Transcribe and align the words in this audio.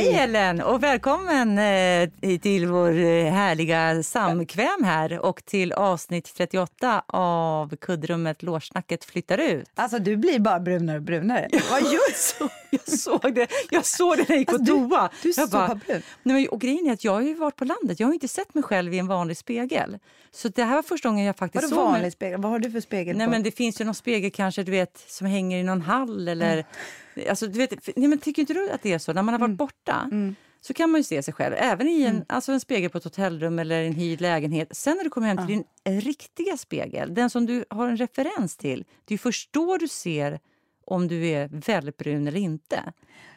Hej! 0.00 0.14
Ellen 0.14 0.62
och 0.62 0.82
välkommen 0.82 1.58
eh, 1.58 2.38
till 2.38 2.66
vår 2.66 2.98
eh, 2.98 3.32
härliga 3.32 4.02
samkväm 4.02 4.84
här 4.84 5.18
och 5.18 5.44
till 5.44 5.72
avsnitt 5.72 6.34
38 6.34 7.02
av 7.06 7.76
kuddrummet 7.76 8.42
Lårsnacket 8.42 9.04
flyttar 9.04 9.38
ut. 9.38 9.70
Alltså 9.74 9.98
du 9.98 10.16
blir 10.16 10.38
bara 10.38 10.60
brunare 10.60 10.96
och 10.96 11.02
brunare. 11.02 11.48
Vad 11.70 11.82
gör 11.82 12.00
jag 12.70 12.98
såg 12.98 13.34
det. 13.34 13.46
Jag 13.70 13.86
såg 13.86 14.16
det 14.16 14.28
när 14.28 14.30
jag 14.30 14.38
gick 14.38 14.48
på 14.48 14.54
alltså, 14.54 14.74
toa. 14.74 15.10
Du, 15.22 15.28
du 15.28 15.32
så 15.32 15.46
bara, 15.46 15.74
brun. 15.74 16.02
Nej, 16.22 16.48
och 16.48 16.60
grejen 16.60 16.86
är 16.86 16.92
att 16.92 17.04
jag 17.04 17.12
har 17.12 17.20
ju 17.20 17.34
varit 17.34 17.56
på 17.56 17.64
landet. 17.64 18.00
Jag 18.00 18.06
har 18.06 18.14
inte 18.14 18.28
sett 18.28 18.54
mig 18.54 18.62
själv 18.64 18.94
i 18.94 18.98
en 18.98 19.06
vanlig 19.06 19.36
spegel. 19.36 19.98
Så 20.32 20.48
det 20.48 20.64
här 20.64 20.74
var 20.74 20.82
första 20.82 21.08
gången 21.08 21.24
jag 21.24 21.36
faktiskt 21.36 21.64
Vadå 21.64 21.74
såg 21.76 21.84
vanlig 21.84 22.02
mig. 22.02 22.10
spegel? 22.10 22.40
Vad 22.40 22.52
har 22.52 22.58
du 22.58 22.70
för 22.70 22.80
spegel 22.80 23.16
Nej, 23.16 23.26
på? 23.26 23.30
men 23.30 23.42
det 23.42 23.50
finns 23.50 23.80
ju 23.80 23.84
någon 23.84 23.94
spegel 23.94 24.30
kanske 24.30 24.62
du 24.62 24.70
vet 24.70 25.04
som 25.08 25.26
hänger 25.26 25.58
i 25.58 25.62
någon 25.62 25.80
hall 25.80 26.28
eller 26.28 26.52
mm. 26.52 26.66
Alltså, 27.28 27.46
du 27.46 27.58
vet, 27.58 27.96
nej, 27.96 28.08
men 28.08 28.18
tycker 28.18 28.42
inte 28.42 28.54
du 28.54 28.70
att 28.70 28.82
det 28.82 28.92
är 28.92 28.98
så? 28.98 29.12
När 29.12 29.22
man 29.22 29.34
har 29.34 29.38
varit 29.38 29.48
mm. 29.48 29.56
borta 29.56 30.08
mm. 30.12 30.34
så 30.60 30.74
kan 30.74 30.90
man 30.90 31.00
ju 31.00 31.04
se 31.04 31.22
sig 31.22 31.34
själv, 31.34 31.54
även 31.58 31.88
i 31.88 32.02
en, 32.02 32.14
mm. 32.14 32.24
alltså 32.28 32.52
en 32.52 32.60
spegel 32.60 32.90
på 32.90 32.98
ett 32.98 33.04
hotellrum 33.04 33.58
eller 33.58 33.82
en 33.82 33.92
hyrd 33.92 34.20
lägenhet. 34.20 34.76
Sen 34.76 34.96
när 34.96 35.04
du 35.04 35.10
kommer 35.10 35.26
hem 35.26 35.36
till 35.36 35.46
din 35.46 36.00
riktiga 36.00 36.56
spegel, 36.56 37.14
den 37.14 37.30
som 37.30 37.46
du 37.46 37.64
har 37.70 37.88
en 37.88 37.96
referens 37.96 38.56
till, 38.56 38.84
det 39.04 39.14
är 39.14 39.18
först 39.18 39.52
då 39.52 39.76
du 39.76 39.88
ser 39.88 40.40
om 40.86 41.08
du 41.08 41.26
är 41.26 41.48
väldigt 41.52 41.96
brun 41.96 42.28
eller 42.28 42.40
inte. 42.40 42.92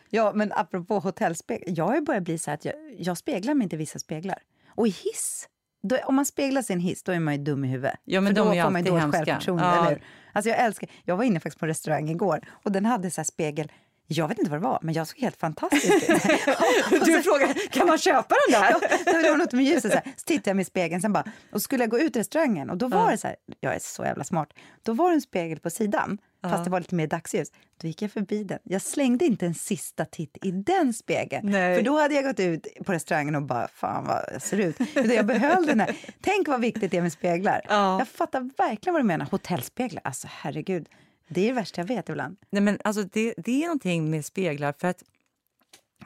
Ja, 0.09 0.31
men 0.35 0.51
apropå 0.51 0.99
hotellspegel, 0.99 1.77
jag 1.77 1.87
har 1.87 2.01
börjat 2.01 2.23
bli 2.23 2.37
så 2.37 2.51
att 2.51 2.65
jag, 2.65 2.75
jag 2.97 3.17
speglar 3.17 3.53
mig 3.53 3.63
inte 3.63 3.75
i 3.75 3.79
vissa 3.79 3.99
speglar. 3.99 4.37
Och 4.67 4.87
i 4.87 4.89
hiss, 4.89 5.49
då, 5.83 5.97
om 5.97 6.15
man 6.15 6.25
speglar 6.25 6.71
en 6.71 6.79
hiss, 6.79 7.03
då 7.03 7.11
är 7.11 7.19
man 7.19 7.35
ju 7.35 7.43
dum 7.43 7.65
i 7.65 7.67
huvudet. 7.67 7.99
Ja, 8.03 8.21
men 8.21 8.35
För 8.35 8.43
de 8.43 8.47
då 8.47 8.53
är 8.55 8.63
får 8.63 8.71
man 8.71 8.83
ju 8.83 8.91
dåligt 8.91 9.15
självförtroende, 9.15 9.63
ja. 9.63 9.79
eller 9.79 9.89
hur? 9.89 10.03
Alltså 10.33 10.49
jag 10.49 10.59
älskar, 10.59 10.89
jag 11.03 11.17
var 11.17 11.23
inne 11.23 11.39
faktiskt 11.39 11.59
på 11.59 11.65
en 11.65 11.69
restaurang 11.69 12.09
igår 12.09 12.41
och 12.63 12.71
den 12.71 12.85
hade 12.85 13.11
så 13.11 13.23
spegel 13.23 13.71
jag 14.07 14.27
vet 14.27 14.39
inte 14.39 14.51
vad 14.51 14.59
det 14.59 14.63
var, 14.63 14.79
men 14.81 14.93
jag 14.93 15.07
såg 15.07 15.19
helt 15.19 15.39
fantastisk 15.39 16.09
ut. 16.09 16.23
du 17.05 17.23
frågade, 17.23 17.53
kan 17.53 17.87
man 17.87 17.97
köpa 17.97 18.35
den 18.47 18.61
där? 18.61 18.71
ja, 18.71 18.79
det 19.21 19.29
var 19.29 19.37
något 19.37 19.53
med 19.53 19.65
ljuset. 19.65 19.91
Så, 19.91 19.97
här. 19.97 20.13
så 20.17 20.23
tittade 20.25 20.49
jag 20.49 20.55
mig 20.55 20.61
i 20.61 20.65
spegeln 20.65 21.01
sen 21.01 21.13
bara, 21.13 21.23
och 21.51 21.61
skulle 21.61 21.83
jag 21.83 21.91
gå 21.91 21.99
ut 21.99 22.15
i 22.15 22.19
restaurangen 22.19 22.69
och 22.69 22.77
då 22.77 22.87
var 22.87 23.05
ja. 23.05 23.11
det 23.11 23.17
så 23.17 23.27
här, 23.27 23.35
jag 23.59 23.75
är 23.75 23.79
så 23.79 24.03
jävla 24.03 24.23
smart, 24.23 24.49
då 24.83 24.93
var 24.93 25.09
det 25.09 25.15
en 25.15 25.21
spegel 25.21 25.59
på 25.59 25.69
sidan. 25.69 26.17
Fast 26.49 26.63
det 26.63 26.69
var 26.69 26.79
lite 26.79 26.95
mer 26.95 27.07
dagsljus. 27.07 27.51
Då 27.81 27.87
gick 27.87 28.01
jag 28.01 28.11
förbi 28.11 28.43
den. 28.43 28.59
Jag 28.63 28.81
slängde 28.81 29.25
inte 29.25 29.45
en 29.45 29.53
sista 29.53 30.05
titt 30.05 30.37
i 30.41 30.51
den 30.51 30.93
spegeln, 30.93 31.49
Nej. 31.49 31.75
för 31.75 31.83
då 31.83 31.99
hade 31.99 32.15
jag 32.15 32.23
gått 32.23 32.39
ut 32.39 32.67
på 32.85 32.93
restaurangen 32.93 33.35
och 33.35 33.41
bara, 33.41 33.67
fan 33.67 34.05
vad 34.05 34.25
jag 34.33 34.41
ser 34.41 34.57
ut. 34.57 34.77
Jag 34.95 35.25
behöll 35.25 35.65
den 35.65 35.79
här. 35.79 35.97
Tänk 36.21 36.47
vad 36.47 36.61
viktigt 36.61 36.91
det 36.91 36.97
är 36.97 37.01
med 37.01 37.13
speglar. 37.13 37.61
Ja. 37.69 37.99
Jag 37.99 38.07
fattar 38.07 38.49
verkligen 38.57 38.93
vad 38.93 39.01
du 39.01 39.07
menar. 39.07 39.27
Hotellspeglar, 39.31 40.01
alltså 40.05 40.27
herregud. 40.31 40.89
Det 41.27 41.41
är 41.41 41.47
det 41.47 41.53
värsta 41.53 41.81
jag 41.81 41.87
vet 41.87 42.09
ibland. 42.09 42.37
Nej, 42.49 42.61
men 42.61 42.79
alltså 42.83 43.03
det, 43.03 43.33
det 43.37 43.63
är 43.63 43.67
någonting 43.67 44.09
med 44.09 44.25
speglar. 44.25 44.73
för 44.77 44.87
att 44.87 45.03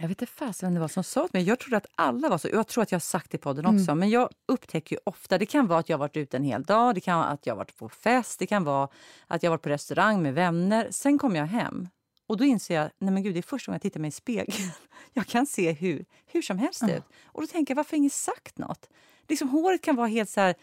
jag 0.01 0.07
vet 0.07 0.21
inte 0.21 0.53
vem 0.61 0.73
det 0.73 0.79
var 0.79 0.87
som 0.87 1.03
sa 1.03 1.21
det, 1.21 1.29
men 1.33 1.45
jag 1.45 1.59
trodde 1.59 1.77
att 1.77 1.85
alla 1.95 2.29
var 2.29 2.37
så. 2.37 2.47
Jag 2.47 2.67
tror 2.67 2.81
att 2.81 2.91
jag 2.91 2.95
har 2.95 3.01
sagt 3.01 3.31
det 3.31 3.35
i 3.35 3.39
podden 3.39 3.65
också, 3.65 3.91
mm. 3.91 3.99
men 3.99 4.09
jag 4.09 4.29
upptäcker 4.45 4.95
ju 4.95 4.99
ofta, 5.03 5.37
det 5.37 5.45
kan 5.45 5.67
vara 5.67 5.79
att 5.79 5.89
jag 5.89 5.97
har 5.97 5.99
varit 5.99 6.17
ute 6.17 6.37
en 6.37 6.43
hel 6.43 6.63
dag, 6.63 6.95
det 6.95 7.01
kan 7.01 7.17
vara 7.17 7.27
att 7.27 7.45
jag 7.45 7.53
har 7.53 7.57
varit 7.57 7.77
på 7.77 7.89
fest, 7.89 8.39
det 8.39 8.47
kan 8.47 8.63
vara 8.63 8.89
att 9.27 9.43
jag 9.43 9.51
varit 9.51 9.61
på 9.61 9.69
restaurang 9.69 10.21
med 10.21 10.33
vänner. 10.33 10.87
Sen 10.91 11.19
kommer 11.19 11.39
jag 11.39 11.45
hem 11.45 11.87
och 12.27 12.37
då 12.37 12.43
inser 12.43 12.75
jag, 12.75 12.89
nej 12.97 13.11
men 13.11 13.23
gud, 13.23 13.35
det 13.35 13.39
är 13.39 13.41
första 13.41 13.69
gången 13.69 13.75
jag 13.75 13.81
tittar 13.81 13.99
mig 13.99 14.07
i 14.07 14.11
spegeln. 14.11 14.71
Jag 15.13 15.27
kan 15.27 15.45
se 15.45 15.71
hur, 15.71 16.05
hur 16.25 16.41
som 16.41 16.57
helst 16.57 16.81
mm. 16.81 16.95
ut. 16.95 17.03
Och 17.25 17.41
då 17.41 17.47
tänker 17.47 17.71
jag, 17.71 17.75
varför 17.75 17.91
har 17.91 17.97
ingen 17.97 18.09
sagt 18.09 18.57
något? 18.57 18.89
Liksom, 19.27 19.49
håret 19.49 19.81
kan 19.81 19.95
vara 19.95 20.07
helt 20.07 20.29
så 20.29 20.41
här 20.41 20.55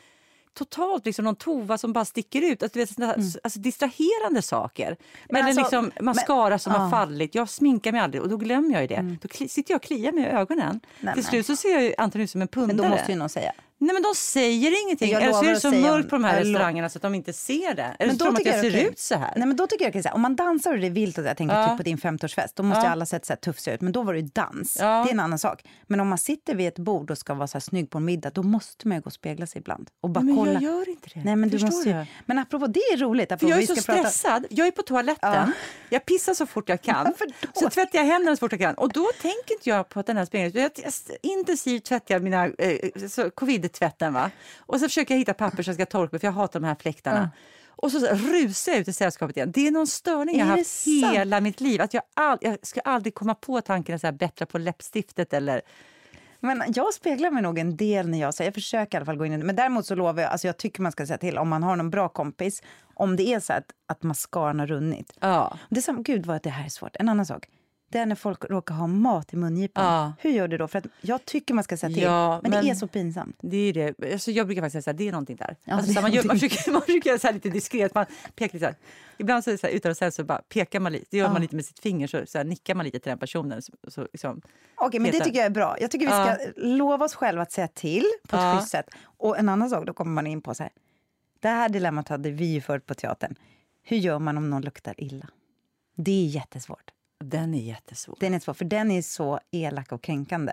totalt 0.54 1.06
liksom 1.06 1.24
någon 1.24 1.36
tova 1.36 1.78
som 1.78 1.92
bara 1.92 2.04
sticker 2.04 2.42
ut. 2.42 2.62
Alltså, 2.62 2.78
vet, 2.78 2.98
mm. 2.98 3.20
alltså 3.42 3.60
distraherande 3.60 4.42
saker. 4.42 4.96
Men 5.28 5.36
Eller 5.36 5.60
alltså, 5.60 5.80
liksom 5.80 6.04
mascara 6.04 6.50
men, 6.50 6.58
som 6.58 6.72
ja. 6.72 6.78
har 6.78 6.90
fallit. 6.90 7.34
Jag 7.34 7.48
sminkar 7.48 7.92
mig 7.92 8.00
aldrig 8.00 8.22
och 8.22 8.28
då 8.28 8.36
glömmer 8.36 8.80
jag 8.80 8.88
det. 8.88 8.94
Mm. 8.94 9.18
Då 9.22 9.28
sitter 9.48 9.72
jag 9.74 9.78
och 9.78 9.82
kliar 9.82 10.12
mig 10.12 10.24
i 10.24 10.26
ögonen. 10.26 10.80
Nej, 11.00 11.14
Till 11.14 11.24
slut 11.24 11.46
så 11.46 11.56
ser 11.56 11.80
jag 11.80 11.94
antagligen 11.98 12.24
ut 12.24 12.30
som 12.30 12.42
en 12.42 12.48
pundare. 12.48 12.76
Men 12.76 12.90
då 12.90 12.96
måste 12.96 13.12
ju 13.12 13.18
någon 13.18 13.28
säga. 13.28 13.52
Nej 13.78 13.94
men 13.94 14.02
de 14.02 14.14
säger 14.14 14.82
ingenting. 14.84 15.12
Eller 15.12 15.32
så 15.32 15.44
är 15.44 15.50
det 15.50 15.60
så 15.60 15.70
mörkt 15.70 16.10
på 16.10 16.16
de 16.16 16.24
här 16.24 16.40
restaurangerna 16.40 16.88
så 16.88 16.98
att 16.98 17.02
de 17.02 17.14
inte 17.14 17.32
ser 17.32 17.74
det. 17.74 17.96
Eller 17.98 18.06
men 18.06 18.18
så 18.18 18.24
tror 18.24 18.32
de 18.32 18.40
att 18.40 18.46
jag, 18.46 18.64
jag 18.64 18.72
ser 18.72 18.88
ut 18.88 18.98
så 18.98 19.14
här. 19.14 19.32
Nej 19.36 19.46
men 19.46 19.56
då 19.56 19.66
tycker 19.66 19.84
jag 19.84 20.06
att 20.06 20.14
om 20.14 20.20
man 20.20 20.36
dansar 20.36 20.72
och 20.72 20.80
det 20.80 20.86
är 20.86 20.90
vilt 20.90 21.18
och 21.18 21.24
jag 21.24 21.36
tänker 21.36 21.56
ja. 21.56 21.68
typ 21.68 21.76
på 21.76 21.82
din 21.82 21.98
50-årsfest, 21.98 22.52
då 22.54 22.62
måste 22.62 22.84
ja. 22.84 22.90
alla 22.90 23.06
sett 23.06 23.26
så 23.26 23.32
här 23.32 23.74
ut. 23.74 23.80
Men 23.80 23.92
då 23.92 24.02
var 24.02 24.14
det 24.14 24.34
dans. 24.34 24.76
Ja. 24.80 24.86
Det 24.86 25.10
är 25.10 25.12
en 25.12 25.20
annan 25.20 25.38
sak. 25.38 25.64
Men 25.86 26.00
om 26.00 26.08
man 26.08 26.18
sitter 26.18 26.54
vid 26.54 26.68
ett 26.68 26.78
bord 26.78 27.10
och 27.10 27.18
ska 27.18 27.34
vara 27.34 27.46
så 27.46 27.54
här 27.54 27.60
snygg 27.60 27.90
på 27.90 27.98
en 27.98 28.04
middag, 28.04 28.30
då 28.30 28.42
måste 28.42 28.88
man 28.88 28.96
ju 28.96 29.00
gå 29.00 29.06
och 29.06 29.12
spegla 29.12 29.46
sig 29.46 29.58
ibland. 29.58 29.90
Och 30.00 30.10
bara 30.10 30.20
men 30.20 30.36
kolla. 30.36 30.52
jag 30.52 30.62
gör 30.62 30.88
inte 30.88 31.08
det. 31.14 31.20
Nej 31.24 31.36
men 31.36 31.48
du 31.48 31.64
måste 31.64 31.88
ju... 31.88 32.06
Men 32.26 32.38
apropå, 32.38 32.66
det 32.66 32.80
är 32.80 32.96
roligt. 32.96 33.32
Apropå, 33.32 33.50
jag 33.50 33.62
är 33.62 33.66
så 33.66 33.76
stressad. 33.76 34.42
Prata... 34.42 34.54
Jag 34.54 34.66
är 34.66 34.70
på 34.70 34.82
toaletten. 34.82 35.52
Jag 35.88 36.06
pissar 36.06 36.34
så 36.34 36.46
fort 36.46 36.68
jag 36.68 36.82
kan. 36.82 37.14
så 37.54 37.70
tvättar 37.70 37.98
jag 37.98 38.06
händerna 38.06 38.36
så 38.36 38.40
fort 38.40 38.52
jag 38.52 38.60
kan. 38.60 38.74
Och 38.74 38.92
då 38.92 39.10
tänker 39.22 39.54
inte 39.54 39.68
jag 39.68 39.88
på 39.88 40.00
att 40.00 40.06
den 40.06 40.16
här 40.16 40.24
spegeln... 40.24 40.52
Jag 40.54 40.70
intensivt 41.22 41.84
tvättar 41.84 42.20
mina 42.20 42.46
eh, 42.46 42.78
covid-tvätten 43.64 44.14
va. 44.14 44.30
Och 44.58 44.80
så 44.80 44.88
försöker 44.88 45.14
jag 45.14 45.18
hitta 45.18 45.34
papper 45.34 45.62
som 45.62 45.74
ska 45.74 45.86
torka 45.86 46.18
för 46.18 46.26
jag 46.26 46.32
hatar 46.32 46.60
de 46.60 46.66
här 46.66 46.74
fläktarna. 46.74 47.18
Mm. 47.18 47.30
Och 47.76 47.90
så, 47.90 48.00
så 48.00 48.14
rusar 48.14 48.72
jag 48.72 48.80
ut 48.80 48.88
i 48.88 48.92
sällskapet 48.92 49.36
igen. 49.36 49.52
Det 49.52 49.66
är 49.66 49.70
någon 49.70 49.86
störning 49.86 50.38
jag 50.38 50.46
har 50.46 50.56
haft 50.56 50.86
hela 50.86 51.40
mitt 51.40 51.60
liv. 51.60 51.80
Att 51.80 51.94
jag, 51.94 52.02
all, 52.14 52.38
jag 52.40 52.58
ska 52.62 52.80
aldrig 52.80 53.14
komma 53.14 53.34
på 53.34 53.60
tanken 53.60 53.98
att 54.02 54.14
bättra 54.14 54.46
på 54.46 54.58
läppstiftet 54.58 55.32
eller 55.32 55.62
men 56.40 56.62
jag 56.74 56.94
speglar 56.94 57.30
mig 57.30 57.42
nog 57.42 57.58
en 57.58 57.76
del 57.76 58.08
när 58.08 58.20
jag 58.20 58.34
säger, 58.34 58.48
jag 58.48 58.54
försöker 58.54 58.96
i 58.96 58.98
alla 58.98 59.06
fall 59.06 59.16
gå 59.16 59.26
in 59.26 59.32
i 59.32 59.36
det. 59.36 59.44
Men 59.44 59.56
däremot 59.56 59.86
så 59.86 59.94
lovar 59.94 60.22
jag, 60.22 60.32
alltså 60.32 60.46
jag 60.46 60.56
tycker 60.56 60.82
man 60.82 60.92
ska 60.92 61.06
säga 61.06 61.18
till 61.18 61.38
om 61.38 61.48
man 61.48 61.62
har 61.62 61.76
någon 61.76 61.90
bra 61.90 62.08
kompis, 62.08 62.62
om 62.94 63.16
det 63.16 63.22
är 63.22 63.40
så 63.40 63.52
att, 63.52 63.64
att 63.86 64.02
mascaran 64.02 64.60
har 64.60 64.66
runnit. 64.66 65.12
Ja. 65.20 65.58
Det 65.70 65.76
är 65.76 65.82
som, 65.82 66.02
gud 66.02 66.26
vad 66.26 66.42
det 66.42 66.50
här 66.50 66.64
är 66.64 66.68
svårt. 66.68 66.96
En 66.96 67.08
annan 67.08 67.26
sak 67.26 67.48
det 67.94 68.00
är 68.00 68.06
när 68.06 68.14
folk 68.14 68.44
råkar 68.50 68.74
ha 68.74 68.86
mat 68.86 69.32
i 69.32 69.36
mungipan. 69.36 69.84
Ja. 69.84 70.12
Hur 70.18 70.30
gör 70.30 70.48
du 70.48 70.58
då? 70.58 70.68
För 70.68 70.78
att 70.78 70.86
jag 71.00 71.24
tycker 71.24 71.54
man 71.54 71.64
ska 71.64 71.76
säga 71.76 71.94
till, 71.94 72.02
ja, 72.02 72.40
men, 72.42 72.50
men, 72.50 72.64
det 72.64 72.70
är 72.70 72.74
så 72.74 72.86
pinsamt. 72.86 73.36
Det 73.40 73.56
är 73.56 73.72
det. 73.72 74.12
Alltså 74.12 74.30
jag 74.30 74.46
brukar 74.46 74.62
faktiskt 74.62 74.84
säga 74.84 74.92
att 74.92 74.98
det 74.98 75.08
är 75.08 75.12
någonting 75.12 75.36
där. 75.36 75.56
Ja, 75.64 75.74
alltså, 75.74 76.00
man, 76.00 76.12
gör, 76.12 76.24
man 76.24 76.38
försöker, 76.38 76.70
man 76.72 76.82
försöker 76.82 77.10
göra 77.10 77.18
så 77.18 77.32
lite 77.32 77.48
diskret. 77.48 77.94
Man 77.94 78.06
pekar 78.34 78.58
lite 78.58 78.72
så 78.72 78.78
Ibland 79.18 79.44
så, 79.44 79.50
är 79.50 79.56
så 79.56 79.66
här, 79.66 79.74
utan 79.74 79.92
att 79.92 79.98
säga 79.98 80.10
så 80.10 80.24
bara 80.24 80.42
pekar 80.48 80.80
man 80.80 80.92
lite. 80.92 81.06
Det 81.10 81.16
gör 81.16 81.28
man 81.28 81.42
lite 81.42 81.56
med 81.56 81.64
sitt 81.64 81.78
finger, 81.78 82.06
så, 82.06 82.26
så 82.26 82.38
här, 82.38 82.44
nickar 82.44 82.74
man 82.74 82.84
lite 82.84 82.98
till 82.98 83.10
den 83.10 83.18
personen. 83.18 83.62
Så, 83.62 83.72
så, 83.88 84.02
liksom, 84.12 84.40
Okej, 84.76 85.00
men 85.00 85.12
det 85.12 85.20
tycker 85.20 85.38
jag 85.38 85.46
är 85.46 85.50
bra. 85.50 85.76
Jag 85.80 85.90
tycker 85.90 86.06
vi 86.06 86.12
ska 86.12 86.52
lova 86.56 87.04
oss 87.04 87.14
själva 87.14 87.42
att 87.42 87.52
säga 87.52 87.68
till 87.68 88.06
på 88.28 88.36
ett 88.36 88.42
ja. 88.42 88.58
schysst 88.58 88.70
sätt. 88.70 88.86
Och 89.04 89.38
en 89.38 89.48
annan 89.48 89.70
sak, 89.70 89.86
då 89.86 89.92
kommer 89.92 90.12
man 90.12 90.26
in 90.26 90.42
på 90.42 90.54
så 90.54 90.62
här. 90.62 90.72
Det 91.40 91.48
här 91.48 91.68
dilemmat 91.68 92.08
hade 92.08 92.30
vi 92.30 92.44
ju 92.44 92.60
förut 92.60 92.86
på 92.86 92.94
teatern. 92.94 93.34
Hur 93.82 93.96
gör 93.96 94.18
man 94.18 94.38
om 94.38 94.50
någon 94.50 94.62
luktar 94.62 94.94
illa? 94.96 95.28
Det 95.94 96.12
är 96.12 96.26
jättesvårt. 96.26 96.93
Den 97.30 97.54
är 97.54 97.62
jättesvår. 97.62 98.16
Den 98.20 98.34
är 98.34 98.38
svår, 98.38 98.54
för 98.54 98.64
den 98.64 98.90
är 98.90 99.02
så 99.02 99.40
elak 99.50 99.92
och 99.92 100.02
kränkande. 100.02 100.52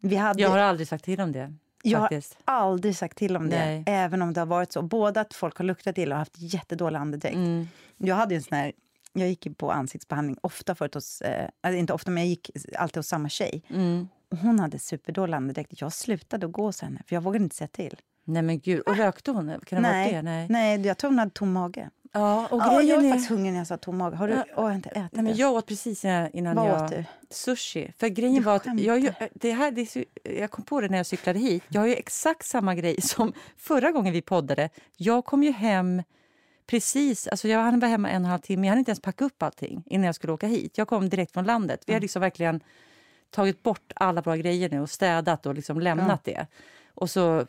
Vi 0.00 0.16
hade, 0.16 0.42
jag 0.42 0.50
har 0.50 0.58
aldrig 0.58 0.88
sagt 0.88 1.04
till 1.04 1.20
om 1.20 1.32
det. 1.32 1.54
Jag 1.82 2.00
faktiskt. 2.00 2.38
har 2.44 2.54
aldrig 2.54 2.96
sagt 2.96 3.18
till 3.18 3.36
om 3.36 3.46
Nej. 3.46 3.82
det, 3.86 3.92
även 3.92 4.22
om 4.22 4.32
det 4.32 4.40
har 4.40 4.46
varit 4.46 4.72
så. 4.72 4.82
Både 4.82 5.20
att 5.20 5.34
folk 5.34 5.56
har 5.56 5.64
luktat 5.64 5.98
illa 5.98 6.14
och 6.14 6.18
haft 6.18 6.34
jättedålig 6.36 6.98
andedräkt. 6.98 7.34
Mm. 7.34 7.68
Jag 7.96 8.16
hade 8.16 8.34
en 8.34 8.42
sån 8.42 8.58
här, 8.58 8.72
jag 9.12 9.28
gick 9.28 9.58
på 9.58 9.72
ansiktsbehandling 9.72 10.36
ofta 10.40 10.74
förut 10.74 10.94
hos, 10.94 11.20
eh, 11.20 11.48
alltså 11.60 11.78
inte 11.78 11.92
ofta, 11.92 12.10
men 12.10 12.22
jag 12.22 12.28
gick 12.28 12.50
alltid 12.76 12.96
hos 12.96 13.06
samma 13.06 13.28
tjej. 13.28 13.62
Mm. 13.68 14.08
Och 14.30 14.38
hon 14.38 14.60
hade 14.60 14.78
superdålig 14.78 15.34
andedräkt. 15.34 15.80
Jag 15.80 15.92
slutade 15.92 16.46
att 16.46 16.52
gå 16.52 16.64
hos 16.64 16.80
henne, 16.80 17.02
för 17.06 17.16
jag 17.16 17.22
vågade 17.22 17.44
inte 17.44 17.56
säga 17.56 17.68
till. 17.68 17.96
Nej 18.24 18.42
men 18.42 18.60
gud, 18.60 18.80
och 18.80 18.96
rökte 18.96 19.30
hon? 19.30 19.60
Kan 19.66 19.82
det 19.82 19.88
Nej. 19.88 20.12
det? 20.12 20.22
Nej. 20.22 20.46
Nej, 20.48 20.86
jag 20.86 20.98
tror 20.98 21.10
hon 21.10 21.18
hade 21.18 21.30
tom 21.30 21.52
mage. 21.52 21.90
Ja, 22.12 22.46
och 22.50 22.60
ja, 22.60 22.82
jag 22.82 23.04
är 23.04 23.10
faktiskt 23.10 23.30
hungrig 23.30 23.52
när 23.52 23.60
jag 23.60 23.66
sa 23.66 23.76
tom 23.76 23.98
mage. 23.98 24.16
Har 24.16 24.28
du 24.28 24.34
ja. 24.34 24.44
åh, 24.56 24.74
inte 24.74 24.88
ätit 24.88 25.12
Nej, 25.12 25.24
men 25.24 25.36
Jag 25.36 25.52
åt 25.52 25.66
precis 25.66 26.04
innan 26.04 26.56
Vad 26.56 26.68
jag... 26.68 26.84
åt 26.84 26.90
du? 26.90 27.04
Sushi. 27.30 27.92
För 27.98 28.08
grejen 28.08 28.34
du 28.34 28.40
var 28.40 28.56
att 28.56 28.80
jag, 28.80 29.14
det 29.34 29.52
här, 29.52 29.70
det, 29.70 29.96
jag 30.40 30.50
kom 30.50 30.64
på 30.64 30.80
det 30.80 30.88
när 30.88 30.96
jag 30.96 31.06
cyklade 31.06 31.38
hit. 31.38 31.62
Jag 31.68 31.80
har 31.80 31.88
ju 31.88 31.94
exakt 31.94 32.46
samma 32.46 32.74
grej 32.74 33.00
som 33.02 33.32
förra 33.56 33.90
gången 33.90 34.12
vi 34.12 34.22
poddade. 34.22 34.68
Jag 34.96 35.24
kom 35.24 35.42
ju 35.42 35.52
hem 35.52 36.02
precis, 36.66 37.28
alltså 37.28 37.48
jag 37.48 37.62
hann 37.62 37.80
vara 37.80 37.90
hemma 37.90 38.10
en 38.10 38.22
och 38.22 38.26
en 38.26 38.30
halv 38.30 38.40
timme. 38.40 38.66
Jag 38.66 38.72
hann 38.72 38.78
inte 38.78 38.90
ens 38.90 39.00
packa 39.02 39.24
upp 39.24 39.42
allting 39.42 39.82
innan 39.86 40.06
jag 40.06 40.14
skulle 40.14 40.32
åka 40.32 40.46
hit. 40.46 40.78
Jag 40.78 40.88
kom 40.88 41.08
direkt 41.08 41.32
från 41.32 41.44
landet. 41.44 41.82
Vi 41.86 41.92
har 41.92 42.00
liksom 42.00 42.20
verkligen 42.20 42.60
tagit 43.30 43.62
bort 43.62 43.92
alla 43.96 44.20
våra 44.20 44.36
grejer 44.36 44.70
nu 44.70 44.80
och 44.80 44.90
städat 44.90 45.46
och 45.46 45.54
liksom 45.54 45.80
lämnat 45.80 46.20
ja. 46.24 46.32
det. 46.32 46.46
Och 46.94 47.10
så 47.10 47.46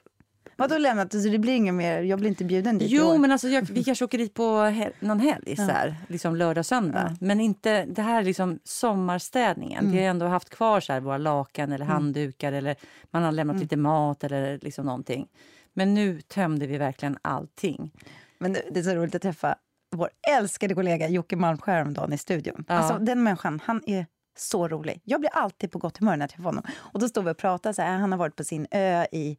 Vadå 0.58 0.78
lämnat? 0.78 1.12
Så 1.12 1.18
det 1.18 1.40
blir 1.40 1.54
inget 1.54 1.74
mer, 1.74 2.02
jag 2.02 2.20
blir 2.20 2.30
inte 2.30 2.44
bjuden 2.44 2.78
dit 2.78 2.92
Jo, 2.92 3.18
men 3.18 3.32
alltså, 3.32 3.48
jag, 3.48 3.62
vi 3.62 3.84
kanske 3.84 4.06
åker 4.06 4.18
dit 4.18 4.34
på 4.34 4.64
hel, 4.64 4.92
någon 5.00 5.20
helg, 5.20 5.44
ja. 5.46 5.56
så 5.56 5.72
här, 5.72 5.96
liksom 6.08 6.36
lördag, 6.36 6.66
söndag. 6.66 7.08
Ja. 7.10 7.18
Men 7.20 7.40
inte, 7.40 7.86
det 7.86 8.02
här 8.02 8.20
är 8.20 8.24
liksom 8.24 8.60
sommarstädningen. 8.64 9.80
Mm. 9.80 9.92
Vi 9.92 10.02
har 10.02 10.10
ändå 10.10 10.26
haft 10.26 10.50
kvar 10.50 10.80
så 10.80 10.94
här, 10.94 11.00
våra 11.00 11.18
lakan 11.18 11.72
eller 11.72 11.86
mm. 11.86 11.94
handdukar 11.94 12.54
eller 12.54 12.76
man 13.12 13.24
har 13.24 13.32
lämnat 13.32 13.54
mm. 13.54 13.62
lite 13.62 13.78
mat 13.78 14.24
eller 14.24 14.60
liksom 14.62 14.86
någonting. 14.86 15.28
Men 15.74 15.94
nu 15.94 16.22
tömde 16.22 16.68
vi 16.68 16.78
verkligen 16.78 17.18
allting. 17.22 17.92
Men 18.40 18.54
det, 18.54 18.62
det 18.72 18.80
är 18.80 18.84
så 18.84 18.96
roligt 18.96 19.16
att 19.16 19.22
träffa 19.22 19.56
vår 19.96 20.10
älskade 20.38 20.76
kollega 20.76 21.08
Jocke 21.08 21.36
Malmskär 21.36 21.74
häromdagen 21.74 22.14
i 22.14 22.18
studion. 22.18 22.66
Ja. 22.68 22.74
Alltså, 22.74 23.06
den 23.06 23.24
människan, 23.24 23.62
han 23.66 23.82
är 23.86 24.06
så 24.38 24.68
rolig. 24.68 25.02
Jag 25.04 25.20
blir 25.20 25.30
alltid 25.34 25.72
på 25.72 25.80
gott 25.80 25.98
humör 25.98 26.18
när 26.18 26.24
jag 26.24 26.30
träffar 26.30 26.44
honom. 26.44 26.64
Och 26.74 27.00
då 27.00 27.10
står 27.10 27.24
vi 27.24 27.32
och 27.32 27.38
pratar. 27.38 27.74
Så 27.74 27.82
här, 27.82 27.98
han 27.98 28.12
har 28.12 28.20
varit 28.20 28.36
på 28.36 28.44
sin 28.44 28.68
ö 28.72 29.06
i 29.12 29.38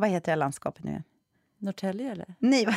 vad 0.00 0.08
heter 0.08 0.32
det 0.32 0.36
landskapet 0.36 0.84
nu? 0.84 1.02
Norrtälje 1.58 2.12
eller? 2.12 2.34
Nej. 2.38 2.66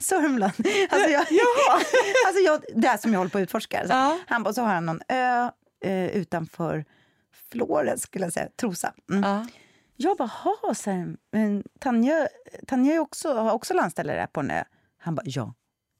Sörmland. 0.00 0.52
Alltså, 0.90 1.10
jag, 1.10 1.20
alltså 2.26 2.42
jag, 2.44 2.64
det 2.74 2.98
som 3.00 3.12
jag 3.12 3.18
håller 3.18 3.30
på 3.30 3.38
att 3.38 3.42
utforska. 3.42 3.86
Så. 3.86 3.92
Ja. 3.92 4.18
Han 4.26 4.42
bara, 4.42 4.54
så 4.54 4.62
har 4.62 4.74
han 4.74 4.86
någon 4.86 5.00
ö 5.08 5.50
eh, 5.84 6.06
utanför 6.06 6.84
Florens, 7.52 8.02
skulle 8.02 8.24
jag 8.24 8.32
säga, 8.32 8.48
Trosa. 8.56 8.94
Mm. 9.10 9.22
Ja. 9.22 9.46
Jag 9.96 10.16
bara, 10.16 10.28
ha, 10.28 10.74
men 11.32 11.64
Tanja, 11.80 12.28
Tanja 12.66 13.00
också, 13.00 13.34
har 13.34 13.52
också 13.52 13.74
landställe 13.74 14.12
där 14.12 14.26
på 14.26 14.40
en 14.40 14.50
ö. 14.50 14.64
Han 14.98 15.14
bara, 15.14 15.22
ja, 15.26 15.54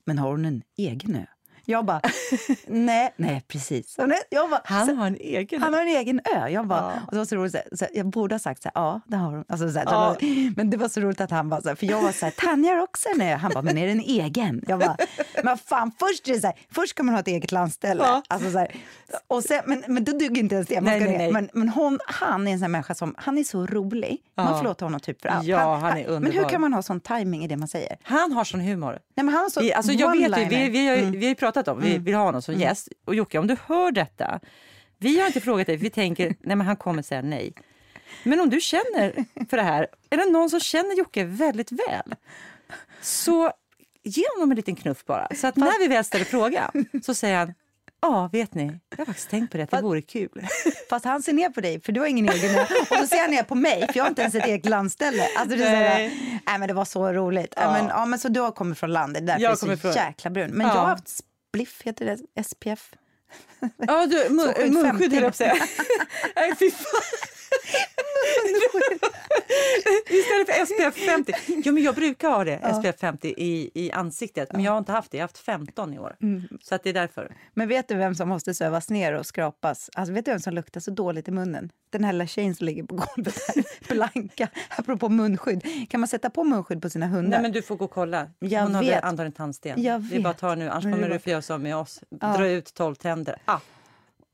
men 0.04 0.18
har 0.18 0.30
hon 0.30 0.44
en 0.44 0.62
egen 0.76 1.16
ö? 1.16 1.26
Jag 1.64 1.84
bara, 1.84 2.00
nej, 2.66 3.14
nej 3.16 3.44
precis. 3.48 3.96
Jag 4.30 4.50
bara, 4.50 4.60
han 4.64 4.96
har 4.96 5.06
en 5.06 5.16
egen 5.16 5.62
Han 5.62 5.74
har 5.74 5.80
en 5.80 5.88
egen 5.88 6.20
ö. 6.36 6.48
Jag, 6.48 6.66
bara, 6.66 6.80
ja. 6.80 7.00
och 7.06 7.12
det 7.12 7.18
var 7.18 7.24
så 7.24 7.36
roligt, 7.36 7.56
så, 7.72 7.86
jag 7.92 8.06
borde 8.06 8.34
ha 8.34 8.38
sagt 8.38 8.62
så 8.62 8.70
här, 8.74 8.82
ja, 8.82 9.00
det 9.06 9.16
har 9.16 9.30
hon. 9.32 9.44
Alltså, 9.48 9.70
så 9.70 9.78
här, 9.78 9.86
ja. 9.86 10.16
men 10.56 10.70
det 10.70 10.76
var 10.76 10.88
så 10.88 11.00
roligt 11.00 11.20
att 11.20 11.30
han 11.30 11.48
bara, 11.48 11.62
så 11.62 11.68
här, 11.68 11.76
för 11.76 11.86
jag 11.86 12.02
var 12.02 12.12
så 12.12 12.24
här, 12.24 12.32
Tanja 12.32 12.70
har 12.72 12.82
också 12.82 13.08
en 13.08 13.20
ö. 13.20 13.36
Han 13.36 13.50
bara, 13.54 13.62
men 13.62 13.78
är 13.78 13.86
den 13.86 14.00
egen? 14.00 14.64
Jag 14.68 14.78
bara, 14.78 14.96
men 15.44 15.58
fan, 15.58 15.92
först 15.98 16.28
är 16.28 16.40
så 16.40 16.46
här, 16.46 16.56
först 16.70 16.90
ska 16.90 17.02
man 17.02 17.14
ha 17.14 17.20
ett 17.20 17.28
eget 17.28 17.52
landställe. 17.52 18.02
Ja. 18.04 18.22
Alltså, 18.28 18.50
så 18.50 18.58
här, 18.58 18.76
och 19.26 19.42
sen, 19.44 19.62
men, 19.66 19.84
men 19.88 20.04
då 20.04 20.12
duger 20.12 20.38
inte 20.38 20.54
ens 20.54 20.68
det. 20.68 20.80
Nej, 20.80 21.00
nej, 21.00 21.18
nej. 21.18 21.32
Men, 21.32 21.50
men 21.52 21.68
hon, 21.68 21.98
han 22.06 22.48
är 22.48 22.52
en 22.52 22.58
sån 22.58 22.70
människa 22.70 22.94
som, 22.94 23.14
han 23.18 23.38
är 23.38 23.44
så 23.44 23.66
rolig. 23.66 24.18
Ja. 24.34 24.44
Man 24.44 24.58
får 24.58 24.64
låta 24.64 24.84
honom 24.84 25.00
typ 25.00 25.22
för 25.22 25.28
allt. 25.28 25.46
Ja, 25.46 25.72
han, 25.74 25.82
han 25.82 25.98
är 25.98 26.06
underbar. 26.06 26.20
Men 26.20 26.32
hur 26.32 26.48
kan 26.48 26.60
man 26.60 26.72
ha 26.72 26.82
sån 26.82 27.00
timing 27.00 27.44
i 27.44 27.48
det 27.48 27.56
man 27.56 27.68
säger? 27.68 27.96
Han 28.02 28.32
har 28.32 28.44
sån 28.44 28.60
humor. 28.60 28.98
Nej, 29.14 29.24
men 29.24 29.28
han 29.28 29.42
har 29.42 29.50
så 29.50 29.60
vi, 29.60 29.72
alltså, 29.72 29.92
jag 29.92 30.10
vet 30.10 30.38
ju, 30.38 30.44
vi, 30.44 30.68
vi, 30.68 30.88
har, 30.88 30.96
mm. 30.96 31.10
vi 31.12 31.18
har 31.18 31.28
ju 31.28 31.34
pratat 31.34 31.59
om, 31.68 31.80
vi 31.80 31.90
mm. 31.90 32.04
vill 32.04 32.14
ha 32.14 32.24
honom 32.24 32.42
som 32.42 32.54
mm. 32.54 32.68
gäst. 32.68 32.88
Och 33.04 33.14
Jocke, 33.14 33.38
om 33.38 33.46
du 33.46 33.56
hör 33.66 33.92
detta, 33.92 34.40
vi 34.98 35.20
har 35.20 35.26
inte 35.26 35.40
frågat 35.40 35.66
dig, 35.66 35.76
vi 35.76 35.90
tänker, 35.90 36.26
nej 36.40 36.56
men 36.56 36.60
han 36.60 36.76
kommer 36.76 37.02
säga 37.02 37.22
nej. 37.22 37.52
Men 38.22 38.40
om 38.40 38.50
du 38.50 38.60
känner 38.60 39.24
för 39.50 39.56
det 39.56 39.62
här, 39.62 39.86
är 40.10 40.16
det 40.16 40.30
någon 40.30 40.50
som 40.50 40.60
känner 40.60 40.98
Jocke 40.98 41.24
väldigt 41.24 41.72
väl, 41.72 42.14
så 43.00 43.52
ge 44.02 44.24
honom 44.36 44.50
en 44.50 44.56
liten 44.56 44.76
knuff 44.76 45.04
bara. 45.04 45.28
Så 45.36 45.46
att 45.46 45.56
när 45.56 45.78
vi 45.78 45.88
väl 45.88 46.04
ställer 46.04 46.24
frågan 46.24 46.86
så 47.02 47.14
säger 47.14 47.36
han 47.36 47.54
Ja, 48.02 48.28
vet 48.32 48.54
ni, 48.54 48.80
jag 48.90 48.98
har 48.98 49.04
faktiskt 49.04 49.30
tänkt 49.30 49.50
på 49.50 49.56
det, 49.56 49.62
att 49.62 49.70
det 49.70 49.82
vore 49.82 50.02
kul. 50.02 50.46
Fast 50.90 51.04
han 51.04 51.22
ser 51.22 51.32
ner 51.32 51.48
på 51.48 51.60
dig, 51.60 51.80
för 51.80 51.92
du 51.92 52.00
har 52.00 52.06
ingen 52.06 52.28
egen 52.28 52.60
Och 52.90 52.96
så 52.96 53.06
ser 53.06 53.20
han 53.20 53.30
ner 53.30 53.42
på 53.42 53.54
mig, 53.54 53.86
för 53.86 53.96
jag 53.96 54.04
har 54.04 54.08
inte 54.08 54.22
ens 54.22 54.34
ett 54.34 54.46
eget 54.46 54.66
landställe. 54.66 55.22
Alltså, 55.36 55.56
det, 55.56 55.64
är 55.64 55.94
nej. 55.94 56.42
nej, 56.46 56.58
men 56.58 56.68
det 56.68 56.74
var 56.74 56.84
så 56.84 57.12
roligt. 57.12 57.54
Ja. 57.56 57.72
Men, 57.72 57.86
ja, 57.86 58.06
men, 58.06 58.18
så 58.18 58.28
du 58.28 58.40
har 58.40 58.50
kommit 58.50 58.78
från 58.78 58.92
landet, 58.92 59.26
därför 59.26 59.42
jag 59.42 59.52
är 59.52 59.66
du 59.66 59.76
så 59.76 59.76
från... 59.76 59.92
jäkla 59.92 60.30
brun. 60.30 60.50
Men 60.50 60.66
ja. 60.66 60.74
jag 60.74 60.80
har 60.80 60.88
haft 60.88 61.20
spliff, 61.50 61.82
heter 61.82 62.06
det 62.06 62.44
SPF? 62.44 62.90
Ja, 63.76 64.06
du, 64.06 64.28
mun, 64.30 64.72
munskydd 64.72 65.12
höll 65.12 65.22
jag 65.22 65.22
på 65.22 65.28
att 65.28 65.36
säga. 65.36 65.54
Nej, 66.36 66.56
fy 66.58 66.70
fan. 66.70 67.02
Istället 70.10 70.46
för 70.46 70.66
SPF 70.66 71.06
50. 71.06 71.32
Jo, 71.46 71.72
men 71.72 71.82
jag 71.82 71.94
brukar 71.94 72.28
ha 72.28 72.44
det, 72.44 72.60
ja. 72.62 72.74
SPF 72.74 73.00
50 73.00 73.34
i, 73.36 73.70
i 73.74 73.90
ansiktet, 73.92 74.52
men 74.52 74.62
jag 74.62 74.72
har 74.72 74.78
inte 74.78 74.92
haft 74.92 75.10
det. 75.10 75.16
Jag 75.16 75.22
har 75.22 75.28
haft 75.28 75.38
15 75.38 75.94
i 75.94 75.98
år. 75.98 76.16
Mm. 76.22 76.42
Så 76.62 76.74
att 76.74 76.82
det 76.82 76.90
är 76.90 76.94
därför. 76.94 77.36
Men 77.54 77.68
vet 77.68 77.88
du 77.88 77.94
vem 77.94 78.14
som 78.14 78.28
måste 78.28 78.54
sövas 78.54 78.90
ner 78.90 79.12
och 79.12 79.26
skrapas? 79.26 79.90
Alltså, 79.94 80.14
vet 80.14 80.24
du 80.24 80.30
vem 80.30 80.40
som 80.40 80.54
luktar 80.54 80.80
så 80.80 80.90
dåligt 80.90 81.28
i 81.28 81.30
munnen? 81.30 81.70
Den 81.90 82.04
här 82.04 82.12
lilla 82.12 82.26
tjejen 82.26 82.54
som 82.54 82.66
ligger 82.66 82.82
på 82.82 82.94
golvet 82.94 83.34
här, 83.48 83.64
Blanka. 83.94 84.48
Apropå 84.68 85.08
munskydd. 85.08 85.88
Kan 85.90 86.00
man 86.00 86.08
sätta 86.08 86.30
på 86.30 86.44
munskydd 86.44 86.82
på 86.82 86.90
sina 86.90 87.06
hundar? 87.06 87.30
Nej, 87.30 87.42
men 87.42 87.52
du 87.52 87.62
får 87.62 87.76
gå 87.76 87.84
och 87.84 87.90
kolla. 87.90 88.26
Jag 88.38 88.62
Hon 88.62 88.80
vet. 88.80 88.94
har 88.94 89.08
antagligen 89.08 89.32
tandsten. 89.32 89.82
Jag 89.82 89.98
vet. 89.98 90.10
Det 90.10 90.16
är 90.16 90.20
bara 90.20 90.30
att 90.30 90.38
ta 90.38 90.54
nu, 90.54 90.68
annars 90.68 90.84
kommer 90.84 91.08
du 91.08 91.18
få 91.18 91.30
göra 91.30 91.42
som 91.42 91.62
med 91.62 91.76
oss. 91.76 92.00
Dra 92.10 92.48
ut 92.48 92.74
12 92.74 92.94
tänder. 92.94 93.36
Ah. 93.44 93.58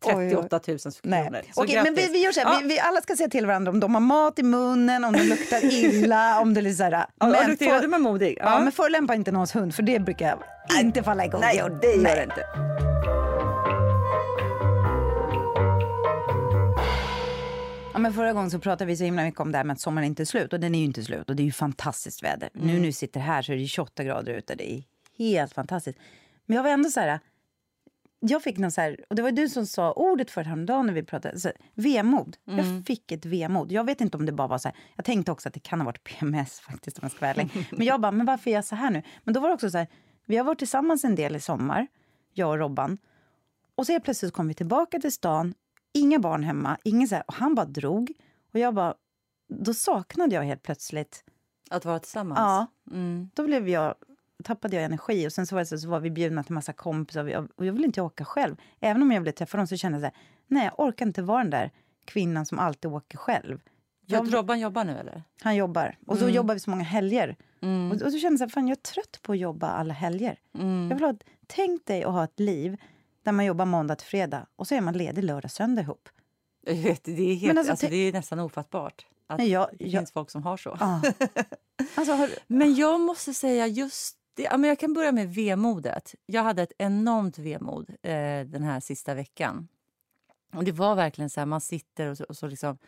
38 0.06 0.60
000 0.66 0.78
kronor. 0.78 1.42
Okej, 1.54 1.82
men 1.82 1.94
vi, 1.94 2.08
vi 2.12 2.24
gör 2.24 2.32
så 2.32 2.40
här, 2.40 2.52
ja. 2.52 2.58
vi, 2.62 2.68
vi, 2.68 2.78
alla 2.78 3.00
ska 3.00 3.16
säga 3.16 3.28
till 3.28 3.46
varandra 3.46 3.72
om 3.72 3.80
de 3.80 3.94
har 3.94 4.00
mat 4.00 4.38
i 4.38 4.42
munnen, 4.42 5.04
om 5.04 5.12
de 5.12 5.22
luktar 5.22 5.64
illa, 5.84 6.40
om 6.40 6.54
det 6.54 6.60
är 6.60 6.72
så 6.72 6.82
här. 6.82 6.92
Ja, 6.92 7.06
men 7.26 7.50
luktar 7.50 7.66
illa, 7.66 7.96
är 7.96 7.98
modig. 7.98 8.38
Ja. 8.40 8.50
ja. 8.50 8.60
men 8.60 8.72
förolämpa 8.72 9.14
inte 9.14 9.32
någons 9.32 9.54
hund, 9.54 9.74
för 9.74 9.82
det 9.82 9.98
brukar 9.98 10.26
jag 10.26 10.80
inte 10.80 11.02
falla 11.02 11.24
i 11.24 11.28
god 11.28 11.40
Nej, 11.40 11.62
det 11.80 11.92
gör 11.94 12.16
det 12.16 12.22
inte. 12.22 12.46
Ja, 17.96 18.00
men 18.00 18.12
förra 18.12 18.32
gången 18.32 18.50
så 18.50 18.58
pratade 18.58 18.84
vi 18.84 18.96
så 18.96 19.04
himla 19.04 19.22
mycket 19.22 19.40
om 19.40 19.52
det 19.52 19.58
här 19.58 19.64
med 19.64 19.74
att 19.74 19.80
sommaren 19.80 20.06
inte 20.06 20.22
är 20.22 20.24
slut. 20.24 20.52
Och 20.52 20.60
den 20.60 20.74
är 20.74 20.78
ju 20.78 20.84
inte 20.84 21.02
slut. 21.02 21.30
Och 21.30 21.36
det 21.36 21.42
är 21.42 21.44
ju 21.44 21.52
fantastiskt 21.52 22.22
väder. 22.22 22.50
Mm. 22.54 22.66
Nu 22.66 22.72
när 22.72 22.86
vi 22.86 22.92
sitter 22.92 23.20
här 23.20 23.42
så 23.42 23.52
är 23.52 23.56
det 23.56 23.66
28 23.66 24.04
grader 24.04 24.32
ute. 24.32 24.54
Det 24.54 24.72
är 24.72 24.82
helt 25.18 25.52
fantastiskt. 25.52 25.98
Men 26.46 26.56
jag 26.56 26.62
var 26.62 26.70
ändå 26.70 26.90
så 26.90 27.00
här 27.00 27.20
jag 28.20 28.42
fick 28.42 28.58
någon 28.58 28.70
så 28.70 28.80
här, 28.80 29.04
och 29.08 29.16
det 29.16 29.22
var 29.22 29.30
du 29.30 29.48
som 29.48 29.66
sa 29.66 29.92
ordet 29.92 30.30
för 30.30 30.44
häromdagen 30.44 30.86
när 30.86 30.92
vi 30.92 31.02
pratade, 31.02 31.40
så, 31.40 31.50
vemod. 31.74 32.36
Mm. 32.46 32.76
Jag 32.76 32.86
fick 32.86 33.12
ett 33.12 33.24
vemod. 33.24 33.72
Jag 33.72 33.84
vet 33.84 34.00
inte 34.00 34.16
om 34.16 34.26
det 34.26 34.32
bara 34.32 34.48
var 34.48 34.58
så 34.58 34.68
här, 34.68 34.76
jag 34.96 35.04
tänkte 35.04 35.32
också 35.32 35.48
att 35.48 35.54
det 35.54 35.60
kan 35.60 35.80
ha 35.80 35.84
varit 35.84 36.04
PMS 36.04 36.60
faktiskt 36.70 36.98
om 36.98 37.02
jag 37.02 37.10
ska 37.10 37.20
vara 37.20 37.30
ärlig. 37.30 37.68
Men 37.70 37.86
jag 37.86 38.00
bara, 38.00 38.12
men 38.12 38.26
varför 38.26 38.50
är 38.50 38.54
jag 38.54 38.64
så 38.64 38.76
här 38.76 38.90
nu? 38.90 39.02
Men 39.24 39.34
då 39.34 39.40
var 39.40 39.48
det 39.48 39.54
också 39.54 39.70
så 39.70 39.78
här, 39.78 39.86
vi 40.26 40.36
har 40.36 40.44
varit 40.44 40.58
tillsammans 40.58 41.04
en 41.04 41.14
del 41.14 41.36
i 41.36 41.40
sommar, 41.40 41.86
jag 42.32 42.50
och 42.50 42.58
Robban. 42.58 42.98
Och 43.74 43.86
så 43.86 43.92
helt 43.92 44.04
plötsligt 44.04 44.32
kom 44.32 44.48
vi 44.48 44.54
tillbaka 44.54 44.98
till 44.98 45.12
stan, 45.12 45.54
inga 45.92 46.18
barn 46.18 46.42
hemma, 46.42 46.78
ingen 46.84 47.08
så 47.08 47.14
här, 47.14 47.24
och 47.26 47.34
han 47.34 47.54
bara 47.54 47.66
drog. 47.66 48.12
Och 48.52 48.58
jag 48.58 48.74
bara, 48.74 48.94
då 49.48 49.74
saknade 49.74 50.34
jag 50.34 50.42
helt 50.42 50.62
plötsligt 50.62 51.24
att 51.70 51.84
vara 51.84 51.98
tillsammans? 51.98 52.38
Ja. 52.38 52.66
Mm. 52.90 53.30
Då 53.34 53.46
blev 53.46 53.68
jag 53.68 53.94
tappade 54.44 54.76
jag 54.76 54.84
energi 54.84 55.28
och 55.28 55.32
sen 55.32 55.46
så 55.46 55.54
var, 55.54 55.64
så, 55.64 55.78
så 55.78 55.88
var 55.88 56.00
vi 56.00 56.10
bjudna 56.10 56.44
till 56.44 56.54
massa 56.54 56.72
kompisar 56.72 57.24
och 57.24 57.66
jag, 57.66 57.72
ville 57.72 57.86
inte 57.86 58.02
åka 58.02 58.24
själv. 58.24 58.56
Även 58.80 59.02
om 59.02 59.12
jag 59.12 59.20
ville 59.20 59.32
träffa 59.32 59.56
dem 59.56 59.66
så 59.66 59.76
kände 59.76 59.98
jag 59.98 60.02
så 60.02 60.04
här, 60.04 60.24
nej 60.46 60.64
jag 60.64 60.86
orkar 60.86 61.06
inte 61.06 61.22
vara 61.22 61.42
den 61.42 61.50
där 61.50 61.70
kvinnan 62.04 62.46
som 62.46 62.58
alltid 62.58 62.90
åker 62.90 63.18
själv. 63.18 63.60
Jag, 64.06 64.34
Robban 64.34 64.60
jobbar 64.60 64.84
nu 64.84 64.98
eller? 64.98 65.22
Han 65.42 65.56
jobbar. 65.56 65.96
Och 66.06 66.16
så 66.16 66.24
mm. 66.24 66.34
jobbar 66.34 66.54
vi 66.54 66.60
så 66.60 66.70
många 66.70 66.84
helger. 66.84 67.36
Mm. 67.62 67.90
Och, 67.90 68.02
och 68.02 68.12
så 68.12 68.18
kände 68.18 68.42
jag 68.42 68.52
fan 68.52 68.68
jag 68.68 68.76
är 68.76 68.82
trött 68.82 69.18
på 69.22 69.32
att 69.32 69.38
jobba 69.38 69.68
alla 69.68 69.94
helger. 69.94 70.38
Mm. 70.54 70.88
Jag 70.90 70.96
vill 70.96 71.04
ha, 71.04 71.14
tänk 71.46 71.86
dig 71.86 72.04
att 72.04 72.12
ha 72.12 72.24
ett 72.24 72.40
liv 72.40 72.76
där 73.22 73.32
man 73.32 73.44
jobbar 73.44 73.64
måndag 73.64 73.96
till 73.96 74.06
fredag 74.06 74.46
och 74.56 74.66
så 74.66 74.74
är 74.74 74.80
man 74.80 74.94
ledig 74.94 75.24
lördag 75.24 75.50
söndag 75.50 75.82
ihop. 75.82 76.08
Jag 76.66 76.74
vet, 76.74 77.04
det, 77.04 77.32
är 77.32 77.34
helt, 77.34 77.58
alltså, 77.58 77.70
alltså, 77.70 77.86
det 77.86 77.96
är 77.96 78.12
nästan 78.12 78.40
ofattbart 78.40 79.06
att 79.26 79.38
nej, 79.38 79.50
jag, 79.50 79.68
det 79.78 79.84
jag, 79.84 80.00
finns 80.00 80.12
folk 80.12 80.30
som 80.30 80.42
har 80.42 80.56
så. 80.56 80.76
Ah. 80.80 81.00
alltså, 81.94 82.12
har, 82.12 82.30
Men 82.46 82.74
jag 82.74 83.00
måste 83.00 83.34
säga 83.34 83.66
just 83.66 84.15
det, 84.36 84.42
ja, 84.42 84.56
men 84.56 84.68
jag 84.68 84.78
kan 84.78 84.92
börja 84.92 85.12
med 85.12 85.34
vemodet. 85.34 86.14
Jag 86.26 86.42
hade 86.42 86.62
ett 86.62 86.72
enormt 86.78 87.38
vemod 87.38 87.90
eh, 88.02 88.40
den 88.46 88.62
här 88.62 88.80
sista 88.80 89.14
veckan. 89.14 89.68
Och 90.52 90.64
Det 90.64 90.72
var 90.72 90.94
verkligen 90.94 91.30
så 91.30 91.40
här, 91.40 91.46
man 91.46 91.60
sitter 91.60 92.06
och 92.06 92.16
så, 92.16 92.24
och 92.24 92.36
så 92.36 92.46
liksom, 92.46 92.78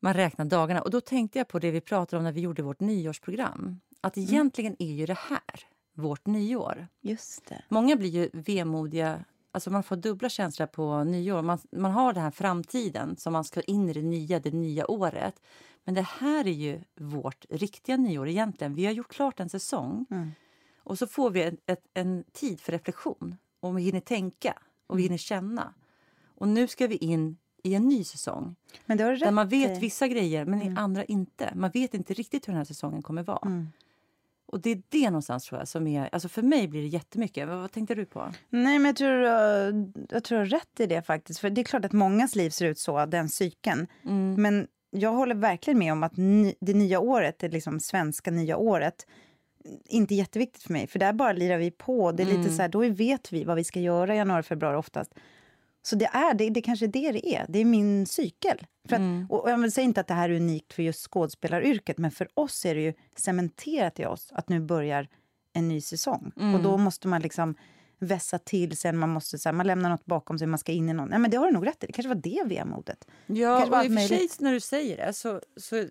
man 0.00 0.14
räknar 0.14 0.44
dagarna. 0.44 0.82
Och 0.82 0.90
Då 0.90 1.00
tänkte 1.00 1.38
jag 1.38 1.48
på 1.48 1.58
det 1.58 1.70
vi 1.70 1.80
pratade 1.80 2.18
om 2.18 2.24
när 2.24 2.32
vi 2.32 2.40
gjorde 2.40 2.62
vårt 2.62 2.80
nyårsprogram. 2.80 3.80
Att 4.00 4.16
mm. 4.16 4.28
egentligen 4.28 4.76
är 4.78 4.92
ju 4.92 5.06
det 5.06 5.18
här 5.18 5.66
vårt 5.94 6.26
nyår. 6.26 6.86
Just 7.00 7.48
det. 7.48 7.62
Många 7.68 7.96
blir 7.96 8.10
ju 8.10 8.30
vemodiga 8.32 9.24
Alltså 9.52 9.70
man 9.70 9.82
får 9.82 9.96
dubbla 9.96 10.28
känslor 10.28 10.66
på 10.66 11.04
nyår. 11.04 11.42
Man, 11.42 11.58
man 11.72 11.90
har 11.90 12.12
den 12.12 12.22
här 12.22 12.30
framtiden 12.30 13.16
som 13.16 13.32
man 13.32 13.44
ska 13.44 13.60
in 13.60 13.88
i 13.88 13.92
det 13.92 14.02
nya, 14.02 14.40
det 14.40 14.50
nya 14.50 14.90
året. 14.90 15.42
Men 15.84 15.94
det 15.94 16.06
här 16.06 16.46
är 16.46 16.52
ju 16.52 16.80
vårt 17.00 17.44
riktiga 17.50 17.96
nyår 17.96 18.28
egentligen. 18.28 18.74
Vi 18.74 18.86
har 18.86 18.92
gjort 18.92 19.12
klart 19.12 19.40
en 19.40 19.48
säsong. 19.48 20.06
Mm. 20.10 20.30
Och 20.78 20.98
så 20.98 21.06
får 21.06 21.30
vi 21.30 21.42
ett, 21.42 21.54
ett, 21.66 21.84
en 21.94 22.24
tid 22.32 22.60
för 22.60 22.72
reflektion. 22.72 23.36
Och 23.60 23.78
vi 23.78 23.82
hinner 23.82 24.00
tänka 24.00 24.58
och 24.86 24.98
vi 24.98 25.02
mm. 25.02 25.08
hinner 25.08 25.18
känna. 25.18 25.74
Och 26.34 26.48
nu 26.48 26.68
ska 26.68 26.86
vi 26.86 26.96
in 26.96 27.36
i 27.62 27.74
en 27.74 27.88
ny 27.88 28.04
säsong. 28.04 28.56
Men 28.86 28.98
det 28.98 29.16
där 29.16 29.30
man 29.30 29.48
vet 29.48 29.82
vissa 29.82 30.08
grejer, 30.08 30.44
men 30.44 30.62
mm. 30.62 30.78
andra 30.78 31.04
inte. 31.04 31.52
Man 31.54 31.70
vet 31.70 31.94
inte 31.94 32.14
riktigt 32.14 32.48
hur 32.48 32.52
den 32.52 32.58
här 32.58 32.64
säsongen 32.64 33.02
kommer 33.02 33.22
vara. 33.22 33.46
Mm. 33.46 33.68
Och 34.46 34.60
det 34.60 34.70
är 34.70 34.82
det 34.88 35.10
någonstans 35.10 35.44
tror 35.44 35.60
jag 35.60 35.68
som 35.68 35.86
är... 35.86 36.08
Alltså 36.12 36.28
för 36.28 36.42
mig 36.42 36.68
blir 36.68 36.82
det 36.82 36.88
jättemycket. 36.88 37.48
Vad, 37.48 37.58
vad 37.58 37.72
tänkte 37.72 37.94
du 37.94 38.04
på? 38.04 38.32
Nej, 38.48 38.78
men 38.78 38.84
jag 38.84 38.96
tror, 38.96 39.16
jag 40.08 40.24
tror 40.24 40.38
har 40.38 40.44
rätt 40.44 40.80
i 40.80 40.86
det 40.86 41.02
faktiskt. 41.02 41.40
För 41.40 41.50
det 41.50 41.60
är 41.60 41.64
klart 41.64 41.84
att 41.84 41.92
mångas 41.92 42.36
liv 42.36 42.50
ser 42.50 42.66
ut 42.66 42.78
så, 42.78 43.06
den 43.06 43.28
cykeln. 43.28 43.86
Mm. 44.04 44.42
Men 44.42 44.66
jag 44.90 45.12
håller 45.12 45.34
verkligen 45.34 45.78
med 45.78 45.92
om 45.92 46.02
att 46.02 46.16
ny, 46.16 46.54
det 46.60 46.74
nya 46.74 47.00
året, 47.00 47.38
det 47.38 47.48
liksom 47.48 47.80
svenska 47.80 48.30
nya 48.30 48.56
året, 48.56 49.06
inte 49.88 50.14
jätteviktigt 50.14 50.62
för 50.62 50.72
mig. 50.72 50.86
För 50.86 50.98
där 50.98 51.12
bara 51.12 51.32
lirar 51.32 51.58
vi 51.58 51.70
på. 51.70 52.12
Det 52.12 52.22
är 52.22 52.26
mm. 52.26 52.40
lite 52.40 52.52
så 52.52 52.62
här, 52.62 52.68
då 52.68 52.88
vet 52.88 53.32
vi 53.32 53.44
vad 53.44 53.56
vi 53.56 53.64
ska 53.64 53.80
göra 53.80 54.14
i 54.14 54.16
januari, 54.16 54.42
februari 54.42 54.76
oftast. 54.76 55.14
Så 55.82 55.96
det 55.96 56.06
är 56.06 56.34
det, 56.34 56.50
det 56.50 56.62
kanske 56.62 56.86
är 56.86 56.88
det 56.88 57.12
det 57.12 57.34
är. 57.34 57.46
Det 57.48 57.58
är 57.58 57.64
min 57.64 58.06
cykel. 58.06 58.66
För 58.88 58.96
att, 58.96 59.00
mm. 59.00 59.26
och 59.30 59.50
jag 59.50 59.72
säger 59.72 59.88
inte 59.88 60.00
att 60.00 60.06
det 60.06 60.14
här 60.14 60.30
är 60.30 60.36
unikt 60.36 60.72
för 60.72 60.82
just 60.82 61.10
skådespelaryrket, 61.10 61.98
men 61.98 62.10
för 62.10 62.28
oss 62.34 62.66
är 62.66 62.74
det 62.74 62.80
ju 62.80 62.92
cementerat 63.16 64.00
i 64.00 64.06
oss 64.06 64.32
att 64.34 64.48
nu 64.48 64.60
börjar 64.60 65.08
en 65.52 65.68
ny 65.68 65.80
säsong. 65.80 66.32
Mm. 66.36 66.54
Och 66.54 66.62
då 66.62 66.76
måste 66.76 67.08
man 67.08 67.22
liksom 67.22 67.54
vässa 68.00 68.38
till 68.38 68.76
sen, 68.76 68.98
man 68.98 69.08
måste 69.08 69.38
så 69.38 69.48
här, 69.48 69.54
man 69.54 69.66
lämnar 69.66 69.90
något 69.90 70.04
bakom 70.04 70.38
sig, 70.38 70.46
man 70.46 70.58
ska 70.58 70.72
in 70.72 70.88
i 70.88 70.92
någon. 70.92 71.08
Nej, 71.08 71.18
men 71.18 71.30
det 71.30 71.36
har 71.36 71.46
du 71.46 71.52
nog 71.52 71.66
rätt 71.66 71.84
i, 71.84 71.86
det 71.86 71.92
kanske 71.92 72.08
var 72.08 72.20
det 72.22 72.42
vemodet. 72.46 73.08
Ja, 73.26 73.66
och 73.66 73.84
i 73.84 73.88
och 73.88 73.92
för 73.92 74.08
sig 74.08 74.28
när 74.38 74.52
du 74.52 74.60
säger 74.60 75.06
det 75.06 75.12
så, 75.12 75.40
så 75.56 75.88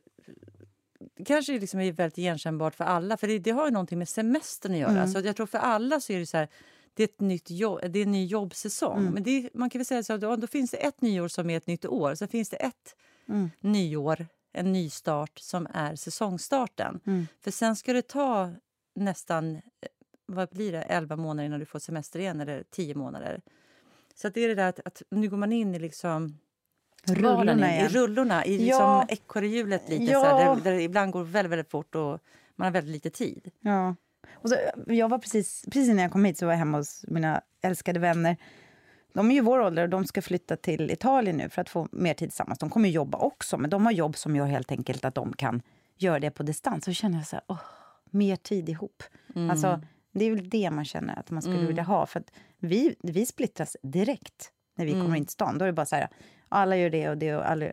kanske 1.26 1.60
liksom 1.60 1.80
är 1.80 1.92
väldigt 1.92 2.18
igenkännbart 2.18 2.76
för 2.76 2.84
alla, 2.84 3.18
för 3.18 3.28
det, 3.28 3.40
det 3.40 3.52
har 3.52 3.66
ju 3.66 3.72
någonting 3.72 3.98
med 3.98 4.10
semestern 4.10 4.72
att 4.72 4.80
göra. 4.80 4.92
Mm. 4.92 5.08
Så 5.08 5.20
jag 5.20 5.36
tror 5.36 5.46
för 5.46 5.58
alla 5.58 6.00
så 6.00 6.14
är 6.14 6.20
det 6.20 6.26
så 6.26 6.38
här, 6.38 6.48
det 6.94 7.04
är, 7.04 7.08
ett 7.08 7.20
nytt 7.20 7.50
jobb, 7.50 7.80
det 7.90 8.00
är 8.00 8.04
en 8.04 8.12
ny 8.12 8.26
jobbsäsong. 8.26 9.00
Mm. 9.00 9.14
Men 9.14 9.24
det, 9.24 9.50
man 9.54 9.70
kan 9.70 9.80
väl 9.80 9.86
säga 9.86 10.04
så 10.04 10.18
då, 10.18 10.36
då 10.36 10.48
finns 10.48 10.72
det 10.72 10.78
ett 10.78 11.02
nyår 11.02 11.28
som 11.28 11.50
är 11.50 11.58
ett 11.58 11.68
nytt 11.68 11.86
år. 11.86 12.16
Sen 12.16 12.28
finns 12.28 12.50
det 12.50 12.58
ett 12.58 12.96
mm. 13.28 13.50
nyår, 13.60 14.28
en 14.54 14.74
nystart, 14.74 15.40
som 15.40 15.68
är 15.74 15.96
säsongstarten. 15.96 17.00
Mm. 17.06 17.28
För 17.42 17.52
sen 17.52 17.76
ska 17.76 17.94
det 17.94 18.08
ta 18.08 18.52
nästan 18.96 19.62
vad 20.30 20.50
blir 20.50 20.72
det, 20.72 20.82
11 20.82 21.16
månader 21.16 21.46
innan 21.46 21.60
du 21.60 21.66
får 21.66 21.80
semester 21.80 22.20
igen, 22.20 22.42
eller 22.42 22.64
10 22.72 22.96
månader. 22.96 23.42
Så 24.16 24.28
att 24.28 24.34
det 24.34 24.42
är 24.44 24.48
det 24.48 24.56
där 24.56 24.70
att, 24.70 24.80
att 24.86 25.02
nu 25.10 25.30
går 25.30 25.38
man 25.38 25.52
in 25.54 25.76
i 25.76 25.80
liksom 25.80 26.38
Rullorna 27.08 27.76
i, 27.78 27.86
i 27.86 27.88
rullorna, 27.88 28.46
i 28.46 28.58
liksom 28.58 28.80
Ja. 28.80 29.06
ekorrhjulet 29.10 29.90
lite 29.90 30.04
Ja. 30.04 30.22
så 30.22 30.26
här, 30.26 30.56
där, 30.56 30.64
där 30.64 30.72
det 30.72 30.82
ibland 30.84 31.12
går 31.12 31.24
väldigt, 31.24 31.52
väldigt 31.52 31.70
fort 31.72 31.96
och 31.96 32.20
man 32.56 32.66
har 32.66 32.72
väldigt 32.72 32.94
lite 32.94 33.10
tid. 33.10 33.52
Ja. 33.60 33.96
Och 34.34 34.50
så, 34.50 34.56
jag 34.88 35.10
var 35.10 35.18
precis, 35.20 35.64
precis 35.66 35.90
innan 35.90 36.04
jag 36.04 36.12
kom 36.12 36.26
hit 36.26 36.38
så 36.38 36.46
var 36.46 36.54
jag 36.54 36.58
hemma 36.60 36.78
hos 36.78 37.06
mina 37.08 37.42
älskade 37.62 38.00
vänner. 38.00 38.38
De 39.14 39.32
är 39.32 39.36
ju 39.36 39.42
vår 39.42 39.60
ålder 39.60 39.84
och 39.84 39.90
de 39.90 40.06
ska 40.06 40.22
flytta 40.22 40.56
till 40.56 40.92
Italien 40.92 41.38
nu 41.38 41.50
för 41.50 41.62
att 41.62 41.70
få 41.70 41.88
mer 41.92 42.14
tid 42.14 42.30
tillsammans. 42.30 42.60
De 42.60 42.70
kommer 42.70 42.90
jobba 42.90 43.18
också, 43.18 43.58
men 43.58 43.70
de 43.70 43.86
har 43.86 43.92
jobb 43.92 44.18
som 44.18 44.36
gör 44.36 44.46
helt 44.46 44.72
enkelt 44.72 45.06
att 45.06 45.16
de 45.16 45.34
kan 45.34 45.62
göra 45.98 46.20
det 46.20 46.32
på 46.32 46.44
distans. 46.44 46.86
Så 46.86 46.94
känner 46.94 47.18
jag 47.18 47.28
så 47.28 47.36
här, 47.36 47.46
åh, 47.48 47.60
mer 48.10 48.36
tid 48.36 48.70
ihop. 48.70 49.04
Alltså, 49.36 49.82
det 50.20 50.26
är 50.26 50.32
väl 50.32 50.50
det 50.50 50.72
man 50.72 50.86
känner 50.86 51.20
att 51.20 51.32
man 51.32 51.42
skulle 51.42 51.68
vilja 51.68 51.84
ha. 51.84 52.06
För 52.06 52.24
vi, 52.60 52.96
vi 53.04 53.26
splittras 53.26 53.78
direkt 53.84 54.52
när 54.76 54.86
vi 54.86 54.92
kommer 54.92 55.16
in 55.16 55.26
till 55.26 55.34
stan. 55.34 55.58
Då 55.58 55.66
är 55.66 55.68
det 55.68 55.74
bara 55.74 55.86
så 55.86 55.96
här, 55.96 56.08
alla 56.50 56.78
gör 56.78 56.90
det 56.90 57.10
och 57.10 57.18
det 57.18 57.36
och 57.36 57.50
alla... 57.50 57.66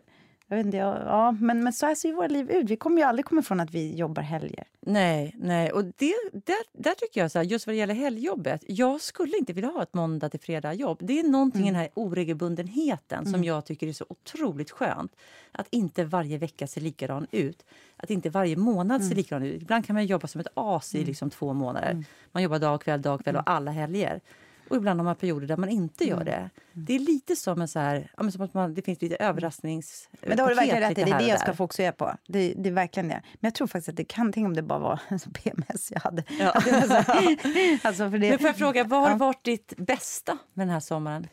Jag 0.49 0.57
vet 0.57 0.65
inte, 0.65 0.77
ja, 0.77 1.31
men, 1.31 1.63
men 1.63 1.73
så 1.73 1.85
här 1.85 1.95
ser 1.95 2.09
ju 2.09 2.15
våra 2.15 2.27
liv 2.27 2.51
ut. 2.51 2.69
Vi 2.69 2.75
kommer 2.75 2.97
ju 2.97 3.03
aldrig 3.03 3.25
komma 3.25 3.41
ifrån 3.41 3.59
att 3.59 3.71
vi 3.71 3.95
jobbar 3.95 4.21
helger. 4.23 4.63
Nej, 4.79 5.35
nej. 5.39 5.71
och 5.71 5.83
det, 5.83 6.13
där, 6.33 6.81
där 6.83 6.93
tycker 6.93 7.21
jag 7.21 7.31
så 7.31 7.39
här, 7.39 7.45
just 7.45 7.67
vad 7.67 7.73
det 7.73 7.77
gäller 7.77 7.93
helgjobbet, 7.93 8.63
jag 8.67 9.01
skulle 9.01 9.37
inte 9.37 9.53
vilja 9.53 9.69
ha 9.69 9.83
ett 9.83 9.93
måndag 9.93 10.29
till 10.29 10.39
fredag 10.39 10.73
jobb. 10.73 10.99
Det 11.01 11.19
är 11.19 11.23
någonting 11.23 11.61
i 11.61 11.65
den 11.65 11.75
här 11.75 11.89
oregelbundenheten 11.93 13.25
som 13.25 13.43
jag 13.43 13.65
tycker 13.65 13.87
är 13.87 13.93
så 13.93 14.05
otroligt 14.09 14.71
skönt. 14.71 15.15
Att 15.51 15.67
inte 15.69 16.03
varje 16.05 16.37
vecka 16.37 16.67
ser 16.67 16.81
likadan 16.81 17.27
ut. 17.31 17.65
Att 17.97 18.09
inte 18.09 18.29
varje 18.29 18.55
månad 18.55 19.05
ser 19.05 19.15
likadan 19.15 19.43
ut. 19.43 19.61
Ibland 19.61 19.85
kan 19.85 19.93
man 19.93 20.05
jobba 20.05 20.27
som 20.27 20.41
ett 20.41 20.47
as 20.53 20.95
i 20.95 21.05
liksom 21.05 21.29
två 21.29 21.53
månader. 21.53 22.05
Man 22.31 22.43
jobbar 22.43 22.59
dag, 22.59 22.81
kväll, 22.81 23.01
dag, 23.01 23.23
kväll 23.23 23.35
och 23.35 23.49
alla 23.49 23.71
helger. 23.71 24.21
Och 24.69 24.75
ibland 24.75 24.99
har 24.99 25.05
man 25.05 25.15
perioder 25.15 25.47
där 25.47 25.57
man 25.57 25.69
inte 25.69 26.03
gör 26.07 26.23
det. 26.23 26.49
Det 26.73 26.95
är 26.95 26.99
lite 26.99 27.35
som 27.35 27.61
en 27.61 27.67
så 27.67 27.79
här, 27.79 28.11
ja, 28.17 28.23
men 28.23 28.31
som 28.31 28.41
att 28.41 28.53
man, 28.53 28.73
det 28.73 28.81
finns 28.81 29.01
lite 29.01 29.15
överrasknings... 29.15 30.09
Men 30.21 30.37
det 30.37 30.43
har 30.43 30.49
du 30.49 30.55
verkligen 30.55 30.79
rätt 30.81 30.97
i. 30.97 31.03
Det 31.03 31.11
är 31.11 31.19
det 31.19 31.27
jag 31.27 31.39
ska 31.39 31.53
fokusera 31.53 31.91
på. 31.91 32.15
Det, 32.27 32.53
det 32.57 32.69
är 32.69 32.73
verkligen 32.73 33.07
det. 33.09 33.21
Men 33.33 33.47
jag 33.47 33.53
tror 33.55 33.67
faktiskt 33.67 33.89
att 33.89 33.95
det 33.95 34.05
kan, 34.05 34.33
tänk 34.33 34.45
om 34.45 34.53
det 34.55 34.61
bara 34.61 34.79
var 34.79 34.99
PMS 35.33 35.91
jag 35.91 35.99
hade. 35.99 36.23
Ja. 36.39 36.51
Alltså 37.83 38.09
för 38.11 38.17
det, 38.17 38.29
Men 38.29 38.39
får 38.39 38.47
jag 38.47 38.57
fråga, 38.57 38.83
vad 38.83 39.01
har 39.01 39.09
Ja. 39.09 39.15
varit 39.15 39.43
ditt 39.43 39.73
bästa 39.77 40.37
med 40.53 40.67
den 40.67 40.73
här 40.73 40.79
sommaren? 40.79 41.27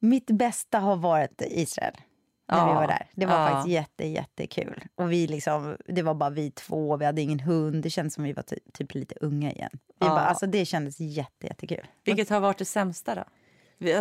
Mitt 0.00 0.26
bästa 0.26 0.78
har 0.78 0.96
varit 0.96 1.42
Israel. 1.50 1.94
När 2.50 2.64
vi 2.66 2.70
Ja, 2.72 2.74
var 2.80 2.86
där. 2.86 3.06
Det 3.14 3.26
var 3.26 3.40
ja. 3.40 3.48
faktiskt 3.48 3.72
jätte, 3.72 4.06
jättekul. 4.06 4.84
Och 4.94 5.12
vi 5.12 5.26
liksom, 5.26 5.76
det 5.88 6.02
var 6.02 6.14
bara 6.14 6.30
vi 6.30 6.50
två, 6.50 6.96
vi 6.96 7.04
hade 7.04 7.20
ingen 7.20 7.40
hund. 7.40 7.82
Det 7.82 7.90
kändes 7.90 8.14
som 8.14 8.24
vi 8.24 8.32
var 8.32 8.42
ty, 8.42 8.56
typ 8.72 8.94
lite 8.94 9.14
unga 9.20 9.52
igen. 9.52 9.70
Vi 9.72 10.06
Ja. 10.06 10.08
bara, 10.08 10.20
alltså, 10.20 10.46
det 10.46 10.64
kändes 10.64 11.00
jätte, 11.00 11.46
jättekul. 11.46 11.86
Vilket 12.04 12.28
har 12.30 12.40
varit 12.40 12.58
det 12.58 12.64
sämsta 12.64 13.14
då? 13.14 13.24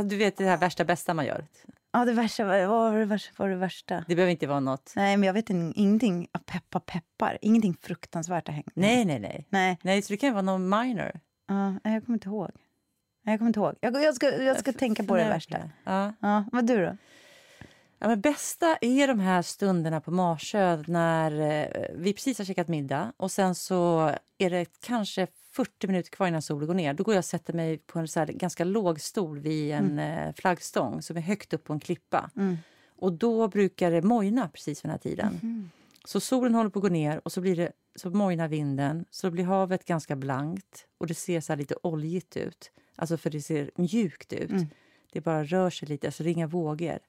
Du 0.04 0.18
vet 0.18 0.38
det 0.38 0.46
här 0.46 0.58
värsta 0.58 0.86
bästa 0.86 1.14
man 1.14 1.26
gör. 1.26 1.46
Ja, 1.94 2.06
det 2.06 2.14
värsta, 2.14 2.46
var- 2.46 2.66
vad 2.68 2.92
var 2.92 3.00
det 3.00 3.06
värsta? 3.06 3.34
Var 3.38 3.50
det 3.50 3.56
värsta? 3.56 4.04
Det 4.08 4.16
behöver 4.16 4.32
inte 4.32 4.48
vara 4.48 4.60
något... 4.60 4.94
Nej, 4.96 5.18
men 5.18 5.28
jag 5.28 5.34
vet 5.34 5.50
in, 5.50 5.74
ingenting, 5.76 6.28
peppa 6.46 6.80
peppar, 6.80 7.38
ingenting 7.42 7.76
fruktansvärt 7.82 8.48
har 8.48 8.54
hängt. 8.56 8.72
Nej, 8.76 9.06
nej, 9.06 9.20
nej. 9.20 9.46
Nej, 9.50 9.78
Nej, 9.82 10.02
så 10.02 10.14
det 10.14 10.18
kan 10.18 10.34
vara 10.34 10.42
någon 10.42 10.70
minor. 10.70 11.20
ja, 11.48 11.74
jag 11.84 12.06
kommer 12.06 12.16
inte 12.16 12.28
ihåg. 12.30 12.50
Jag 13.24 13.40
kommer 13.40 13.50
inte 13.50 13.60
ihåg. 13.60 13.76
Jag, 13.82 14.04
jag 14.04 14.16
ska, 14.16 14.44
jag 14.44 14.60
ska 14.60 14.74
tänka 14.74 15.04
på 15.04 15.16
det 15.16 15.24
värsta. 15.26 15.58
Ja. 15.84 16.14
Ja, 16.20 16.44
vad 16.52 16.68
du 16.68 16.86
då? 16.86 16.98
Ja, 18.02 18.08
men 18.08 18.22
bästa 18.22 18.78
är 18.82 19.08
de 19.08 19.20
här 19.20 19.42
stunderna 19.42 20.02
på 20.02 20.12
Marsö 20.12 20.84
när 20.88 21.32
eh, 21.42 21.86
vi 21.96 22.14
precis 22.14 22.38
har 22.38 22.46
käkat 22.46 22.68
middag 22.68 23.14
och 23.18 23.32
sen 23.32 23.56
så 23.56 24.12
är 24.38 24.50
det 24.50 24.66
kanske 24.80 25.28
40 25.52 25.88
minuter 25.88 26.10
kvar 26.10 26.28
innan 26.28 26.42
solen 26.42 26.68
går 26.68 26.74
ner. 26.74 26.94
Då 26.94 27.04
går 27.04 27.14
jag 27.14 27.20
och 27.22 27.26
sätter 27.26 27.54
mig 27.54 27.78
på 27.78 28.00
en 28.00 28.08
så 28.08 28.26
ganska 28.30 28.64
låg 28.64 29.02
stol 29.02 29.40
vid 29.40 29.72
en 29.72 30.00
eh, 30.00 30.34
flaggstång 30.36 31.02
som 31.02 31.18
är 31.18 31.22
högt 31.22 31.54
upp 31.54 31.64
på 31.64 31.74
en 31.74 31.80
klippa. 31.80 32.30
Och 33.00 33.14
då 33.14 33.48
brukar 33.48 33.92
det 33.92 34.02
mojna 34.02 34.50
precis 34.54 34.86
vid 34.86 34.90
den 34.90 34.92
här 34.92 34.98
tiden. 34.98 35.40
Så 36.06 36.20
solen 36.20 36.56
håller 36.56 36.70
på 36.70 36.80
att 36.80 36.84
gå 36.84 36.90
ner 36.90 37.22
och 37.26 37.32
så, 37.32 37.42
blir 37.42 37.56
det, 37.56 37.72
så 37.96 38.10
mojnar 38.10 38.48
vinden. 38.48 39.06
Så 39.10 39.32
blir 39.32 39.44
havet 39.44 39.86
ganska 39.86 40.16
blankt 40.16 40.86
och 40.98 41.08
det 41.08 41.14
ser 41.16 41.42
så 41.42 41.56
lite 41.56 41.76
oljigt 41.84 42.38
ut. 42.38 42.72
Alltså 42.96 43.18
för 43.18 43.30
det 43.30 43.42
ser 43.42 43.72
mjukt 43.76 44.34
ut. 44.34 44.50
Det 45.12 45.22
bara 45.22 45.44
rör 45.44 45.70
sig 45.70 45.88
lite, 45.88 46.08
alltså 46.08 46.24
det 46.24 46.30
är 46.30 46.32
inga 46.32 46.48
vågor. 46.48 47.00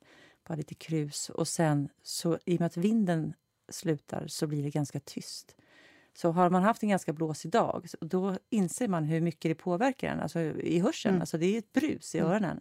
Bara 0.49 0.57
lite 0.57 0.75
krus. 0.75 1.31
Och 1.31 1.49
sen, 1.49 1.89
så, 2.03 2.39
i 2.45 2.57
och 2.57 2.61
med 2.61 2.67
att 2.67 2.77
vinden 2.77 3.35
slutar, 3.69 4.27
så 4.27 4.47
blir 4.47 4.63
det 4.63 4.71
ganska 4.71 5.01
tyst. 5.01 5.57
Så 6.15 6.31
har 6.31 6.51
man 6.51 6.63
haft 6.63 6.83
en 6.83 6.89
ganska 6.89 7.13
blåsig 7.13 7.51
dag, 7.51 7.87
då 8.01 8.37
inser 8.51 8.89
man 8.89 9.05
hur 9.05 9.21
mycket 9.21 9.51
det 9.51 9.55
påverkar 9.55 10.09
en 10.09 10.21
alltså 10.21 10.41
i 10.41 10.79
hörseln. 10.79 11.21
Alltså 11.21 11.39
det 11.39 11.47
är 11.47 11.59
ett 11.59 11.73
brus 11.73 12.15
i 12.15 12.19
öronen. 12.19 12.61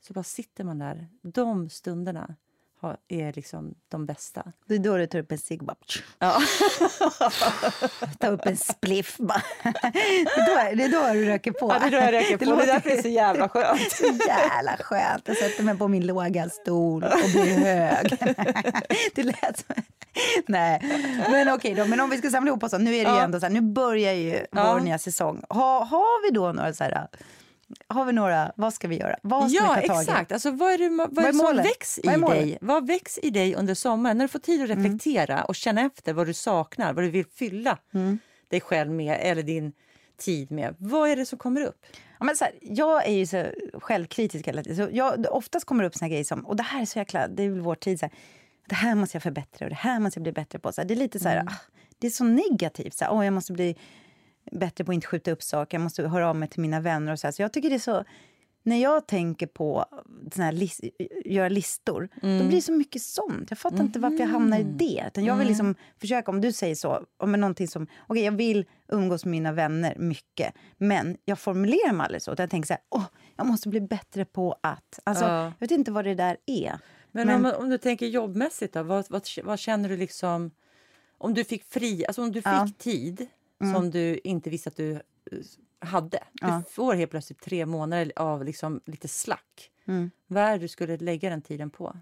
Så 0.00 0.12
bara 0.12 0.24
sitter 0.24 0.64
man 0.64 0.78
där. 0.78 1.08
De 1.22 1.68
stunderna 1.68 2.36
har, 2.80 2.96
är 3.08 3.32
liksom 3.32 3.74
de 3.88 4.06
bästa. 4.06 4.52
Det 4.66 4.74
är 4.74 4.78
då 4.78 4.96
du 4.96 5.06
tar 5.06 5.18
upp 5.18 5.32
en 5.32 5.38
cigg 5.38 5.64
bara... 5.64 5.76
Ja. 6.18 6.40
Ta 8.18 8.26
upp 8.28 8.46
en 8.46 8.56
spliff 8.56 9.16
bara. 9.18 9.42
Det 9.62 9.68
är 10.40 10.46
då, 10.46 10.76
det 10.76 10.84
är 10.84 10.88
då 11.08 11.12
du 11.14 11.24
röker 11.24 11.52
på. 11.52 11.72
Ja, 11.72 11.78
det 11.78 11.86
är 11.86 11.90
då 11.90 11.96
jag 11.96 12.14
röker 12.14 12.36
på. 12.36 12.44
Det 12.44 12.50
låter 12.50 12.66
därför 12.66 12.90
det 12.90 12.98
är 12.98 13.02
så 13.02 13.08
jävla 13.08 13.48
skönt. 13.48 13.80
så 13.92 14.04
jävla 14.28 14.76
skönt. 14.80 15.22
Jag 15.28 15.36
sätter 15.36 15.62
mig 15.62 15.78
på 15.78 15.88
min 15.88 16.06
låga 16.06 16.48
stol 16.48 17.04
och 17.04 17.30
blir 17.32 17.58
hög. 17.58 18.18
Det 19.14 19.22
lät 19.22 19.58
som... 19.66 19.74
Nej, 20.46 20.80
men 21.30 21.48
okej 21.54 21.74
då. 21.74 21.84
Men 21.84 22.00
om 22.00 22.10
vi 22.10 22.18
ska 22.18 22.30
samla 22.30 22.48
ihop 22.48 22.62
oss. 22.62 22.72
Nu 22.72 22.78
är 22.78 23.04
det 23.04 23.10
ju 23.10 23.16
Ja. 23.16 23.22
ändå 23.22 23.40
så 23.40 23.46
här, 23.46 23.52
nu 23.52 23.60
börjar 23.60 24.12
ju 24.12 24.46
Ja. 24.52 24.72
vår 24.72 24.80
nya 24.80 24.98
säsong. 24.98 25.42
Ha, 25.48 25.84
har 25.84 26.22
vi 26.28 26.34
då 26.34 26.52
några 26.52 26.72
så 26.72 26.84
här... 26.84 27.08
Har 27.88 28.04
vi 28.04 28.12
några, 28.12 28.52
vad 28.56 28.74
ska 28.74 28.88
vi 28.88 28.98
göra? 28.98 29.16
Vad 29.22 29.50
ska 29.50 29.64
Ja, 29.64 29.76
vi 29.80 29.88
ta 29.88 29.94
tag 29.94 30.02
i? 30.02 30.06
exakt. 30.06 30.32
Alltså, 30.32 30.50
vad 30.50 30.72
är 30.72 30.78
det, 30.78 30.88
vad 30.88 31.18
är 31.18 31.28
är 31.28 31.32
det 31.32 31.38
som 31.38 31.56
väcks 31.56 31.98
i 31.98 32.02
Vad 32.16 32.30
dig? 32.30 32.58
Vad 32.60 32.86
väcks 32.86 33.18
i 33.22 33.30
dig 33.30 33.54
under 33.54 33.74
sommaren? 33.74 34.18
När 34.18 34.24
du 34.24 34.28
får 34.28 34.38
tid 34.38 34.62
att 34.62 34.68
reflektera 34.68 35.44
och 35.44 35.54
känna 35.54 35.80
efter 35.80 36.12
vad 36.12 36.26
du 36.26 36.34
saknar, 36.34 36.92
vad 36.92 37.04
du 37.04 37.10
vill 37.10 37.26
fylla 37.26 37.78
dig 38.48 38.60
själv 38.60 38.90
med 38.90 39.18
eller 39.20 39.42
din 39.42 39.72
tid 40.18 40.50
med. 40.50 40.74
Vad 40.78 41.10
är 41.10 41.16
det 41.16 41.26
som 41.26 41.38
kommer 41.38 41.60
upp? 41.60 41.86
Ja, 42.18 42.24
men 42.24 42.36
så 42.36 42.44
här, 42.44 42.54
jag 42.60 43.06
är 43.06 43.12
ju 43.12 43.26
så 43.26 43.46
självkritisk 43.74 44.48
hela 44.48 44.62
tiden. 44.62 44.86
Så 44.86 44.96
jag, 44.96 45.26
oftast 45.30 45.66
kommer 45.66 45.82
det 45.82 45.88
upp 45.88 45.94
såna 45.94 46.08
grejer 46.08 46.24
som, 46.24 46.46
och 46.46 46.56
det 46.56 46.62
här 46.62 46.82
är 46.82 46.86
så 46.86 46.98
jäkla, 46.98 47.28
det 47.28 47.42
är 47.42 47.50
väl 47.50 47.60
vår 47.60 47.74
tid, 47.74 48.00
så 48.00 48.06
här, 48.06 48.12
det 48.68 48.74
här 48.74 48.94
måste 48.94 49.16
jag 49.16 49.22
förbättra 49.22 49.66
och 49.66 49.70
det 49.70 49.76
här 49.76 50.00
måste 50.00 50.18
jag 50.18 50.22
bli 50.22 50.32
bättre 50.32 50.58
på. 50.58 50.72
Så 50.72 50.80
här, 50.80 50.88
det 50.88 50.94
är 50.94 50.96
lite 50.96 51.18
så 51.20 51.28
här, 51.28 51.44
ah, 51.46 51.52
det 51.98 52.06
är 52.06 52.10
så 52.10 52.24
negativt. 52.24 52.94
Så 52.94 53.04
här, 53.04 53.12
oh, 53.12 53.24
jag 53.24 53.32
måste 53.34 53.52
bli 53.52 53.76
bättre 54.52 54.84
på 54.84 54.92
att 54.92 54.94
inte 54.94 55.06
skjuta 55.06 55.30
upp 55.30 55.42
saker, 55.42 55.76
jag 55.78 55.82
måste 55.82 56.08
höra 56.08 56.28
av 56.30 56.36
mig 56.36 56.48
till 56.48 56.60
mina 56.60 56.80
vänner 56.80 57.12
och 57.12 57.18
så 57.18 57.26
här. 57.26 57.32
Så 57.32 57.42
jag 57.42 57.52
tycker 57.52 57.68
det 57.70 57.76
är 57.76 57.78
så, 57.78 58.04
när 58.62 58.76
jag 58.82 59.06
tänker 59.06 59.46
på 59.46 59.84
såna 60.32 60.44
här 60.44 60.52
lis, 60.52 60.80
göra 61.24 61.48
listor, 61.48 62.08
då 62.22 62.44
blir 62.46 62.56
det 62.56 62.62
så 62.62 62.72
mycket 62.72 63.02
sånt. 63.02 63.50
Jag 63.50 63.58
fattar 63.58 63.76
inte 63.84 63.98
varför 63.98 64.18
jag 64.18 64.26
hamnar 64.26 64.58
i 64.58 64.62
det. 64.62 65.04
Utan 65.06 65.24
jag 65.24 65.36
vill 65.36 65.48
liksom 65.48 65.74
försöka, 66.00 66.30
om 66.30 66.40
du 66.40 66.52
säger 66.52 66.74
så, 66.74 67.04
om 67.16 67.32
någonting 67.32 67.68
som, 67.68 67.86
okej 68.06 68.22
jag 68.24 68.32
vill 68.32 68.64
umgås 68.88 69.24
med 69.24 69.30
mina 69.30 69.52
vänner 69.52 69.94
mycket, 69.98 70.54
men 70.78 71.16
jag 71.24 71.38
formulerar 71.38 71.92
mig 71.92 72.04
aldrig 72.04 72.22
så. 72.22 72.34
Jag 72.38 72.50
tänker 72.50 72.66
så 72.66 72.72
här, 72.72 72.82
åh, 72.90 73.04
jag 73.36 73.46
måste 73.46 73.68
bli 73.68 73.80
bättre 73.80 74.24
på 74.24 74.56
att. 74.60 74.98
Alltså, 75.04 75.24
Ja. 75.24 75.42
Jag 75.44 75.52
vet 75.60 75.70
inte 75.70 75.90
vad 75.92 76.04
det 76.04 76.14
där 76.14 76.36
är. 76.46 76.78
Men, 77.12 77.26
Men- 77.26 77.46
Om, 77.46 77.52
om 77.62 77.70
du 77.70 77.78
tänker 77.78 78.06
jobbmässigt, 78.06 78.74
då, 78.74 78.82
vad, 78.82 79.06
vad, 79.10 79.22
vad 79.44 79.58
känner 79.58 79.88
du 79.88 79.96
liksom... 79.96 80.50
Om 81.18 81.34
du 81.34 81.44
fick 81.44 81.64
fri, 81.64 82.06
alltså 82.06 82.22
om 82.22 82.32
du 82.32 82.40
fick 82.42 82.46
Ja. 82.46 82.68
Mm. 83.60 83.74
som 83.74 83.90
du 83.90 84.20
inte 84.24 84.50
visste 84.50 84.68
att 84.68 84.76
du 84.76 84.92
eh, 84.92 84.98
hade. 85.78 86.18
Du 86.32 86.46
Ja. 86.46 86.62
får 86.70 86.94
helt 86.94 87.10
plötsligt 87.10 87.40
tre 87.40 87.66
månader 87.66 88.12
av 88.16 88.44
liksom 88.44 88.80
lite 88.86 89.08
slack. 89.08 89.70
Mm. 89.88 90.10
Vad 90.26 90.42
är 90.42 90.52
det 90.52 90.58
du 90.58 90.68
skulle 90.68 90.96
lägga 90.96 91.30
den 91.30 91.42
tiden 91.42 91.70
på? 91.70 91.96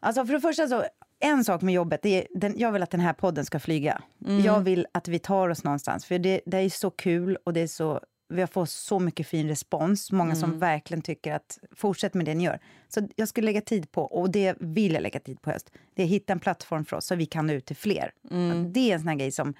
Alltså 0.00 0.26
för 0.26 0.32
det 0.34 0.40
första 0.40 0.68
så, 0.68 0.84
en 1.20 1.44
sak 1.44 1.62
med 1.62 1.74
jobbet, 1.74 2.02
det 2.02 2.08
är, 2.22 2.26
den, 2.38 2.54
jag 2.58 2.72
vill 2.72 2.82
att 2.82 2.90
den 2.90 3.00
här 3.00 3.12
podden 3.12 3.44
ska 3.44 3.60
flyga. 3.60 4.02
Mm. 4.26 4.40
Jag 4.44 4.60
vill 4.60 4.86
att 4.92 5.08
vi 5.08 5.18
tar 5.18 5.48
oss 5.48 5.64
någonstans, 5.64 6.04
för 6.06 6.18
det, 6.18 6.40
det 6.46 6.56
är 6.58 6.70
så 6.70 6.90
kul 6.90 7.36
och 7.44 7.52
det 7.52 7.60
är 7.60 7.66
så, 7.66 8.00
vi 8.28 8.40
har 8.40 8.46
fått 8.46 8.70
så 8.70 8.98
mycket 8.98 9.26
fin 9.26 9.48
respons. 9.48 10.12
Många 10.12 10.30
Mm. 10.32 10.40
som 10.40 10.58
verkligen 10.58 11.02
tycker 11.02 11.32
att 11.32 11.58
fortsätt 11.72 12.14
med 12.14 12.26
det 12.26 12.34
ni 12.34 12.44
gör. 12.44 12.58
Så 12.88 13.08
jag 13.16 13.28
skulle 13.28 13.44
lägga 13.44 13.60
tid 13.60 13.92
på, 13.92 14.02
och 14.02 14.30
det 14.30 14.56
vill 14.60 14.92
jag 14.92 15.02
lägga 15.02 15.20
tid 15.20 15.42
på 15.42 15.50
höst, 15.50 15.70
det 15.94 16.02
är 16.02 16.06
att 16.06 16.10
hitta 16.12 16.32
en 16.32 16.40
plattform 16.40 16.84
för 16.84 16.96
oss 16.96 17.06
så 17.06 17.14
vi 17.14 17.26
kan 17.26 17.46
nå 17.46 17.52
ut 17.52 17.66
till 17.66 17.76
fler. 17.76 18.12
Mm. 18.30 18.72
Det 18.72 18.90
är 18.90 18.94
en 18.94 19.00
sån 19.00 19.08
här 19.08 19.16
grej 19.16 19.30
som 19.32 19.54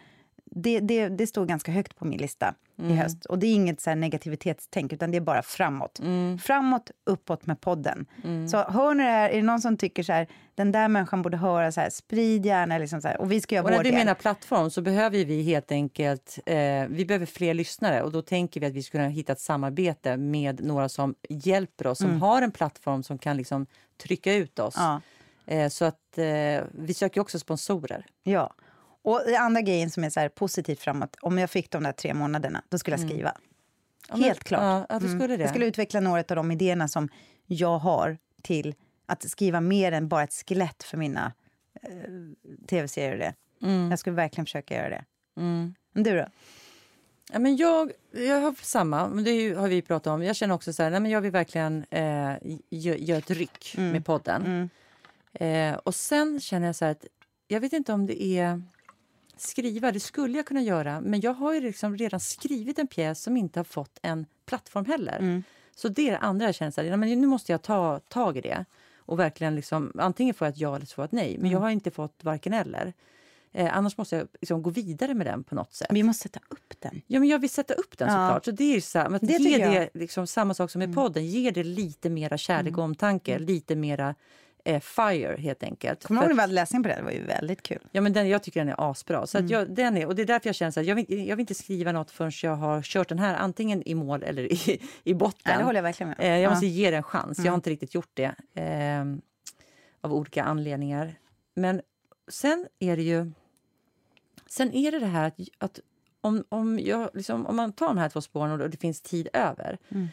det, 0.50 0.80
det, 0.80 1.08
det 1.08 1.26
står 1.26 1.46
ganska 1.46 1.72
högt 1.72 1.96
på 1.96 2.04
min 2.04 2.18
lista 2.18 2.54
Mm. 2.80 2.90
i 2.90 2.94
höst. 2.94 3.26
Och 3.26 3.38
det 3.38 3.46
är 3.46 3.54
inget 3.54 3.80
så 3.80 3.94
negativitetstänk, 3.94 4.92
utan 4.92 5.10
det 5.10 5.16
är 5.16 5.20
bara 5.20 5.42
framåt. 5.42 5.98
Mm. 5.98 6.38
Framåt, 6.38 6.90
uppåt 7.06 7.46
med 7.46 7.60
podden. 7.60 8.06
Så 8.50 8.56
hör 8.56 8.94
ni 8.94 9.04
det 9.04 9.10
här, 9.10 9.30
är 9.30 9.36
det 9.36 9.42
någon 9.42 9.60
som 9.60 9.76
tycker 9.76 10.02
så 10.02 10.12
här, 10.12 10.26
den 10.54 10.72
där 10.72 10.88
människan 10.88 11.22
borde 11.22 11.36
höra 11.36 11.72
så 11.72 11.80
här, 11.80 11.90
sprid 11.90 12.46
gärna 12.46 12.78
liksom 12.78 13.00
så 13.00 13.08
här, 13.08 13.20
och 13.20 13.32
vi 13.32 13.40
ska 13.40 13.54
göra 13.54 13.64
Och 13.64 13.70
när 13.70 13.76
vår 13.78 13.84
vi 13.84 13.90
del. 13.90 13.98
menar 13.98 14.14
plattform 14.14 14.70
så 14.70 14.82
behöver 14.82 15.24
vi 15.24 15.42
helt 15.42 15.72
enkelt 15.72 16.38
eh, 16.46 16.56
vi 16.88 17.04
behöver 17.08 17.26
fler 17.26 17.54
lyssnare 17.54 18.02
och 18.02 18.12
då 18.12 18.22
tänker 18.22 18.60
vi 18.60 18.66
att 18.66 18.72
vi 18.72 18.82
ska 18.82 18.98
kunna 18.98 19.08
hitta 19.08 19.32
ett 19.32 19.40
samarbete 19.40 20.16
med 20.16 20.64
några 20.64 20.88
som 20.88 21.14
hjälper 21.28 21.86
oss, 21.86 21.98
som 21.98 22.22
har 22.22 22.42
en 22.42 22.50
plattform 22.50 23.02
som 23.02 23.18
kan 23.18 23.36
liksom 23.36 23.66
trycka 24.02 24.34
ut 24.34 24.58
oss. 24.58 24.76
Mm. 24.76 25.00
Ja. 25.44 25.54
Eh, 25.54 25.68
så 25.68 25.84
att 25.84 26.18
eh, 26.18 26.64
vi 26.72 26.94
söker 26.94 27.20
också 27.20 27.38
sponsorer. 27.38 28.06
Ja. 28.22 28.54
Och 29.02 29.22
den 29.26 29.42
andra 29.42 29.60
grejen 29.60 29.90
som 29.90 30.04
är 30.04 30.10
så 30.10 30.20
här 30.20 30.28
positivt 30.28 30.80
framåt, 30.80 31.16
om 31.20 31.38
jag 31.38 31.50
fick 31.50 31.70
de 31.70 31.82
där 31.82 31.92
tre 31.92 32.14
månaderna, 32.14 32.62
då 32.68 32.78
skulle 32.78 32.96
jag 32.96 33.08
skriva. 33.08 33.32
men- 34.10 34.20
Helt 34.22 34.44
klart. 34.44 34.60
ja, 34.90 35.00
ja, 35.02 35.08
skulle 35.08 35.36
det. 35.36 35.42
Jag 35.42 35.50
skulle 35.50 35.66
utveckla 35.66 36.00
några 36.00 36.18
av 36.20 36.36
de 36.36 36.50
idéerna 36.50 36.88
som 36.88 37.08
jag 37.46 37.78
har 37.78 38.18
till 38.42 38.74
att 39.06 39.30
skriva 39.30 39.60
mer 39.60 39.92
än 39.92 40.08
bara 40.08 40.22
ett 40.22 40.32
skelett 40.48 40.82
för 40.82 40.96
mina 40.96 41.32
eh, 41.82 41.90
tv-serier. 42.68 43.12
och 43.12 43.18
det. 43.18 43.34
Mm. 43.66 43.90
Jag 43.90 43.98
skulle 43.98 44.16
verkligen 44.16 44.46
försöka 44.46 44.74
göra 44.74 44.88
det. 44.90 45.04
Men 45.34 45.74
du 46.04 46.16
då? 46.16 46.26
Ja, 47.32 47.38
men 47.38 47.56
jag, 47.56 47.92
jag 48.12 48.40
har 48.40 48.54
samma, 48.62 49.08
men 49.08 49.24
det 49.24 49.54
har 49.54 49.68
vi 49.68 49.82
pratat 49.82 50.06
om. 50.10 50.22
Jag 50.22 50.36
känner 50.36 50.54
också 50.54 50.72
så 50.72 50.82
här, 50.82 50.90
nej, 50.90 51.00
men 51.00 51.10
jag 51.10 51.20
vill 51.20 51.30
verkligen 51.30 51.84
eh, 51.90 52.00
gö- 52.70 52.96
göra 52.98 53.18
ett 53.18 53.30
ryck 53.30 53.74
Mm. 53.78 53.90
med 53.92 54.04
podden. 54.04 54.70
Eh, 55.32 55.74
och 55.74 55.94
sen 55.94 56.40
känner 56.40 56.66
jag 56.66 56.76
så 56.76 56.84
här 56.84 56.92
att 56.92 57.04
jag 57.48 57.60
vet 57.60 57.72
inte 57.72 57.92
om 57.92 58.06
det 58.06 58.22
är 58.22 58.62
skriva, 59.40 59.92
det 59.92 60.00
skulle 60.00 60.36
jag 60.36 60.46
kunna 60.46 60.62
göra, 60.62 61.00
men 61.00 61.20
jag 61.20 61.34
har 61.34 61.54
ju 61.54 61.60
liksom 61.60 61.96
redan 61.96 62.20
skrivit 62.20 62.78
en 62.78 62.86
pjäs 62.86 63.22
som 63.22 63.36
inte 63.36 63.58
har 63.58 63.64
fått 63.64 63.98
en 64.02 64.26
plattform 64.46 64.84
heller. 64.84 65.18
Mm. 65.18 65.42
Så 65.76 65.88
det 65.88 66.06
är 66.08 66.10
det 66.12 66.18
andra 66.18 66.46
jag 66.46 66.54
känner, 66.54 66.96
men 66.96 67.20
nu 67.20 67.26
måste 67.26 67.52
jag 67.52 67.62
ta 67.62 67.98
tag 67.98 68.36
i 68.36 68.40
det. 68.40 68.64
Och 68.98 69.18
verkligen 69.18 69.54
liksom, 69.54 69.92
antingen 69.98 70.34
får 70.34 70.46
jag 70.46 70.52
ett 70.52 70.58
ja 70.60 70.76
eller 70.76 70.86
så 70.86 70.94
får 70.94 71.02
jag 71.02 71.06
ett 71.06 71.12
nej, 71.12 71.28
men 71.30 71.40
Mm. 71.40 71.52
jag 71.52 71.60
har 71.60 71.70
inte 71.70 71.90
fått 71.90 72.24
varken 72.24 72.52
eller. 72.52 72.92
Eh, 73.52 73.76
annars 73.76 73.96
måste 73.96 74.16
jag 74.16 74.28
liksom 74.40 74.62
gå 74.62 74.70
vidare 74.70 75.14
med 75.14 75.26
den 75.26 75.44
på 75.44 75.54
något 75.54 75.74
sätt. 75.74 75.88
Vi 75.90 76.02
måste 76.02 76.22
sätta 76.22 76.40
upp 76.48 76.74
den. 76.78 77.00
Ja, 77.06 77.20
men 77.20 77.28
jag 77.28 77.38
vill 77.38 77.50
sätta 77.50 77.74
upp 77.74 77.98
den 77.98 78.08
Ja. 78.08 78.14
såklart. 78.14 78.44
Så 78.44 78.50
det 78.50 78.64
är 78.76 78.80
att 79.14 79.20
Det 79.20 79.32
ge. 79.32 79.62
Mm. 79.62 79.74
det 79.74 79.90
liksom, 80.00 80.26
samma 80.26 80.54
sak 80.54 80.70
som 80.70 80.82
i 80.82 80.94
podden, 80.94 81.26
ge 81.26 81.50
det 81.50 81.64
lite 81.64 82.10
mera 82.10 82.38
kärlek 82.38 82.78
och 82.78 82.84
omtanke, 82.84 83.38
lite 83.38 83.76
mera 83.76 84.14
eh, 84.68 84.80
fire 84.80 85.36
helt 85.38 85.62
enkelt. 85.62 86.04
Kommer 86.04 86.20
du 86.20 86.26
ihåg 86.26 86.28
när 86.28 86.32
att- 86.32 86.38
vi 86.38 86.40
hade 86.40 86.52
läsning 86.52 86.82
på 86.82 86.88
det? 86.88 86.94
Det 86.96 87.02
var 87.02 87.10
ju 87.10 87.22
väldigt 87.24 87.62
kul. 87.62 87.78
Ja, 87.92 88.00
men 88.00 88.12
den, 88.12 88.28
jag 88.28 88.42
tycker 88.42 88.60
den 88.60 88.68
är 88.68 88.90
asbra. 88.90 89.26
Så 89.26 89.38
Mm. 89.38 89.46
att 89.46 89.50
jag, 89.50 89.70
den 89.74 89.96
är, 89.96 90.06
och 90.06 90.14
det 90.14 90.22
är 90.22 90.26
därför 90.26 90.48
jag 90.48 90.54
känner 90.54 90.70
så 90.70 90.80
här, 90.80 90.86
jag 90.88 90.94
vill, 90.96 91.28
jag 91.28 91.36
vill 91.36 91.40
inte 91.42 91.54
skriva 91.54 91.92
något 91.92 92.10
förrän 92.10 92.32
jag 92.42 92.56
har 92.56 92.82
kört 92.82 93.08
den 93.08 93.18
här 93.18 93.34
antingen 93.34 93.82
i 93.88 93.94
mål 93.94 94.22
eller 94.22 94.42
i, 94.52 94.80
i 95.04 95.14
botten. 95.14 95.40
Nej, 95.46 95.58
det 95.58 95.64
håller 95.64 95.78
jag 95.78 95.82
verkligen 95.82 96.08
med. 96.08 96.16
Eh, 96.20 96.26
jag 96.26 96.36
Ja. 96.36 96.40
Mm. 96.40 96.50
måste 96.50 96.66
ge 96.66 96.90
det 96.90 96.96
en 96.96 97.02
chans. 97.02 97.38
Jag 97.38 97.52
har 97.52 97.54
inte 97.54 97.70
riktigt 97.70 97.94
gjort 97.94 98.10
det 98.14 98.34
eh, 98.54 99.04
av 100.00 100.12
olika 100.14 100.42
anledningar. 100.44 101.14
Men 101.54 101.80
sen 102.28 102.66
är 102.78 102.96
det 102.96 103.02
ju... 103.02 103.32
Sen 104.46 104.72
är 104.74 104.92
det 104.92 104.98
det 104.98 105.06
här 105.06 105.24
att, 105.26 105.38
att 105.58 105.80
om, 106.20 106.44
om, 106.48 106.78
jag, 106.78 107.10
liksom, 107.14 107.46
om 107.46 107.56
man 107.56 107.72
tar 107.72 107.86
de 107.86 107.98
här 107.98 108.08
två 108.08 108.20
spåren 108.20 108.60
och 108.60 108.70
det 108.70 108.76
finns 108.76 109.00
tid 109.00 109.28
över 109.32 109.78
Mm. 109.88 110.08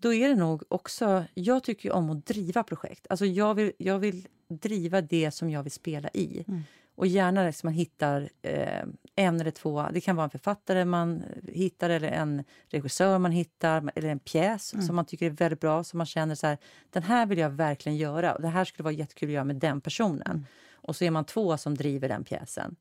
Då 0.00 0.14
är 0.14 0.28
det 0.28 0.34
nog 0.34 0.62
också... 0.68 1.24
Jag 1.34 1.64
tycker 1.64 1.88
ju 1.88 1.92
om 1.92 2.10
att 2.10 2.26
driva 2.26 2.62
projekt. 2.62 3.06
Alltså 3.10 3.26
jag, 3.26 3.54
vill, 3.54 3.72
jag 3.78 3.98
vill 3.98 4.26
driva 4.48 5.00
det 5.00 5.30
som 5.30 5.50
jag 5.50 5.62
vill 5.62 5.72
spela 5.72 6.08
i. 6.14 6.44
Mm. 6.48 6.62
Och 6.94 7.06
gärna 7.06 7.44
liksom 7.44 7.66
man 7.66 7.74
hittar 7.74 8.28
eh, 8.42 8.84
en 9.16 9.40
eller 9.40 9.50
två. 9.50 9.86
Det 9.92 10.00
kan 10.00 10.16
vara 10.16 10.24
en 10.24 10.30
författare 10.30 10.84
man 10.84 11.22
hittar 11.48 11.90
eller 11.90 12.08
en 12.08 12.44
regissör 12.68 13.18
man 13.18 13.32
hittar 13.32 13.90
eller 13.94 14.08
en 14.08 14.18
pjäs 14.18 14.74
Mm. 14.74 14.86
som 14.86 14.96
man 14.96 15.04
tycker 15.04 15.26
är 15.26 15.30
väldigt 15.30 15.60
bra. 15.60 15.84
Som 15.84 15.98
man 15.98 16.06
känner 16.06 16.34
så 16.34 16.46
här, 16.46 16.58
den 16.90 17.02
här 17.02 17.26
vill 17.26 17.38
jag 17.38 17.50
verkligen 17.50 17.98
göra. 17.98 18.34
Och 18.34 18.42
det 18.42 18.48
här 18.48 18.64
skulle 18.64 18.84
vara 18.84 18.94
jättekul 18.94 19.28
att 19.28 19.32
göra 19.32 19.44
med 19.44 19.56
den 19.56 19.80
personen. 19.80 20.22
Mm. 20.26 20.46
Och 20.72 20.96
så 20.96 21.04
är 21.04 21.10
man 21.10 21.24
två 21.24 21.56
som 21.56 21.74
driver 21.74 22.08
den 22.08 22.24
pjäsen. 22.24 22.76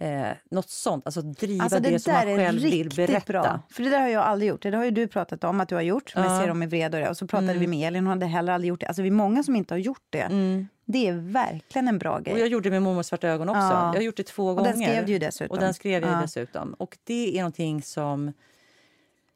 Eh, 0.00 0.26
något 0.50 0.70
sånt. 0.70 1.06
Alltså 1.06 1.22
driva 1.22 1.64
Alltså, 1.64 1.80
det, 1.80 1.90
det 1.90 1.98
som 2.00 2.12
man 2.12 2.28
är 2.28 2.36
själv 2.36 2.62
vill 2.62 2.88
berätta. 2.96 3.32
bra. 3.32 3.60
För 3.70 3.82
det 3.82 3.90
där 3.90 4.00
har 4.00 4.08
jag 4.08 4.22
aldrig 4.22 4.48
gjort. 4.48 4.62
Det 4.62 4.76
har 4.76 4.84
ju 4.84 4.90
du 4.90 5.06
pratat 5.08 5.44
om 5.44 5.60
att 5.60 5.68
du 5.68 5.74
har 5.74 5.82
gjort. 5.82 6.12
Men 6.14 6.24
Ja. 6.24 6.40
ser 6.40 6.48
dem 6.48 6.62
i 6.62 6.66
vred 6.66 6.94
och 6.94 7.00
det. 7.00 7.08
Och 7.10 7.16
så 7.16 7.26
pratade 7.26 7.54
vi 7.54 7.66
med 7.66 7.88
Elin, 7.88 8.04
hon 8.04 8.10
hade 8.10 8.26
heller 8.26 8.52
aldrig 8.52 8.68
gjort 8.68 8.80
det. 8.80 8.86
Alltså 8.86 9.02
vi 9.02 9.08
är 9.08 9.12
många 9.12 9.42
som 9.42 9.56
inte 9.56 9.74
har 9.74 9.78
gjort 9.78 10.02
det. 10.10 10.28
Det 10.84 11.08
är 11.08 11.12
verkligen 11.32 11.88
en 11.88 11.98
bra 11.98 12.18
grej. 12.18 12.34
Och 12.34 12.40
jag 12.40 12.48
gjorde 12.48 12.66
det 12.68 12.70
med 12.70 12.82
Mormor 12.82 13.02
svarta 13.02 13.28
ögon 13.28 13.48
också. 13.48 13.60
Ja. 13.60 13.86
Jag 13.86 13.94
har 13.94 14.02
gjort 14.02 14.16
det 14.16 14.22
två 14.26 14.46
Och 14.48 14.56
gånger. 14.56 14.70
den 14.72 14.82
skrev 14.82 15.06
du 15.06 15.12
ju 15.12 15.18
dessutom. 15.18 15.54
Och 15.56 15.60
den 15.60 15.74
skrev 15.74 16.02
jag 16.02 16.12
Ja. 16.12 16.20
dessutom. 16.22 16.74
Och 16.78 16.98
det 17.04 17.34
är 17.36 17.38
någonting 17.38 17.82
som... 17.82 18.32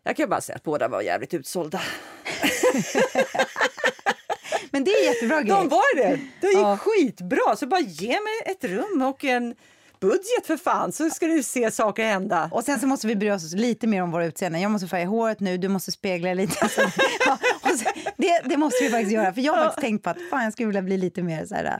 Jag 0.02 0.16
kan 0.16 0.28
bara 0.28 0.40
säga 0.40 0.56
att 0.56 0.62
båda 0.62 0.88
var 0.88 1.02
jävligt 1.02 1.34
utsålda. 1.34 1.80
Men 4.70 4.84
det 4.84 4.90
är 4.90 5.04
jättebra 5.04 5.42
grej. 5.42 5.48
De 5.50 5.68
var 5.68 5.96
det! 5.96 6.20
Det 6.40 6.46
gick 6.46 6.56
Ja. 6.56 6.78
skitbra. 6.80 7.56
Så 7.56 7.66
bara 7.66 7.80
ge 7.80 8.08
mig 8.08 8.40
ett 8.46 8.64
rum 8.64 9.02
och 9.02 9.24
en 9.24 9.54
budget 10.00 10.46
för 10.46 10.56
fan 10.56 10.92
så 10.92 11.10
ska 11.10 11.26
du 11.26 11.42
se 11.42 11.70
saker 11.70 12.04
hända. 12.04 12.48
Och 12.52 12.64
sen 12.64 12.80
så 12.80 12.86
måste 12.86 13.06
vi 13.06 13.16
bry 13.16 13.30
oss 13.30 13.52
lite 13.54 13.86
mer 13.86 14.02
om 14.02 14.10
våra 14.10 14.26
utseenden. 14.26 14.60
Jag 14.60 14.70
måste 14.70 14.88
färga 14.88 15.06
håret 15.06 15.40
nu, 15.40 15.56
du 15.58 15.68
måste 15.68 15.92
spegla 15.92 16.34
lite. 16.34 16.54
Alltså, 16.60 16.80
ja, 17.26 17.38
sen, 17.62 17.92
det, 18.16 18.40
det 18.44 18.56
måste 18.56 18.84
vi 18.84 18.90
faktiskt 18.90 19.12
göra. 19.12 19.32
För 19.34 19.40
jag 19.40 19.52
har 19.52 19.64
faktiskt 19.64 19.80
tänkt 19.84 20.02
på 20.04 20.10
att 20.10 20.16
fan, 20.30 20.44
jag 20.44 20.52
skulle 20.52 20.66
vilja 20.66 20.82
bli 20.82 20.96
lite 20.96 21.22
mer 21.22 21.46
så 21.46 21.54
här, 21.54 21.78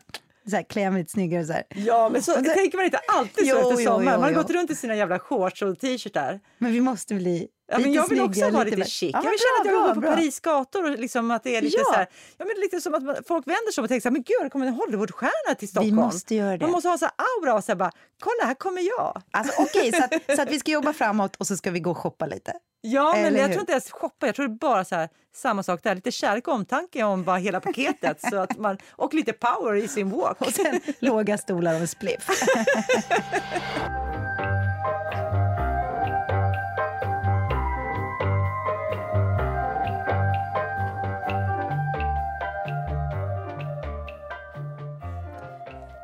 så 0.51 0.57
här 0.57 0.63
klämmigt 0.63 1.11
snyggare. 1.11 1.45
Så 1.45 1.53
här. 1.53 1.63
Ja, 1.75 2.09
men 2.09 2.23
så 2.23 2.33
så- 2.33 2.43
tänker 2.43 2.77
man 2.77 2.85
inte 2.85 3.01
alltid 3.09 3.49
så 3.49 3.57
Jo, 3.63 3.71
efter 3.71 3.85
sommaren. 3.85 4.05
jo, 4.05 4.11
Man 4.11 4.23
har 4.23 4.33
gått 4.33 4.51
runt 4.51 4.71
i 4.71 4.75
sina 4.75 4.97
jävla 4.97 5.19
shorts 5.19 5.63
och 5.63 5.79
t-shirtar. 5.79 6.41
Men 6.59 6.73
vi 6.73 6.81
måste 6.81 7.15
bli 7.15 7.49
Ja, 7.69 7.77
lite 7.77 7.89
men 7.89 7.97
jag 7.97 8.09
vill 8.09 8.21
också 8.21 8.51
vara 8.51 8.65
lite, 8.65 8.77
mer- 8.77 8.85
chic. 8.85 9.11
Ja, 9.13 9.21
jag 9.25 9.31
vill 9.31 9.39
känna 9.39 9.57
att 9.61 9.65
bra, 9.67 9.73
jag 9.73 9.81
går 9.81 9.87
bra, 9.87 9.95
på 9.95 10.01
bra. 10.01 10.11
Paris 10.11 10.41
gator 10.41 10.85
och 10.85 10.99
liksom 10.99 11.31
att 11.31 11.45
det 11.45 11.57
är 11.57 11.63
lite 11.63 11.77
Ja. 11.79 11.85
så 11.85 11.93
här, 11.93 12.07
ja, 12.39 12.45
men 12.45 12.57
lite 12.61 12.81
som 12.81 12.95
att 12.95 13.03
man, 13.03 13.17
folk 13.29 13.47
vänder 13.47 13.73
sig 13.73 13.81
om 13.83 13.85
och 13.85 13.89
tänker 13.89 14.03
så 14.03 14.09
här, 14.09 14.13
men 14.13 14.23
gud, 14.23 14.37
det 14.43 14.51
kommer 14.51 14.67
en 14.67 14.75
Hollywoodstjärna 14.75 15.55
till 15.59 15.69
Stockholm. 15.69 15.97
måste 15.97 16.35
göra 16.35 16.57
det. 16.57 16.65
Man 16.65 16.71
måste 16.71 16.89
ha 16.89 16.99
så 16.99 17.07
aura 17.41 17.55
och 17.55 17.65
så 17.65 17.73
här 17.73 17.77
bara, 17.77 17.91
kolla 18.23 18.45
här 18.49 18.55
kommer 18.55 18.83
jag. 18.99 19.23
Alltså, 19.31 19.63
Okej, 19.63 19.93
så, 19.93 20.05
att, 20.05 20.37
så 20.37 20.43
att 20.43 20.51
vi 20.51 20.59
ska 20.61 20.71
jobba 20.71 20.93
framåt 20.93 21.37
och 21.37 21.47
så 21.47 21.57
ska 21.57 21.71
vi 21.71 21.81
gå 21.81 21.91
och 21.91 21.99
shoppa 21.99 22.27
lite. 22.27 22.53
Ja, 22.81 23.13
men 23.17 23.25
Eller 23.25 23.39
jag 23.39 23.47
hur? 23.47 23.53
tror 23.55 23.61
inte 23.61 23.73
ens 23.73 23.91
shoppa, 23.91 24.27
jag 24.27 24.35
tror 24.35 24.49
bara 24.49 24.85
så 24.85 24.95
här, 24.95 25.09
samma 25.37 25.63
sak 25.63 25.83
där, 25.83 25.95
lite 25.95 26.11
kärlek 26.13 26.49
och 26.49 26.55
omtanke 26.55 27.03
om 27.03 27.25
bara 27.25 27.37
hela 27.37 27.61
paketet 27.61 28.21
så 28.31 28.37
att 28.37 28.59
man, 28.59 28.79
och 28.91 29.15
lite 29.15 29.33
power 29.33 29.75
i 29.75 29.89
sin 29.89 30.11
walk. 30.11 30.41
Och 30.41 30.53
sen 30.55 30.81
låga 30.99 31.39
stolar 31.39 31.75
och 31.75 31.81
en 31.81 31.89
spliff. 31.89 32.29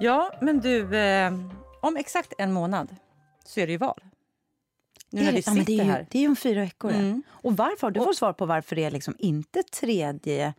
Ja, 0.03 0.33
men 0.41 0.61
du, 0.61 0.97
eh, 0.97 1.33
om 1.81 1.97
exakt 1.97 2.33
en 2.39 2.53
månad 2.53 2.97
så 3.45 3.61
är 3.61 3.67
det 3.67 3.73
ju 3.73 3.79
val. 3.79 4.01
Nu 5.11 5.23
när 5.25 5.33
vi 5.33 5.43
ja, 5.47 5.53
sitter 5.53 5.65
det, 5.67 5.73
är 5.73 5.85
ju, 5.85 5.91
här. 5.91 6.07
det 6.11 6.19
är 6.19 6.23
ju 6.23 6.29
om 6.29 6.37
fyra 6.37 6.61
veckor. 6.61 6.89
det. 6.91 6.97
Mm. 6.97 7.23
Och 7.29 7.57
varför? 7.57 7.91
Du 7.91 8.01
får 8.01 8.13
svar 8.13 8.33
på 8.33 8.47
varför 8.47 8.77
det 8.77 8.85
är 8.85 8.91
liksom 8.91 9.15
inte 9.19 9.63
tredje 9.63 10.55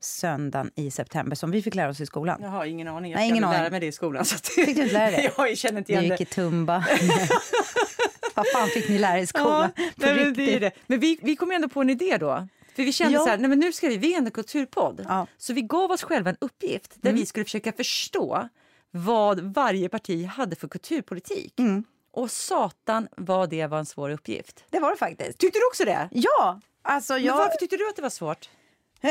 söndagen 0.00 0.70
i 0.74 0.90
september 0.90 1.36
som 1.36 1.50
vi 1.50 1.62
fick 1.62 1.74
lära 1.74 1.88
oss 1.90 2.00
i 2.00 2.06
skolan. 2.06 2.38
Jag 2.42 2.48
har 2.48 2.64
ingen 2.64 2.88
aning. 2.88 3.12
Jag 3.12 3.18
Nej, 3.18 3.28
ingen 3.28 3.42
väl 3.42 3.50
lära 3.50 3.60
aning. 3.60 3.70
mig 3.70 3.80
det 3.80 3.86
i 3.86 3.92
skolan. 3.92 4.24
Så 4.24 4.34
att, 4.36 4.46
Fick 4.48 4.64
du 4.76 4.82
inte 4.82 4.92
lära 4.94 5.10
dig? 5.10 5.32
jag 5.36 5.58
känner 5.58 5.78
inte 5.78 5.92
Vi 5.92 5.98
igen 5.98 6.04
gick 6.10 6.18
det. 6.18 6.22
i 6.22 6.34
Tumba. 6.34 6.84
Vad 8.34 8.46
fan 8.52 8.68
fick 8.68 8.88
ni 8.88 8.98
lära 8.98 9.18
er 9.18 9.22
i 9.22 9.26
skolan? 9.26 9.70
Ja, 9.76 9.82
nej, 9.96 10.14
men, 10.24 10.34
det 10.34 10.54
är 10.54 10.60
det. 10.60 10.70
men 10.86 11.00
vi, 11.00 11.18
vi 11.22 11.36
kom 11.36 11.50
ändå 11.50 11.68
på 11.68 11.80
en 11.80 11.90
idé 11.90 12.16
då. 12.16 12.48
För 12.76 12.82
vi 12.82 12.92
kände 12.92 13.14
Ja. 13.14 13.20
så 13.20 13.28
här, 13.28 13.38
nej 13.38 13.48
men 13.48 13.58
nu 13.58 13.72
ska 13.72 13.88
vi, 13.88 13.96
vi 13.96 14.14
är 14.14 14.18
en 14.18 14.30
kulturpodd. 14.30 15.04
Ja. 15.08 15.14
Mm. 15.14 15.26
Så 15.38 15.52
vi 15.52 15.62
gav 15.62 15.90
oss 15.90 16.02
själva 16.02 16.30
en 16.30 16.36
uppgift 16.40 16.92
där 16.96 17.12
vi 17.12 17.26
skulle 17.26 17.44
försöka 17.44 17.72
förstå 17.72 18.48
vad 18.90 19.40
varje 19.40 19.88
parti 19.88 20.26
hade 20.26 20.56
för 20.56 20.68
kulturpolitik. 20.68 21.58
Mm. 21.58 21.84
Och 22.12 22.30
satan 22.30 23.08
vad 23.16 23.50
det 23.50 23.66
var 23.66 23.78
en 23.78 23.86
svår 23.86 24.10
uppgift. 24.10 24.64
Det 24.70 24.80
var 24.80 24.90
det 24.90 24.96
faktiskt. 24.96 25.38
Tyckte 25.38 25.58
du 25.58 25.66
också 25.66 25.84
det? 25.84 26.08
Ja, 26.12 26.60
alltså 26.82 27.12
Men 27.12 27.24
jag... 27.24 27.36
varför 27.36 27.56
tyckte 27.56 27.76
du 27.76 27.88
att 27.88 27.96
det 27.96 28.02
var 28.02 28.10
svårt? 28.10 28.48
Eh, 29.00 29.10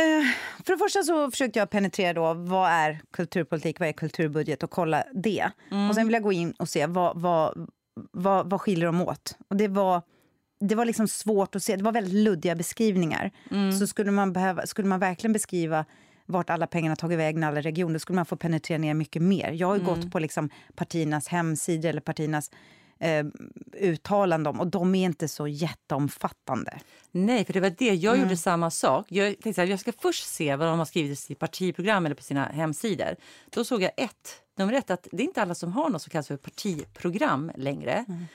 för 0.66 0.74
det 0.74 0.78
första 0.78 1.04
så 1.04 1.32
försökte 1.32 1.60
jag 1.60 1.70
penetrera 1.70 2.14
då, 2.14 2.34
vad 2.34 2.70
är 2.70 3.00
kulturpolitik, 3.12 3.80
vad 3.80 3.90
är 3.90 3.94
kulturbudget 3.94 4.64
och 4.64 4.72
kolla 4.72 5.04
det. 5.14 5.52
Och 5.90 5.96
sen 5.96 6.08
vill 6.08 6.14
jag 6.14 6.24
gå 6.24 6.32
in 6.32 6.52
och 6.52 6.70
se 6.70 6.86
vad, 6.86 7.22
vad, 7.22 7.70
vad, 8.12 8.50
vad 8.50 8.62
skiljer 8.62 8.86
de 8.86 9.02
åt. 9.02 9.38
Och 9.48 9.56
det 9.56 9.68
var, 9.68 10.02
det 10.60 10.76
var 10.76 10.86
liksom 10.86 11.08
svårt 11.08 11.56
att 11.56 11.64
se, 11.64 11.76
det 11.76 11.84
var 11.84 11.92
väldigt 11.92 12.14
luddiga 12.14 12.56
beskrivningar. 12.56 13.32
Så 13.80 13.88
skulle 13.88 14.12
man, 14.12 14.34
behöva, 14.34 14.66
skulle 14.66 14.88
man 14.88 15.00
verkligen 15.00 15.34
beskriva 15.34 15.86
vart 16.28 16.50
alla 16.50 16.68
pengarna 16.68 16.96
tagit 16.96 17.20
vägen 17.20 17.44
i 17.44 17.46
alla 17.46 17.62
regioner, 17.62 17.94
då 17.94 18.00
skulle 18.00 18.16
man 18.16 18.26
få 18.26 18.36
penetrera 18.36 18.78
ner 18.78 18.94
mycket 18.94 19.22
mer. 19.22 19.52
Jag 19.52 19.68
har 19.68 19.76
ju 19.78 19.84
gått 19.84 20.12
på 20.12 20.20
liksom 20.20 20.50
partiernas 20.76 21.28
hemsidor 21.28 21.90
eller 21.90 22.02
partiernas 22.02 22.52
eh, 23.00 23.26
uttalanden 23.80 24.54
om, 24.54 24.60
och 24.60 24.68
de 24.68 24.96
är 24.96 25.06
inte 25.06 25.28
så 25.28 25.48
jätteomfattande. 25.48 26.80
Nej, 27.12 27.46
för 27.46 27.54
det 27.54 27.60
var 27.60 27.74
det. 27.78 27.94
Jag 27.96 28.14
Mm. 28.16 28.26
gjorde 28.26 28.38
samma 28.38 28.72
sak. 28.72 29.06
Jag 29.10 29.28
tänkte 29.28 29.54
så 29.54 29.62
här, 29.62 29.68
jag 29.68 29.80
ska 29.80 29.92
först 30.02 30.28
se 30.28 30.56
vad 30.56 30.68
de 30.68 30.80
har 30.80 30.86
skrivit 30.86 31.12
i 31.12 31.16
sitt 31.16 31.40
partiprogram 31.40 32.06
eller 32.06 32.16
på 32.16 32.24
sina 32.24 32.46
hemsidor. 32.46 33.16
Då 33.50 33.64
såg 33.64 33.82
jag 33.82 33.92
ett, 33.98 34.42
nummer 34.58 34.74
ett, 34.74 34.90
att 34.92 35.08
det 35.12 35.24
är 35.24 35.28
inte 35.28 35.42
alla 35.42 35.56
som 35.56 35.72
har 35.72 35.90
något 35.90 36.02
som 36.02 36.10
kallas 36.10 36.28
för 36.28 36.38
partiprogram 36.38 37.52
längre. 37.56 38.06
Mm. 38.08 38.26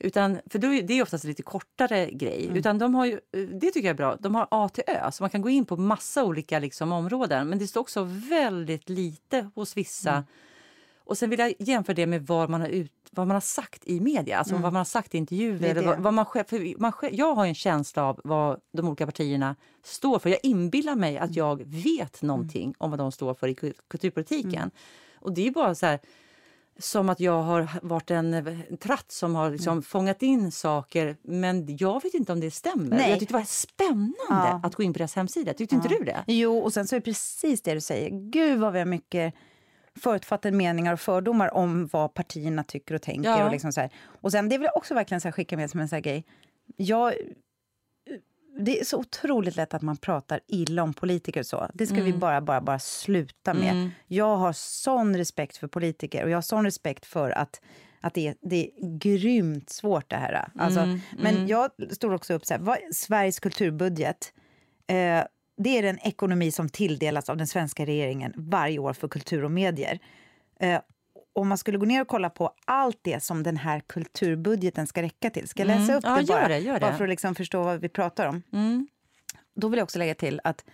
Utan, 0.00 0.38
för 0.46 0.58
då, 0.58 0.74
är- 0.74 0.82
det 0.82 0.94
är 0.98 1.02
oftast 1.02 1.24
en 1.24 1.28
lite 1.28 1.42
kortare 1.42 2.10
grej. 2.10 2.44
Mm. 2.44 2.56
Utan 2.56 2.78
de 2.78 2.94
har 2.94 3.06
ju, 3.06 3.20
det 3.32 3.70
tycker 3.70 3.80
jag 3.80 3.86
är 3.86 3.94
bra. 3.94 4.16
De 4.20 4.34
har 4.34 4.48
A 4.50 4.68
till 4.68 4.84
Ö, 4.86 5.10
så 5.12 5.22
man 5.22 5.30
kan 5.30 5.42
gå 5.42 5.48
in 5.48 5.64
på 5.64 5.76
massa 5.76 6.24
olika 6.24 6.58
liksom, 6.58 6.92
områden. 6.92 7.48
Men 7.48 7.58
det 7.58 7.66
står 7.66 7.80
också 7.80 8.02
väldigt 8.30 8.88
lite 8.88 9.50
hos 9.54 9.76
vissa. 9.76 10.10
Mm. 10.12 10.24
Och 11.04 11.18
sen 11.18 11.30
vill 11.30 11.38
jag 11.38 11.54
jämföra 11.58 11.94
det 11.94 12.06
med 12.06 12.26
vad 12.26 12.50
man 12.50 12.60
har, 12.60 12.68
ut, 12.68 12.92
vad 13.10 13.26
man 13.26 13.34
har 13.34 13.40
sagt 13.40 13.86
i 13.86 14.00
media, 14.00 14.38
alltså 14.38 14.54
vad 14.54 14.62
man 14.62 14.76
har 14.76 14.84
sagt 14.84 15.14
i 15.14 15.18
Mm. 15.18 15.22
Intervjuer. 15.22 15.70
Eller 15.70 15.82
vad, 15.82 15.98
vad 15.98 16.14
man 16.14 16.24
själv, 16.24 16.44
för 16.44 16.80
man 16.80 16.92
själv, 16.92 17.14
jag 17.14 17.34
har 17.34 17.46
en 17.46 17.54
känsla 17.54 18.04
av 18.04 18.20
vad 18.24 18.60
de 18.72 18.88
olika 18.88 19.06
partierna 19.06 19.56
står 19.82 20.18
för. 20.18 20.30
Jag 20.30 20.38
inbillar 20.42 20.94
mig 20.94 21.16
Mm. 21.16 21.24
att 21.30 21.36
jag 21.36 21.62
vet 21.66 22.22
någonting 22.22 22.74
om 22.78 22.90
vad 22.90 22.98
de 22.98 23.12
står 23.12 23.34
för 23.34 23.48
i 23.48 23.54
ku- 23.54 23.74
kulturpolitiken. 23.88 24.70
Och 25.20 25.32
det 25.32 25.46
är 25.46 25.50
bara 25.50 25.74
så 25.74 25.86
här, 25.86 25.98
som 26.80 27.08
att 27.08 27.20
jag 27.20 27.42
har 27.42 27.68
varit 27.82 28.10
en, 28.10 28.34
en 28.34 28.76
tratt 28.76 29.12
som 29.12 29.34
har 29.34 29.50
liksom 29.50 29.72
Mm. 29.72 29.82
fångat 29.82 30.22
in 30.22 30.52
saker. 30.52 31.16
Men 31.22 31.76
jag 31.76 32.02
vet 32.02 32.14
inte 32.14 32.32
om 32.32 32.40
det 32.40 32.50
stämmer. 32.50 32.96
Nej. 32.96 33.10
Jag 33.10 33.18
tyckte 33.18 33.34
det 33.34 33.38
var 33.38 33.44
spännande 33.44 34.14
Ja. 34.28 34.60
att 34.64 34.74
gå 34.74 34.82
in 34.82 34.92
på 34.92 34.98
deras 34.98 35.16
hemsida. 35.16 35.54
Tyckte 35.54 35.74
inte 35.74 35.88
du 35.88 36.04
det? 36.04 36.24
Jo, 36.26 36.58
och 36.58 36.72
sen 36.72 36.86
så 36.86 36.96
är 36.96 37.00
det 37.00 37.04
precis 37.04 37.62
det 37.62 37.74
du 37.74 37.80
säger. 37.80 38.10
Gud 38.30 38.58
vad 38.60 38.72
vi 38.72 38.78
har 38.78 38.86
mycket 38.86 39.34
förutfattade 40.00 40.56
meningar 40.56 40.92
och 40.92 41.00
fördomar 41.00 41.54
om 41.54 41.86
vad 41.86 42.14
partierna 42.14 42.64
tycker 42.64 42.94
och 42.94 43.02
tänker. 43.02 43.30
Ja. 43.30 43.44
Och, 43.46 43.52
liksom 43.52 43.72
så 43.72 43.80
här. 43.80 43.90
och 44.20 44.32
sen, 44.32 44.48
det 44.48 44.58
vill 44.58 44.64
jag 44.64 44.76
också 44.76 44.94
verkligen 44.94 45.20
så 45.20 45.32
skicka 45.32 45.56
med 45.56 45.70
som 45.70 45.80
en 45.80 45.88
sån 45.88 45.96
här 45.96 46.00
grej. 46.02 46.24
Jag, 46.76 47.14
det 48.58 48.80
är 48.80 48.84
så 48.84 48.98
otroligt 48.98 49.56
lätt 49.56 49.74
att 49.74 49.82
man 49.82 49.96
pratar 49.96 50.40
illa 50.46 50.82
om 50.82 50.94
politiker 50.94 51.42
så. 51.42 51.70
Det 51.74 51.86
ska 51.86 52.02
vi 52.02 52.12
bara, 52.12 52.40
bara, 52.40 52.60
bara 52.60 52.78
sluta 52.78 53.54
med. 53.54 53.72
Mm. 53.72 53.90
Jag 54.06 54.36
har 54.36 54.52
sån 54.52 55.16
respekt 55.16 55.56
för 55.56 55.66
politiker 55.66 56.24
och 56.24 56.30
jag 56.30 56.36
har 56.36 56.42
sån 56.42 56.64
respekt 56.64 57.06
för 57.06 57.30
att 57.30 57.60
att 58.00 58.14
det 58.14 58.28
är, 58.28 58.34
det 58.40 58.56
är 58.56 58.98
grymt 58.98 59.70
svårt 59.70 60.10
det 60.10 60.16
här. 60.16 60.48
Alltså, 60.58 60.80
Mm, 60.80 61.00
Men 61.18 61.48
jag 61.48 61.70
stod 61.90 62.12
också 62.12 62.34
upp 62.34 62.46
så 62.46 62.54
här, 62.54 62.60
vad, 62.60 62.78
Sveriges 62.92 63.40
kulturbudget, 63.40 64.32
eh, 64.86 65.24
det 65.56 65.78
är 65.78 65.82
den 65.82 65.98
ekonomi 65.98 66.50
som 66.50 66.68
tilldelas 66.68 67.28
av 67.28 67.36
den 67.36 67.46
svenska 67.46 67.86
regeringen 67.86 68.32
varje 68.36 68.78
år 68.78 68.92
för 68.92 69.08
kultur 69.08 69.44
och 69.44 69.50
medier. 69.50 69.98
Eh, 70.60 70.80
om 71.32 71.48
man 71.48 71.58
skulle 71.58 71.78
gå 71.78 71.86
ner 71.86 72.00
och 72.00 72.08
kolla 72.08 72.30
på 72.30 72.54
allt 72.64 72.98
det 73.02 73.22
som 73.22 73.42
den 73.42 73.56
här 73.56 73.80
kulturbudgeten 73.86 74.86
ska 74.86 75.02
räcka 75.02 75.30
till. 75.30 75.48
Ska 75.48 75.62
jag 75.62 75.66
läsa 75.66 75.82
Mm. 75.82 75.96
upp 75.96 76.04
Ja, 76.04 76.14
det 76.16 76.22
gör 76.22 76.26
bara? 76.40 76.48
det, 76.48 76.58
gör 76.58 76.74
det. 76.74 76.80
Bara 76.80 76.96
för 76.96 77.04
att 77.04 77.10
liksom 77.10 77.34
förstå 77.34 77.62
vad 77.62 77.80
vi 77.80 77.88
pratar 77.88 78.26
om. 78.26 78.42
Mm. 78.52 78.88
Då 79.54 79.68
vill 79.68 79.78
jag 79.78 79.84
också 79.84 79.98
lägga 79.98 80.14
till 80.14 80.40
att 80.44 80.64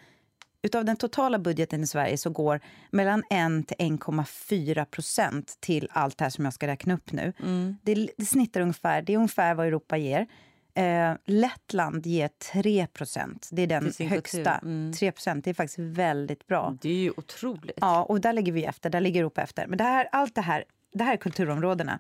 utav 0.63 0.85
den 0.85 0.97
totala 0.97 1.39
budgeten 1.39 1.83
i 1.83 1.87
Sverige 1.87 2.19
så 2.19 2.31
går 2.31 2.61
mellan 2.91 3.23
1 3.31 3.69
till 3.69 3.77
1,4 3.77 4.85
procent 4.85 5.57
till 5.61 5.89
allt 5.93 6.19
det 6.19 6.25
här 6.25 6.31
som 6.31 6.45
jag 6.45 6.55
ska 6.55 6.67
räkna 6.67 6.95
upp 6.95 7.13
nu. 7.13 7.33
Mm. 7.43 7.77
Det, 7.83 8.09
det 8.19 8.25
snittar 8.27 8.61
ungefär, 8.61 9.03
det 9.03 9.13
är 9.13 9.17
ungefär 9.17 9.55
vad 9.55 9.67
Europa 9.67 9.97
ger. 9.97 10.27
Eh, 10.77 11.15
Lettland 11.25 12.07
ger 12.07 12.29
3 12.53 12.87
procent. 12.87 13.49
Det 13.53 13.63
är 13.63 13.67
den 13.67 13.93
högsta. 14.09 14.55
Mm. 14.55 14.93
3 14.93 15.13
procent, 15.13 15.45
det 15.45 15.51
är 15.51 15.55
faktiskt 15.55 15.79
väldigt 15.79 16.47
bra. 16.47 16.77
Det 16.81 16.89
är 16.89 16.95
ju 16.95 17.13
otroligt. 17.17 17.79
Ja, 17.81 18.03
och 18.03 18.21
där 18.21 18.33
ligger 18.33 18.53
vi 18.53 18.65
efter. 18.65 18.91
Där 18.91 19.01
ligger 19.01 19.21
Europa 19.21 19.43
efter. 19.43 19.67
Men 19.67 19.79
det 19.79 19.85
här, 19.85 20.09
allt 20.13 20.35
det 20.35 20.41
här, 20.41 20.65
det 20.95 21.05
här 21.05 21.13
är 21.13 21.17
kulturområdena. 21.17 21.99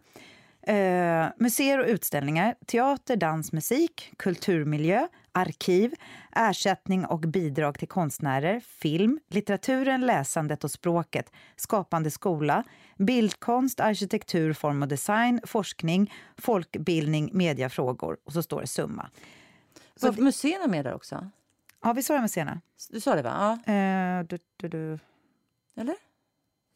Eh, 0.62 1.26
museer 1.36 1.78
och 1.78 1.86
utställningar, 1.86 2.54
teater, 2.66 3.16
dans, 3.16 3.52
musik, 3.52 4.12
kulturmiljö, 4.16 5.08
arkiv, 5.36 5.94
ersättning 6.32 7.04
och 7.06 7.20
bidrag 7.20 7.78
till 7.78 7.88
konstnärer, 7.88 8.60
film, 8.60 9.20
litteraturen, 9.28 10.00
läsandet 10.00 10.64
och 10.64 10.70
språket, 10.70 11.32
skapande 11.56 12.10
skola, 12.10 12.64
bildkonst, 12.98 13.80
arkitektur, 13.80 14.52
form 14.52 14.82
och 14.82 14.88
design, 14.88 15.40
forskning, 15.44 16.12
folkbildning, 16.38 17.30
mediafrågor 17.32 18.16
och 18.24 18.32
så 18.32 18.42
står 18.42 18.60
det 18.60 18.66
summa. 18.66 19.10
Så 19.96 20.12
museerna 20.12 20.66
med 20.66 20.84
där 20.84 20.94
också? 20.94 21.30
Ja, 21.82 21.92
vi 21.92 22.02
sa 22.02 22.20
museerna. 22.20 22.60
Du 22.90 23.00
sa 23.00 23.14
det, 23.14 23.22
va? 23.22 23.58
Ja. 23.66 23.72
Eh, 23.72 24.24
du, 24.24 24.38
du, 24.56 24.68
du. 24.68 24.98
Eller? 25.80 25.94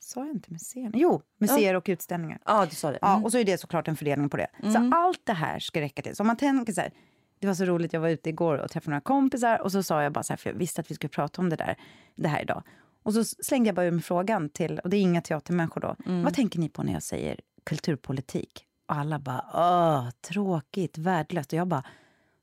Sa 0.01 0.21
jag 0.27 0.35
inte 0.35 0.53
museerna? 0.53 0.91
Jo, 0.95 1.23
museer 1.39 1.75
och 1.75 1.85
utställningar. 1.89 2.39
Ja, 2.45 2.67
du 2.67 2.75
sa 2.77 2.91
det. 2.91 2.99
Ja, 3.03 3.13
Mm. 3.13 3.25
och 3.25 3.33
så 3.33 3.39
är 3.39 3.45
det 3.45 3.59
såklart 3.59 3.89
en 3.89 3.97
fördelning 3.97 4.29
på 4.31 4.37
det. 4.37 4.47
Så 4.63 4.91
allt 4.95 5.21
det 5.27 5.33
här 5.33 5.59
ska 5.59 5.81
räcka 5.81 6.03
till. 6.03 6.17
Så 6.17 6.23
om 6.23 6.27
man 6.27 6.37
tänker 6.37 6.73
så 6.73 6.81
här, 6.81 6.93
det 7.41 7.47
var 7.47 7.55
så 7.55 7.65
roligt, 7.65 7.93
jag 7.93 8.01
var 8.01 8.09
ute 8.09 8.29
igår 8.29 8.59
och 8.59 8.71
träffade 8.71 8.91
några 8.91 9.01
kompisar 9.01 9.59
och 9.59 9.73
så 9.73 9.83
sa 9.83 10.03
jag 10.03 10.13
bara 10.13 10.23
så 10.23 10.33
här, 10.33 10.37
för 10.39 10.51
jag 10.51 10.57
visste 10.57 10.81
att 10.81 10.91
vi 10.91 10.95
skulle 10.95 11.09
prata 11.09 11.43
om 11.43 11.49
det 11.49 11.57
där, 11.57 11.77
det 12.15 12.29
här 12.29 12.43
idag. 12.43 12.63
Och 13.03 13.15
så 13.15 13.25
slängde 13.25 13.69
jag 13.69 13.75
bara 13.77 13.87
ur 13.87 13.91
mig 13.91 14.03
frågan 14.03 14.49
till, 14.49 14.79
och 14.79 14.91
det 14.91 14.97
är 14.97 15.01
inga 15.01 15.23
teatermänniskor 15.23 15.81
då, 15.81 15.97
vad 16.25 16.35
tänker 16.35 16.59
ni 16.59 16.69
på 16.69 16.83
när 16.83 16.93
jag 16.93 17.03
säger 17.03 17.41
kulturpolitik? 17.65 18.67
Och 18.89 18.95
alla 18.95 19.19
bara, 19.19 19.45
åh, 19.55 20.11
tråkigt, 20.11 20.99
värdelöst. 20.99 21.53
Och 21.53 21.59
jag 21.59 21.69
bara, 21.69 21.85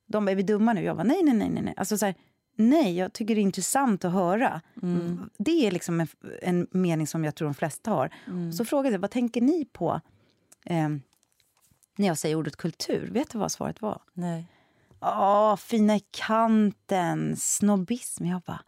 de 0.08 0.26
bara, 0.26 0.32
är 0.32 0.36
vi 0.36 0.44
dumma 0.44 0.74
nu? 0.74 0.84
Jag 0.84 0.96
bara, 0.96 1.04
nej, 1.04 1.24
nej, 1.24 1.34
nej, 1.34 1.62
nej. 1.62 1.74
Alltså 1.78 1.98
så 1.98 2.06
här, 2.06 2.16
nej, 2.56 2.98
jag 2.98 3.14
tycker 3.14 3.36
det 3.36 3.42
är 3.42 3.44
intressant 3.44 4.06
att 4.06 4.12
höra. 4.14 4.62
Det 5.38 5.68
är 5.68 5.72
liksom 5.72 6.00
en, 6.02 6.08
en 6.42 6.68
mening 6.72 7.08
som 7.08 7.24
jag 7.26 7.36
tror 7.36 7.48
de 7.48 7.54
flesta 7.54 7.92
har. 7.92 8.10
Så 8.52 8.66
frågade 8.66 8.96
jag, 8.96 9.00
vad 9.00 9.12
tänker 9.12 9.42
ni 9.42 9.66
på 9.66 10.02
eh, 10.66 10.90
när 11.98 12.08
jag 12.08 12.18
säger 12.18 12.36
ordet 12.36 12.56
kultur? 12.56 13.10
Vet 13.12 13.30
du 13.30 13.38
vad 13.38 13.52
svaret 13.52 13.82
var? 13.82 14.02
Nej. 14.14 14.46
Åh, 15.16 15.56
fina 15.56 15.96
i 15.96 16.04
kanten, 16.12 17.38
snobbism. 17.38 18.26
Jag 18.26 18.42
bara, 18.42 18.62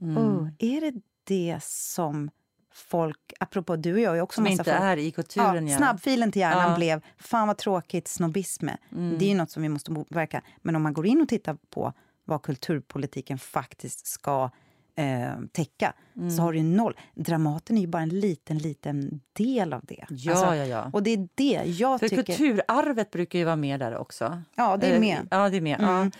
oh, 0.00 0.48
är 0.58 0.80
det 0.80 1.00
det 1.24 1.58
som 1.62 2.30
folk, 2.72 3.32
apropå 3.40 3.76
du 3.76 3.92
och 3.92 4.00
jag, 4.00 4.16
är 4.16 4.20
också 4.20 4.34
Som 4.34 4.44
massa 4.44 4.52
inte 4.52 4.64
folk, 4.64 4.82
är 4.82 4.96
i 4.96 5.10
kulturen. 5.10 5.68
Ja, 5.68 5.76
snabbfilen 5.76 6.32
till 6.32 6.40
hjärnan 6.40 6.70
Ja. 6.70 6.76
blev 6.76 7.04
fan 7.18 7.48
vad 7.48 7.58
tråkigt 7.58 8.08
snobbism. 8.08 8.66
Det 8.90 9.24
är 9.24 9.28
ju 9.28 9.34
något 9.34 9.50
som 9.50 9.62
vi 9.62 9.68
måste 9.68 9.90
motverka. 9.90 10.42
Men 10.62 10.76
om 10.76 10.82
man 10.82 10.92
går 10.92 11.06
in 11.06 11.20
och 11.20 11.28
tittar 11.28 11.56
på 11.70 11.92
vad 12.24 12.42
kulturpolitiken 12.42 13.38
faktiskt 13.38 14.06
ska 14.06 14.50
eh, 14.96 15.32
täcka 15.52 15.92
så 16.36 16.42
har 16.42 16.52
ju 16.52 16.62
noll. 16.62 16.94
Dramaten 17.14 17.76
är 17.76 17.80
ju 17.80 17.86
bara 17.86 18.02
en 18.02 18.08
liten, 18.08 18.58
liten 18.58 19.20
del 19.32 19.72
av 19.72 19.80
det. 19.84 20.04
Ja, 20.08 20.32
Alltså, 20.32 20.54
ja, 20.54 20.64
ja. 20.64 20.90
Och 20.92 21.02
det 21.02 21.10
är 21.10 21.28
det 21.34 21.62
jag 21.66 22.00
För 22.00 22.08
tycker... 22.08 22.22
kulturarvet 22.22 23.10
brukar 23.10 23.38
ju 23.38 23.44
vara 23.44 23.56
med 23.56 23.80
där 23.80 23.96
också. 23.96 24.42
Ja, 24.54 24.76
det 24.76 24.86
är 24.86 24.94
Eh, 24.94 25.00
med. 25.00 25.16
Mm. 25.16 25.28
Ja, 25.30 25.48
det 25.48 25.56
är 25.56 25.60
med. 25.60 25.76
Ja. 25.80 26.10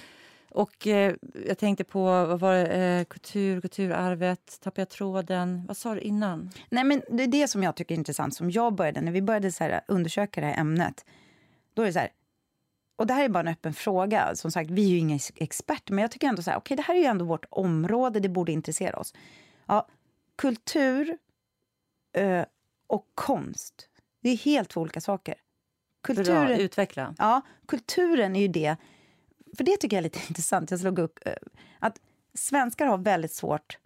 Och 0.50 0.86
eh, 0.86 1.14
jag 1.48 1.58
tänkte 1.58 1.84
på, 1.84 2.02
vad 2.04 2.40
var 2.40 2.54
det, 2.54 2.66
eh, 2.76 3.04
kultur, 3.04 3.60
kulturarvet, 3.60 4.58
tappade 4.62 4.80
jag 4.80 4.88
tråden? 4.88 5.64
Vad 5.68 5.76
sa 5.76 5.94
du 5.94 6.00
innan? 6.00 6.50
Nej, 6.68 6.84
men 6.84 7.02
det 7.10 7.22
är 7.22 7.26
det 7.26 7.48
som 7.48 7.62
jag 7.62 7.76
tycker 7.76 7.94
är 7.94 7.98
intressant. 7.98 8.34
Som 8.36 8.50
jag 8.50 8.74
började, 8.74 9.00
när 9.00 9.12
vi 9.12 9.22
började 9.22 9.52
så 9.52 9.64
här, 9.64 9.80
undersöka 9.88 10.40
det 10.40 10.46
här 10.46 10.60
ämnet. 10.60 11.04
Då 11.74 11.82
är 11.82 11.86
det 11.86 11.92
så 11.92 11.98
här, 11.98 12.08
och 12.96 13.06
det 13.06 13.14
här 13.14 13.24
är 13.24 13.28
bara 13.28 13.40
en 13.40 13.48
öppen 13.48 13.74
fråga. 13.74 14.36
Som 14.36 14.50
sagt, 14.50 14.70
vi 14.70 14.84
är 14.84 14.88
ju 14.88 14.98
inga 14.98 15.18
experter, 15.34 15.94
men 15.94 16.02
jag 16.02 16.10
tycker 16.10 16.28
ändå 16.28 16.42
så 16.42 16.50
här, 16.50 16.58
okej, 16.58 16.76
det 16.76 16.82
här 16.82 16.94
är 16.94 16.98
ju 16.98 17.04
ändå 17.04 17.24
vårt 17.24 17.44
område, 17.50 18.20
det 18.20 18.28
borde 18.28 18.52
intressera 18.52 18.98
oss. 18.98 19.14
Ja, 19.66 19.88
kultur 20.36 21.18
eh, 22.12 22.44
och 22.86 23.06
konst, 23.14 23.88
det 24.22 24.30
är 24.30 24.36
helt 24.36 24.68
två 24.68 24.80
olika 24.80 25.00
saker. 25.00 25.34
Bra, 25.34 26.14
Kulturen, 26.14 26.60
utveckla. 26.60 27.14
Ja, 27.18 27.40
kulturen 27.66 28.36
är 28.36 28.40
ju 28.40 28.48
det. 28.48 28.76
För 29.56 29.64
det 29.64 29.76
tycker 29.76 29.96
jag 29.96 30.00
är 30.00 30.02
lite 30.04 30.20
intressant. 30.28 30.70
Jag 30.70 30.80
slog 30.80 30.98
upp 30.98 31.18
eh, 31.26 31.32
att 31.78 32.00
svenskar 32.34 32.86
har 32.86 32.98
väldigt 32.98 33.32
svårt 33.32 33.78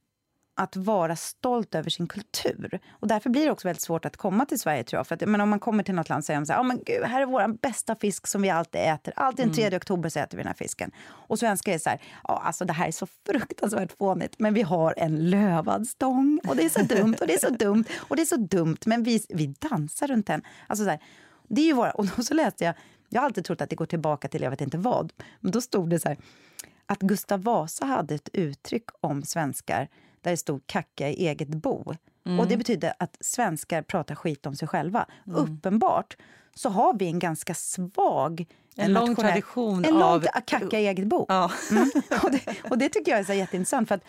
att 0.54 0.76
vara 0.76 1.16
stolt 1.16 1.74
över 1.74 1.90
sin 1.90 2.06
kultur. 2.06 2.80
Och 2.90 3.08
därför 3.08 3.30
blir 3.30 3.44
det 3.44 3.50
också 3.50 3.68
väldigt 3.68 3.82
svårt 3.82 4.04
att 4.04 4.16
komma 4.16 4.46
till 4.46 4.60
Sverige 4.60 4.84
tror 4.84 4.98
jag. 4.98 5.06
För 5.06 5.14
att, 5.14 5.28
men 5.28 5.40
om 5.40 5.48
man 5.48 5.60
kommer 5.60 5.82
till 5.82 5.94
något 5.94 6.08
land 6.08 6.24
säger 6.24 6.40
de 6.40 6.46
så 6.46 6.52
här, 6.52 6.60
oh, 6.60 6.66
men 6.66 6.80
gud, 6.86 7.04
här 7.04 7.22
är 7.22 7.26
vår 7.26 7.58
bästa 7.58 7.96
fisk 7.96 8.26
som 8.26 8.42
vi 8.42 8.50
alltid 8.50 8.80
äter. 8.80 9.14
Alltid 9.16 9.46
den 9.46 9.54
3 9.54 9.76
oktober 9.76 10.08
så 10.08 10.18
äter 10.18 10.36
vi 10.36 10.42
den 10.42 10.46
här 10.48 10.54
fisken. 10.54 10.90
Och 11.08 11.38
svenskar 11.38 11.72
är 11.72 11.78
så 11.78 11.90
här, 11.90 12.00
ja 12.28 12.42
alltså 12.44 12.64
det 12.64 12.72
här 12.72 12.88
är 12.88 12.92
så 12.92 13.06
fruktansvärt 13.26 13.98
fånigt, 13.98 14.34
men 14.38 14.54
vi 14.54 14.62
har 14.62 14.94
en 14.96 15.30
lövad 15.30 15.86
stång 15.86 16.40
och 16.48 16.56
det 16.56 16.64
är 16.64 16.68
så 16.68 16.82
dumt 16.82 17.16
och 17.20 17.26
det 17.26 17.34
är 17.34 17.38
så 17.38 17.50
dumt 17.50 17.84
och 17.98 18.16
det 18.16 18.22
är 18.22 18.26
så 18.26 18.36
dumt, 18.36 18.78
men 18.86 19.02
vi, 19.02 19.24
vi 19.28 19.46
dansar 19.46 20.06
runt 20.06 20.26
den. 20.26 20.42
Alltså 20.66 20.84
så 20.84 20.90
här, 20.90 21.00
det 21.48 21.60
är 21.60 21.66
ju 21.66 21.72
våra, 21.72 21.90
och 21.90 22.06
då 22.16 22.22
så 22.22 22.34
läste 22.34 22.64
jag, 22.64 22.74
jag 23.08 23.20
har 23.20 23.26
alltid 23.26 23.44
trott 23.44 23.60
att 23.60 23.70
det 23.70 23.76
går 23.76 23.86
tillbaka 23.86 24.28
till 24.28 24.42
jag 24.42 24.50
vet 24.50 24.60
inte 24.60 24.78
vad, 24.78 25.12
men 25.40 25.52
då 25.52 25.60
stod 25.60 25.90
det 25.90 26.00
så 26.00 26.08
här, 26.08 26.18
att 26.86 27.00
Gustav 27.00 27.42
Vasa 27.42 27.86
hade 27.86 28.14
ett 28.14 28.28
uttryck 28.32 28.84
om 29.00 29.22
svenskar 29.22 29.88
där 30.22 30.30
det 30.30 30.36
stod 30.36 30.66
kacka 30.66 31.08
i 31.08 31.26
eget 31.26 31.48
bo. 31.48 31.94
Och 32.38 32.46
det 32.48 32.56
betyder 32.56 32.92
att 32.98 33.16
svenskar 33.20 33.82
pratar 33.82 34.14
skit 34.14 34.46
om 34.46 34.56
sig 34.56 34.68
själva. 34.68 35.06
Uppenbart 35.26 36.16
så 36.54 36.68
har 36.68 36.94
vi 36.94 37.06
en 37.06 37.18
ganska 37.18 37.54
svag... 37.54 38.46
En 38.76 38.92
lång 38.92 39.16
tradition 39.16 39.84
en 39.84 39.92
lång 39.92 40.02
av- 40.02 40.26
kacka 40.46 40.80
i 40.80 40.86
eget 40.86 41.06
bo. 41.06 41.26
Ja. 41.28 41.50
Mm. 41.70 41.90
Och, 42.22 42.30
det, 42.30 42.70
och 42.70 42.78
det 42.78 42.88
tycker 42.88 43.10
jag 43.12 43.20
är 43.20 43.24
så 43.24 43.32
jätteintressant. 43.32 43.88
För 43.88 43.94
att 43.94 44.04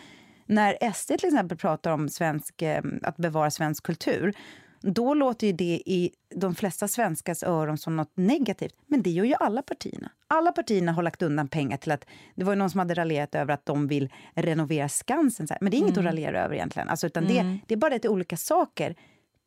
när 0.46 0.92
SD 0.92 1.08
till 1.08 1.28
exempel 1.28 1.58
pratar 1.58 1.90
om 1.90 2.08
svensk, 2.08 2.62
eh, 2.62 2.82
att 3.02 3.16
bevara 3.16 3.50
svensk 3.50 3.82
kultur 3.82 4.34
då 4.82 5.14
låter 5.14 5.46
ju 5.46 5.52
det 5.52 5.82
i 5.86 6.10
de 6.34 6.54
flesta 6.54 6.88
svenskars 6.88 7.42
öron 7.42 7.78
som 7.78 7.96
något 7.96 8.12
negativt. 8.14 8.74
Men 8.86 9.02
det 9.02 9.10
gör 9.10 9.24
ju 9.24 9.34
alla 9.34 9.62
partierna. 9.62 10.10
Alla 10.26 10.52
partierna 10.52 10.92
har 10.92 11.02
lagt 11.02 11.22
undan 11.22 11.48
pengar 11.48 11.76
till 11.76 11.92
att... 11.92 12.04
Det 12.34 12.44
var 12.44 12.52
ju 12.52 12.58
någon 12.58 12.70
som 12.70 12.78
hade 12.78 12.94
raljerat 12.94 13.34
över 13.34 13.54
att 13.54 13.66
de 13.66 13.86
vill 13.86 14.12
renovera 14.34 14.88
Skansen. 14.88 15.48
Men 15.60 15.70
det 15.70 15.76
är 15.76 15.78
inget 15.78 15.98
att 15.98 16.04
raljera 16.04 16.44
över 16.44 16.54
egentligen. 16.54 16.88
Alltså, 16.88 17.06
utan 17.06 17.24
det, 17.24 17.58
det 17.66 17.74
är 17.74 17.78
bara 17.78 17.90
det 17.90 18.04
är 18.04 18.12
olika 18.12 18.36
saker. 18.36 18.96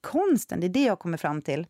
Konsten, 0.02 0.60
det 0.60 0.68
är 0.68 0.70
det 0.70 0.84
jag 0.84 1.00
kommer 1.00 1.18
fram 1.18 1.42
till. 1.42 1.68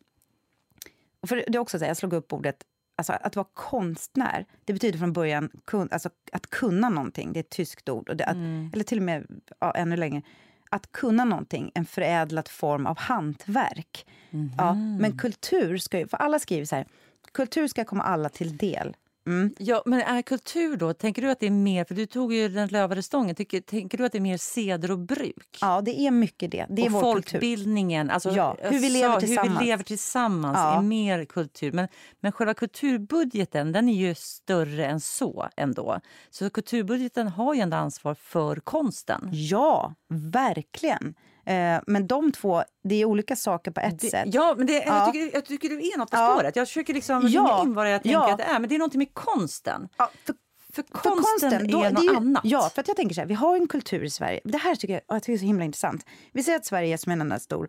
Och 1.20 1.28
för 1.28 1.36
det 1.36 1.54
är 1.54 1.58
också 1.58 1.78
så 1.78 1.84
här, 1.84 1.90
jag 1.90 1.96
slog 1.96 2.12
upp 2.12 2.32
ordet 2.32 2.64
Alltså 2.98 3.12
att 3.12 3.36
vara 3.36 3.46
konstnär, 3.54 4.46
det 4.64 4.72
betyder 4.72 4.98
från 4.98 5.12
början 5.12 5.50
kun, 5.64 5.88
alltså 5.90 6.10
att 6.32 6.50
kunna 6.50 6.88
någonting. 6.88 7.32
Det 7.32 7.38
är 7.38 7.42
ett 7.42 7.50
tyskt 7.50 7.88
ord. 7.88 8.08
Och 8.08 8.16
det, 8.16 8.24
att, 8.24 8.36
Eller 8.74 8.82
till 8.82 8.98
och 8.98 9.04
med 9.04 9.26
ja, 9.58 9.72
ännu 9.72 9.96
längre. 9.96 10.22
Att 10.70 10.92
kunna 10.92 11.24
någonting, 11.24 11.72
en 11.74 11.84
förädlad 11.84 12.48
form 12.48 12.86
av 12.86 12.98
hantverk. 12.98 14.06
Ja, 14.58 14.74
men 14.74 15.18
kultur 15.18 15.78
ska 15.78 15.98
ju, 15.98 16.08
för 16.08 16.16
alla 16.16 16.38
skriver 16.38 16.64
så 16.64 16.76
här, 16.76 16.86
kultur 17.32 17.68
ska 17.68 17.84
komma 17.84 18.02
alla 18.02 18.28
till 18.28 18.56
del. 18.56 18.96
Mm. 19.26 19.54
Ja, 19.58 19.82
men 19.86 20.00
är 20.00 20.22
kultur 20.22 20.76
då, 20.76 20.92
tänker 20.94 21.22
du 21.22 21.30
att 21.30 21.40
det 21.40 21.46
är 21.46 21.50
mer, 21.50 21.84
för 21.84 21.94
du 21.94 22.06
tog 22.06 22.32
ju 22.34 22.48
den 22.48 22.68
lövade 22.68 23.02
stången, 23.02 23.34
tänker, 23.34 23.60
tänker 23.60 23.98
du 23.98 24.04
att 24.06 24.12
det 24.12 24.18
är 24.18 24.20
mer 24.22 24.36
seder 24.36 24.90
och 24.90 24.98
bruk? 24.98 25.58
Ja, 25.60 25.80
det 25.80 26.00
är 26.00 26.10
mycket 26.10 26.50
det. 26.50 26.66
Det 26.68 26.82
är 26.82 26.86
och 26.86 26.92
vår 26.92 27.14
kultur. 27.14 27.30
folkbildningen, 27.30 28.10
alltså, 28.10 28.30
Ja, 28.30 28.56
hur 28.60 28.78
vi 28.80 28.88
lever 28.88 29.12
hur 29.14 29.20
tillsammans. 29.20 29.60
vi 29.60 29.64
lever 29.66 29.84
tillsammans 29.84 30.56
Ja. 30.58 30.78
är 30.78 30.82
mer 30.82 31.24
kultur. 31.24 31.72
Men, 31.72 31.88
men 32.20 32.32
själva 32.32 32.54
kulturbudgeten 32.54 33.72
den 33.72 33.88
är 33.88 33.94
ju 34.08 34.14
större 34.14 34.86
än 34.86 35.00
så 35.00 35.48
ändå. 35.56 36.00
Så 36.30 36.50
kulturbudgeten 36.50 37.28
har 37.28 37.54
ju 37.54 37.60
ändå 37.60 37.76
ansvar 37.76 38.14
för 38.14 38.56
konsten. 38.56 39.28
Ja, 39.32 39.94
verkligen. 40.08 41.14
Eh, 41.46 41.80
men 41.86 42.06
de 42.06 42.32
två, 42.32 42.62
det 42.84 42.94
är 42.94 43.04
olika 43.04 43.36
saker 43.36 43.70
på 43.70 43.80
ett 43.80 43.98
Det, 44.00 44.10
sätt. 44.10 44.28
ja, 44.34 44.54
men 44.58 44.66
det, 44.66 44.72
Ja. 44.72 44.82
Jag, 45.04 45.12
tycker, 45.12 45.34
jag 45.36 45.44
tycker 45.44 45.68
du 45.68 45.74
är 45.78 45.98
något 45.98 46.10
på 46.10 46.16
Ja. 46.16 46.34
spåret. 46.34 46.56
Jag 46.56 46.66
försöker 46.68 46.94
liksom 46.94 47.28
Ja. 47.28 47.62
in 47.62 47.74
vad 47.74 47.92
jag 47.92 48.02
tänker 48.02 48.18
Ja. 48.18 48.30
att 48.32 48.38
det 48.38 48.44
är. 48.44 48.58
Men 48.60 48.68
det 48.68 48.74
är 48.74 48.78
någonting 48.78 48.98
med 48.98 49.14
konsten. 49.14 49.88
Ja, 49.96 50.10
för 50.26 50.34
För 50.72 50.82
För 50.82 51.10
konsten, 51.10 51.68
då- 51.70 51.80
är 51.80 51.84
det 51.84 51.90
något 51.90 52.04
ju- 52.04 52.16
annat. 52.16 52.40
Ja, 52.44 52.70
för 52.74 52.80
att 52.80 52.88
jag 52.88 52.96
tänker 52.96 53.14
så 53.14 53.20
här, 53.20 53.28
vi 53.28 53.34
har 53.34 53.56
en 53.56 53.68
kultur 53.68 54.04
i 54.04 54.10
Sverige. 54.10 54.40
Det 54.44 54.58
här 54.58 54.74
tycker 54.74 54.94
jag, 54.94 55.02
jag 55.08 55.22
tycker 55.22 55.32
är 55.32 55.38
så 55.38 55.44
himla 55.44 55.64
intressant. 55.64 56.06
Vi 56.32 56.42
säger 56.42 56.58
att 56.58 56.64
Sverige 56.66 56.92
är 56.92 56.96
som 56.96 57.12
en 57.12 57.20
enda 57.20 57.38
stor 57.38 57.68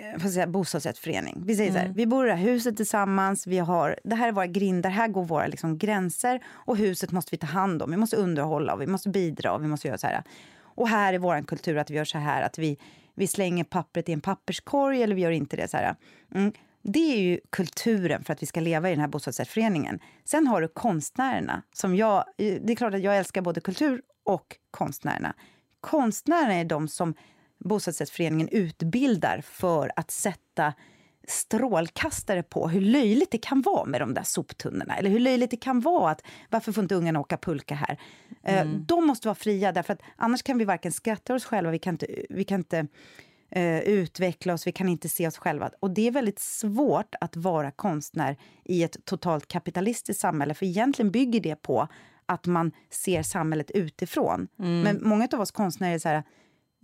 eh, 0.00 0.22
vad 0.22 0.32
säga, 0.32 0.46
bostadsrättsförening. 0.46 1.42
Vi 1.46 1.56
säger 1.56 1.70
så 1.72 1.76
Mm. 1.78 1.88
här, 1.88 1.94
vi 1.96 2.06
bor 2.06 2.26
i 2.26 2.28
det 2.30 2.34
här 2.36 2.44
huset 2.44 2.76
tillsammans, 2.76 3.46
vi 3.46 3.58
har, 3.58 3.98
det 4.04 4.14
här 4.16 4.28
är 4.28 4.32
våra 4.32 4.46
grindar, 4.46 4.90
här 4.90 5.08
går 5.08 5.24
våra 5.24 5.46
liksom 5.46 5.78
gränser 5.78 6.40
och 6.48 6.76
huset 6.76 7.12
måste 7.12 7.28
vi 7.30 7.36
ta 7.38 7.46
hand 7.46 7.82
om, 7.82 7.90
vi 7.90 7.96
måste 7.96 8.16
underhålla 8.16 8.74
och 8.74 8.80
vi 8.80 8.86
måste 8.86 9.08
bidra 9.08 9.52
och 9.52 9.62
vi 9.62 9.68
måste 9.68 9.88
göra 9.88 9.98
så 9.98 10.06
här. 10.06 10.22
Och 10.76 10.88
här 10.88 11.12
är 11.12 11.18
vår 11.18 11.46
kultur 11.46 11.76
att 11.76 11.90
vi 11.90 11.94
gör 11.94 12.04
så 12.04 12.18
här, 12.18 12.42
att 12.42 12.58
vi, 12.58 12.78
vi 13.14 13.26
slänger 13.26 13.64
pappret 13.64 14.08
i 14.08 14.12
en 14.12 14.20
papperskorg 14.20 15.02
eller 15.02 15.14
vi 15.14 15.20
gör 15.20 15.30
inte 15.30 15.56
det. 15.56 15.68
så 15.68 15.76
här. 15.76 15.96
Mm. 16.34 16.52
Det 16.82 17.12
är 17.14 17.18
ju 17.18 17.40
kulturen 17.50 18.24
för 18.24 18.32
att 18.32 18.42
vi 18.42 18.46
ska 18.46 18.60
leva 18.60 18.88
i 18.88 18.92
den 18.92 19.00
här 19.00 19.08
bostadsrättsföreningen. 19.08 20.00
Sen 20.24 20.46
har 20.46 20.60
du 20.60 20.68
konstnärerna. 20.68 21.62
Som 21.72 21.96
jag, 21.96 22.24
det 22.36 22.72
är 22.72 22.74
klart 22.74 22.94
att 22.94 23.02
jag 23.02 23.18
älskar 23.18 23.42
både 23.42 23.60
kultur 23.60 24.02
och 24.24 24.56
konstnärerna. 24.70 25.34
Konstnärerna 25.80 26.54
är 26.54 26.64
de 26.64 26.88
som 26.88 27.14
bostadsrättsföreningen 27.58 28.48
utbildar 28.48 29.40
för 29.40 29.92
att 29.96 30.10
sätta 30.10 30.74
strålkastare 31.26 32.42
på 32.42 32.68
hur 32.68 32.80
löjligt 32.80 33.30
det 33.30 33.38
kan 33.38 33.62
vara 33.62 33.84
med 33.84 34.00
de 34.00 34.14
där 34.14 34.22
soptunnorna. 34.22 34.96
Eller 34.96 35.10
hur 35.10 35.18
löjligt 35.18 35.50
det 35.50 35.56
kan 35.56 35.80
vara 35.80 36.10
att 36.10 36.22
varför 36.50 36.72
får 36.72 36.82
inte 36.82 36.94
ungarna 36.94 37.20
åka 37.20 37.36
pulka 37.36 37.74
här? 37.74 38.00
Eh, 38.42 38.66
de 38.66 39.06
måste 39.06 39.28
vara 39.28 39.34
fria 39.34 39.72
därför 39.72 39.92
att 39.92 40.00
annars 40.16 40.42
kan 40.42 40.58
vi 40.58 40.64
varken 40.64 40.92
skratta 40.92 41.34
oss 41.34 41.44
själva, 41.44 41.70
vi 41.70 41.78
kan 41.78 41.94
inte, 41.94 42.06
vi 42.30 42.44
kan 42.44 42.60
inte 42.60 42.86
eh, 43.50 43.78
utveckla 43.78 44.54
oss, 44.54 44.66
vi 44.66 44.72
kan 44.72 44.88
inte 44.88 45.08
se 45.08 45.26
oss 45.26 45.38
själva. 45.38 45.70
Och 45.80 45.90
det 45.90 46.06
är 46.06 46.10
väldigt 46.10 46.38
svårt 46.38 47.14
att 47.20 47.36
vara 47.36 47.70
konstnär 47.70 48.36
i 48.64 48.82
ett 48.82 49.04
totalt 49.04 49.48
kapitalistiskt 49.48 50.20
samhälle, 50.20 50.54
för 50.54 50.66
egentligen 50.66 51.10
bygger 51.10 51.40
det 51.40 51.56
på 51.56 51.88
att 52.26 52.46
man 52.46 52.72
ser 52.90 53.22
samhället 53.22 53.70
utifrån. 53.70 54.48
Men 54.84 55.00
många 55.02 55.28
av 55.32 55.40
oss 55.40 55.50
konstnärer 55.50 55.94
är 55.94 55.98
så 55.98 56.08
här, 56.08 56.22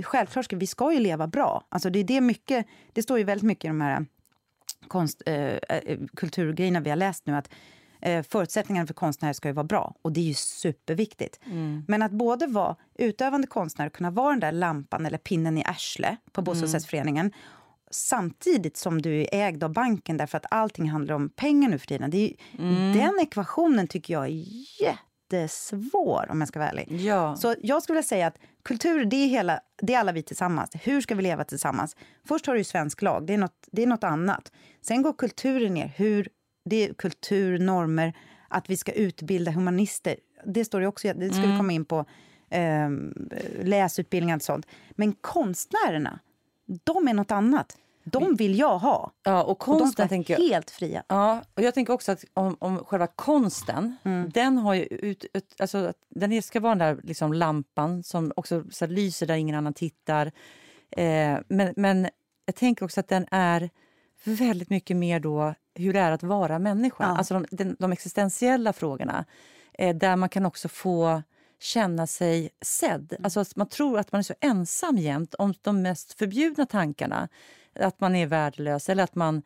självklart 0.03 0.45
ska 0.45 0.57
vi 0.57 0.67
ska 0.67 0.93
ju 0.93 0.99
leva 0.99 1.27
bra. 1.27 1.67
Alltså 1.69 1.91
det, 1.91 1.99
är 1.99 2.05
det, 2.05 2.21
mycket, 2.21 2.67
det 2.93 3.03
står 3.03 3.19
ju 3.19 3.25
väldigt 3.25 3.47
mycket 3.47 3.65
i 3.65 3.69
de 3.69 3.81
här 3.81 4.07
konst, 4.89 5.23
eh, 5.27 5.35
eh, 5.35 5.99
kulturgrejerna 6.17 6.81
vi 6.81 6.91
har 6.91 6.97
läst 6.97 7.27
nu, 7.27 7.37
att 7.37 7.51
eh, 8.01 8.23
förutsättningarna 8.23 8.87
för 8.87 8.95
konstnärer 8.95 9.33
ska 9.33 9.49
ju 9.49 9.55
vara 9.55 9.65
bra. 9.65 9.95
Och 10.03 10.13
det 10.13 10.21
är 10.21 10.25
ju 10.25 10.35
superviktigt. 10.35 11.41
Men 11.89 12.03
att 12.03 12.13
både 12.13 12.47
vara 12.47 12.77
utövande 12.95 13.47
konstnär 13.47 13.87
och 13.87 13.93
kunna 13.93 14.11
vara 14.11 14.31
den 14.31 14.41
där 14.41 14.53
lampan 14.53 15.07
eller 15.07 15.19
pinnen 15.19 15.59
i 15.59 15.65
arsle 15.65 16.17
på 16.33 16.43
bostadsrättsföreningen 16.43 17.33
samtidigt 17.91 18.77
som 18.77 19.03
du 19.03 19.21
är 19.21 19.29
ägd 19.33 19.65
av 19.65 19.73
banken 19.73 20.17
därför 20.17 20.37
att 20.37 20.47
allting 20.51 20.91
handlar 20.91 21.15
om 21.15 21.29
pengar 21.29 21.69
nu 21.69 21.79
för 21.79 21.87
tiden. 21.87 22.11
Det 22.11 22.17
är 22.17 22.29
ju, 22.29 22.35
Den 22.93 23.19
ekvationen 23.23 23.89
tycker 23.89 24.15
jag 24.15 24.25
är 24.25 24.29
jättesvår 25.33 26.27
om 26.31 26.41
jag 26.41 26.49
ska 26.49 26.59
vara 26.59 26.71
ärlig. 26.71 26.93
Ja. 27.01 27.37
Så 27.37 27.55
jag 27.63 27.83
skulle 27.83 27.95
vilja 27.95 28.09
säga 28.09 28.27
att 28.27 28.39
kultur, 28.63 29.05
det 29.05 29.17
är, 29.17 29.27
hela, 29.27 29.61
det 29.83 29.95
är 29.95 29.99
alla 29.99 30.13
vi 30.13 30.23
tillsammans. 30.23 30.71
Hur 30.83 31.01
ska 31.01 31.15
vi 31.15 31.23
leva 31.23 31.45
tillsammans? 31.45 31.97
Först 32.29 32.47
har 32.47 32.55
du 32.55 32.61
ju 32.61 32.65
svensk 32.65 33.03
lag, 33.03 33.27
det 33.27 33.35
är 33.35 33.39
något, 33.39 33.69
det 33.73 33.83
är 33.83 33.87
något 33.87 34.05
annat. 34.05 34.53
Sen 34.81 35.03
går 35.03 35.13
kulturen 35.13 35.75
ner, 35.75 35.93
hur, 35.97 36.29
det 36.65 36.89
är 36.89 36.95
kultur, 36.95 37.59
normer, 37.59 38.17
att 38.49 38.71
vi 38.71 38.77
ska 38.77 38.93
utbilda 38.93 39.51
humanister. 39.51 40.17
Det 40.47 40.65
står 40.65 40.81
det 40.81 40.87
också, 40.87 41.13
det 41.15 41.31
ska 41.31 41.43
vi 41.43 41.57
komma 41.57 41.73
in 41.73 41.85
på, 41.85 42.05
eh, 42.51 42.91
läsutbildningar 43.63 44.37
och 44.37 44.43
sånt. 44.43 44.67
Men 44.91 45.13
konstnärerna, 45.13 46.19
de 46.85 47.09
är 47.09 47.15
något 47.15 47.31
annat. 47.31 47.77
De 48.05 48.35
vill 48.35 48.59
jag 48.59 48.79
ha. 48.79 49.13
ja, 49.23 49.43
och 49.43 49.51
Och 49.51 49.75
de 49.75 49.79
konsten 49.81 50.09
tänker 50.09 50.35
jag... 50.41 50.49
helt 50.49 50.71
fria. 50.71 51.03
Ja, 51.09 51.43
och 51.55 51.63
jag 51.63 51.75
tänker 51.75 51.93
också 51.93 52.13
att 52.13 52.25
om, 52.35 52.57
om 52.59 52.79
själva 52.85 53.07
konsten, 53.07 53.97
Mm. 54.05 54.31
den 54.35 54.59
har 54.59 54.75
ju 54.75 54.83
ut, 54.85 55.25
ut, 55.35 55.55
alltså, 55.59 55.93
den 56.09 56.43
ska 56.43 56.61
vara 56.61 56.75
den 56.75 56.97
där 56.97 57.03
liksom, 57.05 57.33
lampan 57.33 58.03
som 58.03 58.33
också 58.37 58.65
så 58.71 58.85
här, 58.85 58.93
lyser 58.93 59.27
där 59.27 59.35
ingen 59.35 59.57
annan 59.57 59.75
tittar. 59.75 60.33
Eh, 60.91 61.39
men, 61.49 61.75
men 61.77 62.09
jag 62.47 62.55
tänker 62.55 62.85
också 62.85 63.01
att 63.01 63.09
den 63.09 63.27
är 63.31 63.71
väldigt 64.25 64.71
mycket 64.71 64.97
mer 64.97 65.21
då 65.21 65.55
hur 65.75 65.93
det 65.93 66.01
är 66.01 66.13
att 66.13 66.23
vara 66.23 66.59
människa. 66.59 67.05
Ja. 67.05 67.19
Alltså 67.19 67.35
de, 67.35 67.47
den, 67.51 67.77
de 67.79 67.93
existentiella 67.93 68.73
frågorna. 68.73 69.25
Eh, 69.75 69.97
där 69.97 70.17
man 70.17 70.29
kan 70.29 70.47
också 70.47 70.69
få 70.69 71.23
känna 71.61 72.07
sig 72.07 72.51
sedd. 72.61 73.17
Alltså 73.23 73.41
att 73.41 73.57
man 73.57 73.69
tror 73.69 73.99
att 73.99 74.13
man 74.13 74.19
är 74.19 74.23
så 74.23 74.35
ensam 74.41 74.99
jämt 74.99 75.35
om 75.35 75.55
de 75.63 75.83
mest 75.83 76.19
förbjudna 76.19 76.67
tankarna. 76.67 77.29
Att 77.75 78.01
man 78.01 78.15
är 78.15 78.27
värdelös 78.27 78.89
eller 78.89 79.05
att 79.05 79.15
man 79.15 79.43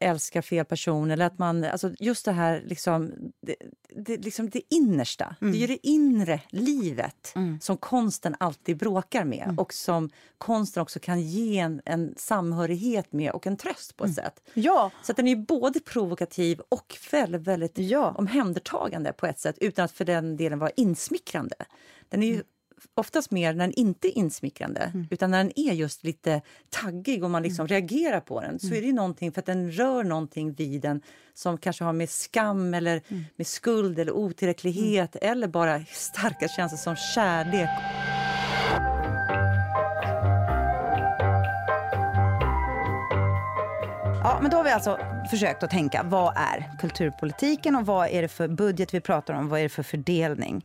älskar 0.00 0.42
fel 0.42 0.64
person. 0.64 1.10
Eller 1.10 1.26
att 1.26 1.38
man, 1.38 1.64
alltså 1.64 1.92
just 1.98 2.24
det 2.24 2.32
här 2.32 2.62
liksom, 2.66 3.12
det, 3.40 3.56
det, 3.96 4.16
liksom 4.16 4.50
det 4.50 4.74
innersta. 4.74 5.36
Det 5.40 5.46
är 5.46 5.52
ju 5.52 5.66
det 5.66 5.86
inre 5.86 6.40
livet 6.50 7.34
som 7.60 7.76
konsten 7.76 8.36
alltid 8.40 8.76
bråkar 8.76 9.24
med 9.24 9.54
och 9.58 9.72
som 9.72 10.10
konsten 10.38 10.82
också 10.82 10.98
kan 11.00 11.20
ge 11.20 11.58
en, 11.58 11.80
en 11.84 12.14
samhörighet 12.16 13.12
med 13.12 13.30
och 13.32 13.46
en 13.46 13.56
tröst 13.56 13.96
på 13.96 14.04
ett 14.04 14.14
sätt. 14.14 14.48
Ja, 14.54 14.90
Så 15.02 15.12
den 15.12 15.28
är 15.28 15.36
både 15.36 15.80
provokativ 15.80 16.60
och 16.68 16.98
väldigt, 17.10 17.42
väldigt 17.42 17.78
Ja. 17.78 18.14
omhändertagande 18.18 19.12
på 19.12 19.26
ett 19.26 19.38
sätt 19.38 19.58
utan 19.60 19.84
att 19.84 19.92
för 19.92 20.04
den 20.04 20.36
delen 20.36 20.58
vara 20.58 20.70
insmickrande. 20.76 21.56
Den 22.08 22.22
är 22.22 22.26
ju 22.26 22.42
oftast 22.94 23.30
mer 23.30 23.52
när 23.54 23.64
den 23.64 23.72
inte 23.72 24.08
är 24.08 24.18
insmickrande 24.18 24.92
utan 25.10 25.30
när 25.30 25.38
den 25.38 25.52
är 25.56 25.72
just 25.72 26.04
lite 26.04 26.40
taggig 26.70 27.24
och 27.24 27.30
man 27.30 27.42
liksom 27.42 27.68
reagerar 27.68 28.20
på 28.20 28.40
den 28.40 28.58
så 28.58 28.74
är 28.74 28.80
det 28.80 28.86
ju 28.86 28.92
någonting 28.92 29.32
för 29.32 29.40
att 29.40 29.46
den 29.46 29.72
rör 29.72 30.04
någonting 30.04 30.52
vid 30.52 30.82
den 30.82 31.00
som 31.34 31.58
kanske 31.58 31.84
har 31.84 31.92
med 31.92 32.10
skam 32.10 32.74
eller 32.74 33.02
med 33.36 33.46
skuld 33.46 33.98
eller 33.98 34.12
otillräcklighet 34.12 35.16
eller 35.16 35.48
bara 35.48 35.84
starka 35.84 36.48
känslor 36.48 36.78
som 36.78 36.96
kärlek. 36.96 37.70
Ja, 44.22 44.38
men 44.42 44.50
då 44.50 44.56
har 44.56 44.64
vi 44.64 44.70
alltså 44.70 44.98
försökt 45.30 45.62
att 45.62 45.70
tänka, 45.70 46.02
vad 46.02 46.34
är 46.36 46.78
kulturpolitiken 46.80 47.76
och 47.76 47.86
vad 47.86 48.08
är 48.08 48.22
det 48.22 48.28
för 48.28 48.48
budget 48.48 48.94
vi 48.94 49.00
pratar 49.00 49.34
om, 49.34 49.48
vad 49.48 49.58
är 49.58 49.62
det 49.62 49.68
för 49.68 49.82
fördelning? 49.82 50.64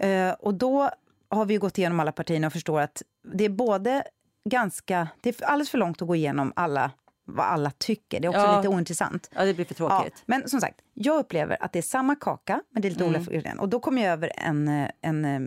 Eh, 0.00 0.30
och 0.30 0.54
då 0.54 0.90
har 1.28 1.44
vi 1.44 1.54
ju 1.54 1.60
gått 1.60 1.78
igenom 1.78 2.00
alla 2.00 2.12
partierna 2.12 2.46
och 2.46 2.52
förstår 2.52 2.80
att 2.80 3.02
det 3.32 3.44
är 3.44 3.48
både 3.48 4.04
ganska, 4.50 5.08
det 5.20 5.40
är 5.40 5.44
alldeles 5.44 5.70
för 5.70 5.78
långt 5.78 6.02
att 6.02 6.08
gå 6.08 6.16
igenom 6.16 6.52
alla, 6.56 6.90
vad 7.24 7.46
alla 7.46 7.70
tycker. 7.70 8.20
Det 8.20 8.26
är 8.26 8.28
också 8.28 8.40
Ja. 8.40 8.56
lite 8.56 8.68
ointressant. 8.68 9.30
Ja, 9.34 9.44
det 9.44 9.54
blir 9.54 9.64
för 9.64 9.74
Ja, 9.78 9.88
tråkigt. 9.98 10.22
men 10.26 10.48
som 10.48 10.60
sagt, 10.60 10.80
jag 10.94 11.18
upplever 11.18 11.56
att 11.60 11.72
det 11.72 11.78
är 11.78 11.82
samma 11.82 12.16
kaka, 12.16 12.62
men 12.70 12.82
det 12.82 12.88
är 12.88 12.90
lite 12.90 13.04
Mm. 13.04 13.22
olika. 13.28 13.54
Och 13.60 13.68
då 13.68 13.80
kom 13.80 13.98
jag 13.98 14.12
över 14.12 14.32
en, 14.36 14.68
eh, 14.68 14.88
en, 15.00 15.24
eh, 15.24 15.40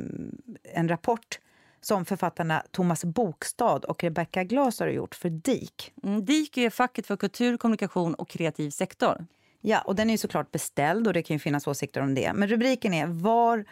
en 0.74 0.90
rapport 0.90 1.40
som 1.82 2.06
författarna 2.06 2.64
Thomas 2.72 3.06
Bokstad 3.06 3.76
och 3.88 4.04
Rebecca 4.04 4.44
Glas 4.44 4.80
har 4.80 4.88
gjort 4.88 5.16
för 5.16 5.30
DIK. 5.30 5.94
Mm, 6.04 6.26
DIK 6.26 6.58
är 6.58 6.70
facket 6.70 7.08
för 7.08 7.18
kultur, 7.18 7.58
kommunikation 7.58 8.14
och 8.14 8.30
kreativ 8.30 8.70
sektor. 8.70 9.26
Ja, 9.62 9.82
och 9.82 9.96
den 9.96 10.10
är 10.10 10.14
ju 10.14 10.18
såklart 10.18 10.52
beställd 10.52 11.08
och 11.08 11.14
det 11.14 11.24
kan 11.24 11.36
ju 11.36 11.40
finnas 11.40 11.68
åsikter 11.68 12.02
om 12.02 12.16
det. 12.16 12.34
Men 12.34 12.48
rubriken 12.50 12.94
är 12.94 13.08
var, 13.08 13.66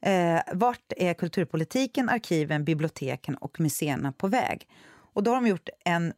eh, 0.00 0.40
Vart 0.52 0.92
är 0.96 1.14
kulturpolitiken, 1.14 2.08
arkiven, 2.08 2.64
biblioteken 2.64 3.34
och 3.34 3.60
museerna 3.60 4.12
på 4.12 4.28
väg? 4.28 4.68
Och 5.12 5.22
då 5.22 5.30
har 5.30 5.40
de 5.40 5.46
gjort 5.46 5.68
en 5.84 6.12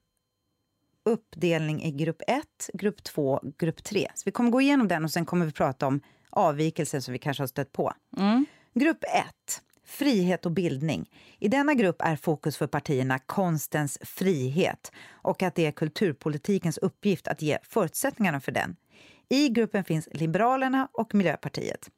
uppdelning 1.04 1.82
i 1.82 1.90
grupp 1.90 2.22
1, 2.26 2.70
grupp 2.74 3.02
2, 3.04 3.40
grupp 3.58 3.84
3. 3.84 4.08
Så 4.14 4.22
vi 4.24 4.30
kommer 4.30 4.50
gå 4.50 4.60
igenom 4.60 4.88
den 4.88 5.04
och 5.04 5.10
sen 5.10 5.24
kommer 5.24 5.46
vi 5.46 5.52
prata 5.52 5.86
om 5.86 6.00
avvikelser 6.30 7.00
som 7.00 7.12
vi 7.12 7.18
kanske 7.18 7.42
har 7.42 7.48
stött 7.48 7.72
på. 7.72 7.92
Grupp 8.74 9.04
1. 9.04 9.62
Frihet 9.84 10.46
och 10.46 10.52
bildning. 10.52 11.10
I 11.38 11.48
denna 11.48 11.74
grupp 11.74 12.02
är 12.02 12.16
fokus 12.16 12.56
för 12.56 12.66
partierna 12.66 13.18
konstens 13.18 13.98
frihet 14.02 14.92
och 15.10 15.42
att 15.42 15.54
det 15.54 15.66
är 15.66 15.72
kulturpolitikens 15.72 16.78
uppgift 16.78 17.28
att 17.28 17.42
ge 17.42 17.58
förutsättningarna 17.62 18.40
för 18.40 18.52
den. 18.52 18.76
I 19.28 19.48
gruppen 19.48 19.84
finns 19.84 20.08
Liberalerna 20.12 20.88
och 20.92 21.14
Miljöpartiet. 21.14 21.90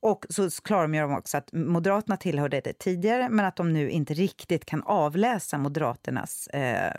Och 0.00 0.26
så 0.28 0.50
klargör 0.50 1.02
de 1.02 1.14
också 1.14 1.36
att 1.36 1.52
Moderaterna 1.52 2.16
tillhörde 2.16 2.60
det 2.60 2.72
tidigare 2.72 3.28
men 3.28 3.46
att 3.46 3.56
de 3.56 3.72
nu 3.72 3.90
inte 3.90 4.14
riktigt 4.14 4.64
kan 4.64 4.82
avläsa 4.82 5.58
Moderaternas 5.58 6.46
eh, 6.46 6.92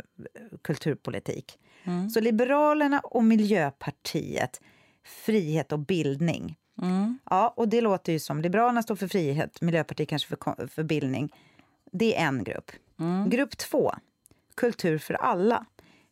kulturpolitik. 0.62 1.60
Så 2.14 2.20
Liberalerna 2.20 3.00
och 3.00 3.24
Miljöpartiet, 3.24 4.62
frihet 5.04 5.72
och 5.72 5.80
bildning. 5.80 6.58
Mm. 6.82 7.20
Ja, 7.30 7.54
och 7.58 7.68
det 7.68 7.82
låter 7.82 8.14
ju 8.14 8.20
som 8.20 8.42
Liberalerna 8.42 8.84
står 8.84 8.96
för 8.96 9.08
frihet, 9.08 9.62
Miljöpartiet 9.62 10.10
kanske 10.10 10.28
för, 10.38 10.68
för 10.68 10.84
bildning. 10.84 11.36
Det 11.92 12.18
är 12.18 12.28
en 12.28 12.44
grupp. 12.44 12.72
Mm. 13.00 13.30
Grupp 13.30 13.58
två, 13.58 13.94
kultur 14.56 14.98
för 14.98 15.14
alla. 15.14 15.66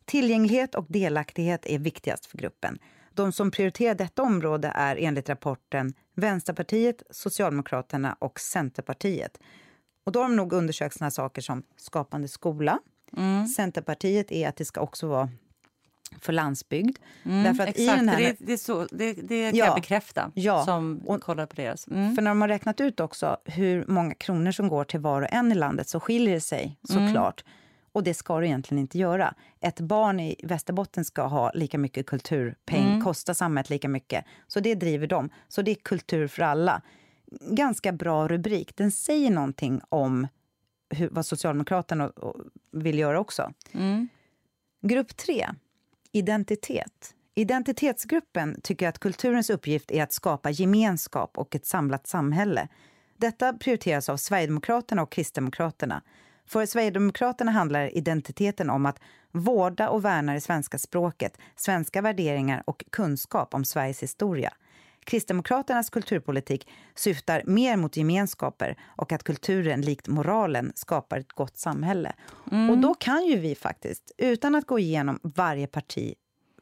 Tillgänglighet 0.04 0.74
och 0.74 0.86
delaktighet 0.88 1.66
är 1.66 1.78
viktigast 1.78 2.26
för 2.26 2.38
gruppen. 2.38 2.78
De 3.20 3.32
som 3.32 3.50
prioriterar 3.50 3.94
detta 3.94 4.22
område 4.22 4.72
är 4.74 4.96
enligt 4.96 5.28
rapporten 5.28 5.94
Vänsterpartiet, 6.14 7.02
Socialdemokraterna 7.10 8.16
och 8.18 8.40
Centerpartiet. 8.40 9.38
Och 10.06 10.12
då 10.12 10.20
har 10.20 10.28
de 10.28 10.36
nog 10.36 10.52
undersökt 10.52 10.98
såna 10.98 11.10
saker 11.10 11.42
som 11.42 11.62
Skapande 11.76 12.28
skola. 12.28 12.78
Mm. 13.16 13.46
Centerpartiet 13.46 14.32
är 14.32 14.48
att 14.48 14.56
det 14.56 14.64
ska 14.64 14.80
också 14.80 15.06
vara 15.06 15.28
för 16.20 16.32
landsbygd. 16.32 16.98
Därför 17.22 17.62
att 17.62 17.68
Exakt, 17.68 17.78
i 17.80 17.86
den 17.86 18.08
här... 18.08 18.18
det, 18.18 18.36
det, 18.38 18.52
är 18.52 18.56
så, 18.56 18.86
det, 18.90 19.12
det 19.12 19.50
kan 19.50 19.58
Ja. 19.58 19.66
jag 19.66 19.74
bekräfta 19.74 20.30
Ja. 20.34 20.64
som 20.64 21.02
Och- 21.06 21.22
kollar 21.22 21.46
på 21.46 21.56
deras. 21.56 21.88
Mm. 21.88 22.14
För 22.14 22.22
när 22.22 22.30
de 22.30 22.40
har 22.40 22.48
räknat 22.48 22.80
ut 22.80 23.00
också 23.00 23.36
hur 23.44 23.84
många 23.88 24.14
kronor 24.14 24.50
som 24.52 24.68
går 24.68 24.84
till 24.84 25.00
var 25.00 25.22
och 25.22 25.32
en 25.32 25.52
i 25.52 25.54
landet 25.54 25.88
så 25.88 26.00
skiljer 26.00 26.34
det 26.34 26.40
sig 26.40 26.78
såklart. 26.82 27.44
Och 27.92 28.02
det 28.02 28.14
ska 28.14 28.40
det 28.40 28.46
egentligen 28.46 28.80
inte 28.80 28.98
göra. 28.98 29.34
Ett 29.60 29.80
barn 29.80 30.20
i 30.20 30.36
Västerbotten 30.42 31.04
ska 31.04 31.22
ha 31.22 31.50
lika 31.54 31.78
mycket 31.78 32.06
kulturpeng, 32.06 33.00
kosta 33.00 33.34
samhället 33.34 33.70
lika 33.70 33.88
mycket. 33.88 34.24
Så 34.46 34.60
det 34.60 34.74
driver 34.74 35.06
de. 35.06 35.30
Så 35.48 35.62
det 35.62 35.70
är 35.70 35.74
kultur 35.74 36.26
för 36.26 36.42
alla. 36.42 36.82
Ganska 37.50 37.92
bra 37.92 38.28
rubrik. 38.28 38.76
Den 38.76 38.90
säger 38.90 39.30
någonting 39.30 39.80
om 39.88 40.28
hur, 40.90 41.08
vad 41.08 41.26
Socialdemokraterna 41.26 42.12
vill 42.72 42.98
göra 42.98 43.20
också. 43.20 43.52
Mm. 43.72 44.08
Grupp 44.82 45.16
3, 45.16 45.48
identitet. 46.12 47.14
Identitetsgruppen 47.34 48.60
tycker 48.62 48.88
att 48.88 48.98
kulturens 48.98 49.50
uppgift 49.50 49.90
är 49.90 50.02
att 50.02 50.12
skapa 50.12 50.50
gemenskap 50.50 51.38
och 51.38 51.54
ett 51.54 51.66
samlat 51.66 52.06
samhälle. 52.06 52.68
Detta 53.16 53.52
prioriteras 53.52 54.08
av 54.08 54.16
Sverigedemokraterna 54.16 55.02
och 55.02 55.12
Kristdemokraterna. 55.12 56.02
För 56.50 56.66
Sverigedemokraterna 56.66 57.50
handlar 57.50 57.96
identiteten 57.96 58.70
om 58.70 58.86
att 58.86 59.00
vårda 59.32 59.88
och 59.88 60.04
värna 60.04 60.34
det 60.34 60.40
svenska 60.40 60.78
språket, 60.78 61.38
svenska 61.56 62.02
värderingar 62.02 62.62
och 62.66 62.84
kunskap 62.90 63.54
om 63.54 63.64
Sveriges 63.64 64.02
historia. 64.02 64.52
Kristdemokraternas 65.04 65.90
kulturpolitik 65.90 66.68
syftar 66.94 67.42
mer 67.46 67.76
mot 67.76 67.96
gemenskaper 67.96 68.76
och 68.96 69.12
att 69.12 69.22
kulturen, 69.22 69.80
likt 69.80 70.08
moralen, 70.08 70.72
skapar 70.74 71.18
ett 71.18 71.32
gott 71.32 71.58
samhälle. 71.58 72.12
Och 72.70 72.78
då 72.78 72.94
kan 72.94 73.26
ju 73.26 73.38
vi 73.38 73.54
faktiskt, 73.54 74.12
utan 74.18 74.54
att 74.54 74.66
gå 74.66 74.78
igenom 74.78 75.18
varje 75.22 75.66
parti... 75.66 76.14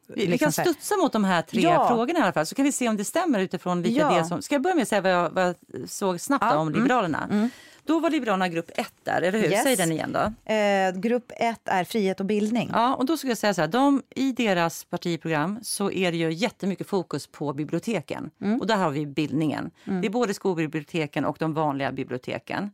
Vi, 0.09 0.20
vi 0.20 0.27
liksom 0.27 0.53
kan 0.53 0.64
studsa 0.64 0.96
mot 0.96 1.12
de 1.12 1.24
här 1.24 1.42
tre 1.42 1.61
Ja. 1.61 1.88
frågorna 1.88 2.18
i 2.18 2.22
alla 2.22 2.33
fall, 2.33 2.46
så 2.46 2.55
kan 2.55 2.64
vi 2.64 2.72
se 2.72 2.88
om 2.88 2.96
det 2.96 3.05
stämmer 3.05 3.40
utifrån 3.40 3.83
vilka 3.83 4.01
Ja. 4.01 4.18
det 4.18 4.24
som... 4.24 4.42
Ska 4.42 4.55
jag 4.55 4.62
börja 4.62 4.74
med 4.74 4.83
att 4.83 4.88
säga 4.88 5.01
vad 5.01 5.12
jag, 5.12 5.31
vad 5.31 5.44
jag 5.44 5.57
såg 5.88 6.20
snabbt 6.20 6.44
Ja, 6.44 6.57
om 6.57 6.68
mm, 6.68 6.81
Liberalerna? 6.81 7.51
Då 7.88 8.01
var 8.01 8.11
Liberalerna 8.11 8.48
grupp 8.48 8.70
ett 8.74 8.94
där, 9.05 9.22
eller 9.22 9.38
hur? 9.38 9.51
Yes. 9.51 9.62
Säg 9.62 9.77
den 9.77 9.92
igen 9.92 10.12
då. 10.12 10.53
Eh, 10.53 10.92
grupp 11.01 11.33
ett 11.37 11.61
är 11.64 11.85
frihet 11.85 12.20
och 12.20 12.27
bildning. 12.27 12.70
Ja, 12.72 12.94
och 12.94 13.07
då 13.07 13.16
skulle 13.16 13.31
jag 13.31 13.38
säga 13.38 13.55
så 13.55 13.61
här, 13.61 13.68
de, 13.68 14.03
i 14.11 14.33
deras 14.33 14.85
partiprogram 14.85 15.59
så 15.62 15.90
är 15.90 16.12
det 16.12 16.18
ju 16.18 16.33
jättemycket 16.33 16.87
fokus 16.87 17.27
på 17.27 17.53
biblioteken. 17.53 18.31
Mm. 18.40 18.61
Och 18.61 18.66
där 18.66 18.77
har 18.77 18.90
vi 18.90 19.07
bildningen. 19.07 19.70
Det 19.85 20.07
är 20.07 20.11
både 20.11 20.35
skolbiblioteken 20.35 21.24
och 21.24 21.37
de 21.38 21.55
vanliga 21.55 21.92
biblioteken. 21.92 22.70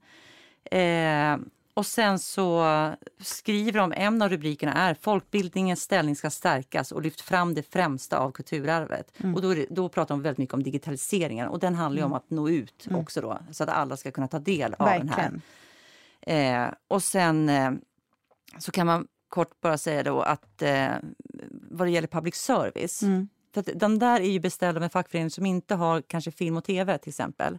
Eh, 0.71 1.37
och 1.75 1.87
sen 1.87 2.19
så 2.19 2.65
skriver 3.21 3.81
de, 3.81 3.93
en 3.97 4.23
av 4.23 4.29
rubrikerna 4.29 4.73
är 4.75 4.95
folkbildningens 4.95 5.83
ställning 5.83 6.17
ska 6.17 6.31
stärkas 6.31 6.93
och 6.93 7.03
lyft 7.03 7.21
fram 7.21 7.55
det 7.55 7.63
främsta 7.73 8.19
av 8.19 8.31
kulturarvet. 8.31 9.13
Mm. 9.21 9.35
Och 9.35 9.43
då, 9.43 9.55
det, 9.55 9.67
då 9.71 9.89
pratar 9.89 10.15
de 10.15 10.23
väldigt 10.23 10.39
mycket 10.39 10.55
om 10.55 10.63
digitaliseringen 10.63 11.49
och 11.49 11.59
den 11.59 11.75
handlar 11.75 12.01
ju 12.01 12.07
om 12.07 12.13
att 12.13 12.31
nå 12.31 12.49
ut 12.49 12.87
Mm. 12.87 13.01
också 13.01 13.21
då, 13.21 13.39
så 13.53 13.65
att 13.65 13.71
alla 13.71 13.97
ska 13.97 14.11
kunna 14.11 14.29
ta 14.29 14.39
del 14.39 14.75
av 14.79 14.87
den 14.89 15.09
här. 15.09 15.31
Verkligen. 16.21 16.63
Eh, 16.67 16.71
och 16.89 17.03
sen 17.03 17.49
eh, 17.49 17.71
så 18.59 18.73
kan 18.73 18.87
man 18.87 19.07
kort 19.29 19.61
bara 19.61 19.79
säga 19.79 20.03
då 20.03 20.21
att 20.23 20.63
eh, 20.63 20.89
vad 21.71 21.87
det 21.87 21.91
gäller 21.91 22.09
public 22.09 22.35
service. 22.35 23.03
Mm. 23.03 23.29
För 23.55 23.61
att 23.61 23.69
de 23.75 23.99
där 23.99 24.21
är 24.21 24.31
ju 24.31 24.41
beställda 24.41 24.81
med 24.81 24.93
fackföreningar 24.93 25.31
som 25.31 25.47
inte 25.47 25.75
har 25.75 26.03
kanske 26.03 26.31
film 26.31 26.57
och 26.57 26.65
tv 26.65 26.99
till 26.99 27.09
exempel. 27.11 27.59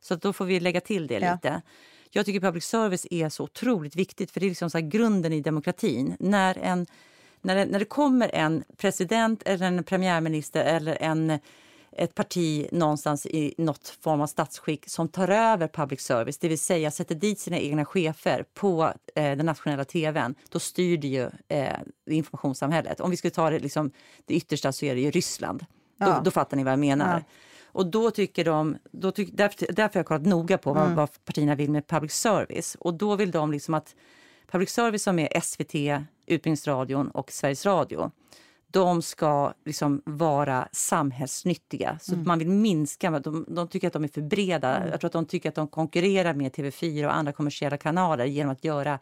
Så 0.00 0.14
då 0.14 0.32
får 0.32 0.44
vi 0.44 0.60
lägga 0.60 0.80
till 0.80 1.06
det 1.06 1.18
Ja. 1.18 1.32
lite. 1.32 1.62
Jag 2.10 2.26
tycker 2.26 2.40
public 2.40 2.64
service 2.64 3.06
är 3.10 3.28
så 3.28 3.44
otroligt 3.44 3.96
viktigt 3.96 4.30
för 4.30 4.40
det 4.40 4.46
är 4.46 4.48
liksom 4.48 4.70
så 4.70 4.80
grunden 4.80 5.32
i 5.32 5.40
demokratin. 5.40 6.16
När, 6.20 6.58
en, 6.58 6.86
när, 7.40 7.56
det, 7.56 7.64
när 7.64 7.78
det 7.78 7.84
kommer 7.84 8.30
en 8.34 8.64
president 8.76 9.42
eller 9.46 9.66
en 9.66 9.84
premiärminister 9.84 10.64
eller 10.64 11.02
en 11.02 11.38
ett 11.92 12.14
parti 12.14 12.68
någonstans 12.72 13.26
i 13.26 13.54
något 13.58 13.88
form 13.88 14.20
av 14.20 14.26
statsskick 14.26 14.88
som 14.88 15.08
tar 15.08 15.28
över 15.28 15.68
public 15.68 16.00
service, 16.00 16.38
det 16.38 16.48
vill 16.48 16.58
säga 16.58 16.90
sätter 16.90 17.14
dit 17.14 17.40
sina 17.40 17.58
egna 17.58 17.84
chefer 17.84 18.44
på 18.54 18.92
eh, 19.14 19.36
den 19.36 19.46
nationella 19.46 19.84
tvn, 19.84 20.34
då 20.48 20.58
styr 20.58 20.98
det 20.98 21.08
ju 21.08 21.30
eh, 21.48 21.76
informationssamhället. 22.10 23.00
Om 23.00 23.10
vi 23.10 23.16
skulle 23.16 23.30
ta 23.30 23.50
det, 23.50 23.58
liksom, 23.58 23.90
det 24.26 24.34
yttersta 24.34 24.72
så 24.72 24.84
är 24.84 24.94
det 24.94 25.00
ju 25.00 25.10
Ryssland. 25.10 25.60
Då, 25.60 26.06
Ja. 26.06 26.20
då 26.24 26.30
fattar 26.30 26.56
ni 26.56 26.64
vad 26.64 26.72
jag 26.72 26.78
menar. 26.80 27.14
Ja. 27.14 27.34
Och 27.72 27.86
då 27.86 28.10
tycker 28.10 28.44
de, 28.44 28.76
då 28.90 29.10
tyck, 29.10 29.30
därför, 29.32 29.66
därför 29.66 29.94
har 29.94 30.00
jag 30.00 30.06
kollat 30.06 30.26
noga 30.26 30.58
på 30.58 30.72
vad, 30.72 30.90
vad 30.90 31.24
partierna 31.24 31.54
vill 31.54 31.70
med 31.70 31.86
public 31.86 32.12
service. 32.12 32.76
Och 32.80 32.94
då 32.94 33.16
vill 33.16 33.30
de 33.30 33.52
liksom 33.52 33.74
att 33.74 33.94
public 34.50 34.70
service 34.70 35.02
som 35.02 35.18
är 35.18 35.40
SVT, 35.40 36.04
Utbildningsradion 36.26 37.08
och 37.08 37.32
Sveriges 37.32 37.66
Radio, 37.66 38.10
de 38.70 39.02
ska 39.02 39.52
liksom 39.64 40.02
vara 40.04 40.68
samhällsnyttiga. 40.72 41.98
Så 42.00 42.14
att 42.14 42.26
man 42.26 42.38
vill 42.38 42.48
minska, 42.48 43.10
de, 43.10 43.44
de 43.48 43.68
tycker 43.68 43.86
att 43.86 43.92
de 43.92 44.04
är 44.04 44.08
för 44.08 44.22
breda. 44.22 44.88
Jag 44.90 45.00
tror 45.00 45.08
att 45.08 45.12
de 45.12 45.26
tycker 45.26 45.48
att 45.48 45.54
de 45.54 45.68
konkurrerar 45.68 46.34
med 46.34 46.52
TV4 46.52 47.06
och 47.06 47.14
andra 47.14 47.32
kommersiella 47.32 47.76
kanaler 47.76 48.24
genom 48.24 48.52
att 48.52 48.64
göra 48.64 48.98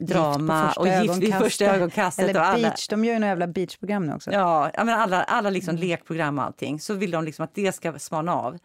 drama 0.00 0.72
och 0.72 0.88
gift 0.88 1.16
vid 1.16 1.34
första 1.34 1.64
ögonkastet. 1.64 2.28
Eller 2.28 2.40
och 2.40 2.46
alla, 2.46 2.68
beach, 2.68 2.88
de 2.88 3.04
gör 3.04 3.12
ju 3.12 3.18
några 3.18 3.30
jävla 3.30 3.46
beachprogram 3.46 4.06
nu 4.06 4.14
också. 4.14 4.32
Ja, 4.32 4.70
men 4.76 4.88
alla, 4.88 5.22
alla 5.22 5.50
liksom 5.50 5.76
Mm. 5.76 5.88
lekprogram 5.88 6.38
och 6.38 6.44
allting. 6.44 6.80
Så 6.80 6.94
vill 6.94 7.10
de 7.10 7.24
liksom 7.24 7.44
att 7.44 7.54
det 7.54 7.72
ska 7.74 7.98
smalna 7.98 8.34
av. 8.34 8.58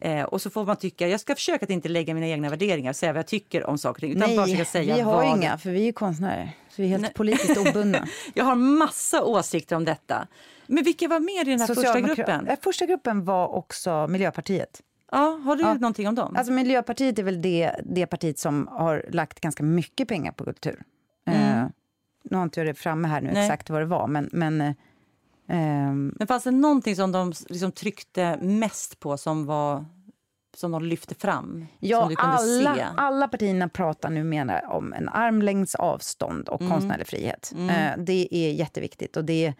Eh, 0.00 0.22
och 0.22 0.42
så 0.42 0.50
får 0.50 0.64
man 0.64 0.76
tycka, 0.76 1.08
jag 1.08 1.20
ska 1.20 1.34
försöka 1.34 1.64
att 1.64 1.70
inte 1.70 1.88
lägga 1.88 2.14
mina 2.14 2.26
egna 2.26 2.48
värderingar, 2.50 2.92
säga 2.92 3.12
vad 3.12 3.18
jag 3.18 3.26
tycker 3.26 3.66
om 3.66 3.78
saker 3.78 4.04
och. 4.04 4.10
Utan 4.10 4.36
bara 4.36 4.44
försöka 4.44 4.56
Nej, 4.58 4.66
säga 4.66 4.94
vi 4.94 5.00
har 5.00 5.12
vad... 5.12 5.38
inga, 5.38 5.58
för 5.58 5.70
vi 5.70 5.88
är 5.88 5.92
konstnärer. 5.92 6.50
Så 6.70 6.82
vi 6.82 6.84
är 6.92 6.98
helt 6.98 7.14
politiskt 7.14 7.56
obundna. 7.56 8.08
Jag 8.34 8.44
har 8.44 8.54
massa 8.54 9.24
åsikter 9.24 9.76
om 9.76 9.84
detta. 9.84 10.26
Men 10.66 10.84
vilka 10.84 11.08
var 11.08 11.20
med 11.20 11.48
i 11.48 11.50
den 11.50 11.60
här 11.60 11.66
första 11.66 12.00
gruppen? 12.00 12.46
Eh, 12.46 12.56
Första 12.62 12.86
gruppen 12.86 13.24
var 13.24 13.48
också 13.48 14.06
Miljöpartiet. 14.08 14.80
Ja, 15.12 15.40
har 15.44 15.56
du 15.56 15.62
Ja. 15.62 15.74
någonting 15.74 16.08
om 16.08 16.14
dem? 16.14 16.36
Alltså 16.36 16.52
Miljöpartiet 16.52 17.18
är 17.18 17.22
väl 17.22 17.42
det, 17.42 17.72
det 17.84 18.06
partiet 18.06 18.38
som 18.38 18.66
har 18.70 19.04
lagt 19.10 19.40
ganska 19.40 19.62
mycket 19.62 20.08
pengar 20.08 20.32
på 20.32 20.44
kultur. 20.44 20.82
Eh, 21.26 21.64
nu 22.30 22.36
har 22.36 22.42
inte 22.42 22.60
jag 22.60 22.66
det 22.66 22.74
framme 22.74 23.08
här 23.08 23.20
nu 23.20 23.26
Mm. 23.26 23.34
Nej. 23.34 23.44
exakt 23.46 23.70
vad 23.70 23.80
det 23.82 23.86
var, 23.86 24.06
men... 24.06 24.28
men 24.32 24.60
eh, 24.60 24.72
ehm, 25.48 26.14
Men 26.18 26.26
fanns 26.26 26.44
det 26.44 26.50
någonting 26.50 26.96
som 26.96 27.12
de 27.12 27.32
liksom 27.48 27.72
tryckte 27.72 28.36
mest 28.36 29.00
på 29.00 29.16
som 29.16 29.46
var 29.46 29.84
som 30.56 30.72
de 30.72 30.82
lyfte 30.84 31.14
fram? 31.14 31.66
Ja, 31.78 32.00
som 32.00 32.08
du 32.08 32.16
kunde 32.16 32.32
alla, 32.36 32.74
se? 32.74 32.84
alla 32.96 33.28
partierna 33.28 33.68
pratar 33.68 34.10
numera 34.10 34.60
om 34.68 34.92
en 34.92 35.08
armlängds 35.08 35.74
avstånd 35.74 36.48
och 36.48 36.60
Mm. 36.60 36.72
konstnärlig 36.72 37.06
frihet. 37.06 37.52
Eh, 37.70 37.90
det 37.98 38.28
är 38.34 38.52
jätteviktigt. 38.52 39.16
Och 39.16 39.24
det, 39.24 39.54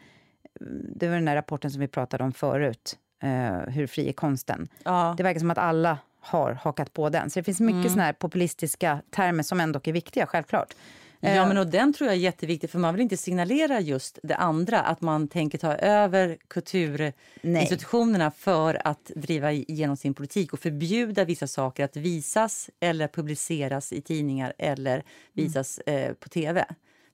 det 0.97 1.09
var 1.09 1.15
den 1.15 1.25
där 1.25 1.35
rapporten 1.35 1.71
som 1.71 1.81
vi 1.81 1.89
pratade 1.89 2.25
om 2.25 2.33
förut, 2.33 2.99
eh, 3.23 3.73
hur 3.73 3.87
fri 3.87 4.09
är 4.09 4.13
konsten. 4.13 4.69
Ja. 4.85 5.15
Det 5.17 5.23
verkar 5.23 5.41
som 5.41 5.51
att 5.51 5.59
alla 5.59 5.99
har 6.21 6.53
hakat 6.53 6.93
på 6.93 7.09
den. 7.09 7.31
Så 7.31 7.39
det 7.39 7.45
finns 7.45 7.61
mycket 7.61 7.91
såna 7.91 8.03
här 8.03 8.13
populistiska 8.13 9.03
termer 9.11 9.43
som 9.43 9.61
ändå 9.61 9.81
är 9.85 9.93
viktiga, 9.93 10.27
självklart. 10.27 10.75
Ja, 11.21 11.47
men 11.49 11.59
och 11.59 11.67
den 11.67 11.93
tror 11.93 12.09
jag 12.09 12.17
är 12.17 12.21
jätteviktig 12.21 12.71
för 12.71 12.79
man 12.79 12.95
vill 12.95 13.03
inte 13.03 13.17
signalera 13.17 13.81
just 13.81 14.19
det 14.23 14.37
andra, 14.37 14.81
att 14.81 15.01
man 15.01 15.29
tänker 15.29 15.59
ta 15.59 15.75
över 15.75 16.39
kulturinstitutionerna 16.49 18.31
för 18.31 18.87
att 18.87 19.11
driva 19.17 19.53
igenom 19.53 19.97
sin 19.97 20.15
politik 20.15 20.53
och 20.53 20.61
förbjuda 20.61 21.25
vissa 21.25 21.47
saker 21.47 21.85
att 21.85 21.97
visas 21.97 22.71
eller 22.81 23.09
publiceras 23.09 23.93
i 23.93 24.01
tidningar 24.01 24.53
eller 24.59 25.03
visas 25.33 25.79
eh, 25.79 26.13
på 26.13 26.29
tv. 26.29 26.65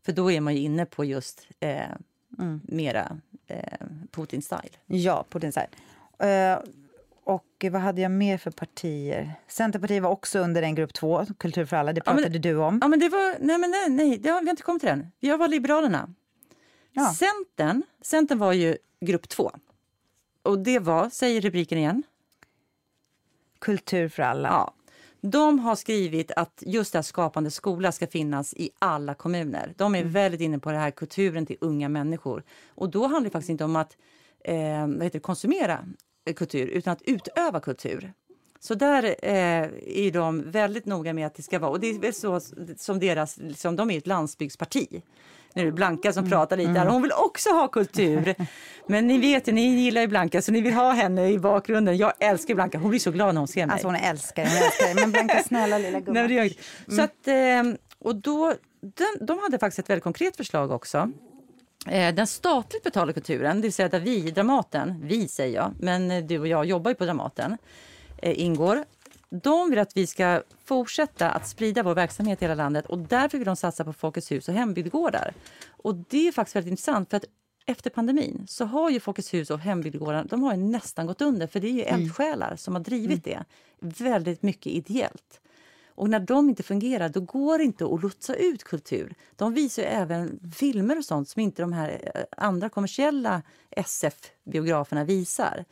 För 0.05 0.12
då 0.12 0.31
är 0.31 0.41
man 0.41 0.55
ju 0.55 0.61
inne 0.61 0.87
på 0.87 1.05
just 1.05 1.47
eh, 1.61 1.81
mera 2.62 3.18
eh, 3.47 3.57
Putin-style. 4.12 4.76
Ja. 4.87 5.24
Eh, 5.43 5.62
och 7.25 7.64
vad 7.73 7.81
hade 7.81 8.01
jag 8.01 8.11
mer 8.11 8.39
för 8.39 8.51
partier? 8.51 9.35
Centerpartiet 9.49 10.03
var 10.03 10.11
också 10.11 10.39
under 10.39 10.62
en 10.62 10.75
grupp 10.75 10.95
två, 10.95 11.27
Kultur 11.39 11.64
för 11.64 11.77
alla. 11.77 11.93
Det 11.93 12.01
Ja, 12.07 12.12
men- 12.12 12.23
pratade 12.23 12.39
du 12.39 12.57
om. 12.57 12.79
Ja, 12.83 12.89
men 12.89 12.99
det 13.01 13.09
var, 13.09 13.37
nej, 13.41 13.59
men 13.59 13.70
nej, 13.70 13.91
nej 13.91 14.18
det 14.18 14.29
har, 14.29 14.41
vi 14.41 14.47
har 14.47 14.51
inte 14.51 14.62
kommit 14.62 14.81
till 14.83 14.89
den. 14.89 15.07
Jag 15.20 15.39
var 15.39 15.49
Liberalerna. 15.49 16.14
Ja. 16.93 17.14
Centern, 17.14 17.83
Centern 18.03 18.39
var 18.39 18.53
ju 18.53 18.77
grupp 19.01 19.29
två. 19.29 19.51
Och 20.43 20.59
det 20.59 20.79
var, 20.79 21.11
säger 21.11 21.41
rubriken 21.41 21.79
igen, 21.79 22.03
Kultur 23.59 24.09
för 24.09 24.23
alla. 24.23 24.49
Ja. 24.49 24.75
De 25.20 25.59
har 25.59 25.77
skrivit 25.77 26.31
att 26.37 26.62
just 26.66 26.93
det 26.93 26.97
här 26.99 27.03
Skapande 27.03 27.51
skola 27.51 27.93
ska 27.93 28.07
finnas 28.07 28.55
i 28.55 28.70
alla 28.79 29.14
kommuner. 29.14 29.75
De 29.77 29.95
är 29.95 30.01
Mm. 30.01 30.12
väldigt 30.12 30.41
inne 30.41 30.59
på 30.59 30.70
det 30.73 30.79
här 30.79 30.91
kulturen 30.91 31.47
till 31.47 31.57
unga 31.61 31.89
människor. 31.89 32.43
Och 32.68 32.91
då 32.91 33.01
handlar 33.03 33.20
det 33.25 33.31
faktiskt 33.31 33.51
inte 33.51 33.64
om 33.64 33.77
att 33.77 33.97
eh, 34.45 34.87
vad 34.87 35.03
heter 35.03 35.11
det, 35.18 35.20
konsumera 35.20 35.85
kultur 36.37 36.66
utan 36.66 36.93
att 36.93 37.03
utöva 37.03 37.61
kultur. 37.61 38.12
Så 38.61 38.75
där 38.75 39.05
eh, 39.05 39.68
är 39.87 40.11
de 40.11 40.51
väldigt 40.51 40.87
noga 40.87 41.12
med 41.12 41.27
att 41.27 41.35
det 41.35 41.43
ska 41.43 41.59
vara. 41.59 41.70
Och 41.70 41.81
det 41.81 41.87
är 41.87 41.99
väl 41.99 42.14
så 42.14 42.41
som 42.77 43.01
deras, 43.01 43.37
liksom, 43.37 43.77
de 43.77 43.91
är 43.91 43.99
ett 43.99 44.07
landsbygdsparti. 44.07 45.03
Nu 45.55 45.62
är 45.62 45.66
det 45.66 45.73
Blanka 45.73 46.12
som 46.12 46.20
mm. 46.20 46.31
pratar 46.31 46.57
lite 46.57 46.70
här. 46.70 46.87
Hon 46.87 47.03
vill 47.03 47.12
också 47.12 47.51
ha 47.51 47.68
kultur. 47.68 48.35
Men 48.87 49.07
ni 49.07 49.18
vet 49.18 49.49
ju, 49.49 49.53
ni 49.53 49.66
gillar 49.66 50.01
ju 50.01 50.07
Blanka 50.07 50.43
så 50.43 50.53
ni 50.53 50.61
vill 50.61 50.75
ha 50.75 50.91
henne 50.91 51.31
i 51.31 51.39
bakgrunden. 51.39 51.97
Jag 51.97 52.12
älskar 52.18 52.55
Blanka. 52.55 52.79
Hon 52.79 52.91
blir 52.91 53.01
så 53.01 53.11
glad 53.11 53.35
när 53.35 53.39
hon 53.39 53.49
ser 53.49 53.66
mig. 53.66 53.73
Alltså 53.73 53.89
hon 53.89 53.97
älskar, 53.97 54.45
hon 54.45 54.57
älskar 54.57 54.95
Men 54.95 55.12
Blanka, 55.12 55.43
snälla 55.43 55.79
lilla 55.79 56.01
gumman. 56.01 56.27
Nej, 56.27 56.39
mm. 56.39 56.97
Så 56.97 57.03
att, 57.03 57.29
eh, 57.29 57.79
och 57.99 58.16
då, 58.16 58.55
de, 58.81 59.27
de 59.27 59.39
hade 59.39 59.59
faktiskt 59.59 59.79
ett 59.79 59.91
väldigt 59.91 60.05
konkret 60.05 60.37
förslag 60.37 60.70
också. 60.70 61.12
Eh, 61.87 62.14
den 62.14 62.26
statligt 62.26 62.83
betalda 62.83 63.12
kulturen, 63.12 63.57
det 63.57 63.62
vill 63.62 63.72
säga 63.72 63.89
där 63.89 64.01
vi, 64.01 64.30
Dramaten, 64.30 65.01
vi 65.03 65.28
säger 65.28 65.55
jag, 65.55 65.72
men 65.78 66.26
du 66.26 66.39
och 66.39 66.49
jag 66.49 66.64
jobbar 66.64 66.91
ju 66.91 66.95
på 66.95 67.05
Dramaten, 67.05 67.59
eh, 68.18 68.41
ingår. 68.41 68.85
De 69.30 69.70
vill 69.70 69.78
att 69.78 69.97
vi 69.97 70.07
ska 70.07 70.43
fortsätta 70.64 71.30
att 71.30 71.49
sprida 71.49 71.83
vår 71.83 71.95
verksamhet 71.95 72.43
i 72.43 72.45
hela 72.45 72.55
landet 72.55 72.87
och 72.87 72.99
därför 72.99 73.39
vill 73.39 73.47
de 73.47 73.57
satsa 73.57 73.85
på 73.85 73.93
Folkets 73.93 74.33
hus 74.33 74.49
och 74.49 74.55
hembygdegårdar. 74.55 75.35
Och 75.68 75.95
det 75.95 76.28
är 76.28 76.33
faktiskt 76.33 76.57
väldigt 76.57 76.70
intressant 76.70 77.11
för 77.11 77.16
att 77.16 77.24
efter 77.66 77.91
pandemin 77.91 78.45
så 78.49 78.64
har 78.64 78.91
ju 78.91 79.01
Folkets 79.01 79.35
hus 79.35 79.51
och 79.51 79.59
hembygdegårdar 79.59 80.24
de 80.24 80.43
har 80.43 80.57
nästan 80.57 81.07
gått 81.07 81.20
under 81.20 81.47
för 81.47 81.61
det 81.61 81.68
är 81.68 81.72
ju 81.72 81.85
mm. 81.85 82.01
eldsjälar 82.01 82.57
som 82.57 82.74
har 82.74 82.83
drivit 82.83 83.26
mm. 83.26 83.45
det 83.80 84.05
väldigt 84.05 84.43
mycket 84.43 84.72
ideellt. 84.72 85.41
Och 85.95 86.11
när 86.11 86.20
de 86.20 86.49
inte 86.49 86.62
fungerar 86.62 87.09
då 87.09 87.20
går 87.20 87.59
det 87.59 87.64
inte 87.64 87.84
att 87.84 88.03
lotsa 88.03 88.34
ut 88.34 88.64
kultur. 88.64 89.14
De 89.36 89.55
visar 89.55 89.82
även 89.82 90.53
filmer 90.57 90.99
och 90.99 91.05
sånt 91.05 91.28
som 91.28 91.43
inte 91.43 91.62
de 91.62 91.72
här 91.72 92.11
eh, 92.14 92.22
andra 92.36 92.68
kommersiella 92.68 93.43
SF-biograferna 93.70 95.05
visar. 95.05 95.64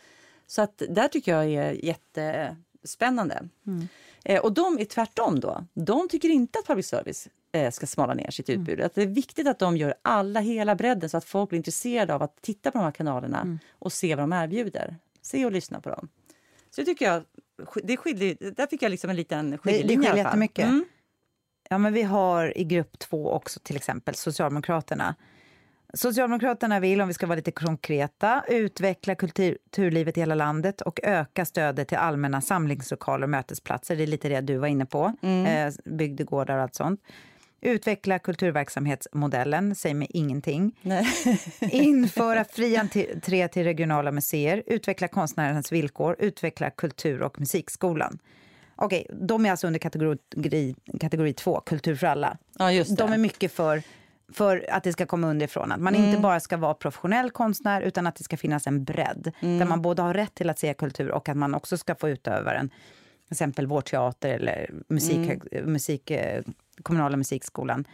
Så 0.46 0.62
att 0.62 0.82
där 0.88 1.08
tycker 1.08 1.32
jag 1.32 1.44
är 1.44 1.72
jättespännande. 1.72 3.48
Mm. 3.66 3.88
Eh, 4.24 4.40
och 4.40 4.52
de 4.52 4.78
är 4.78 4.84
tvärtom 4.84 5.40
då. 5.40 5.64
De 5.74 6.08
tycker 6.08 6.28
inte 6.28 6.58
att 6.58 6.66
public 6.66 6.86
service 6.86 7.28
eh, 7.52 7.70
ska 7.70 7.86
smala 7.86 8.14
ner 8.14 8.30
sitt 8.30 8.48
mm. 8.48 8.60
utbud. 8.60 8.74
Mm. 8.74 8.86
Att 8.86 8.94
det 8.94 9.02
är 9.02 9.06
viktigt 9.06 9.48
att 9.48 9.58
de 9.58 9.76
gör 9.76 9.94
alla, 10.02 10.40
hela 10.40 10.74
bredden 10.74 11.10
så 11.10 11.16
att 11.16 11.24
folk 11.24 11.48
blir 11.48 11.56
intresserade 11.56 12.14
av 12.14 12.22
att 12.22 12.42
titta 12.42 12.70
på 12.70 12.78
de 12.78 12.84
här 12.84 12.92
kanalerna 12.92 13.40
mm. 13.40 13.58
och 13.78 13.92
se 13.92 14.14
vad 14.14 14.22
de 14.22 14.32
erbjuder. 14.32 14.96
Se 15.22 15.44
och 15.44 15.52
lyssna 15.52 15.80
på 15.80 15.88
dem. 15.88 16.08
Så 16.70 16.80
det 16.80 16.84
tycker 16.84 17.04
jag 17.04 17.22
det 17.82 17.96
skiljer, 17.96 18.36
där 18.56 18.66
fick 18.66 18.82
jag 18.82 18.90
liksom 18.90 19.11
en 19.11 19.16
liten 19.16 19.58
skiljelinje. 19.58 19.96
Det, 19.96 20.02
det 20.02 20.08
skiljer 20.08 20.24
jättemycket. 20.24 20.64
Mm. 20.64 20.84
Ja, 21.68 21.78
men 21.78 21.92
vi 21.92 22.02
har 22.02 22.58
i 22.58 22.64
grupp 22.64 22.98
två 22.98 23.32
också 23.32 23.61
till 23.61 23.76
exempel 23.76 24.14
Socialdemokraterna. 24.14 25.14
Socialdemokraterna 25.94 26.80
vill, 26.80 27.00
om 27.00 27.08
vi 27.08 27.14
ska 27.14 27.26
vara 27.26 27.36
lite 27.36 27.50
konkreta, 27.50 28.44
utveckla 28.48 29.14
kulturlivet 29.14 30.16
i 30.16 30.20
hela 30.20 30.34
landet 30.34 30.80
och 30.80 31.00
öka 31.02 31.44
stödet 31.44 31.88
till 31.88 31.98
allmänna 31.98 32.40
samlingslokaler 32.40 33.22
och 33.22 33.30
mötesplatser. 33.30 33.96
Det 33.96 34.02
är 34.02 34.06
lite 34.06 34.28
det 34.28 34.40
du 34.40 34.56
var 34.56 34.68
inne 34.68 34.86
på, 34.86 35.12
mm. 35.22 35.46
eh, 35.46 35.74
bygdegårdar 35.84 36.56
och 36.56 36.62
allt 36.62 36.74
sånt. 36.74 37.00
Utveckla 37.61 38.18
kulturverksamhetsmodellen, 38.18 39.74
säger 39.74 39.94
mig 39.94 40.08
ingenting. 40.11 40.78
Nej. 40.82 41.06
Införa 41.61 42.44
fri 42.44 42.76
entré 42.76 43.48
till 43.48 43.64
regionala 43.64 44.12
museer, 44.12 44.62
utveckla 44.66 45.08
konstnärernas 45.08 45.72
villkor, 45.72 46.16
utveckla 46.18 46.70
kultur 46.70 47.22
och 47.22 47.40
musikskolan. 47.40 48.18
Okej, 48.76 49.06
de 49.12 49.46
är 49.46 49.50
alltså 49.50 49.66
under 49.66 49.80
kategori, 49.80 50.74
kategori 51.00 51.32
två, 51.32 51.61
kultur 51.61 51.96
för 51.96 52.06
alla. 52.06 52.38
Ja, 52.58 52.72
just 52.72 52.96
det. 52.96 53.02
De 53.02 53.12
är 53.12 53.18
mycket 53.18 53.52
för, 53.52 53.82
för 54.32 54.66
att 54.70 54.84
det 54.84 54.92
ska 54.92 55.06
komma 55.06 55.26
underifrån. 55.26 55.72
Att 55.72 55.80
man 55.80 55.94
mm. 55.94 56.08
inte 56.08 56.20
bara 56.20 56.40
ska 56.40 56.56
vara 56.56 56.74
professionell 56.74 57.30
konstnär 57.30 57.82
utan 57.82 58.06
att 58.06 58.16
det 58.16 58.24
ska 58.24 58.36
finnas 58.36 58.66
en 58.66 58.84
bredd. 58.84 59.32
Mm. 59.40 59.58
Där 59.58 59.66
man 59.66 59.82
både 59.82 60.02
har 60.02 60.14
rätt 60.14 60.34
till 60.34 60.50
att 60.50 60.58
se 60.58 60.74
kultur 60.74 61.11
och 61.11 61.28
att 61.28 61.36
man 61.36 61.54
också 61.54 61.76
ska 61.76 61.94
få 61.94 62.08
utöva 62.08 62.52
den. 62.52 62.70
Exempel 63.30 63.66
vår 63.66 63.80
teater 63.80 64.28
eller 64.28 64.70
musik, 64.88 65.30
mm. 65.52 65.72
musik 65.72 66.10
eh, 66.10 66.42
kommunala 66.82 67.16
musikskolan. 67.16 67.84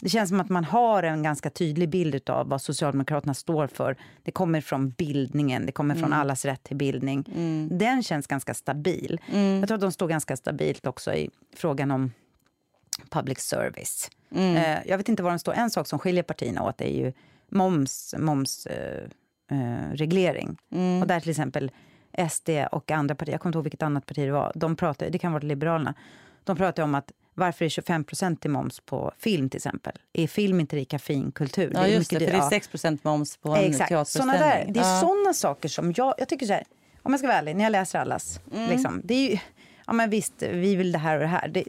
Det 0.00 0.08
känns 0.08 0.28
som 0.28 0.40
att 0.40 0.48
man 0.48 0.64
har 0.64 1.02
en 1.02 1.22
ganska 1.22 1.50
tydlig 1.50 1.88
bild 1.88 2.30
av 2.30 2.48
vad 2.48 2.62
Socialdemokraterna 2.62 3.34
står 3.34 3.66
för. 3.66 3.96
Det 4.22 4.30
kommer 4.30 4.60
från 4.60 4.90
bildningen, 4.90 5.66
det 5.66 5.72
kommer 5.72 5.94
från 5.94 6.04
mm. 6.04 6.18
allas 6.18 6.44
rätt 6.44 6.62
till 6.62 6.76
bildning. 6.76 7.24
Mm. 7.34 7.78
Den 7.78 8.02
känns 8.02 8.26
ganska 8.26 8.54
stabil. 8.54 9.20
Mm. 9.32 9.58
Jag 9.58 9.68
tror 9.68 9.74
att 9.74 9.80
de 9.80 9.92
står 9.92 10.08
ganska 10.08 10.36
stabilt 10.36 10.86
också 10.86 11.14
i 11.14 11.30
frågan 11.56 11.90
om 11.90 12.12
public 13.10 13.38
service. 13.38 14.10
Mm. 14.30 14.56
Eh, 14.56 14.78
jag 14.86 14.98
vet 14.98 15.08
inte 15.08 15.22
var 15.22 15.30
de 15.30 15.38
står. 15.38 15.52
En 15.52 15.70
sak 15.70 15.86
som 15.86 15.98
skiljer 15.98 16.22
partierna 16.22 16.62
åt 16.62 16.80
är 16.80 16.98
ju 16.98 17.12
moms, 17.48 18.14
momsreglering. 18.18 20.56
Eh, 20.70 20.96
eh, 20.96 21.00
och 21.00 21.06
där 21.06 21.20
till 21.20 21.30
exempel 21.30 21.70
SD 22.30 22.50
och 22.72 22.90
andra 22.90 23.14
partier, 23.14 23.34
jag 23.34 23.40
kommer 23.40 23.50
inte 23.50 23.56
ihåg 23.56 23.64
vilket 23.64 23.82
annat 23.82 24.06
parti 24.06 24.26
det 24.26 24.32
var, 24.32 24.52
de 24.54 24.76
pratar, 24.76 25.10
det 25.10 25.18
kan 25.18 25.32
vara 25.32 25.42
Liberalerna, 25.42 25.94
de 26.44 26.56
pratar 26.56 26.82
om 26.82 26.94
att 26.94 27.12
varför 27.34 27.64
är 27.64 27.68
25 27.68 28.04
i 28.44 28.48
moms 28.48 28.80
på 28.80 29.12
film 29.18 29.50
till 29.50 29.58
exempel? 29.58 29.92
Är 30.12 30.26
film 30.26 30.60
inte 30.60 30.76
lika 30.76 30.98
fin 30.98 31.32
kultur? 31.32 31.72
Ja, 31.74 31.80
det 31.80 31.88
just 31.88 32.10
det, 32.10 32.18
för 32.18 32.26
det 32.26 32.32
är 32.32 32.60
6% 32.60 32.98
moms 33.02 33.36
på 33.36 33.56
en 33.56 33.64
Exakt. 33.64 34.08
Såna 34.08 34.32
där, 34.32 34.64
det 34.68 34.80
är 34.80 34.94
ja. 34.94 35.00
såna 35.00 35.34
saker 35.34 35.68
som 35.68 35.92
jag, 35.96 36.14
jag 36.18 36.28
tycker 36.28 36.46
så 36.46 36.52
här, 36.52 36.64
om 37.02 37.12
jag 37.12 37.18
ska 37.18 37.26
vara 37.26 37.38
ärlig, 37.38 37.56
när 37.56 37.64
jag 37.64 37.70
läser 37.70 37.98
allas, 37.98 38.40
mm. 38.52 38.70
liksom, 38.70 39.00
det 39.04 39.14
är 39.14 39.30
ju, 39.30 39.38
ja 39.86 39.92
men 39.92 40.10
visst, 40.10 40.42
vi 40.42 40.76
vill 40.76 40.92
det 40.92 40.98
här 40.98 41.14
och 41.14 41.20
det 41.20 41.26
här. 41.26 41.48
Det, 41.48 41.64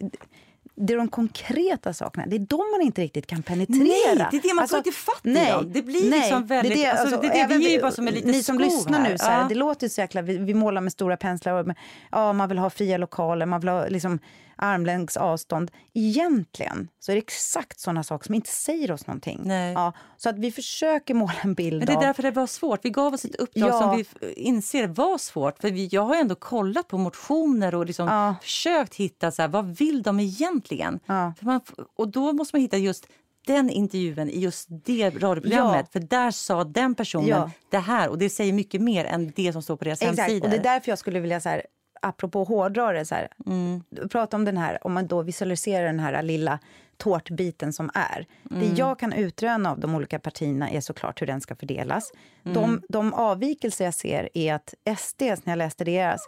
det 0.79 0.93
är 0.93 0.97
de 0.97 1.07
konkreta 1.07 1.93
sakerna, 1.93 2.25
det 2.27 2.35
är 2.35 2.39
de 2.39 2.57
man 2.57 2.81
inte 2.81 3.01
riktigt 3.01 3.27
kan 3.27 3.43
penetrera. 3.43 3.83
Nej, 3.83 4.27
det 4.31 4.37
är 4.37 4.41
det 4.41 4.53
man 4.53 4.61
alltså, 4.61 4.75
får 4.75 4.87
inte 4.87 4.91
fatt 4.91 5.25
i 5.25 5.29
nej, 5.29 5.51
dem. 5.51 5.71
Det 5.73 5.81
blir 5.81 6.09
nej, 6.09 6.19
liksom 6.19 6.45
väldigt... 6.45 6.73
Det, 6.73 6.81
det, 6.81 6.91
alltså, 6.91 7.15
alltså, 7.15 7.21
det, 7.21 7.47
det, 7.47 7.57
det 7.57 7.75
är 7.75 7.81
bara 7.81 7.91
som 7.91 8.07
en 8.07 8.13
liten 8.13 8.31
Ni 8.31 8.43
som 8.43 8.59
lyssnar 8.59 8.99
här. 8.99 9.09
nu, 9.09 9.17
så 9.17 9.25
här, 9.25 9.41
ja. 9.41 9.47
det 9.49 9.55
låter 9.55 9.87
så 9.87 10.01
jäkla... 10.01 10.21
Vi, 10.21 10.37
vi 10.37 10.53
målar 10.53 10.81
med 10.81 10.91
stora 10.91 11.17
penslar 11.17 11.53
och 11.53 11.75
ja, 12.11 12.33
man 12.33 12.49
vill 12.49 12.57
ha 12.57 12.69
fria 12.69 12.97
lokaler, 12.97 13.45
man 13.45 13.59
vill 13.59 13.69
ha 13.69 13.87
liksom, 13.87 14.19
armlängds 14.57 15.17
avstånd. 15.17 15.71
Egentligen 15.93 16.87
så 16.99 17.11
är 17.11 17.15
det 17.15 17.21
exakt 17.21 17.79
såna 17.79 18.03
saker 18.03 18.25
som 18.25 18.35
inte 18.35 18.49
säger 18.49 18.91
oss 18.91 19.07
någonting. 19.07 19.41
Nej. 19.43 19.73
Ja, 19.73 19.93
så 20.17 20.29
att 20.29 20.39
vi 20.39 20.51
försöker 20.51 21.13
måla 21.13 21.33
en 21.41 21.53
bild 21.53 21.77
Men 21.77 21.85
Det 21.85 21.93
är 21.93 22.07
därför 22.07 22.23
det 22.23 22.31
var 22.31 22.47
svårt. 22.47 22.85
Vi 22.85 22.89
gav 22.89 23.13
oss 23.13 23.25
ett 23.25 23.35
uppdrag 23.35 23.69
ja. 23.69 23.79
som 23.79 23.97
vi 23.97 24.33
inser 24.33 24.87
var 24.87 25.17
svårt. 25.17 25.59
För 25.61 25.71
vi, 25.71 25.89
jag 25.91 26.01
har 26.01 26.15
ändå 26.15 26.35
kollat 26.35 26.87
på 26.87 26.97
motioner 26.97 27.75
och 27.75 27.85
liksom 27.85 28.07
ja. 28.07 28.35
försökt 28.41 28.95
hitta 28.95 29.31
så 29.31 29.41
här, 29.41 29.49
vad 29.49 29.65
vill 29.77 30.03
de 30.03 30.19
egentligen. 30.19 30.99
Ja. 31.05 31.33
Man, 31.39 31.61
och 31.95 32.07
då 32.07 32.33
måste 32.33 32.55
man 32.55 32.61
hitta 32.61 32.77
just 32.77 33.07
den 33.47 33.69
intervjun 33.69 34.29
i 34.29 34.39
just 34.39 34.67
det 34.69 35.09
radioprogrammet. 35.09 35.85
Ja. 35.91 35.99
För 35.99 36.07
där 36.07 36.31
sa 36.31 36.63
den 36.63 36.95
personen 36.95 37.29
ja. 37.29 37.51
det 37.69 37.77
här 37.77 38.09
och 38.09 38.17
det 38.17 38.29
säger 38.29 38.53
mycket 38.53 38.81
mer 38.81 39.05
än 39.05 39.33
det 39.35 39.53
som 39.53 39.61
står 39.61 39.77
på 39.77 39.85
deras 39.85 40.01
Exakt. 40.01 40.19
hemsida. 40.19 40.45
Och 40.45 40.51
det 40.51 40.57
är 40.57 40.63
därför 40.63 40.91
jag 40.91 40.99
skulle 40.99 41.19
vilja 41.19 41.39
så 41.39 41.49
här, 41.49 41.61
apropå 42.01 42.43
hårdra 42.43 42.91
det, 42.91 43.05
så 43.05 43.15
här, 43.15 43.27
mm. 43.45 43.83
prata 44.09 44.37
om 44.37 44.45
den 44.45 44.57
här, 44.57 44.77
om 44.81 44.93
man 44.93 45.07
då 45.07 45.21
visualiserar 45.21 45.85
den 45.85 45.99
här 45.99 46.23
lilla 46.23 46.59
tårtbiten 46.97 47.73
som 47.73 47.89
är. 47.93 48.25
Mm. 48.51 48.61
Det 48.61 48.79
jag 48.79 48.99
kan 48.99 49.13
utröna 49.13 49.71
av 49.71 49.79
de 49.79 49.95
olika 49.95 50.19
partierna 50.19 50.69
är 50.69 50.81
såklart 50.81 51.21
hur 51.21 51.27
den 51.27 51.41
ska 51.41 51.55
fördelas. 51.55 52.11
Mm. 52.43 52.53
De, 52.53 52.81
de 52.89 53.13
avvikelser 53.13 53.85
jag 53.85 53.93
ser 53.93 54.29
är 54.33 54.53
att 54.53 54.73
SD, 54.99 55.21
när 55.21 55.39
jag 55.51 55.57
läste 55.57 55.83
deras, 55.83 56.21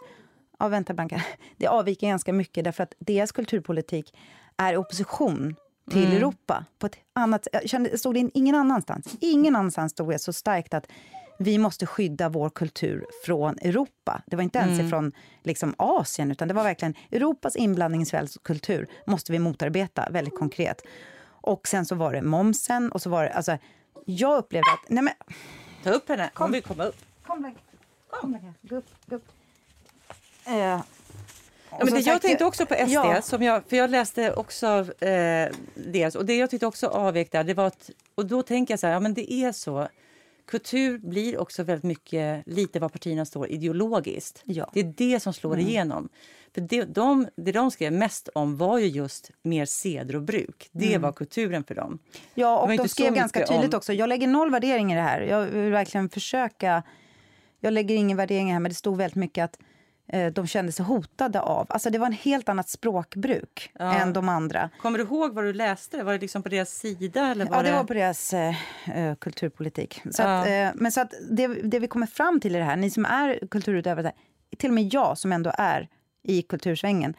ja 0.58 0.68
vänta 0.68 0.94
Blanka, 0.94 1.24
det 1.56 1.66
avviker 1.66 2.06
ganska 2.06 2.32
mycket 2.32 2.64
därför 2.64 2.82
att 2.82 2.94
deras 2.98 3.32
kulturpolitik 3.32 4.14
är 4.56 4.76
opposition 4.76 5.56
till 5.90 6.04
mm. 6.04 6.16
Europa. 6.16 6.64
På 6.78 6.86
ett 6.86 6.96
annat, 7.12 7.48
jag 7.52 7.68
kände, 7.68 7.98
stod 7.98 8.14
det 8.14 8.30
ingen 8.34 8.54
annanstans. 8.54 9.16
Ingen 9.20 9.56
annanstans 9.56 9.92
stod 9.92 10.10
det 10.10 10.18
så 10.18 10.32
starkt 10.32 10.74
att 10.74 10.86
vi 11.42 11.58
måste 11.58 11.86
skydda 11.86 12.28
vår 12.28 12.50
kultur 12.50 13.06
från 13.24 13.58
Europa. 13.58 14.22
Det 14.26 14.36
var 14.36 14.42
inte 14.42 14.58
ens 14.58 14.78
mm. 14.78 14.90
från 14.90 15.12
liksom, 15.42 15.74
Asien, 15.78 16.30
utan 16.30 16.48
det 16.48 16.54
var 16.54 16.64
verkligen 16.64 16.94
Europas 17.10 17.56
inblandning 17.56 18.02
i 18.02 18.06
svensk 18.06 18.42
kultur 18.42 18.86
måste 19.06 19.32
vi 19.32 19.38
motarbeta 19.38 20.08
väldigt 20.10 20.38
konkret. 20.38 20.82
Och 21.26 21.68
sen 21.68 21.86
så 21.86 21.94
var 21.94 22.12
det 22.12 22.22
momsen 22.22 22.92
och 22.92 23.02
så 23.02 23.10
var 23.10 23.22
det, 23.24 23.30
alltså, 23.30 23.58
jag 24.04 24.38
upplevde 24.38 24.70
att, 24.72 24.90
nej 24.90 25.04
men... 25.04 25.14
Ta 25.82 25.90
upp 25.90 26.08
henne, 26.08 26.30
kom. 26.34 26.44
hon 26.44 26.52
vill 26.52 26.62
komma 26.62 26.84
upp. 26.84 26.96
Kom, 27.26 27.40
Blanka. 27.40 27.60
Kom, 28.10 28.30
Blanka. 28.30 28.54
Gå 28.62 28.76
upp, 28.76 28.86
gå 29.06 29.16
upp. 29.16 29.28
Eh, 30.46 30.80
Ja, 31.78 31.84
men 31.84 31.94
det, 31.94 32.00
jag 32.00 32.22
tänkte 32.22 32.44
också 32.44 32.66
på 32.66 32.74
SD, 32.74 32.92
ja. 32.92 33.22
som 33.22 33.42
jag, 33.42 33.62
för 33.68 33.76
jag 33.76 33.90
läste 33.90 34.32
också 34.34 34.66
eh, 35.04 35.48
det. 35.74 36.16
Och 36.16 36.26
det 36.26 36.36
jag 36.36 36.50
tyckte 36.50 36.66
också 36.66 36.86
avvek 36.86 37.32
där, 37.32 37.44
det 37.44 37.54
var 37.54 37.66
att, 37.66 37.90
och 38.14 38.26
då 38.26 38.42
tänker 38.42 38.72
jag 38.72 38.80
så 38.80 38.86
här, 38.86 38.94
ja 38.94 39.00
men 39.00 39.14
det 39.14 39.32
är 39.32 39.52
så 39.52 39.88
kultur 40.50 40.98
blir 40.98 41.38
också 41.38 41.62
väldigt 41.62 41.84
mycket 41.84 42.46
lite 42.46 42.80
var 42.80 42.88
partierna 42.88 43.24
står 43.24 43.48
ideologiskt. 43.48 44.42
Ja. 44.44 44.70
Det 44.74 44.80
är 44.80 44.94
det 44.96 45.20
som 45.20 45.32
slår 45.32 45.54
mm. 45.54 45.66
igenom. 45.66 46.08
För 46.54 46.60
det 46.60 46.84
de, 46.84 47.28
det 47.36 47.52
de 47.52 47.70
skrev 47.70 47.92
mest 47.92 48.28
om 48.34 48.56
var 48.56 48.78
ju 48.78 48.86
just 48.86 49.30
mer 49.42 49.64
seder 49.64 50.16
och 50.16 50.22
bruk. 50.22 50.68
Det 50.72 50.88
mm. 50.88 51.02
var 51.02 51.12
kulturen 51.12 51.64
för 51.64 51.74
dem. 51.74 51.98
Ja, 52.34 52.58
och 52.58 52.76
de 52.76 52.88
skrev 52.88 53.14
ganska 53.14 53.46
tydligt 53.46 53.74
om... 53.74 53.78
också. 53.78 53.92
Jag 53.92 54.08
lägger 54.08 54.26
noll 54.26 54.50
värdering 54.50 54.92
i 54.92 54.94
det 54.94 55.00
här. 55.00 55.20
Jag 55.20 55.46
vill 55.46 55.72
verkligen 55.72 56.08
försöka. 56.08 56.82
Jag 57.60 57.72
lägger 57.72 57.94
ingen 57.94 58.16
värdering 58.16 58.52
här, 58.52 58.60
men 58.60 58.70
det 58.70 58.74
stod 58.74 58.96
väldigt 58.96 59.16
mycket 59.16 59.44
att 59.44 59.58
de 60.32 60.46
kände 60.46 60.72
sig 60.72 60.84
hotade 60.84 61.40
av. 61.40 61.66
Alltså 61.68 61.90
det 61.90 61.98
var 61.98 62.06
en 62.06 62.12
helt 62.12 62.48
annat 62.48 62.68
språkbruk 62.68 63.70
Ja. 63.78 63.92
än 63.94 64.12
de 64.12 64.28
andra. 64.28 64.70
Kommer 64.82 64.98
du 64.98 65.04
ihåg 65.04 65.34
vad 65.34 65.44
du 65.44 65.52
läste? 65.52 66.02
Var 66.02 66.12
det 66.12 66.18
liksom 66.18 66.42
på 66.42 66.48
deras 66.48 66.70
sida? 66.70 67.26
Eller 67.26 67.44
var 67.46 67.56
Ja, 67.56 67.62
det 67.62 67.72
var 67.72 67.84
på 67.84 67.94
deras 67.94 68.32
eh, 68.34 68.54
eh, 68.94 69.14
kulturpolitik. 69.14 70.02
Så 70.10 70.22
Ja. 70.22 70.40
att, 70.40 70.46
eh, 70.46 70.68
men 70.74 70.92
så 70.92 71.00
att 71.00 71.14
det, 71.30 71.46
det 71.46 71.78
vi 71.78 71.88
kommer 71.88 72.06
fram 72.06 72.40
till 72.40 72.56
i 72.56 72.58
det 72.58 72.64
här, 72.64 72.76
ni 72.76 72.90
som 72.90 73.04
är 73.04 73.38
kulturutövare, 73.50 74.12
till 74.58 74.70
och 74.70 74.74
med 74.74 74.94
jag 74.94 75.18
som 75.18 75.32
ändå 75.32 75.52
är 75.58 75.88
i 76.22 76.42
kultursvängen, 76.42 77.14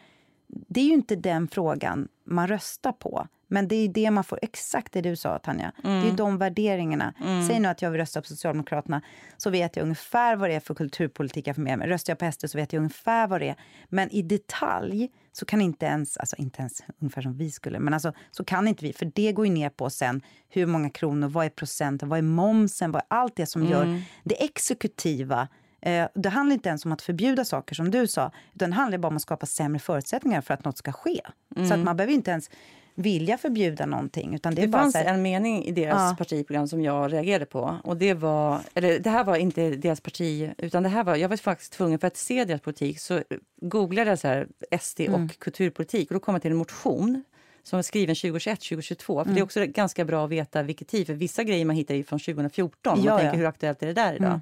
det 0.48 0.80
är 0.80 0.84
ju 0.84 0.92
inte 0.92 1.16
den 1.16 1.48
frågan 1.48 2.08
man 2.26 2.48
röstar 2.48 2.92
på. 2.92 3.26
Men 3.52 3.68
det 3.68 3.74
är 3.76 3.88
det 3.88 4.10
man 4.10 4.24
får, 4.24 4.38
exakt 4.42 4.92
det 4.92 5.00
du 5.00 5.16
sa 5.16 5.38
Tanja, 5.38 5.72
det 5.82 5.88
är 5.88 6.04
ju 6.04 6.10
de 6.10 6.38
värderingarna. 6.38 7.14
Säg 7.48 7.60
nu 7.60 7.68
att 7.68 7.82
jag 7.82 7.90
vill 7.90 8.00
rösta 8.00 8.20
på 8.20 8.26
Socialdemokraterna, 8.26 9.02
så 9.36 9.50
vet 9.50 9.76
jag 9.76 9.82
ungefär 9.82 10.36
vad 10.36 10.50
det 10.50 10.54
är 10.54 10.60
för 10.60 10.74
kulturpolitik 10.74 11.46
jag 11.46 11.56
får 11.56 11.62
med 11.62 11.78
mig. 11.78 11.88
Röstar 11.88 12.10
jag 12.10 12.18
på 12.18 12.32
SD 12.32 12.50
så 12.50 12.58
vet 12.58 12.72
jag 12.72 12.80
ungefär 12.80 13.26
vad 13.26 13.40
det 13.40 13.48
är. 13.48 13.56
Men 13.88 14.10
i 14.10 14.22
detalj 14.22 15.10
så 15.32 15.44
kan 15.44 15.60
inte 15.60 15.86
ens, 15.86 16.16
alltså 16.16 16.36
inte 16.36 16.60
ens 16.60 16.82
ungefär 16.98 17.22
som 17.22 17.36
vi 17.36 17.50
skulle, 17.50 17.78
men 17.78 17.94
alltså 17.94 18.12
så 18.30 18.44
kan 18.44 18.68
inte 18.68 18.84
vi, 18.84 18.92
för 18.92 19.10
det 19.14 19.32
går 19.32 19.46
ju 19.46 19.52
ner 19.52 19.70
på 19.70 19.90
sen 19.90 20.22
hur 20.48 20.66
många 20.66 20.90
kronor, 20.90 21.28
vad 21.28 21.46
är 21.46 21.50
procenten, 21.50 22.08
vad 22.08 22.18
är 22.18 22.22
momsen, 22.22 22.92
vad 22.92 23.02
är 23.02 23.16
allt 23.16 23.36
det 23.36 23.46
som 23.46 23.66
gör 23.66 24.02
det 24.24 24.44
exekutiva 24.44 25.48
Eh, 25.84 26.08
Det 26.14 26.28
handlar 26.28 26.54
inte 26.54 26.68
ens 26.68 26.84
om 26.84 26.92
att 26.92 27.02
förbjuda 27.02 27.44
saker 27.44 27.74
som 27.74 27.90
du 27.90 28.06
sa, 28.06 28.30
utan 28.54 28.70
det 28.70 28.76
handlar 28.76 28.98
bara 28.98 29.08
om 29.08 29.16
att 29.16 29.22
skapa 29.22 29.46
sämre 29.46 29.78
förutsättningar 29.78 30.40
för 30.40 30.54
att 30.54 30.64
något 30.64 30.78
ska 30.78 30.92
ske. 30.92 31.20
Så 31.68 31.74
att 31.74 31.80
man 31.80 31.96
behöver 31.96 32.12
inte 32.14 32.30
ens 32.30 32.50
vilja 32.94 33.38
förbjuda 33.38 33.86
någonting. 33.86 34.34
Utan 34.34 34.54
det 34.54 34.62
är 34.62 34.66
Det 34.66 34.72
fanns 34.72 34.94
här, 34.94 35.04
en 35.04 35.22
mening 35.22 35.64
i 35.64 35.72
deras 35.72 36.10
Ja. 36.10 36.16
partiprogram 36.18 36.68
som 36.68 36.82
jag 36.82 37.12
reagerade 37.12 37.46
på. 37.46 37.76
Och 37.84 37.96
det 37.96 38.14
var, 38.14 38.60
eller 38.74 38.98
det 38.98 39.10
här 39.10 39.24
var 39.24 39.36
inte 39.36 39.70
deras 39.70 40.00
parti, 40.00 40.50
utan 40.58 40.82
det 40.82 40.88
här 40.88 41.04
var, 41.04 41.16
jag 41.16 41.28
var 41.28 41.36
faktiskt 41.36 41.72
tvungen 41.72 41.98
för 41.98 42.06
att 42.06 42.16
se 42.16 42.44
deras 42.44 42.60
politik 42.60 42.98
så 43.00 43.22
googlade 43.60 44.10
jag 44.10 44.18
så 44.18 44.28
här 44.28 44.46
SD 44.80 45.00
och 45.00 45.08
Mm. 45.14 45.28
kulturpolitik 45.28 46.10
och 46.10 46.14
då 46.14 46.20
kom 46.20 46.34
jag 46.34 46.42
till 46.42 46.50
en 46.50 46.56
motion 46.56 47.24
som 47.62 47.76
var 47.76 47.82
skriven 47.82 48.14
2021-2022. 48.14 49.04
För 49.06 49.22
Mm. 49.22 49.34
det 49.34 49.40
är 49.40 49.44
också 49.44 49.66
ganska 49.66 50.04
bra 50.04 50.24
att 50.24 50.30
veta 50.30 50.62
vilket 50.62 50.88
tid, 50.88 51.06
för 51.06 51.14
vissa 51.14 51.44
grejer 51.44 51.64
man 51.64 51.76
hittar 51.76 51.94
ju 51.94 52.04
från 52.04 52.18
2014. 52.18 52.98
Man 52.98 53.04
Ja, 53.04 53.10
tänker 53.12 53.24
ja. 53.24 53.28
Mm. 53.30 53.40
hur 53.40 53.46
aktuellt 53.48 53.82
är 53.82 53.86
det 53.86 53.92
där 53.92 54.14
idag? 54.14 54.40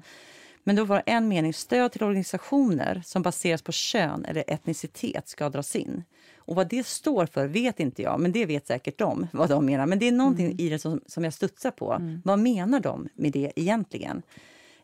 Men 0.63 0.75
då 0.75 0.83
var 0.83 1.03
en 1.05 1.27
mening, 1.27 1.53
stöd 1.53 1.91
till 1.91 2.03
organisationer 2.03 3.01
som 3.05 3.21
baseras 3.21 3.61
på 3.61 3.71
kön 3.71 4.25
eller 4.25 4.43
etnicitet 4.47 5.27
ska 5.27 5.49
dras 5.49 5.75
in. 5.75 6.03
Och 6.45 6.55
vad 6.55 6.67
det 6.69 6.85
står 6.87 7.25
för 7.25 7.47
vet 7.47 7.79
inte 7.79 8.01
jag, 8.01 8.19
men 8.19 8.31
det 8.31 8.45
vet 8.45 8.67
säkert 8.67 8.97
de 8.97 9.27
vad 9.33 9.49
de 9.49 9.65
menar. 9.65 9.85
Men 9.85 9.99
det 9.99 10.07
är 10.07 10.11
någonting 10.11 10.45
Mm. 10.45 10.59
i 10.59 10.69
det 10.69 10.79
som, 10.79 11.01
som 11.07 11.23
jag 11.23 11.33
studsar 11.33 11.71
på. 11.71 12.19
Vad 12.23 12.39
menar 12.39 12.79
de 12.79 13.09
med 13.13 13.31
det 13.31 13.51
egentligen? 13.55 14.21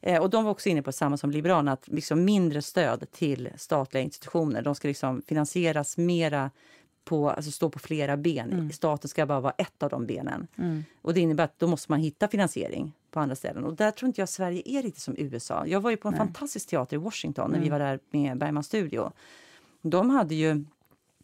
Eh, 0.01 0.21
och 0.21 0.29
de 0.29 0.43
var 0.43 0.51
också 0.51 0.69
inne 0.69 0.81
på 0.81 0.91
samma 0.91 1.17
som 1.17 1.31
Liberalerna, 1.31 1.71
att 1.71 1.87
liksom 1.87 2.25
mindre 2.25 2.61
stöd 2.61 3.11
till 3.11 3.49
statliga 3.57 4.03
institutioner. 4.03 4.61
De 4.61 4.75
ska 4.75 4.87
liksom 4.87 5.21
finansieras 5.27 5.97
mera 5.97 6.51
på, 7.05 7.29
alltså 7.29 7.51
stå 7.51 7.69
på 7.69 7.79
flera 7.79 8.17
ben. 8.17 8.51
Mm. 8.53 8.71
Staten 8.71 9.09
ska 9.09 9.25
bara 9.25 9.39
vara 9.39 9.53
ett 9.57 9.83
av 9.83 9.89
de 9.89 10.05
benen. 10.05 10.47
Och 11.01 11.13
det 11.13 11.19
innebär 11.19 11.43
att 11.43 11.59
då 11.59 11.67
måste 11.67 11.91
man 11.91 11.99
hitta 11.99 12.27
finansiering 12.27 12.91
på 13.11 13.19
andra 13.19 13.35
ställen. 13.35 13.63
Och 13.63 13.73
där 13.75 13.91
tror 13.91 14.07
inte 14.07 14.21
jag 14.21 14.29
Sverige 14.29 14.61
är 14.65 14.83
riktigt 14.83 15.03
som 15.03 15.15
USA. 15.17 15.63
Jag 15.67 15.81
var 15.81 15.89
ju 15.91 15.97
på 15.97 16.07
en 16.07 16.17
fantastisk 16.17 16.69
teater 16.69 16.95
i 16.95 16.99
Washington 16.99 17.45
Mm. 17.45 17.57
när 17.57 17.63
vi 17.65 17.69
var 17.69 17.79
där 17.79 17.99
med 18.11 18.37
Bergman 18.37 18.63
Studio. 18.63 19.11
De 19.81 20.09
hade 20.09 20.35
ju 20.35 20.65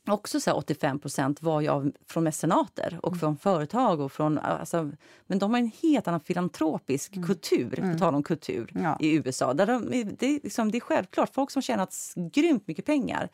också 0.07 0.39
så 0.39 0.49
här 0.49 0.57
85 0.57 0.99
var 1.41 1.61
ju 1.61 1.67
av, 1.67 1.91
från 2.07 2.23
mecenater 2.23 2.87
Mm. 2.87 2.99
och 2.99 3.17
från 3.17 3.37
företag. 3.37 3.99
Och 3.99 4.11
från, 4.11 4.37
alltså, 4.37 4.91
men 5.27 5.39
de 5.39 5.51
har 5.51 5.59
en 5.59 5.71
helt 5.81 6.07
annan 6.07 6.19
filantropisk 6.19 7.25
kultur, 7.25 7.91
på 7.93 7.99
tal 7.99 8.15
om 8.15 8.23
kultur, 8.23 8.69
Mm. 8.75 8.83
Ja. 8.83 8.97
i 8.99 9.13
USA. 9.15 9.53
Där 9.53 9.65
de, 9.67 9.89
det, 10.19 10.25
är 10.27 10.39
liksom, 10.43 10.71
det 10.71 10.77
är 10.77 10.79
självklart, 10.79 11.33
folk 11.33 11.51
som 11.51 11.61
tjänat 11.61 11.95
grymt 12.33 12.67
mycket 12.67 12.85
pengar 12.85 13.29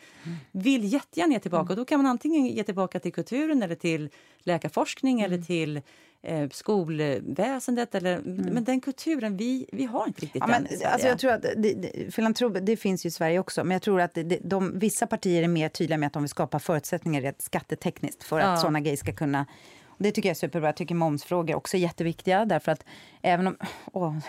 vill 0.52 0.94
jättegärna 0.94 1.34
ge 1.34 1.40
tillbaka. 1.40 1.74
Och 1.74 1.78
då 1.78 1.86
kan 1.86 2.00
man 2.00 2.06
antingen 2.12 2.46
ge 2.48 2.64
tillbaka 2.64 3.00
till 3.00 3.14
kulturen 3.14 3.64
eller 3.64 3.76
till 3.76 4.10
läkarforskning 4.40 5.22
eller 5.22 5.38
till 5.42 5.82
eh, 6.24 6.50
skolväsendet. 6.50 7.96
Eller, 7.96 8.22
Men 8.26 8.64
den 8.64 8.82
kulturen, 8.82 9.38
vi, 9.38 9.66
vi 9.72 9.86
har 9.86 10.08
inte 10.08 10.22
riktigt 10.22 10.44
Ja, 10.48 10.54
den 10.54 10.68
men, 10.70 10.92
alltså 10.92 11.08
jag 11.08 11.20
tror 11.20 11.32
att 11.32 11.42
det, 11.42 11.74
det, 11.74 12.14
filantrop, 12.14 12.58
det 12.62 12.78
finns 12.78 13.06
ju 13.06 13.08
i 13.08 13.12
Sverige 13.12 13.40
också, 13.40 13.64
men 13.64 13.72
jag 13.72 13.82
tror 13.82 14.02
att 14.02 14.14
det, 14.14 14.40
de, 14.44 14.80
vissa 14.80 15.08
partier 15.08 15.44
är 15.44 15.48
mer 15.48 15.70
tydliga 15.70 15.98
med 15.98 16.08
att 16.08 16.14
de 16.14 16.24
vill 16.24 16.30
skapa 16.30 16.60
förutsättningar 16.60 17.22
rent 17.22 17.42
skattetekniskt 17.42 18.24
för 18.24 18.40
Ja. 18.40 18.46
att 18.46 18.60
sådana 18.60 18.80
grejer 18.80 18.98
ska 18.98 19.14
kunna 19.14 19.46
det 20.02 20.12
tycker 20.12 20.30
jag 20.30 20.34
är 20.34 20.40
superbra. 20.40 20.68
Jag 20.68 20.76
tycker 20.76 20.96
momsfrågor 20.96 21.56
också 21.56 21.78
är 21.78 21.82
jätteviktiga. 21.82 22.46
Därför 22.46 22.72
att 22.72 22.86
även 23.22 23.48
om... 23.48 23.58
Åh, 23.94 24.18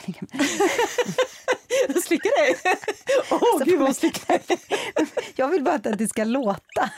Jag 1.89 2.03
slickar 2.03 2.43
dig! 2.43 2.57
Åh, 3.31 3.64
gud 3.64 3.78
vad 3.78 3.89
hon 3.89 3.95
slickar 3.95 4.41
jag 5.35 5.49
vill 5.49 5.62
bara 5.62 5.74
att 5.74 5.99
det 5.99 6.09
ska 6.09 6.24
låta. 6.24 6.91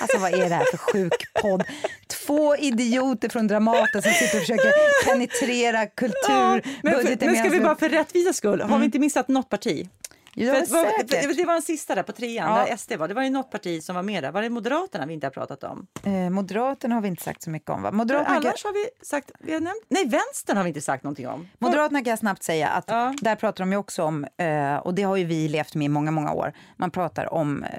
Alltså 0.00 0.18
vad 0.18 0.34
är 0.34 0.48
det 0.48 0.54
här 0.54 0.64
för 0.70 0.76
sjuk 0.76 1.34
podd? 1.42 1.64
Två 2.06 2.56
idioter 2.56 3.28
från 3.28 3.46
Dramaten 3.46 4.02
som 4.02 4.12
sitter 4.12 4.36
och 4.36 4.40
försöker 4.40 5.04
penetrera 5.04 5.86
kultur. 5.86 6.12
Ja, 6.28 6.60
men, 6.82 6.92
budgeten 6.92 7.32
men 7.32 7.36
ska 7.36 7.48
vi 7.48 7.60
bara 7.60 7.76
för 7.76 7.88
rättvisas 7.88 8.36
skull, 8.36 8.60
har 8.60 8.78
vi 8.78 8.84
inte 8.84 8.98
missat 8.98 9.28
något 9.28 9.48
parti? 9.48 9.88
Det, 10.36 11.44
var 11.46 11.52
den 11.52 11.62
sista 11.62 11.94
där 11.94 12.02
på 12.02 12.12
trean, 12.12 12.56
Ja. 12.58 12.66
där 12.66 12.76
SD 12.76 12.92
var. 12.96 13.08
Det 13.08 13.14
var 13.14 13.22
ju 13.22 13.30
något 13.30 13.50
parti 13.50 13.82
som 13.82 13.96
var 13.96 14.02
med 14.02 14.22
där. 14.24 14.32
Var 14.32 14.42
det 14.42 14.50
Moderaterna 14.50 15.06
vi 15.06 15.14
inte 15.14 15.26
har 15.26 15.30
pratat 15.32 15.64
om? 15.64 15.86
Eh, 16.04 16.30
Moderaterna 16.30 16.94
har 16.94 17.02
vi 17.02 17.08
inte 17.08 17.22
sagt 17.22 17.42
så 17.42 17.50
mycket 17.50 17.70
om. 17.70 17.82
Va? 17.82 17.92
Moderaterna, 17.92 18.36
annars 18.36 18.64
har 18.64 18.72
vi 18.72 19.06
sagt, 19.06 19.30
vi 19.40 19.52
har 19.52 19.60
nämnt, 19.60 19.84
nej 19.88 20.04
Vänstern 20.08 20.56
har 20.56 20.64
vi 20.64 20.68
inte 20.68 20.80
sagt 20.80 21.04
någonting 21.04 21.28
om. 21.28 21.48
Moderaterna 21.58 22.00
kan 22.04 22.10
jag 22.10 22.18
snabbt 22.18 22.42
säga 22.42 22.68
att 22.68 22.84
Ja. 22.88 23.14
där 23.22 23.36
pratar 23.36 23.64
de 23.64 23.72
ju 23.72 23.78
också 23.78 24.02
om, 24.02 24.24
eh, 24.36 24.76
och 24.76 24.94
det 24.94 25.02
har 25.02 25.16
ju 25.16 25.24
vi 25.24 25.48
levt 25.48 25.74
med 25.74 25.84
i 25.84 25.88
många, 25.88 26.10
många 26.10 26.32
år. 26.32 26.52
Man 26.76 26.90
pratar 26.90 27.32
om 27.34 27.62
eh, 27.64 27.70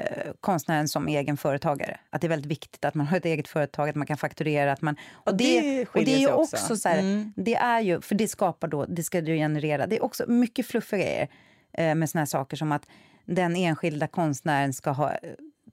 konstnären 0.42 0.88
som 0.88 1.08
egen 1.08 1.38
företagare. 1.38 2.00
Att 2.10 2.22
det 2.22 2.28
är 2.28 2.30
väldigt 2.30 2.52
viktigt 2.52 2.86
att 2.86 2.96
man 2.96 3.08
har 3.08 3.18
ett 3.18 3.26
eget 3.26 3.48
företag, 3.48 3.90
att 3.90 3.96
man 3.96 4.08
kan 4.08 4.18
fakturera. 4.18 4.72
Att 4.72 4.82
man, 4.82 4.96
och, 5.14 5.38
det 5.38 5.62
det, 5.62 5.86
och 5.94 6.04
det 6.06 6.14
är 6.14 6.18
ju 6.18 6.32
också, 6.32 6.56
också. 6.56 6.76
så 6.78 6.90
här, 6.90 6.98
Mm. 7.00 7.34
det 7.36 7.56
är 7.56 7.80
ju, 7.82 8.02
för 8.02 8.16
det 8.16 8.28
skapar 8.28 8.68
då, 8.68 8.86
det 8.86 9.04
ska 9.04 9.22
du 9.22 9.36
generera. 9.36 9.88
Det 9.88 9.96
är 9.98 10.04
också 10.04 10.24
mycket 10.28 10.68
fluffiga 10.68 11.04
grejer 11.04 11.28
med 11.78 12.10
såna 12.10 12.22
här 12.22 12.26
saker 12.26 12.58
som 12.58 12.72
att 12.72 12.86
den 13.26 13.56
enskilda 13.56 14.08
konstnären 14.08 14.74
ska 14.74 14.90
ha 14.92 15.12
eh, 15.12 15.18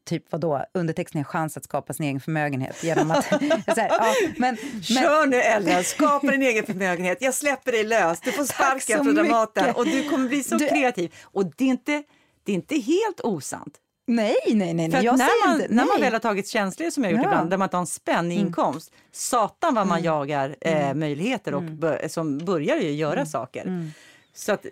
typ 0.06 0.24
vadå, 0.32 0.64
underteckna 0.74 1.24
chans 1.24 1.56
att 1.56 1.64
skapa 1.64 1.92
sin 1.92 2.06
egen 2.06 2.20
förmögenhet 2.20 2.84
genom 2.84 3.10
att... 3.10 3.24
här, 3.66 3.88
ja, 3.88 4.14
men, 4.36 4.56
men, 4.72 4.82
Kör 4.82 5.26
nu 5.26 5.36
Ellen, 5.36 5.84
skapa 5.84 6.26
din 6.30 6.42
egen 6.42 6.66
förmögenhet. 6.66 7.18
Jag 7.20 7.34
släpper 7.34 7.72
dig 7.72 7.84
lös. 7.84 8.20
Du 8.20 8.32
får 8.32 8.44
sparken 8.44 9.04
från 9.04 9.14
Dramaten 9.14 9.74
och 9.74 9.84
du 9.84 10.08
kommer 10.08 10.28
bli 10.28 10.42
så 10.42 10.56
Du- 10.56 10.68
kreativ. 10.68 11.14
Och 11.22 11.44
det 11.56 11.64
är 11.64 11.68
inte, 11.68 12.02
det 12.44 12.52
är 12.52 12.56
inte 12.56 12.74
helt 12.76 13.20
osant. 13.20 13.74
nej, 14.06 14.34
nej, 14.54 14.74
nej. 14.74 14.90
För 14.90 15.02
när, 15.02 15.46
man, 15.48 15.54
inte, 15.60 15.74
när 15.74 15.84
man 15.84 16.00
väl 16.00 16.12
har 16.12 16.20
tagit 16.20 16.48
tjänster 16.48 16.90
som 16.90 17.04
jag 17.04 17.12
gjort 17.12 17.20
Ja. 17.20 17.26
Mm. 17.26 17.32
ibland, 17.34 17.50
där 17.50 17.56
man 17.56 17.66
inte 17.66 17.76
har 17.76 17.80
en 17.82 17.86
spänn 17.86 18.32
i 18.32 18.34
inkomst, 18.34 18.92
satan 19.12 19.74
vad 19.74 19.86
man 19.86 20.02
jagar 20.02 20.56
eh, 20.60 20.94
möjligheter 20.94 21.54
och 21.54 21.62
Mm. 21.62 22.08
som 22.08 22.38
börjar 22.38 22.76
ju 22.76 22.90
göra 22.92 23.26
saker. 23.26 23.90
Så 24.34 24.52
att, 24.52 24.64
eh, 24.64 24.70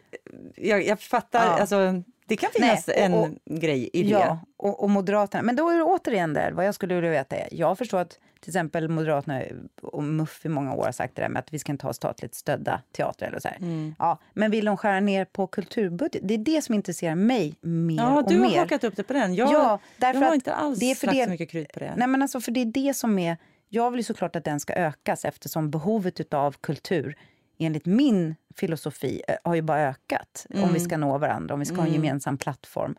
jag, 0.68 0.86
jag 0.86 1.00
fattar, 1.00 1.46
Ja. 1.46 1.60
alltså, 1.60 2.02
det 2.26 2.36
kan 2.36 2.50
finnas 2.54 2.86
Nej, 2.86 3.12
och- 3.14 3.26
en 3.44 3.58
grej 3.60 3.90
i 3.92 4.02
det. 4.02 4.08
Ja, 4.10 4.38
och, 4.56 4.82
och 4.82 4.90
Moderaterna. 4.90 5.42
Men 5.42 5.56
då 5.56 5.68
är 5.70 5.76
det 5.76 5.82
återigen 5.82 6.34
där, 6.34 6.52
vad 6.52 6.66
jag 6.66 6.74
skulle 6.74 6.94
vilja 6.94 7.10
veta 7.10 7.36
är, 7.36 7.48
jag 7.52 7.78
förstår 7.78 7.98
att 7.98 8.18
till 8.40 8.50
exempel 8.50 8.88
Moderaterna 8.88 9.42
och 9.82 10.02
MUF 10.04 10.44
i 10.46 10.48
många 10.48 10.74
år 10.74 10.84
har 10.84 10.92
sagt 10.92 11.16
det 11.16 11.22
där 11.22 11.28
med 11.28 11.40
att 11.40 11.52
vi 11.52 11.58
ska 11.58 11.72
inte 11.72 11.86
ha 11.86 11.92
statligt 11.92 12.34
stödda 12.34 12.80
teatrar 12.92 13.28
eller 13.28 13.38
så. 13.40 13.48
Mm. 13.60 13.94
Ja, 13.98 14.18
men 14.32 14.50
vill 14.50 14.64
de 14.64 14.76
skära 14.76 15.00
ner 15.00 15.24
på 15.24 15.46
kulturbudget? 15.46 16.22
Det 16.28 16.34
är 16.34 16.38
det 16.38 16.62
som 16.62 16.74
intresserar 16.74 17.14
mig 17.14 17.54
mer 17.60 17.96
Ja, 17.96 18.16
och 18.22 18.28
du 18.28 18.38
har 18.40 18.48
mer. 18.50 18.58
hakat 18.58 18.84
upp 18.84 18.96
det 18.96 19.02
på 19.02 19.12
den. 19.12 19.34
Jag, 19.34 19.52
Ja, 19.52 19.78
därför 19.96 20.20
jag 20.20 20.28
har 20.28 20.34
inte 20.34 20.54
alls 20.54 20.78
det 20.78 20.90
är 20.90 20.94
för 20.94 21.06
lagt 21.06 21.18
det- 21.18 21.24
så 21.24 21.30
mycket 21.30 21.50
krut 21.50 21.72
på 21.72 21.78
det. 21.80 21.92
Nej, 21.96 22.08
men 22.08 22.22
alltså, 22.22 22.40
för 22.40 22.52
det 22.52 22.60
är 22.60 22.64
det 22.64 22.94
som 22.94 23.18
är... 23.18 23.36
Jag 23.68 23.90
vill 23.90 24.04
såklart 24.04 24.36
att 24.36 24.44
den 24.44 24.60
ska 24.60 24.72
ökas 24.74 25.24
eftersom 25.24 25.70
behovet 25.70 26.34
av 26.34 26.56
kultur 26.60 27.16
enligt 27.64 27.86
min 27.86 28.34
filosofi 28.56 29.22
eh, 29.28 29.36
har 29.44 29.54
ju 29.54 29.62
bara 29.62 29.80
ökat 29.88 30.46
om 30.50 30.58
Mm. 30.58 30.72
vi 30.72 30.80
ska 30.80 30.96
nå 30.96 31.18
varandra, 31.18 31.54
om 31.54 31.60
vi 31.60 31.66
ska 31.66 31.76
ha 31.76 31.86
en 31.86 31.92
gemensam 31.92 32.38
plattform. 32.38 32.94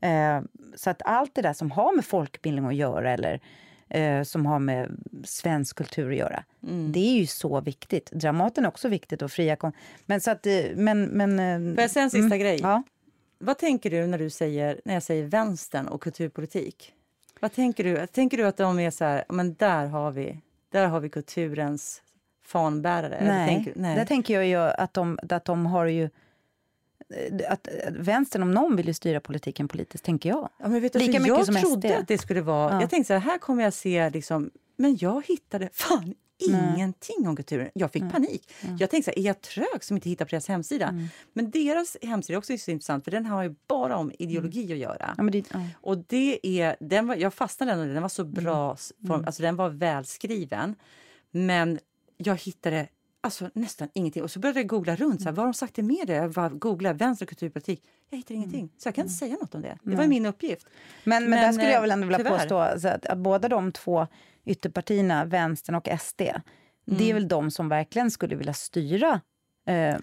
Eh, 0.00 0.40
så 0.76 0.90
att 0.90 1.02
allt 1.04 1.34
det 1.34 1.42
där 1.42 1.52
som 1.52 1.70
har 1.70 1.96
med 1.96 2.04
folkbildning 2.04 2.66
att 2.66 2.74
göra 2.74 3.10
eller 3.12 3.40
eh, 3.88 4.22
som 4.22 4.46
har 4.46 4.58
med 4.58 4.96
svensk 5.24 5.76
kultur 5.76 6.10
att 6.10 6.16
göra, 6.18 6.44
Mm. 6.62 6.92
det 6.92 7.00
är 7.00 7.14
ju 7.18 7.26
så 7.26 7.60
viktigt. 7.60 8.10
Dramaten 8.10 8.64
är 8.64 8.68
också 8.68 8.88
viktigt 8.88 9.22
och 9.22 9.30
fria 9.32 9.56
kon- 9.56 9.72
Men 10.06 10.20
så 10.20 10.30
att... 10.30 10.46
eh, 10.46 10.52
Men, 10.74 11.04
men, 11.04 11.38
eh, 11.70 11.74
Får 11.74 11.82
jag 11.82 11.90
säga 11.90 12.02
en 12.04 12.10
sista 12.10 12.36
grej? 12.36 12.58
Ja. 12.62 12.82
Vad 13.38 13.58
tänker 13.58 13.90
du 13.90 14.06
när, 14.06 14.18
du 14.18 14.30
säger, 14.30 14.80
när 14.84 14.94
jag 14.94 15.02
säger 15.02 15.24
vänstern 15.24 15.86
och 15.88 16.00
kulturpolitik? 16.02 16.92
Vad 17.40 17.52
tänker 17.52 17.84
du? 17.84 18.06
Tänker 18.06 18.36
du 18.36 18.44
att 18.46 18.56
de 18.56 18.78
är 18.80 18.90
så 18.90 19.04
här, 19.04 19.24
men 19.28 19.54
där 19.54 19.86
har 19.86 20.10
vi, 20.10 20.40
där 20.70 20.86
har 20.86 21.00
vi 21.00 21.08
kulturens 21.08 22.02
fanbärare? 22.46 23.18
Nej, 23.24 23.48
tänker, 23.54 23.72
nej. 23.76 23.96
där 23.96 24.04
tänker 24.04 24.34
jag 24.34 24.46
ju 24.46 24.56
att 24.56 24.94
de, 24.94 25.18
att 25.30 25.44
de 25.44 25.66
har 25.66 25.86
ju... 25.86 26.10
Att, 27.48 27.68
att 27.68 27.94
vänstern 27.96 28.42
om 28.42 28.50
någon 28.50 28.76
vill 28.76 28.86
ju 28.86 28.94
styra 28.94 29.20
politiken 29.20 29.68
politiskt, 29.68 30.04
tänker 30.04 30.28
jag. 30.28 30.48
Ja, 30.58 30.68
men 30.68 30.80
vet 30.82 30.92
du, 30.92 30.98
Lika 30.98 31.12
mycket 31.12 31.28
jag 31.28 31.46
som 31.46 31.54
trodde 31.54 31.88
SD. 31.88 31.94
att 32.00 32.08
det 32.08 32.18
skulle 32.18 32.40
vara... 32.40 32.72
Ja. 32.74 32.80
Jag 32.80 32.90
tänkte 32.90 33.06
så 33.06 33.12
här, 33.12 33.20
här 33.20 33.38
kommer 33.38 33.62
jag 33.64 33.72
se... 33.72 34.10
Liksom, 34.10 34.50
men 34.76 34.96
jag 35.00 35.26
hittade... 35.26 35.68
Fan, 35.72 36.14
ingenting 36.38 37.28
om 37.28 37.36
kulturen. 37.36 37.68
Jag 37.74 37.92
fick 37.92 38.12
panik. 38.12 38.50
Jag 38.78 38.90
tänkte 38.90 39.02
så 39.12 39.14
här, 39.16 39.22
är 39.24 39.26
jag 39.26 39.40
trög 39.40 39.84
som 39.84 39.96
inte 39.96 40.08
hittar 40.08 40.24
på 40.24 40.28
deras 40.30 40.48
hemsida? 40.48 40.88
Mm. 40.88 41.06
Men 41.32 41.50
deras 41.50 41.96
hemsida 42.02 42.34
är 42.34 42.38
också 42.38 42.58
så 42.58 42.70
intressant 42.70 43.04
för 43.04 43.10
den 43.10 43.26
har 43.26 43.42
ju 43.42 43.54
bara 43.68 43.96
om 43.96 44.12
ideologi 44.18 44.72
att 44.72 44.78
göra. 44.78 45.14
Ja, 45.16 45.22
men 45.22 45.32
det, 45.32 45.44
ja. 45.52 45.60
Och 45.80 45.98
det 45.98 46.38
är, 46.60 46.76
den 46.80 47.06
var, 47.06 47.14
jag 47.16 47.34
fastnade 47.34 47.84
i 47.90 47.92
den 47.92 48.02
var 48.02 48.08
så 48.08 48.24
bra, 48.24 48.74
s- 48.74 48.92
form, 49.06 49.24
alltså 49.26 49.42
den 49.42 49.56
var 49.56 49.68
välskriven. 49.68 50.74
Men 51.30 51.78
jag 52.16 52.36
hittade 52.36 52.88
alltså, 53.20 53.50
nästan 53.54 53.88
ingenting. 53.94 54.22
Och 54.22 54.30
så 54.30 54.38
började 54.40 54.60
jag 54.60 54.66
googla 54.66 54.96
runt. 54.96 55.22
Så 55.22 55.28
här, 55.28 55.32
vad 55.32 55.38
har 55.46 55.52
de 55.52 55.54
sagt 55.54 55.78
i 55.78 55.82
media? 55.82 56.16
Jag 56.16 56.32
bara 56.32 56.48
googlade 56.48 56.94
vänster 56.98 57.26
kulturpolitik. 57.26 57.82
Jag 58.10 58.16
hittade 58.18 58.34
ingenting. 58.34 58.68
Så 58.78 58.88
jag 58.88 58.94
kan 58.94 59.02
inte 59.04 59.14
säga 59.14 59.36
något 59.40 59.54
om 59.54 59.62
det. 59.62 59.78
Det 59.82 59.96
var 59.96 60.06
min 60.06 60.26
uppgift. 60.26 60.66
Men, 61.04 61.22
men, 61.22 61.30
Men, 61.30 61.42
där 61.42 61.52
skulle 61.52 61.70
jag 61.72 61.80
väl 61.80 61.90
eh, 61.90 61.94
ändå 61.94 62.06
vilja 62.06 62.18
tyvärr. 62.18 62.38
påstå 62.38 62.58
att, 62.58 63.06
att 63.06 63.18
båda 63.18 63.48
de 63.48 63.72
två 63.72 64.06
ytterpartierna, 64.44 65.24
vänstern 65.24 65.74
och 65.74 65.88
SD, 66.00 66.18
det 66.18 67.04
är 67.04 67.10
Mm. 67.10 67.14
väl 67.14 67.28
de 67.28 67.50
som 67.50 67.68
verkligen 67.68 68.10
skulle 68.10 68.36
vilja 68.36 68.54
styra 68.54 69.20
eh, 69.68 69.96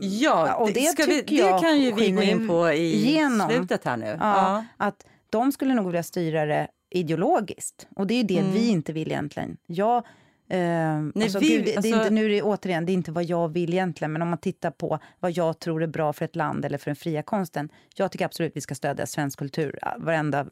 Ja, 0.00 0.54
och 0.54 0.72
det 0.72 0.82
ska 0.84 1.04
vi, 1.04 1.22
det 1.22 1.58
kan 1.60 1.78
ju 1.80 1.92
vi 1.92 2.10
gå 2.10 2.22
in 2.22 2.48
på 2.48 2.70
i 2.72 2.94
igenom. 2.94 3.50
slutet 3.50 3.84
här 3.84 3.96
nu. 3.96 4.06
Ja, 4.06 4.16
Ja. 4.20 4.64
Att 4.76 5.06
de 5.30 5.52
skulle 5.52 5.74
nog 5.74 5.86
vilja 5.86 6.02
styra 6.02 6.46
det 6.46 6.68
ideologiskt. 6.90 7.86
Och 7.96 8.06
det 8.06 8.14
är 8.14 8.24
det 8.24 8.38
Mm. 8.38 8.52
vi 8.52 8.68
inte 8.68 8.92
vill 8.92 9.08
egentligen. 9.08 9.56
Jag, 9.66 10.06
eh, 10.48 10.96
alltså, 11.24 11.38
vi- 11.38 11.48
gud, 11.48 11.64
det, 11.64 11.64
det 11.64 11.72
är 11.72 11.76
alltså- 11.76 11.88
inte, 11.88 12.10
nu 12.10 12.24
är 12.24 12.28
det 12.28 12.42
återigen, 12.42 12.86
det 12.86 12.92
är 12.92 12.94
inte 12.94 13.12
vad 13.12 13.24
jag 13.24 13.48
vill 13.48 13.72
egentligen, 13.72 14.12
men 14.12 14.22
om 14.22 14.28
man 14.28 14.38
tittar 14.38 14.70
på 14.70 14.98
vad 15.20 15.32
jag 15.32 15.58
tror 15.58 15.82
är 15.82 15.86
bra 15.86 16.12
för 16.12 16.24
ett 16.24 16.36
land 16.36 16.64
eller 16.64 16.78
för 16.78 16.86
den 16.86 16.96
fria 16.96 17.22
konsten. 17.22 17.68
Jag 17.94 18.12
tycker 18.12 18.24
absolut 18.24 18.52
vi 18.54 18.60
ska 18.60 18.74
stödja 18.74 19.06
svensk 19.06 19.38
kultur, 19.38 19.78
varenda, 19.98 20.46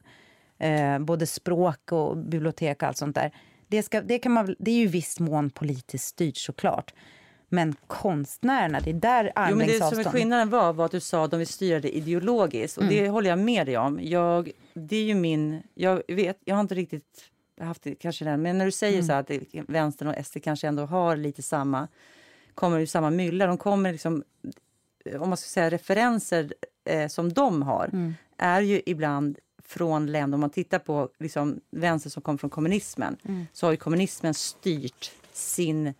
eh, 0.58 0.98
både 0.98 1.26
språk 1.26 1.92
och 1.92 2.16
bibliotek 2.16 2.82
och 2.82 2.88
allt 2.88 2.96
sånt 2.96 3.14
där. 3.14 3.30
Det, 3.68 3.82
ska, 3.82 4.00
det, 4.02 4.18
kan 4.18 4.32
man, 4.32 4.56
det 4.58 4.70
är 4.70 4.74
ju 4.74 4.82
i 4.82 4.86
viss 4.86 5.20
mån 5.20 5.50
politiskt 5.50 6.06
styrt 6.06 6.36
såklart. 6.36 6.94
Men 7.48 7.74
konstnärerna, 7.86 8.80
det 8.80 8.90
är 8.90 8.94
där 8.94 9.24
Jo, 9.24 9.32
men 9.34 9.44
armlängds 9.44 9.90
det 9.90 10.02
som 10.02 10.12
skillnaden 10.12 10.50
var, 10.50 10.72
var 10.72 10.84
att 10.84 10.90
du 10.90 11.00
sa 11.00 11.24
att 11.24 11.30
de 11.30 11.36
vill 11.38 11.46
styra 11.46 11.80
det 11.80 11.96
ideologiskt. 11.96 12.78
Och 12.78 12.84
det 12.84 13.08
håller 13.08 13.30
jag 13.30 13.38
med 13.38 13.66
dig 13.66 13.76
om. 13.76 14.00
Jag, 14.02 14.50
det 14.74 14.96
är 14.96 15.04
ju 15.04 15.14
min... 15.14 15.62
Jag 15.74 16.02
vet, 16.08 16.38
jag 16.44 16.54
har 16.54 16.60
inte 16.60 16.74
riktigt 16.74 17.30
haft 17.60 17.86
kanske 18.00 18.24
den, 18.24 18.42
men 18.42 18.58
när 18.58 18.64
du 18.64 18.70
säger 18.72 19.02
så 19.02 19.12
här 19.12 19.20
att 19.20 19.68
vänstern 19.68 20.08
och 20.08 20.26
SD 20.26 20.36
kanske 20.42 20.68
ändå 20.68 20.86
har 20.86 21.16
lite 21.16 21.42
samma, 21.42 21.88
kommer 22.54 22.80
ur 22.80 22.86
samma 22.86 23.10
mylla. 23.10 23.46
De 23.46 23.58
kommer 23.58 23.92
liksom, 23.92 24.22
om 25.20 25.28
man 25.28 25.36
ska 25.36 25.48
säga 25.48 25.70
referenser 25.70 26.54
eh, 26.84 27.08
som 27.08 27.32
de 27.32 27.62
har, 27.62 27.90
är 28.36 28.60
ju 28.60 28.82
ibland 28.86 29.38
från 29.62 30.06
länder, 30.06 30.36
om 30.36 30.40
man 30.40 30.50
tittar 30.50 30.78
på 30.78 31.08
liksom, 31.18 31.60
vänster 31.70 32.10
som 32.10 32.22
kommer 32.22 32.38
från 32.38 32.50
kommunismen, 32.50 33.16
så 33.52 33.66
har 33.66 33.70
ju 33.70 33.76
kommunismen 33.76 34.34
styrt 34.34 35.12
sin 35.32 35.94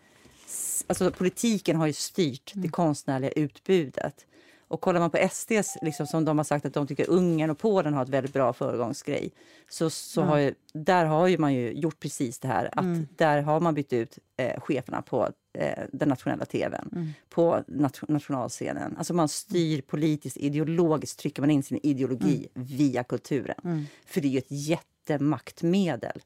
alltså 0.86 1.10
politiken 1.10 1.76
har 1.76 1.86
ju 1.86 1.92
styrt 1.92 2.52
det 2.54 2.68
konstnärliga 2.68 3.30
utbudet. 3.30 4.26
Och 4.74 4.80
kollar 4.80 5.00
man 5.00 5.10
på 5.10 5.28
SDs, 5.30 5.76
liksom, 5.82 6.06
som 6.06 6.24
de 6.24 6.38
har 6.38 6.44
sagt 6.44 6.66
att 6.66 6.74
de 6.74 6.86
tycker 6.86 7.10
Ungern 7.10 7.50
och 7.50 7.58
Polen 7.58 7.94
har 7.94 8.02
ett 8.02 8.08
väldigt 8.08 8.32
bra 8.32 8.52
föregångsgrej, 8.52 9.32
så, 9.68 9.90
så 9.90 10.22
har 10.22 10.38
ju, 10.38 10.54
där 10.72 11.04
har 11.04 11.26
ju 11.28 11.38
man 11.38 11.54
ju 11.54 11.72
gjort 11.72 12.00
precis 12.00 12.38
det 12.38 12.48
här. 12.48 12.68
Att 12.72 12.84
Där 13.16 13.42
har 13.42 13.60
man 13.60 13.74
bytt 13.74 13.92
ut 13.92 14.18
eh, 14.36 14.60
cheferna 14.60 15.02
på 15.02 15.28
eh, 15.58 15.84
den 15.92 16.08
nationella 16.08 16.44
tvn, 16.44 17.12
på 17.28 17.64
nat- 17.66 18.04
nationalscenen. 18.08 18.96
Alltså 18.96 19.14
man 19.14 19.28
styr 19.28 19.80
politiskt, 19.80 20.36
ideologiskt 20.36 21.18
trycker 21.18 21.42
man 21.42 21.50
in 21.50 21.62
sin 21.62 21.80
ideologi 21.82 22.48
via 22.54 23.04
kulturen. 23.04 23.86
För 24.06 24.20
det 24.20 24.28
är 24.28 24.30
ju 24.30 24.38
ett 24.38 24.50
jättemaktmedel. 24.50 26.22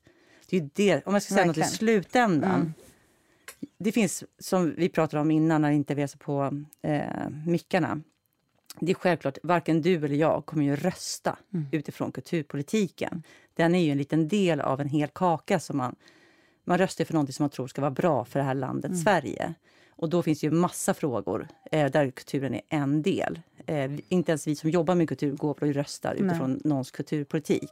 Det 0.50 0.56
är 0.56 0.70
det, 0.74 1.06
om 1.06 1.12
jag 1.12 1.22
ska 1.22 1.34
säga 1.34 1.46
något 1.46 1.56
i 1.56 1.60
Verkligen. 1.60 1.78
slutändan, 1.78 2.74
det 3.78 3.92
finns, 3.92 4.24
som 4.38 4.74
vi 4.76 4.88
pratade 4.88 5.20
om 5.20 5.30
innan 5.30 5.62
när 5.62 5.70
vi 5.70 5.76
inte 5.76 5.94
var 5.94 6.06
så 6.06 6.18
på 6.18 6.62
eh, 6.82 7.28
mickarna. 7.46 8.00
Det 8.80 8.92
är 8.92 8.94
självklart, 8.94 9.38
varken 9.42 9.82
du 9.82 9.94
eller 9.94 10.16
jag 10.16 10.46
kommer 10.46 10.64
ju 10.64 10.76
rösta 10.76 11.38
utifrån 11.72 12.12
kulturpolitiken. 12.12 13.22
Den 13.54 13.74
är 13.74 13.84
ju 13.84 13.90
en 13.90 13.98
liten 13.98 14.28
del 14.28 14.60
av 14.60 14.80
en 14.80 14.88
hel 14.88 15.08
kaka 15.08 15.60
som 15.60 15.76
man, 15.76 15.96
man 16.64 16.78
röstar 16.78 17.04
för 17.04 17.14
någonting 17.14 17.32
som 17.32 17.42
man 17.42 17.50
tror 17.50 17.66
ska 17.66 17.80
vara 17.80 17.90
bra 17.90 18.24
för 18.24 18.38
det 18.38 18.44
här 18.44 18.54
landet 18.54 18.98
Sverige. 18.98 19.54
Och 19.90 20.08
då 20.08 20.22
finns 20.22 20.40
det 20.40 20.46
ju 20.46 20.50
massa 20.50 20.94
frågor 20.94 21.48
eh, 21.72 21.90
där 21.90 22.10
kulturen 22.10 22.54
är 22.54 22.62
en 22.68 23.02
del. 23.02 23.40
Eh, 23.66 23.90
inte 24.08 24.32
ens 24.32 24.46
vi 24.46 24.56
som 24.56 24.70
jobbar 24.70 24.94
med 24.94 25.08
kultur 25.08 25.32
går 25.36 25.62
och 25.62 25.74
röstar 25.74 26.14
utifrån 26.14 26.60
någons 26.64 26.90
kulturpolitik. 26.90 27.70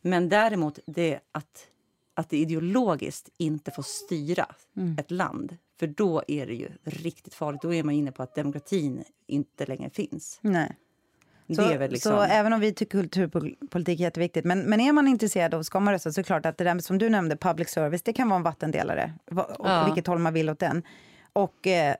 Men 0.00 0.28
däremot 0.28 0.78
det 0.86 1.20
att, 1.32 1.66
att 2.14 2.28
det 2.28 2.36
ideologiskt 2.36 3.28
inte 3.36 3.70
får 3.70 3.82
styra 3.82 4.46
ett 4.98 5.10
land. 5.10 5.56
För 5.78 5.86
då 5.86 6.22
är 6.28 6.46
det 6.46 6.54
ju 6.54 6.68
riktigt 6.84 7.34
farligt. 7.34 7.62
Då 7.62 7.74
är 7.74 7.82
man 7.82 7.94
inne 7.94 8.12
på 8.12 8.22
att 8.22 8.34
demokratin 8.34 9.04
inte 9.26 9.66
längre 9.66 9.90
finns. 9.90 10.38
Nej. 10.40 10.76
Så, 11.56 11.78
liksom... 11.78 12.12
så 12.12 12.20
även 12.22 12.52
om 12.52 12.60
vi 12.60 12.72
tycker 12.72 12.98
kulturpolitik 13.00 14.00
är 14.00 14.04
jätteviktigt, 14.04 14.44
men, 14.44 14.60
men 14.60 14.80
är 14.80 14.92
man 14.92 15.08
intresserad 15.08 15.54
och 15.54 15.66
ska 15.66 15.80
man 15.80 15.92
rösta 15.94 16.12
så 16.12 16.20
är 16.20 16.22
det 16.22 16.26
klart 16.26 16.46
att 16.46 16.58
det 16.58 16.64
där 16.64 16.78
som 16.78 16.98
du 16.98 17.10
nämnde, 17.10 17.36
public 17.36 17.68
service, 17.70 18.02
det 18.02 18.12
kan 18.12 18.28
vara 18.28 18.36
en 18.36 18.42
vattendelare, 18.42 19.12
va- 19.30 19.42
och 19.58 19.68
Ja. 19.68 19.84
vilket 19.84 20.06
håll 20.06 20.18
man 20.18 20.34
vill 20.34 20.50
åt 20.50 20.58
den. 20.58 20.82
Och 21.32 21.66
eh, 21.66 21.94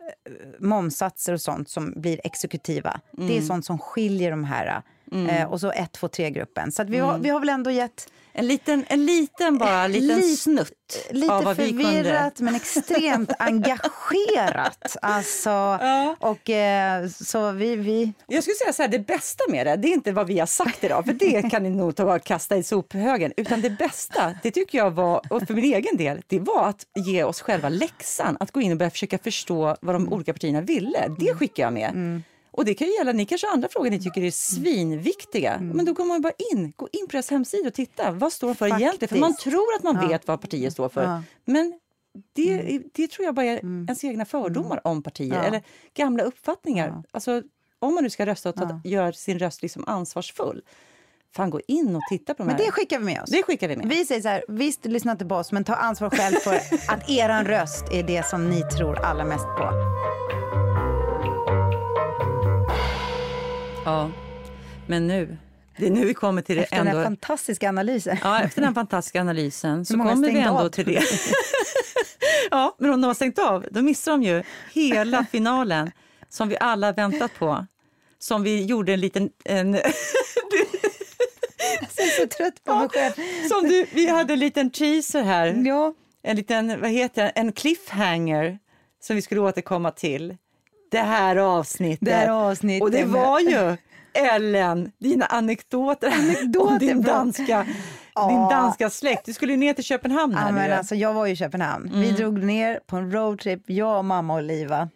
momsatser 0.59 1.33
och 1.33 1.41
sånt 1.41 1.69
som 1.69 1.93
blir 1.97 2.21
exekutiva, 2.25 3.01
det 3.13 3.23
är 3.25 3.31
Mm. 3.31 3.43
sånt 3.47 3.65
som 3.65 3.79
skiljer 3.79 4.31
de 4.31 4.45
här. 4.45 4.83
Eh, 5.15 5.53
och 5.53 5.61
så 5.61 5.71
1, 5.73 5.93
2, 5.93 6.07
3-gruppen. 6.09 6.73
Så 6.73 6.85
vi, 6.85 6.97
Mm. 6.97 7.09
har, 7.09 7.19
vi 7.19 7.29
har 7.29 7.41
väl 7.41 7.49
ändå 7.49 7.71
gett 7.71 8.09
En 8.37 8.47
liten, 8.47 8.85
en 8.89 9.07
liten 9.07 9.59
bara, 9.59 9.87
liten 9.87 10.17
Lite- 10.21 10.37
snutt 10.37 11.07
lite 11.11 11.33
av 11.33 11.45
vad 11.45 11.57
vi 11.57 11.69
kunde... 11.69 11.85
förvirrat 11.85 12.41
men 12.41 12.55
extremt 12.55 13.31
engagerat. 13.39 14.97
Alltså, 15.03 15.79
och 16.19 16.51
eh, 16.51 17.07
så 17.09 17.51
vi, 17.53 17.77
vi 17.77 18.13
Jag 18.27 18.43
skulle 18.43 18.55
säga 18.55 18.73
så 18.73 18.83
här, 18.83 18.89
det 18.89 18.99
bästa 18.99 19.45
med 19.49 19.67
det, 19.67 19.77
det 19.77 19.89
är 19.89 19.93
inte 19.93 20.13
vad 20.13 20.27
vi 20.27 20.39
har 20.39 20.47
sagt 20.47 20.85
idag, 20.85 21.05
för 21.05 21.13
det 21.13 21.51
kan 21.51 21.63
ni 21.63 21.71
nog 21.71 21.97
ta 21.97 22.15
och 22.15 22.25
kasta 22.25 22.57
i 22.57 22.63
sophögen. 22.63 23.33
Utan 23.37 23.61
det 23.61 23.71
bästa, 23.71 24.35
det 24.43 24.51
tycker 24.51 24.79
jag 24.79 24.91
var, 24.91 25.21
och 25.31 25.43
för 25.47 25.55
min 25.55 25.65
egen 25.75 25.97
del, 25.97 26.23
det 26.27 26.39
var 26.41 26.69
att 26.69 26.87
ge 27.07 27.25
oss 27.25 27.41
själva 27.41 27.69
läxan. 27.69 28.37
Att 28.41 28.51
gå 28.53 28.61
in 28.61 28.73
och 28.73 28.79
börja 28.79 28.91
försöka 28.91 29.19
förstå 29.19 29.77
vad 29.81 29.95
de 29.95 30.13
olika 30.13 30.33
partierna 30.33 30.61
ville. 30.61 30.99
Det 31.19 31.35
skickar 31.35 31.63
jag 31.63 31.73
med. 31.73 32.23
Och 32.57 32.65
det 32.65 32.75
kan 32.75 32.89
ju 32.89 32.95
gälla, 32.95 33.13
ni 33.13 33.27
kanske 33.27 33.47
har 33.47 33.55
andra 33.55 33.69
frågor 33.69 33.91
ni 33.91 34.01
tycker 34.03 34.23
är 34.23 34.31
svinviktiga. 34.31 35.59
Men 35.61 35.85
då 35.85 35.93
går 35.93 36.05
man 36.05 36.21
bara 36.23 36.33
in, 36.53 36.73
gå 36.77 36.89
in 36.93 37.07
på 37.07 37.13
deras 37.13 37.31
hemsida 37.31 37.69
och 37.69 37.75
titta. 37.75 38.11
Vad 38.11 38.33
står 38.33 38.49
de 38.49 38.55
för 38.55 38.67
egentligen? 38.67 39.09
För 39.09 39.17
man 39.19 39.31
Faktiskt. 39.33 39.51
tror 39.51 39.75
att 39.77 39.83
man 39.83 40.09
vet 40.09 40.27
vad 40.29 40.41
partier 40.41 40.71
står 40.71 40.89
för. 40.89 41.03
Ja. 41.03 41.23
Men 41.45 41.79
det, 42.33 42.81
det 42.95 43.09
tror 43.11 43.25
jag 43.27 43.35
bara 43.35 43.47
är 43.47 43.59
ens 43.65 44.05
egna 44.05 44.25
fördomar 44.25 44.87
om 44.87 45.03
partier. 45.03 45.35
Ja. 45.35 45.43
Eller 45.43 45.63
gamla 45.95 46.23
uppfattningar. 46.23 46.89
Ja. 46.89 47.03
Alltså, 47.11 47.43
om 47.79 47.95
man 47.95 48.05
nu 48.05 48.11
ska 48.11 48.27
rösta 48.27 48.49
och 48.49 48.55
ta, 48.57 48.81
Ja. 48.85 48.91
gör 48.91 49.13
sin 49.13 49.39
röst 49.39 49.63
liksom 49.63 49.85
ansvarsfull. 49.87 50.63
Fan, 51.37 51.51
gå 51.51 51.61
in 51.69 51.97
och 51.97 52.03
titta 52.11 52.35
på 52.35 52.43
de 52.43 52.47
Men 52.47 52.57
här. 52.57 52.65
det 52.65 52.71
skickar 52.71 52.99
vi 52.99 53.05
med 53.05 53.23
oss. 53.23 53.31
det 53.31 53.43
skickar 53.43 53.69
vi 53.69 53.77
med. 53.77 53.87
Vi 53.89 54.05
säger 54.05 54.23
så 54.23 54.29
här, 54.29 54.45
visst 54.49 54.85
lyssna 54.85 55.13
inte 55.13 55.25
på 55.27 55.35
oss, 55.35 55.53
men 55.53 55.65
ta 55.65 55.75
ansvar 55.75 56.11
själv 56.11 56.35
för 56.35 56.55
att 56.89 57.11
eran 57.11 57.45
röst 57.45 57.85
är 57.93 58.03
det 58.03 58.27
som 58.27 58.51
ni 58.51 58.63
tror 58.63 58.99
allra 59.05 59.25
mest 59.25 59.45
på. 59.45 59.71
Ja. 63.85 64.11
Men 64.87 65.07
nu, 65.07 65.37
det 65.79 65.87
är 65.87 65.91
nu 65.91 66.05
vi 66.05 66.15
kommer 66.15 66.43
till 66.43 66.57
det 66.57 66.63
Efter 66.63 66.77
den 66.77 66.87
ändå. 66.87 66.99
här 66.99 67.05
fantastiska 67.05 67.69
analysen. 67.69 68.17
Ja, 68.23 68.41
efter 68.41 68.63
den 68.63 68.75
fantastiska 68.75 69.21
analysen 69.21 69.85
så 69.85 69.95
kommer 69.95 70.31
vi 70.31 70.39
ändå 70.39 70.59
av? 70.61 70.69
till 70.69 70.85
det. 70.85 71.03
ja, 72.51 72.77
men 72.79 72.91
om 72.95 73.01
de 73.01 73.07
har 73.07 73.15
stängt 73.15 73.39
av, 73.39 73.67
då 73.71 73.83
missar 73.83 74.13
de 74.13 74.23
ju 74.23 74.43
hela 74.73 75.25
finalen 75.33 75.91
som 76.29 76.49
vi 76.49 76.57
alla 76.61 76.93
väntat 76.93 77.31
på. 77.39 77.67
Som 78.19 78.43
vi 78.43 78.65
gjorde 78.65 78.93
en 78.93 79.01
liten... 79.01 79.31
En, 79.45 79.73
Jag 81.97 82.07
är 82.07 82.21
så 82.21 82.27
trött 82.27 82.65
på 82.65 82.75
mig 82.75 82.89
själv. 82.89 83.13
som 83.49 83.69
du, 83.69 83.87
vi 83.93 84.09
hade 84.09 84.33
en 84.33 84.39
liten 84.39 84.71
teaser 84.71 85.23
här. 85.23 85.63
Ja. 85.67 85.95
En 86.23 86.37
liten, 86.37 86.81
vad 86.81 86.91
heter 86.91 87.23
det, 87.23 87.29
en 87.29 87.53
cliffhanger 87.53 88.59
som 89.03 89.17
vi 89.17 89.23
skulle 89.23 89.41
återkomma 89.41 89.91
till. 89.91 90.37
Det 90.95 91.01
här 91.07 91.37
avsnittet. 91.37 92.05
Det 92.07 92.13
här 92.15 92.29
avsnittet 92.29 92.83
Och 92.83 92.91
det 92.91 93.05
var 93.05 93.41
ju 93.41 93.77
Ellen, 94.35 94.91
dina 94.99 95.27
anekdoter, 95.27 96.11
Anekdoter 96.13 96.61
om 96.73 96.79
din 96.79 97.03
danska, 97.03 97.67
Ja. 98.15 98.29
din 98.29 98.41
danska 98.41 98.91
släkt. 98.91 99.27
Du 99.27 99.33
skulle 99.33 99.53
ju 99.53 99.59
ner 99.59 99.73
till 99.75 99.85
Köpenhamn 99.85 100.37
Ja, 100.47 100.53
men 100.53 100.73
alltså, 100.79 100.95
jag 100.95 101.13
var 101.15 101.27
ju 101.27 101.33
i 101.33 101.37
Köpenhamn. 101.37 101.91
Vi 101.95 102.05
Mm. 102.05 102.17
drog 102.17 102.43
ner 102.45 102.81
på 102.87 102.97
en 102.97 103.13
roadtrip, 103.13 103.63
jag, 103.67 104.05
mamma 104.05 104.35
och 104.35 104.43
Liva. 104.43 104.89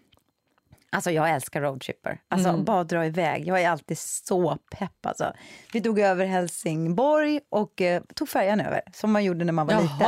Alltså 0.92 1.10
jag 1.10 1.30
älskar 1.30 1.60
roadtripper. 1.60 2.20
Alltså 2.28 2.48
Mm. 2.48 2.64
bara 2.64 2.84
dra 2.84 3.06
iväg. 3.06 3.46
Jag 3.48 3.62
är 3.62 3.68
alltid 3.68 3.98
så 3.98 4.56
pepp 4.78 5.06
alltså. 5.06 5.32
Vi 5.72 5.80
tog 5.80 5.98
över 5.98 6.26
Helsingborg 6.26 7.40
och 7.50 7.80
eh, 7.80 8.02
tog 8.14 8.28
färjan 8.28 8.60
över 8.60 8.80
som 8.92 9.12
man 9.12 9.24
gjorde 9.24 9.44
när 9.44 9.52
man 9.52 9.66
var 9.66 9.72
Jaha. 9.74 9.82
liten. 9.82 9.98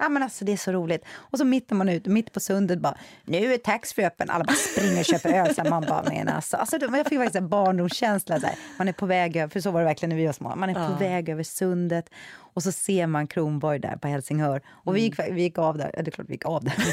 Ja 0.00 0.08
men 0.08 0.22
alltså 0.22 0.44
det 0.44 0.52
är 0.52 0.56
så 0.56 0.72
roligt. 0.72 1.04
Och 1.10 1.38
så 1.38 1.44
mitt 1.44 1.70
när 1.70 1.76
man 1.78 1.88
är 1.88 1.94
ute, 1.94 2.10
mitt 2.10 2.32
på 2.32 2.40
sundet 2.40 2.78
bara, 2.80 2.98
nu 3.24 3.54
är 3.54 3.58
taxfree 3.58 4.06
öppen. 4.06 4.30
Alla 4.30 4.44
bara 4.44 4.52
springer 4.56 4.98
och 4.98 5.04
köper 5.04 5.32
öl. 5.32 5.54
Så 5.54 5.64
man 5.64 5.82
bara, 5.88 6.02
men 6.08 6.28
alltså, 6.28 6.56
alltså 6.56 6.76
jag 6.80 7.06
fick 7.06 7.18
faktiskt 7.18 7.36
en 7.36 7.48
barndomskänsla. 7.48 8.40
Så 8.40 8.46
här. 8.46 8.56
Man 8.78 8.88
är 8.88 8.92
på 8.92 9.06
väg 9.06 9.36
över, 9.36 9.48
för 9.48 9.60
så 9.60 9.70
var 9.70 9.80
det 9.80 9.86
verkligen 9.86 10.10
när 10.10 10.16
vi 10.16 10.26
var 10.26 10.32
små. 10.32 10.56
Man 10.56 10.70
är 10.70 10.88
på 10.88 10.94
väg 10.94 11.28
över 11.28 11.42
sundet. 11.42 12.10
Och 12.58 12.62
så 12.62 12.72
ser 12.72 13.06
man 13.06 13.26
Kronborg 13.26 13.78
där 13.78 13.96
på 13.96 14.08
Helsingör. 14.08 14.62
Och 14.68 14.96
vi, 14.96 15.00
gick, 15.00 15.18
vi 15.30 15.42
gick 15.42 15.58
av 15.58 15.78
där. 15.78 15.90
Ja, 15.94 16.02
det 16.02 16.08
är 16.08 16.10
klart 16.10 16.28
vi 16.28 16.32
gick 16.32 16.44
av 16.44 16.64
där. 16.64 16.72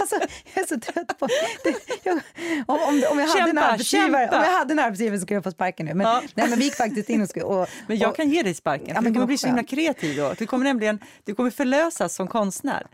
alltså, 0.00 0.16
jag 0.54 0.62
är 0.62 0.66
så 0.66 0.80
trött 0.80 1.18
på... 1.18 1.26
Det, 1.64 1.74
jag, 2.02 2.20
om, 2.66 2.78
om, 2.88 3.02
om, 3.10 3.18
jag 3.18 3.26
hade 3.26 3.50
en 3.50 3.58
arbetsgivare, 3.58 4.28
om 4.28 4.42
jag 4.42 4.58
hade 4.58 4.72
en 4.72 4.78
arbetsgivare 4.78 5.18
så 5.18 5.22
skulle 5.22 5.36
jag 5.36 5.44
få 5.44 5.50
sparken 5.50 5.86
nu. 5.86 5.94
Men, 5.94 6.06
ja. 6.06 6.22
nej, 6.34 6.48
men 6.48 6.58
vi 6.58 6.64
gick 6.64 6.74
faktiskt 6.74 7.10
in 7.10 7.22
och... 7.22 7.28
Skulle, 7.28 7.44
och, 7.44 7.68
men 7.86 7.98
jag 7.98 8.16
kan 8.16 8.30
ge 8.30 8.42
dig 8.42 8.54
sparken. 8.54 8.88
Ja, 8.94 9.00
du 9.00 9.12
kommer 9.12 9.26
bli 9.26 9.38
så 9.38 9.46
himla 9.46 9.64
kreativ 9.64 10.16
då. 10.16 10.34
Du 10.38 10.46
kommer 10.46 10.64
nämligen 10.64 10.98
du 11.24 11.34
kommer 11.34 11.50
förlösas 11.50 12.14
som 12.14 12.28
konstnär. 12.28 12.86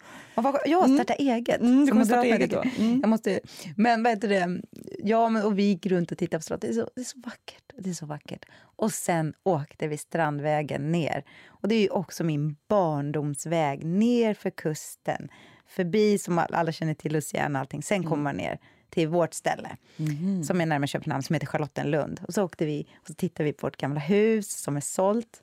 Jag 0.66 0.91
startar 0.91 1.16
mm. 1.18 1.35
eget. 1.35 1.61
Mm, 1.61 1.85
du 1.85 1.91
kommer 1.91 2.05
starta 2.05 2.25
eget 2.25 2.51
då. 2.51 2.62
Mm. 2.79 3.01
Jag 3.01 3.09
måste, 3.09 3.41
men 3.77 4.03
vad 4.03 4.12
heter 4.12 4.29
det? 4.29 4.61
Ja, 5.03 5.29
men, 5.29 5.43
och 5.43 5.59
vi 5.59 5.62
gick 5.62 5.87
runt 5.87 6.12
och 6.12 6.18
tittade 6.18 6.39
på 6.39 6.43
slottet. 6.43 6.61
Det 6.70 6.81
är 6.81 6.85
så, 6.85 6.91
det 6.95 7.01
är 7.01 7.05
så 7.05 7.20
vackert. 7.25 7.64
Det 7.79 7.91
är 7.91 7.95
så 7.95 8.07
vackert. 8.07 8.45
Och 8.55 8.93
sen 8.93 9.35
åkte 9.43 9.89
vi 9.89 9.97
Strandvägen 9.97 10.93
ner. 10.93 11.25
Och 11.47 11.68
det 11.68 11.75
är 11.75 11.93
också 11.93 12.25
min 12.25 12.57
barndomsväg 12.68 13.85
ner 13.85 14.35
för 14.35 14.51
kusten. 14.51 15.29
Förbi, 15.66 16.18
som 16.18 16.39
alla 16.39 16.72
känner 16.72 16.95
till, 16.95 17.12
Luciana 17.12 17.59
och 17.59 17.61
allting. 17.61 17.83
Sen 17.83 18.05
kommer 18.05 18.22
man 18.22 18.37
ner 18.37 18.59
till 18.91 19.09
vårt 19.09 19.35
ställe 19.35 19.77
mm. 19.97 20.45
som 20.45 20.61
är 20.61 20.66
närmare 20.66 20.89
Köpenhamn, 20.89 21.22
som 21.22 21.35
heter 21.35 21.47
Charlottenlund. 21.47 22.20
Och 22.29 22.35
så 22.35 22.45
åkte 22.45 22.66
vi 22.66 22.87
och 23.01 23.07
så 23.07 23.14
tittade 23.14 23.45
vi 23.45 23.53
på 23.53 23.66
vårt 23.66 23.77
gamla 23.77 24.01
hus 24.01 24.62
som 24.62 24.77
är 24.77 24.81
sålt. 24.81 25.43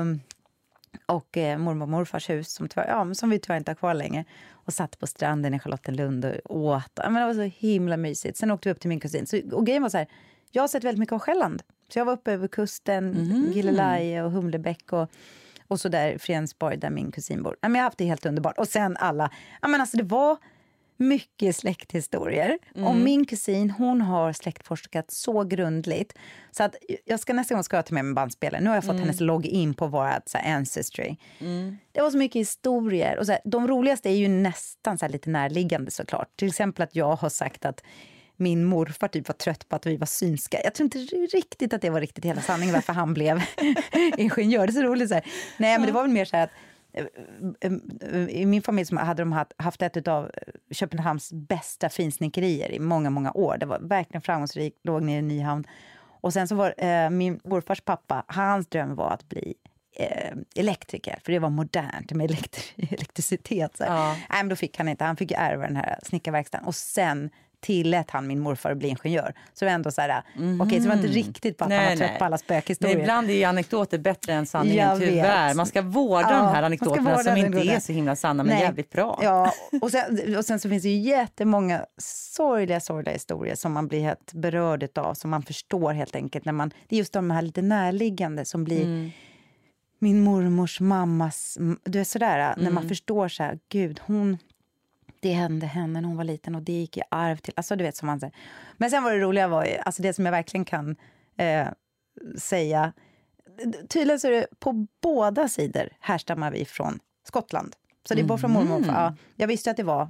Um, 0.00 0.20
och 1.06 1.36
eh, 1.36 1.58
mormor 1.58 1.82
och 1.82 1.88
morfars 1.88 2.30
hus 2.30 2.52
som, 2.52 2.68
tyvärr, 2.68 2.88
ja, 2.88 3.14
som 3.14 3.30
vi 3.30 3.38
tyvärr 3.38 3.56
inte 3.56 3.70
har 3.70 3.76
kvar 3.76 3.94
längre. 3.94 4.24
Och 4.50 4.72
satt 4.72 4.98
på 4.98 5.06
stranden 5.06 5.54
i 5.54 5.58
Charlottenlund 5.58 6.24
och 6.24 6.56
åt. 6.56 6.92
Ja, 6.94 7.10
men 7.10 7.14
det 7.14 7.26
var 7.26 7.34
så 7.34 7.56
himla 7.58 7.96
mysigt. 7.96 8.38
Sen 8.38 8.50
åkte 8.50 8.68
vi 8.68 8.72
upp 8.72 8.80
till 8.80 8.88
min 8.88 9.00
kusin. 9.00 9.26
Så, 9.26 9.40
och 9.52 9.66
grejen 9.66 9.82
var 9.82 9.90
så 9.90 9.98
här, 9.98 10.06
jag 10.54 10.62
har 10.62 10.68
sett 10.68 10.84
väldigt 10.84 10.98
mycket 10.98 11.12
av 11.12 11.18
Själland. 11.18 11.62
Så 11.88 11.98
jag 11.98 12.04
var 12.04 12.12
uppe 12.12 12.32
över 12.32 12.48
kusten, 12.48 13.14
mm. 13.14 13.52
Gilleleje 13.52 14.22
och 14.22 14.30
Humlebäck 14.30 14.92
och, 14.92 15.10
och 15.68 15.80
så 15.80 15.88
där 15.88 16.18
Fredensborg 16.18 16.76
där 16.76 16.90
min 16.90 17.12
kusin 17.12 17.42
bor. 17.42 17.56
Ja, 17.60 17.68
men 17.68 17.74
jag 17.74 17.82
har 17.82 17.86
haft 17.86 17.98
det 17.98 18.04
helt 18.04 18.26
underbart. 18.26 18.58
Och 18.58 18.68
sen 18.68 18.96
alla, 18.96 19.30
ja 19.62 19.68
men 19.68 19.80
alltså 19.80 19.96
det 19.96 20.02
var 20.02 20.36
mycket 20.96 21.56
släkthistorier. 21.56 22.58
Mm. 22.74 22.88
Och 22.88 22.96
min 22.96 23.24
kusin 23.24 23.70
hon 23.70 24.00
har 24.00 24.32
släktforskat 24.32 25.10
så 25.10 25.44
grundligt. 25.44 26.14
Så 26.50 26.62
att 26.62 26.76
jag 27.04 27.20
ska 27.20 27.32
nästa 27.32 27.54
gång 27.54 27.64
ska 27.64 27.76
jag 27.76 27.86
ta 27.86 27.94
med 27.94 28.04
mig 28.04 28.14
bandspelare. 28.14 28.62
Nu 28.62 28.68
har 28.68 28.76
jag 28.76 28.84
fått 28.84 28.90
mm. 28.90 29.02
hennes 29.02 29.20
login 29.20 29.74
på 29.74 29.86
vårt 29.86 30.22
så 30.28 30.38
här, 30.38 30.56
Ancestry. 30.56 31.16
Mm. 31.38 31.78
Det 31.92 32.00
var 32.00 32.10
så 32.10 32.18
mycket 32.18 32.40
historier. 32.40 33.18
Och 33.18 33.26
så 33.26 33.32
här, 33.32 33.40
de 33.44 33.68
roligaste 33.68 34.10
är 34.10 34.16
ju 34.16 34.28
nästan 34.28 34.98
så 34.98 35.04
här, 35.04 35.12
lite 35.12 35.30
närliggande 35.30 35.90
såklart. 35.90 36.36
Till 36.36 36.48
exempel 36.48 36.82
att 36.82 36.96
jag 36.96 37.16
har 37.16 37.28
sagt 37.28 37.64
att 37.64 37.82
min 38.36 38.64
morfar 38.64 39.08
typ 39.08 39.28
var 39.28 39.34
trött 39.34 39.68
på 39.68 39.76
att 39.76 39.86
vi 39.86 39.96
var 39.96 40.06
synska. 40.06 40.60
Jag 40.64 40.74
tror 40.74 40.84
inte 40.84 40.98
riktigt 41.36 41.72
att 41.72 41.82
det 41.82 41.90
var 41.90 42.00
riktigt 42.00 42.24
hela 42.24 42.40
sanningen 42.40 42.74
varför 42.74 42.92
han 42.92 43.14
blev 43.14 43.42
ingenjör. 44.16 44.66
Det 44.66 44.70
är 44.70 44.74
så 44.74 44.82
roligt. 44.82 45.08
Så 45.08 45.14
här. 45.14 45.24
Nej, 45.58 45.78
men 45.78 45.86
det 45.86 45.92
var 45.92 46.02
väl 46.02 46.10
mer 46.10 46.24
så 46.24 46.36
här 46.36 46.44
att 46.44 46.50
i 48.28 48.46
min 48.46 48.62
familj 48.62 48.96
hade 48.96 49.22
de 49.22 49.44
haft 49.56 49.82
ett 49.82 50.08
av 50.08 50.30
Köpenhamns 50.70 51.32
bästa 51.32 51.88
finsnickerier 51.88 52.72
i 52.72 52.78
många, 52.78 53.10
många 53.10 53.32
år. 53.32 53.56
Det 53.58 53.66
var 53.66 53.78
verkligen 53.78 54.22
framgångsrikt, 54.22 54.78
låg 54.82 55.02
nere 55.02 55.18
i 55.18 55.22
Nyhamn. 55.22 55.64
Och 56.20 56.32
sen 56.32 56.48
så 56.48 56.54
var 56.54 56.74
eh, 56.78 57.10
min 57.10 57.40
morfars 57.44 57.80
pappa, 57.80 58.24
hans 58.26 58.66
dröm 58.66 58.94
var 58.94 59.10
att 59.10 59.28
bli 59.28 59.54
eh, 59.96 60.36
elektriker, 60.56 61.18
för 61.24 61.32
det 61.32 61.38
var 61.38 61.50
modernt 61.50 62.12
med 62.12 62.30
elektri 62.30 62.88
elektricitet. 62.90 63.76
Så 63.76 63.84
ja. 63.84 64.08
Nej, 64.12 64.38
men 64.42 64.48
då 64.48 64.56
fick 64.56 64.78
han 64.78 64.88
inte, 64.88 65.04
han 65.04 65.16
fick 65.16 65.32
ärva 65.32 65.66
den 65.66 65.76
här 65.76 65.98
snickarverkstaden. 66.02 66.66
Och 66.66 66.74
sen 66.74 67.30
tillät 67.64 68.10
han 68.10 68.26
min 68.26 68.40
morfar 68.40 68.70
att 68.70 68.78
bli 68.78 68.88
ingenjör. 68.88 69.34
Så 69.54 69.64
det 69.64 69.70
var 69.70 69.74
ändå 69.74 69.90
så 69.90 70.00
här, 70.00 70.22
mm. 70.36 70.60
okej, 70.60 70.66
okay, 70.66 70.80
så 70.80 70.82
det 70.82 70.88
var 70.88 70.96
inte 70.96 71.18
riktigt 71.18 71.56
bara 71.56 71.64
att 71.64 71.68
nej, 71.68 71.78
han 71.78 71.88
var 71.88 72.06
trött 72.06 72.18
på 72.18 72.24
alla 72.24 72.38
spökhistorier. 72.38 72.96
Men 72.96 73.04
ibland 73.04 73.30
är 73.30 73.34
ju 73.34 73.44
anekdoter 73.44 73.98
bättre 73.98 74.32
än 74.32 74.46
sanningen, 74.46 74.88
jag 74.88 74.98
tyvärr. 74.98 75.48
Vet. 75.48 75.56
Man 75.56 75.66
ska 75.66 75.82
vårda 75.82 76.30
ja, 76.30 76.36
de 76.36 76.46
här 76.46 76.62
anekdoterna 76.62 77.18
som 77.18 77.36
inte 77.36 77.58
är 77.58 77.80
så 77.80 77.92
himla 77.92 78.16
sanna, 78.16 78.42
men 78.42 78.54
nej. 78.54 78.62
jävligt 78.62 78.90
bra. 78.90 79.20
Ja, 79.22 79.52
och 79.82 79.90
sen, 79.90 80.36
och 80.36 80.44
sen 80.44 80.60
så 80.60 80.68
finns 80.68 80.82
det 80.82 80.88
ju 80.88 81.10
jättemånga 81.10 81.86
sorgliga, 82.36 82.80
sorgliga 82.80 83.12
historier 83.12 83.54
som 83.54 83.72
man 83.72 83.88
blir 83.88 84.00
helt 84.00 84.32
berörd 84.32 84.98
av, 84.98 85.14
som 85.14 85.30
man 85.30 85.42
förstår 85.42 85.92
helt 85.92 86.16
enkelt. 86.16 86.44
När 86.44 86.52
man, 86.52 86.70
det 86.88 86.96
är 86.96 86.98
just 86.98 87.12
de 87.12 87.30
här 87.30 87.42
lite 87.42 87.62
närliggande 87.62 88.44
som 88.44 88.64
blir 88.64 88.84
mm 88.84 89.10
min 89.98 90.20
mormors 90.20 90.80
mammas... 90.80 91.58
Du 91.84 92.00
är 92.00 92.04
sådär, 92.04 92.38
mm. 92.38 92.64
när 92.64 92.70
man 92.70 92.82
mm. 92.82 92.88
förstår 92.88 93.28
så 93.28 93.42
här, 93.42 93.58
gud, 93.68 94.00
hon 94.06 94.38
det 95.24 95.32
hände 95.32 95.66
henne 95.66 96.00
när 96.00 96.08
hon 96.08 96.16
var 96.16 96.24
liten 96.24 96.54
och 96.54 96.62
det 96.62 96.72
gick 96.72 96.96
i 96.96 97.02
arv 97.08 97.36
till... 97.36 97.54
Alltså, 97.56 97.76
du 97.76 97.84
vet, 97.84 97.96
som 97.96 98.06
man 98.06 98.20
säger. 98.20 98.34
Men 98.76 98.90
sen 98.90 99.02
var 99.02 99.12
det 99.12 99.18
roliga 99.18 99.48
var 99.48 99.78
alltså 99.84 100.02
det 100.02 100.12
som 100.12 100.24
jag 100.24 100.32
verkligen 100.32 100.64
kan 100.64 100.96
eh, 101.36 101.68
säga. 102.38 102.92
Tydligen 103.88 104.20
så 104.20 104.26
är 104.28 104.32
det 104.32 104.46
på 104.58 104.86
båda 105.02 105.48
sidor 105.48 105.88
härstammar 106.00 106.50
vi 106.50 106.64
från 106.64 106.98
Skottland. 107.26 107.76
Så 108.08 108.14
det 108.14 108.20
är 108.20 108.24
bara 108.24 108.38
från 108.38 108.50
mormor 108.50 108.76
och 108.76 108.86
ja, 108.86 109.14
Jag 109.36 109.46
visste 109.46 109.70
att 109.70 109.76
det 109.76 109.82
var, 109.82 110.02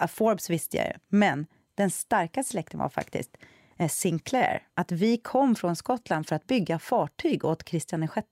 uh, 0.00 0.06
Forbes 0.06 0.50
visste 0.50 0.76
jag 0.76 0.92
men 1.08 1.46
den 1.74 1.90
starkaste 1.90 2.50
släkten 2.50 2.80
var 2.80 2.88
faktiskt 2.88 3.36
eh, 3.78 3.88
Sinclair. 3.88 4.62
Att 4.74 4.92
vi 4.92 5.16
kom 5.16 5.54
från 5.54 5.76
Skottland 5.76 6.26
för 6.26 6.36
att 6.36 6.46
bygga 6.46 6.78
fartyg 6.78 7.44
åt 7.44 7.64
Kristian 7.64 8.00
VI. 8.00 8.22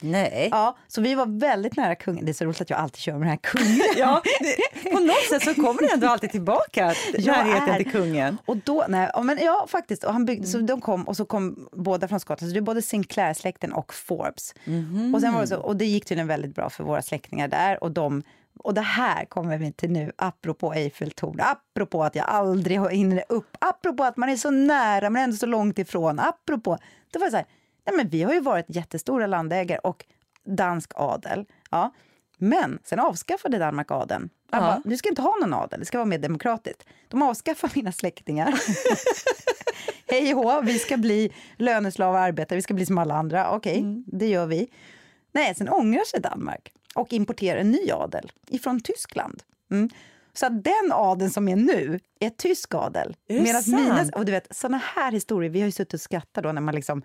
Nej. 0.00 0.48
Ja, 0.50 0.76
så 0.88 1.00
vi 1.00 1.14
var 1.14 1.26
väldigt 1.40 1.76
nära 1.76 1.94
kungen. 1.94 2.24
Det 2.24 2.30
är 2.30 2.34
så 2.34 2.44
roligt 2.44 2.60
att 2.60 2.70
jag 2.70 2.78
alltid 2.78 3.00
kör 3.00 3.12
med 3.12 3.20
den 3.20 3.28
här 3.28 3.36
kungen. 3.36 3.86
ja, 3.96 4.22
det, 4.40 4.90
på 4.90 4.98
något 4.98 5.24
sätt 5.30 5.42
så 5.42 5.54
kommer 5.54 5.82
det 5.82 5.92
ändå 5.92 6.06
alltid 6.06 6.30
tillbaka, 6.30 6.86
närheten 7.18 7.76
till 7.76 7.92
kungen. 7.92 8.38
Och 8.46 8.56
då, 8.56 8.84
nej, 8.88 9.10
men 9.22 9.38
ja, 9.42 9.66
faktiskt. 9.68 10.04
Och 10.04 10.12
han 10.12 10.24
byggde, 10.24 10.48
mm. 10.48 10.52
så 10.52 10.58
de 10.58 10.80
kom, 10.80 11.08
och 11.08 11.16
så 11.16 11.24
kom 11.24 11.68
båda 11.72 12.08
från 12.08 12.20
Skottland. 12.20 12.50
Så 12.50 12.54
det 12.54 12.58
är 12.58 12.62
både 12.62 12.82
Sinclair-släkten 12.82 13.72
och 13.72 13.94
Forbes. 13.94 14.54
Mm. 14.64 15.14
Och, 15.14 15.20
sen 15.20 15.34
var 15.34 15.40
det 15.40 15.46
så, 15.46 15.56
och 15.56 15.76
det 15.76 15.84
gick 15.84 16.04
tydligen 16.04 16.28
väldigt 16.28 16.54
bra 16.54 16.70
för 16.70 16.84
våra 16.84 17.02
släktingar 17.02 17.48
där. 17.48 17.84
Och 17.84 17.90
de 17.90 18.22
och 18.64 18.74
det 18.74 18.80
här 18.80 19.24
kommer 19.24 19.58
vi 19.58 19.72
till 19.72 19.90
nu, 19.90 20.12
apropå 20.16 20.72
Eiffeltorn, 20.72 21.40
apropå 21.40 22.04
att 22.04 22.14
jag 22.14 22.26
aldrig 22.28 22.80
hinner 22.80 23.24
upp, 23.28 23.56
apropå 23.58 24.04
att 24.04 24.16
man 24.16 24.28
är 24.28 24.36
så 24.36 24.50
nära 24.50 25.10
men 25.10 25.22
ändå 25.22 25.36
så 25.36 25.46
långt 25.46 25.78
ifrån, 25.78 26.18
apropå... 26.18 26.78
Det 27.12 27.18
var 27.18 27.30
så 27.30 27.36
här, 27.36 27.46
nej 27.86 27.96
men 27.96 28.08
vi 28.08 28.22
har 28.22 28.34
ju 28.34 28.40
varit 28.40 28.66
jättestora 28.68 29.26
landägare 29.26 29.78
och 29.78 30.04
dansk 30.44 30.92
adel. 30.94 31.46
Ja. 31.70 31.92
Men 32.38 32.78
sen 32.84 33.00
avskaffade 33.00 33.58
Danmark 33.58 33.90
adeln. 33.90 34.30
Ja. 34.50 34.58
Bara, 34.58 34.82
du 34.84 34.96
ska 34.96 35.08
inte 35.08 35.22
ha 35.22 35.36
någon 35.40 35.54
adel, 35.54 35.80
det 35.80 35.86
ska 35.86 35.98
vara 35.98 36.06
mer 36.06 36.18
demokratiskt. 36.18 36.84
De 37.08 37.22
avskaffar 37.22 37.70
mina 37.74 37.92
släktingar. 37.92 38.54
Hej 40.06 40.34
och 40.34 40.68
vi 40.68 40.78
ska 40.78 40.96
bli 40.96 41.32
löneslav 41.56 42.14
och 42.14 42.20
arbetare, 42.20 42.56
vi 42.56 42.62
ska 42.62 42.74
bli 42.74 42.86
som 42.86 42.98
alla 42.98 43.14
andra. 43.14 43.50
Okej, 43.50 43.72
okay, 43.72 43.82
mm. 43.82 44.04
det 44.06 44.26
gör 44.26 44.46
vi. 44.46 44.68
Nej, 45.32 45.54
sen 45.54 45.68
ångrar 45.68 46.04
sig 46.04 46.20
Danmark 46.20 46.72
och 46.94 47.12
importerar 47.12 47.60
en 47.60 47.70
ny 47.70 47.90
adel 47.90 48.32
ifrån 48.46 48.80
Tyskland. 48.80 49.42
Mm. 49.70 49.90
Så 50.32 50.48
den 50.48 50.92
adeln 50.92 51.30
som 51.30 51.48
är 51.48 51.56
nu 51.56 52.00
är 52.20 52.30
tysk 52.30 52.74
adel. 52.74 53.16
Medan 53.28 53.62
mina, 53.66 54.04
och 54.14 54.24
du 54.24 54.32
vet, 54.32 54.56
såna 54.56 54.80
här 54.94 55.12
historier, 55.12 55.50
vi 55.50 55.60
har 55.60 55.66
ju 55.66 55.72
suttit 55.72 55.94
och 55.94 56.00
skrattat 56.00 56.44
då 56.44 56.52
när 56.52 56.60
man 56.60 56.74
liksom 56.74 57.02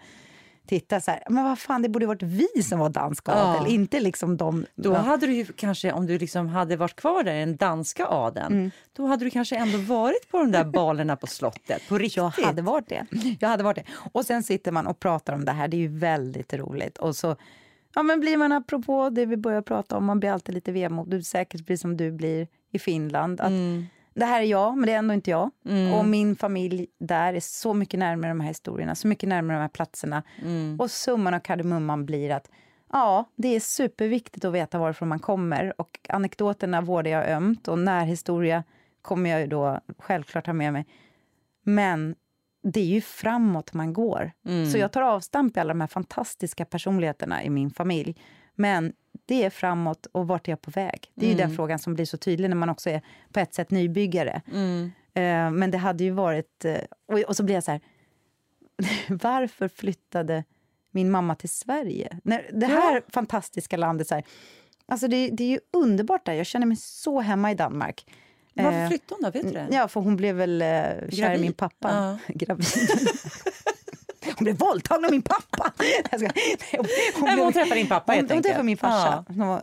titta 0.68 1.01
så 1.01 1.11
här, 1.11 1.24
men 1.30 1.43
vad 1.43 1.59
fan, 1.59 1.82
det 1.82 1.89
borde 1.89 2.05
varit 2.05 2.24
vi 2.24 2.63
som 2.63 2.80
var 2.80 2.89
dansk 2.89 3.30
adel, 3.30 3.63
ja. 3.66 3.68
inte 3.68 3.99
liksom 3.99 4.38
de... 4.38 4.66
Då 4.76 4.93
hade 4.93 5.28
du 5.28 5.34
ju 5.34 5.45
kanske, 5.45 5.91
om 5.91 6.05
du 6.05 6.18
liksom 6.18 6.47
hade 6.47 6.76
varit 6.76 6.95
kvar 6.95 7.24
där, 7.24 7.34
den 7.34 7.55
danska 7.55 8.07
adeln, 8.07 8.53
mm. 8.53 8.72
då 8.93 9.05
hade 9.05 9.26
du 9.26 9.30
kanske 9.30 9.55
ändå 9.55 9.78
varit 9.78 10.32
på 10.32 10.38
de 10.38 10.51
där 10.51 10.63
balerna 10.63 11.16
på 11.16 11.28
slottet, 11.28 11.88
på 11.89 11.97
riktigt. 11.97 12.18
Jag 12.18 12.30
hade 12.30 12.61
varit 12.61 12.89
det. 12.89 13.05
Jag 13.39 13.49
hade 13.49 13.63
varit 13.63 13.76
det. 13.76 13.84
Och 14.11 14.26
sen 14.26 14.43
sitter 14.43 14.72
man 14.72 14.88
och 14.88 14.99
pratar 14.99 15.34
om 15.34 15.45
det 15.45 15.51
här, 15.51 15.68
det 15.68 15.78
är 15.78 15.82
ju 15.82 15.97
väldigt 15.97 16.53
roligt. 16.53 16.97
Och 16.97 17.16
så 17.16 17.36
ja, 17.95 18.03
men 18.03 18.20
blir 18.20 18.38
man 18.38 18.51
apropå 18.51 19.09
det 19.09 19.26
vi 19.26 19.38
börjar 19.38 19.61
prata 19.61 19.97
om, 19.97 20.05
man 20.05 20.20
blir 20.20 20.32
alltid 20.32 20.55
lite 20.55 20.72
vemodig, 20.72 21.26
säkert 21.26 21.66
blir 21.66 21.78
som 21.78 21.97
du 21.97 22.11
blir 22.11 22.47
i 22.72 22.80
Finland. 22.80 23.41
Att, 23.41 23.49
mm 23.49 23.86
det 24.16 24.26
här 24.26 24.41
är 24.41 24.45
jag, 24.45 24.78
men 24.78 24.86
det 24.86 24.93
är 24.93 24.97
ändå 24.97 25.13
inte 25.13 25.32
jag. 25.32 25.51
Mm. 25.66 25.93
Och 25.93 26.05
min 26.05 26.36
familj 26.36 26.88
där 26.99 27.34
är 27.34 27.39
så 27.39 27.74
mycket 27.74 27.99
närmare 27.99 28.32
de 28.32 28.39
här 28.39 28.47
historierna, 28.47 28.95
så 28.95 29.07
mycket 29.07 29.30
närmare 29.30 29.57
de 29.57 29.61
här 29.61 29.68
platserna. 29.68 30.24
Mm. 30.41 30.80
Och 30.80 30.91
summan 30.91 31.34
av 31.34 31.39
kardemumman 31.39 32.05
blir 32.05 32.32
att 32.32 32.49
ja, 32.91 33.30
det 33.36 33.47
är 33.47 33.59
superviktigt 33.59 34.45
att 34.45 34.53
veta 34.53 34.80
varifrån 34.80 35.07
man 35.07 35.20
kommer. 35.20 35.82
Och 35.82 35.99
anekdoterna 36.09 36.82
vårdar 36.82 37.11
jag 37.11 37.30
ömt 37.30 37.68
och 37.68 37.80
närhistoria 37.80 38.63
kommer 39.01 39.30
jag 39.30 39.41
ju 39.41 39.47
då 39.47 39.80
självklart 39.97 40.45
ha 40.45 40.53
med 40.53 40.74
mig. 40.74 40.86
Men 41.63 42.16
det 42.63 42.80
är 42.80 42.86
ju 42.86 43.01
framåt 43.01 43.74
man 43.74 43.93
går. 43.93 44.32
Mm. 44.45 44.72
Så 44.72 44.78
jag 44.78 44.91
tar 44.91 45.01
avstamp 45.01 45.57
i 45.57 45.59
alla 45.59 45.74
de 45.74 45.82
här 45.82 45.88
fantastiska 45.88 46.66
personligheterna 46.66 47.43
i 47.43 47.49
min 47.49 47.70
familj. 47.70 48.16
Men 48.55 48.93
det 49.26 49.43
är 49.43 49.49
framåt 49.49 50.05
och 50.11 50.28
vart 50.28 50.47
är 50.47 50.51
jag 50.51 50.61
på 50.61 50.71
väg? 50.71 51.11
Det 51.15 51.26
är 51.26 51.34
mm. 51.34 51.47
den 51.47 51.55
frågan 51.55 51.80
som 51.80 51.93
blir 51.93 52.05
så 52.05 52.17
tydlig 52.17 52.49
när 52.49 52.55
man 52.55 52.69
också 52.69 52.89
är 52.89 53.01
på 53.32 53.39
ett 53.39 53.53
sätt 53.53 53.71
nybyggare. 53.71 54.41
Mm. 54.51 54.84
Uh, 55.17 55.57
men 55.57 55.71
det 55.71 55.78
hade 55.78 56.03
ju 56.03 56.11
varit... 56.11 56.65
Uh, 56.65 57.23
och, 57.28 57.36
så 57.36 57.43
blir 57.43 57.55
jag 57.55 57.63
så 57.63 57.71
här... 57.71 57.82
varför 59.09 59.67
flyttade 59.67 60.43
min 60.91 61.11
mamma 61.11 61.36
till 61.36 61.49
Sverige? 61.49 62.19
När 62.23 62.49
det 62.53 62.65
här 62.65 62.95
ja. 62.95 63.01
fantastiska 63.07 63.78
landet... 63.78 64.07
Så 64.07 64.15
här, 64.15 64.23
alltså 64.86 65.07
det, 65.07 65.30
det, 65.30 65.43
är 65.43 65.49
ju 65.49 65.59
underbart 65.73 66.26
där. 66.26 66.34
Jag 66.34 66.45
känner 66.45 66.65
mig 66.65 66.78
så 66.78 67.21
hemma 67.21 67.51
i 67.51 67.55
Danmark. 67.55 68.05
Varför 68.53 68.82
eh, 68.82 68.88
flyttade 68.88 69.15
hon 69.15 69.23
då? 69.23 69.32
Vet 69.32 69.47
du 69.47 69.53
det? 69.53 69.67
Ja, 69.71 69.88
för 69.88 70.01
hon 70.01 70.15
blev 70.15 70.36
väl 70.36 70.59
kär 71.09 71.36
i 71.36 71.41
min 71.41 71.53
pappa. 71.53 71.89
Ja. 71.91 72.34
Gravid. 72.34 72.65
Hon 74.38 74.43
blev 74.43 74.57
våldtagen 74.57 75.05
av 75.05 75.11
min 75.11 75.21
pappa! 75.21 75.71
Hon, 77.15 77.25
Nej, 77.25 77.39
hon 77.39 77.53
träffade 77.53 77.75
din 77.75 77.88
pappa 77.88 78.11
hon, 78.11 78.15
helt 78.15 78.29
hon 78.29 78.36
enkelt. 78.38 78.45
träffade 78.45 78.63
min 78.63 78.77
farsa. 78.77 79.25
Ja. 79.38 79.61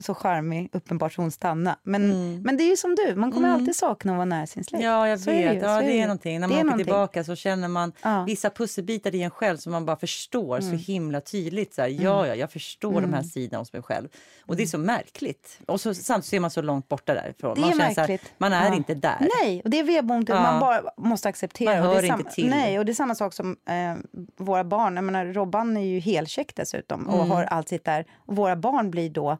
Så 0.00 0.14
charmig, 0.14 0.68
uppenbart 0.72 1.12
så 1.12 1.22
hon 1.22 1.30
stannade. 1.30 1.76
Men, 1.82 2.04
Mm. 2.12 2.42
men 2.42 2.56
det 2.56 2.62
är 2.62 2.70
ju 2.70 2.76
som 2.76 2.94
du, 2.94 3.14
man 3.14 3.32
kommer 3.32 3.48
alltid 3.48 3.76
sakna 3.76 4.12
att 4.12 4.16
vara 4.16 4.24
nära 4.24 4.46
sin 4.46 4.64
släkt. 4.64 4.84
Ja, 4.84 5.08
jag 5.08 5.20
Så 5.20 5.30
är 5.30 5.34
vet. 5.34 5.54
ju, 5.56 5.60
ja, 5.66 5.80
så 5.80 5.86
det 5.86 6.00
är 6.00 6.02
någonting. 6.06 6.40
När 6.40 6.48
Det 6.48 6.54
man 6.54 6.56
är 6.56 6.60
åker 6.60 6.64
någonting. 6.64 6.84
tillbaka 6.84 7.24
så 7.24 7.36
känner 7.36 7.68
man 7.68 7.92
Ja. 8.02 8.10
Mm. 8.10 8.24
vissa 8.24 8.50
pusselbitar 8.50 9.14
i 9.14 9.22
en 9.22 9.30
själv 9.30 9.56
som 9.56 9.72
man 9.72 9.86
bara 9.86 9.96
förstår 9.96 10.60
så 10.60 10.70
himla 10.70 11.20
tydligt. 11.20 11.74
Så 11.74 11.82
här, 11.82 11.88
Ja, 11.88 12.26
ja, 12.26 12.34
jag 12.34 12.50
förstår 12.52 13.00
de 13.00 13.14
här 13.14 13.22
sidorna 13.22 13.58
hos 13.58 13.72
mig 13.72 13.82
själv. 13.82 14.08
Och 14.46 14.56
det 14.56 14.62
är 14.62 14.66
så 14.66 14.78
märkligt. 14.78 15.58
Och 15.66 15.80
så, 15.80 15.94
samtidigt 15.94 16.26
så 16.30 16.36
är 16.36 16.40
man 16.40 16.50
så 16.50 16.62
långt 16.62 16.88
borta 16.88 17.14
därifrån. 17.14 17.54
Det 17.54 17.60
man 17.60 17.70
är 17.70 17.72
känner 17.78 17.94
så 17.94 18.00
här, 18.00 18.08
märkligt. 18.08 18.32
man 18.38 18.52
är 18.52 18.68
Ja. 18.68 18.74
inte 18.74 18.94
där. 18.94 19.28
Nej, 19.42 19.60
och 19.64 19.70
det 19.70 19.78
är 19.80 19.84
vedbonden 19.84 20.36
Ja. 20.36 20.42
man 20.42 20.60
bara 20.60 20.82
måste 20.96 21.28
acceptera. 21.28 21.80
Man 21.80 21.88
och 21.88 21.94
det 22.02 22.06
är 22.08 22.10
hör 22.10 22.18
inte 22.18 22.30
till. 22.32 22.50
Nej, 22.50 22.78
och 22.78 22.84
det 22.84 22.92
är 22.92 22.94
samma 22.94 23.14
sak 23.14 23.32
som 23.32 23.56
eh, 23.68 24.22
våra 24.36 24.64
barn. 24.64 24.94
Jag 24.96 25.04
menar, 25.04 25.26
Robban 25.26 25.76
är 25.76 25.80
ju 25.86 25.98
helcheck 26.00 26.54
dessutom 26.56 27.08
och 27.08 27.14
Mm. 27.14 27.30
har 27.30 27.44
allt 27.44 27.68
sitt 27.68 27.84
där. 27.84 28.04
Och 28.16 28.36
våra 28.36 28.56
barn 28.56 28.90
blir 28.90 29.10
då 29.10 29.38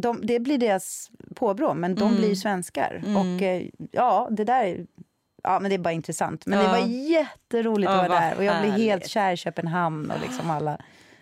de, 0.00 0.26
det 0.26 0.40
blir 0.40 0.58
deras 0.58 1.10
påbrå, 1.34 1.74
men 1.74 1.94
de 1.94 2.02
Mm. 2.08 2.16
blir 2.16 2.34
svenskar. 2.34 3.02
Och 3.16 3.42
eh, 3.42 3.62
ja, 3.92 4.28
det 4.30 4.44
där 4.44 4.64
är, 4.64 4.86
ja, 5.42 5.60
men 5.60 5.68
det 5.68 5.74
är 5.76 5.78
bara 5.78 5.92
intressant. 5.92 6.46
Men 6.46 6.58
det 6.58 6.64
Ja. 6.64 6.70
var 6.70 6.86
jätteroligt 6.88 7.90
Ja, 7.90 8.02
att 8.02 8.08
vara 8.08 8.20
där. 8.20 8.36
Och 8.36 8.44
jag 8.44 8.60
blev 8.62 8.72
helt 8.72 9.06
kär 9.08 9.32
i 9.32 9.36
Köpenhamn 9.36 10.10
och 10.10 10.20
liksom 10.20 10.50
alla. 10.50 10.78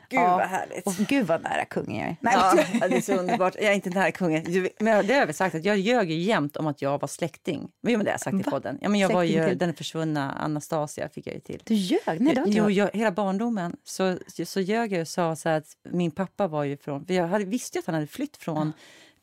Gud, 0.09 0.21
ja. 0.21 0.37
vad 0.37 0.47
härligt. 0.49 0.87
Och 0.87 0.95
gud 0.95 1.27
vad 1.27 1.43
nära 1.43 1.65
kungen 1.65 1.97
jag 1.97 2.09
är. 2.09 2.17
Nej, 2.21 2.35
Ja, 2.81 2.89
det 2.89 2.97
är 2.97 3.01
så 3.01 3.15
underbart. 3.15 3.55
Jag 3.55 3.65
är 3.65 3.73
inte 3.73 3.91
här 3.91 4.11
kungen. 4.11 4.45
Men 4.81 5.07
det 5.07 5.13
har 5.13 5.21
jag 5.21 5.27
väl 5.27 5.35
sagt 5.35 5.55
att 5.55 5.65
jag 5.65 5.79
ljög 5.79 6.11
ju 6.11 6.19
jämt 6.19 6.57
om 6.57 6.67
att 6.67 6.83
jag 6.83 7.01
var 7.01 7.09
släkting. 7.09 7.71
Men 7.81 7.93
jo, 7.93 7.99
men 7.99 8.05
det 8.05 8.11
har 8.11 8.15
jag 8.15 8.21
sagt 8.21 8.47
i 8.47 8.51
podden. 8.51 8.79
Ja, 8.81 8.89
men 8.89 9.01
jag 9.01 9.13
var 9.13 9.23
ju 9.23 9.33
Släkting 9.33 9.49
till? 9.49 9.59
den 9.59 9.75
försvunna 9.75 10.33
Anastasia 10.33 11.09
fick 11.09 11.27
jag 11.27 11.35
ju 11.35 11.41
till. 11.41 11.63
Du 11.65 11.75
ljög? 11.75 12.01
Nej, 12.07 12.35
det 12.35 12.41
har 12.41 12.47
inte 12.47 12.59
Jo, 12.59 12.71
jag. 12.71 12.89
jag, 12.95 12.99
hela 12.99 13.13
barndomen 13.13 13.77
så, 13.85 14.19
så 14.45 14.61
ljög 14.61 14.93
jag 14.93 15.01
och 15.01 15.09
sa 15.09 15.37
så 15.37 15.49
att 15.49 15.77
min 15.83 16.11
pappa 16.11 16.47
var 16.49 16.65
ju 16.65 16.77
från... 16.77 17.07
För 17.07 17.15
jag 17.15 17.27
hade, 17.27 17.45
visste 17.45 17.79
ju 17.79 17.81
att 17.81 17.87
han 17.87 17.95
hade 17.95 18.07
flytt 18.07 18.37
från 18.37 18.73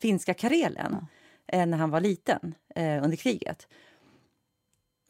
finska 0.00 0.34
Karelen 0.34 1.06
eh, 1.52 1.66
när 1.66 1.78
han 1.78 1.90
var 1.90 2.00
liten 2.00 2.54
eh, 2.74 3.04
under 3.04 3.16
kriget. 3.16 3.66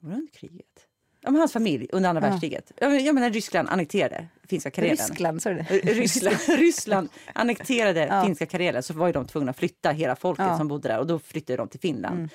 Var 0.01 0.11
det 0.11 0.17
under 0.17 0.33
kriget? 0.33 0.87
Ja, 1.25 1.31
men 1.31 1.39
hans 1.39 1.53
familj 1.53 1.87
under 1.93 2.11
andra 2.11 2.23
Ja. 2.23 2.29
världskriget. 2.29 2.73
Jag 2.81 3.15
menar, 3.15 3.31
Ryssland 3.31 3.69
annekterade 3.69 4.27
finska 4.49 4.71
Karelen. 4.71 4.97
Ryssland, 4.97 5.43
sa 5.43 5.51
du 5.51 5.57
det? 5.57 5.63
Ryssland, 5.93 6.37
Ryssland 6.49 7.09
annekterade 7.35 8.01
Ja. 8.07 8.25
finska 8.25 8.47
Karelen 8.47 8.83
så 8.83 8.95
var 8.95 9.07
ju 9.07 9.13
de 9.13 9.27
tvungna 9.27 9.51
att 9.51 9.57
flytta 9.57 9.91
hela 9.91 10.17
folket 10.17 10.43
Ja. 10.43 10.47
Mm. 10.47 10.59
som 10.59 10.69
bodde 10.69 10.89
där 10.89 10.99
och 10.99 11.07
då 11.07 11.19
flyttade 11.19 11.57
de 11.57 11.69
till 11.69 11.81
Finland. 11.81 12.29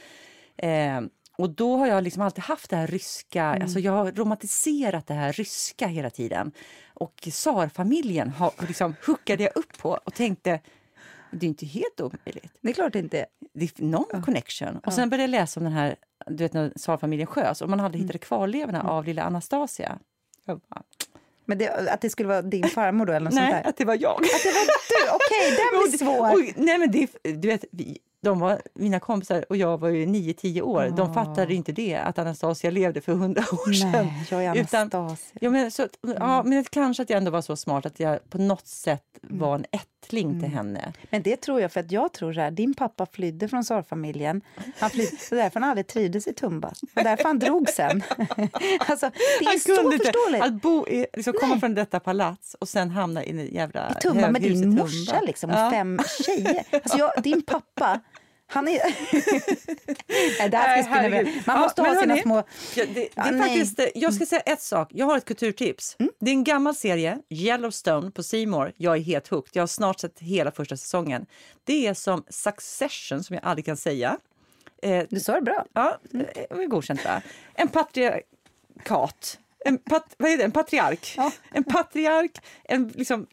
Eh, 0.57 1.01
och 1.37 1.49
då 1.49 1.77
har 1.77 1.87
jag 1.87 2.03
liksom 2.03 2.21
alltid 2.23 2.43
haft 2.43 2.69
det 2.69 2.75
här 2.75 2.87
ryska, 2.87 3.43
Mm. 3.43 3.61
alltså 3.61 3.79
jag 3.79 3.91
har 3.91 4.11
romantiserat 4.11 5.07
det 5.07 5.13
här 5.13 5.33
ryska 5.33 5.87
hela 5.87 6.09
tiden. 6.09 6.51
Och 6.93 7.15
tsarfamiljen 7.21 8.31
liksom 8.67 8.95
huckade 9.05 9.43
jag 9.43 9.51
upp 9.57 9.77
på 9.77 9.89
och 10.05 10.13
tänkte 10.13 10.59
det 11.31 11.45
är 11.45 11.47
inte 11.47 11.65
helt 11.65 12.01
omöjligt. 12.01 12.53
Det 12.61 12.69
är 12.69 12.73
klart 12.73 12.93
det 12.93 12.99
inte 12.99 13.19
är. 13.19 13.25
Det 13.53 13.79
är 13.79 13.83
någon 13.83 14.21
connection. 14.23 14.77
Och 14.85 14.93
sen 14.93 15.09
började 15.09 15.23
jag 15.23 15.41
läsa 15.41 15.59
om 15.59 15.63
den 15.63 15.73
här, 15.73 15.95
du 16.29 16.43
vet 16.43 16.53
när 16.53 16.69
tsarfamiljen 16.69 17.27
sköts 17.27 17.61
och 17.61 17.69
man 17.69 17.79
hade 17.79 17.97
Mm. 17.97 18.07
hittat 18.07 18.21
kvarlevorna 18.21 18.81
av 18.81 19.05
lilla 19.05 19.23
Anastasia. 19.23 19.99
Bara, 20.45 20.59
Men 21.45 21.57
det, 21.57 21.69
att 21.93 22.01
det 22.01 22.09
skulle 22.09 22.29
vara 22.29 22.41
din 22.41 22.63
farmor 22.67 23.05
då 23.05 23.13
eller 23.13 23.23
något 23.23 23.33
sånt 23.33 23.49
Nej, 23.49 23.61
där? 23.63 23.69
att 23.69 23.77
det 23.77 23.85
var 23.85 23.97
jag. 24.01 24.11
Att 24.23 24.43
det 24.43 24.51
var 24.51 24.65
du? 25.05 25.11
Okej, 25.15 25.57
den 25.57 25.79
Och 25.83 25.89
blir 25.89 25.97
svår. 25.97 26.31
och- 26.33 26.65
nej 26.65 26.77
men 26.77 26.91
det, 26.91 27.07
du 27.41 27.47
vet, 27.47 27.65
vi, 27.71 27.97
de 28.23 28.39
var, 28.39 28.61
mina 28.73 28.99
kompisar 28.99 29.45
och 29.49 29.57
jag 29.57 29.77
var 29.77 29.89
ju 29.89 30.05
9-10 30.05 30.61
år. 30.61 30.93
De 30.97 31.13
fattade 31.13 31.53
inte 31.53 31.71
det, 31.71 31.95
att 31.95 32.19
Anastasia 32.19 32.71
levde 32.71 33.01
för 33.01 33.13
hundra 33.13 33.41
år 33.41 33.73
sedan. 33.73 33.91
Nej, 33.91 34.25
jag 34.31 34.45
är 34.45 34.55
Utan-. 34.55 35.17
Ja, 35.41 35.49
men, 35.49 35.71
så, 35.71 35.83
att- 35.83 35.97
ja, 36.01 36.43
men 36.43 36.63
kanske 36.63 37.03
att 37.03 37.09
jag 37.09 37.17
ändå 37.17 37.31
var 37.31 37.41
så 37.41 37.55
smart 37.55 37.85
att 37.85 37.99
jag 37.99 38.29
på 38.29 38.37
något 38.37 38.67
sätt 38.67 39.03
var 39.21 39.55
en 39.55 39.65
ättling 39.71 40.39
till 40.41 40.49
henne. 40.49 40.93
Men 41.09 41.21
det 41.21 41.35
tror 41.41 41.61
jag, 41.61 41.71
för 41.71 41.79
att 41.79 41.91
jag 41.91 42.13
tror 42.13 42.33
så 42.33 42.39
här, 42.39 42.51
din 42.51 42.73
pappa 42.73 43.05
flydde 43.05 43.47
från 43.47 43.63
tsarfamiljen. 43.63 44.41
Han 44.79 44.89
flydde, 44.89 45.11
är 45.31 45.35
därför 45.35 45.59
han 45.59 45.69
aldrig 45.69 45.87
trivdes 45.87 46.27
i 46.27 46.33
Tumba. 46.33 46.73
Är 46.95 47.03
därför 47.03 47.23
han 47.23 47.39
drog 47.39 47.69
sen. 47.69 48.03
alltså, 48.79 49.11
det 49.39 49.45
är 49.45 49.49
Han 49.49 49.59
så 49.59 49.75
kunde 49.75 49.97
förståeligt. 49.97 50.43
att 50.43 50.61
bo 50.61 50.87
i, 50.87 51.05
liksom 51.13 51.33
komma 51.33 51.59
från 51.59 51.75
detta 51.75 51.99
palats 51.99 52.55
och 52.59 52.69
sen 52.69 52.89
hamna 52.89 53.23
i 53.23 53.29
en 53.29 53.53
jävla 53.53 53.91
I 53.91 54.01
Tumba 54.01 54.31
med 54.31 54.41
din 54.41 54.75
morsa 54.75 55.21
liksom, 55.21 55.49
och 55.49 55.55
Ja. 55.59 55.71
fem 55.71 55.99
tjejer. 56.25 56.63
Alltså 56.71 56.97
jag, 56.97 57.11
din 57.23 57.41
pappa, 57.41 57.99
han 58.47 58.67
är... 58.67 58.79
Nej, 60.39 60.49
det 60.49 60.57
här 60.57 60.75
Nej, 60.75 60.83
ska 60.83 61.01
vidare. 61.01 61.23
Man 61.45 61.55
Ja, 61.55 61.57
måste 61.61 61.81
men 61.81 61.95
ha 61.95 62.01
sina 62.01 62.13
hörni, 62.13 62.21
små... 62.23 62.43
Ja, 62.75 62.85
det, 62.85 62.93
det 62.93 63.09
Ja, 63.15 63.23
är 63.23 63.31
nej. 63.31 63.33
Mm. 63.33 63.49
faktiskt, 63.49 63.79
eh, 63.79 63.85
jag 63.95 64.13
ska 64.13 64.25
säga 64.25 64.41
ett 64.41 64.61
sak. 64.61 64.89
Jag 64.91 65.05
har 65.05 65.17
ett 65.17 65.25
kulturtips. 65.25 65.95
Det 66.19 66.29
är 66.31 66.33
en 66.33 66.43
gammal 66.43 66.75
serie, 66.75 67.19
Yellowstone 67.29 68.11
på 68.11 68.21
More. 68.47 68.71
Jag 68.77 68.97
är 68.97 69.01
helt 69.01 69.27
hooked. 69.27 69.51
Jag 69.53 69.61
har 69.61 69.67
snart 69.67 69.99
sett 69.99 70.19
hela 70.19 70.51
första 70.51 70.77
säsongen. 70.77 71.25
Det 71.63 71.87
är 71.87 71.93
som 71.93 72.23
Succession, 72.29 73.23
som 73.23 73.33
jag 73.33 73.43
aldrig 73.45 73.65
kan 73.65 73.77
säga. 73.77 74.17
Eh, 74.81 75.03
Du 75.09 75.19
sa 75.19 75.33
det 75.33 75.41
bra. 75.41 75.65
ja, 75.73 75.99
eh, 76.13 76.19
det 76.35 76.63
är 76.63 76.67
godkänt 76.67 77.05
va? 77.05 77.21
En 77.53 77.67
patriarkat. 77.67 79.39
En, 79.65 79.77
pat, 79.77 80.15
vad 80.17 80.31
är 80.31 80.37
det? 80.37 80.43
en 80.43 80.51
patriark. 80.51 81.13
Ja. 81.17 81.31
En 81.51 81.63
patriark, 81.63 82.31
en 82.63 82.87
liksom 82.87 83.27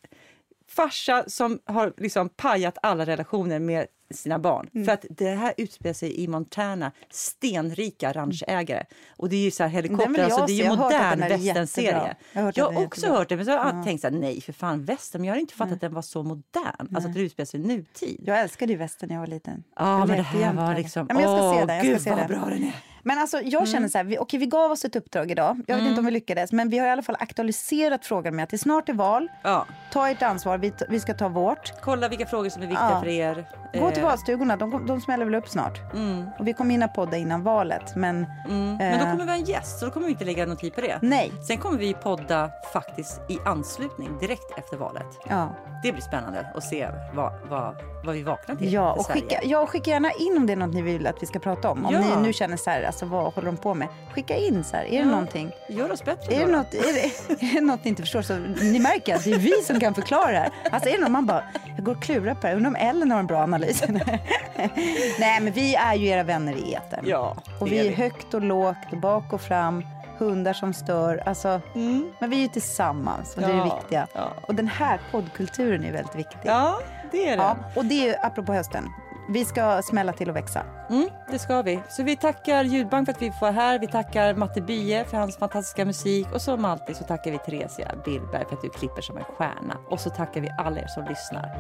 farsa 0.69 1.25
som 1.27 1.59
har 1.65 1.93
liksom 1.97 2.29
pajat 2.29 2.79
alla 2.83 3.07
relationer 3.07 3.59
med 3.59 3.87
sina 4.11 4.39
barn. 4.39 4.71
Mm. 4.75 4.85
För 4.85 4.93
att 4.93 5.05
det 5.11 5.31
här 5.31 5.55
utspelar 5.57 5.93
sig 5.95 6.21
i 6.21 6.29
Montana, 6.29 6.93
stenrika 7.11 8.13
ranchägare. 8.13 8.85
Och 9.17 9.29
det 9.29 9.37
är 9.37 9.41
ju 9.41 9.51
så 9.51 9.63
här 9.63 9.71
helikopter, 9.71 10.19
jag 10.19 10.25
alltså 10.25 10.47
det 10.47 10.53
är 10.53 10.55
ju 10.55 10.63
Jag 10.65 10.79
modern 10.79 11.21
västernserie. 11.21 12.17
Jag 12.33 12.53
Jag 12.57 12.73
har 12.73 12.85
också 12.85 13.01
jättebra. 13.01 13.19
hört 13.19 13.29
det, 13.29 13.37
men 13.37 13.45
så 13.45 13.51
har 13.51 13.75
jag 13.75 13.85
tänkt 13.85 14.01
så 14.01 14.07
här, 14.07 14.15
nej 14.15 14.41
för 14.41 14.53
fan 14.53 14.85
västern, 14.85 15.21
men 15.21 15.29
jag 15.29 15.35
har 15.35 15.41
inte 15.41 15.55
fattat 15.55 15.75
att 15.75 15.81
den 15.81 15.95
var 15.95 16.03
så 16.03 16.23
modern. 16.23 16.95
Alltså 16.95 17.09
att 17.09 17.15
det 17.15 17.21
utspelar 17.21 17.47
sig 17.47 17.61
i 17.61 17.63
nutid. 17.63 18.23
Jag 18.27 18.41
älskade 18.41 18.73
ju 18.73 18.79
västern 18.79 19.09
när 19.09 19.15
jag 19.17 19.21
var 19.21 19.27
liten. 19.27 19.65
Ja, 19.77 19.99
Jag 19.99 20.09
men 20.09 20.17
det 20.17 20.23
här 20.23 20.53
var 20.53 20.75
liksom... 20.75 21.07
Ja, 21.11 21.17
åh. 21.17 21.65
Jag 21.69 21.83
gud 21.83 22.01
vad 22.01 22.27
bra 22.27 22.47
den 22.51 22.63
är! 22.63 22.94
Men 23.07 23.19
alltså, 23.19 23.41
jag 23.41 23.69
känner 23.69 23.89
så 23.89 23.99
här, 23.99 24.05
vi, 24.05 24.19
okej, 24.19 24.41
vi 24.41 24.47
gav 24.47 24.71
oss 24.71 24.85
ett 24.85 24.97
uppdrag 24.97 25.31
idag. 25.31 25.61
Jag 25.67 25.75
vet 25.75 25.81
Mm. 25.81 25.87
inte 25.89 25.99
om 25.99 26.05
vi 26.07 26.11
lyckades, 26.11 26.53
men 26.53 26.69
vi 26.69 26.79
har 26.79 26.87
i 26.87 26.91
alla 26.91 27.03
fall 27.03 27.17
aktualiserat 27.19 28.07
frågan 28.07 28.37
med 28.37 28.43
att 28.43 28.51
det 28.51 28.59
snart 28.59 28.89
är 28.89 28.93
val. 28.93 29.29
Ja. 29.43 29.67
Ta 29.93 30.09
ert 30.09 30.23
ansvar, 30.23 30.59
vi, 30.59 30.73
vi 30.89 31.01
ska 31.01 31.15
ta 31.15 31.29
vårt. 31.29 31.73
Kolla 31.81 32.09
vilka 32.09 32.27
frågor 32.27 32.49
som 32.51 32.63
är 32.63 32.67
viktiga 32.67 32.89
Ja. 32.91 33.01
för 33.01 33.09
er. 33.09 33.47
Gå 33.81 33.91
till 33.91 34.03
Eh, 34.03 34.09
valstugorna, 34.09 34.57
de, 34.57 34.87
de 34.87 35.01
smäller 35.01 35.25
väl 35.25 35.35
upp 35.35 35.49
snart. 35.49 35.93
Mm, 35.95 36.27
Och 36.39 36.47
vi 36.47 36.53
kommer 36.53 36.71
hinna 36.71 36.89
podda 36.89 37.17
innan 37.17 37.43
valet, 37.43 37.97
men 37.97 38.27
mm. 38.49 38.77
Men 38.77 38.99
då 38.99 39.05
Eh. 39.05 39.11
kommer 39.11 39.25
vi 39.25 39.31
ha 39.31 39.37
en 39.39 39.45
gäst, 39.45 39.79
så 39.79 39.85
då 39.87 39.91
kommer 39.93 40.07
vi 40.07 40.13
inte 40.13 40.25
lägga 40.25 40.47
någon 40.47 40.57
tid 40.57 40.75
på 40.75 40.81
det. 40.81 40.99
nej. 41.03 41.33
Sen 41.47 41.57
kommer 41.59 41.79
vi 41.79 41.95
podda 41.95 42.51
faktiskt 42.73 43.21
i 43.29 43.39
anslutning 43.45 44.19
direkt 44.21 44.59
efter 44.59 44.77
valet. 44.77 45.07
Ja, 45.29 45.49
Det 45.83 45.93
blir 45.93 46.03
spännande 46.03 46.47
att 46.55 46.65
se 46.65 46.89
vad, 47.15 47.33
vad, 47.49 47.75
vad 48.05 48.15
vi 48.15 48.23
vaknar 48.23 48.55
till 48.57 48.73
ja 48.73 48.93
och 48.93 49.07
skicka, 49.07 49.41
ja, 49.45 49.59
och 49.59 49.71
skicka 49.71 49.91
gärna 49.91 50.11
in 50.13 50.37
om 50.37 50.47
det 50.47 50.53
är 50.53 50.57
något 50.57 50.75
ni 50.75 50.83
vill 50.83 51.07
att 51.07 51.23
vi 51.23 51.27
ska 51.27 51.39
prata 51.39 51.71
om. 51.71 51.87
Om 51.87 51.93
Ja. 51.95 52.01
ni 52.01 52.23
nu 52.27 52.33
känner 52.33 52.57
så 52.57 52.71
här, 52.71 52.83
alltså 52.83 53.07
vad 53.07 53.33
håller 53.35 53.47
de 53.47 53.57
på 53.57 53.75
med? 53.75 53.89
Skicka 54.15 54.37
in 54.37 54.65
så 54.65 54.77
här, 54.77 54.85
är 54.85 54.91
det 54.91 54.97
Ja. 54.97 55.05
någonting? 55.05 55.51
Gör 55.69 55.93
oss 55.93 56.05
bättre 56.05 56.35
Är 56.35 56.47
det, 56.47 56.53
något, 56.53 56.75
är, 56.75 56.81
det, 56.93 57.45
är 57.47 57.55
det 57.55 57.61
något 57.61 57.85
ni 57.85 57.89
inte 57.89 58.03
förstår 58.03 58.23
så 58.23 58.35
ni 58.63 58.79
märker 58.79 59.15
att 59.15 59.25
det 59.25 59.33
är 59.33 59.39
vi 59.39 59.53
som 59.63 59.81
kan 59.81 59.95
förklara 59.95 60.31
det 60.33 60.39
här. 60.39 60.51
Alltså 60.71 60.89
är 60.89 60.93
det 60.93 61.01
något 61.01 61.11
man 61.11 61.27
bara, 61.27 61.45
jag 61.77 61.85
går 61.85 61.93
och 61.97 62.03
klurar 62.03 62.35
på 62.35 62.47
det 62.47 62.55
undrar 62.55 62.71
om 62.71 62.77
Ellen 62.77 63.11
har 63.11 63.19
en 63.19 63.27
bra 63.27 63.43
analys. 63.43 63.85
Nej 65.19 65.41
men 65.41 65.53
vi 65.53 65.75
är 65.75 65.95
ju 65.95 66.07
era 66.07 66.23
vänner 66.23 66.53
i 66.57 66.75
etern. 66.75 67.05
Ja, 67.07 67.37
och 67.61 67.69
det 67.69 67.71
vi 67.75 67.79
är 67.79 67.83
vi. 67.91 67.95
högt 67.95 68.35
och 68.35 68.43
lågt, 68.43 68.91
bak 69.03 69.33
och 69.33 69.41
fram, 69.41 69.85
hundar 70.19 70.53
som 70.53 70.75
stör. 70.75 71.23
Alltså, 71.27 71.61
Mm. 71.75 72.13
men 72.19 72.31
vi 72.31 72.37
är 72.37 72.41
ju 72.43 72.49
tillsammans 72.49 73.35
och 73.35 73.41
det 73.43 73.47
är 73.49 73.53
det 73.53 73.59
Ja, 73.59 73.79
viktiga. 73.81 74.07
ja. 74.15 74.33
Och 74.49 74.55
den 74.55 74.69
här 74.69 75.01
poddkulturen 75.11 75.85
är 75.85 75.93
väldigt 75.93 76.15
viktig. 76.15 76.39
Ja, 76.45 76.81
det 77.15 77.29
är 77.29 77.37
det. 77.37 77.43
Ja, 77.43 77.57
och 77.77 77.85
det 77.85 78.09
är 78.09 78.27
apropå 78.27 78.53
hösten. 78.53 78.89
Vi 79.29 79.45
ska 79.45 79.83
smälla 79.83 80.13
till 80.13 80.31
och 80.31 80.37
växa. 80.37 80.63
Mm, 80.91 81.09
det 81.31 81.39
ska 81.39 81.63
vi. 81.63 81.81
Så 81.89 82.03
vi 82.03 82.17
tackar 82.17 82.65
Ljudbank 82.65 83.07
för 83.07 83.13
att 83.13 83.23
vi 83.23 83.31
får 83.31 83.41
vara 83.41 83.51
här. 83.51 83.79
Vi 83.79 83.87
tackar 83.87 84.35
Matte 84.35 84.61
Bye 84.61 85.05
för 85.05 85.17
hans 85.17 85.37
fantastiska 85.37 85.85
musik. 85.85 86.27
Och 86.33 86.43
som 86.43 86.65
alltid 86.65 86.97
så 86.97 87.05
tackar 87.05 87.31
vi 87.31 87.39
Theresia 87.39 87.95
Billberg 88.05 88.45
för 88.49 88.57
att 88.57 88.63
du 88.63 88.71
klipper 88.71 89.03
som 89.03 89.17
en 89.17 89.25
stjärna. 89.25 89.77
Och 89.91 90.01
så 90.01 90.11
tackar 90.11 90.41
vi 90.41 90.51
alla 90.59 90.81
er 90.81 90.87
som 90.87 91.05
lyssnar. 91.05 91.51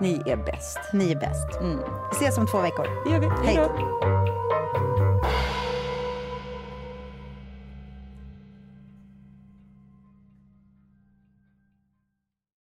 Ni 0.00 0.22
är 0.26 0.36
bäst. 0.36 0.78
Ni 0.92 1.12
är 1.12 1.16
bäst. 1.16 1.60
Mm. 1.60 1.78
Vi 2.10 2.16
ses 2.16 2.38
om 2.38 2.46
två 2.46 2.58
veckor. 2.58 3.04
Det 3.04 3.10
gör 3.10 3.20
vi. 3.20 3.26
Hej. 3.26 3.56
Hej 3.56 3.56
då. 3.56 4.43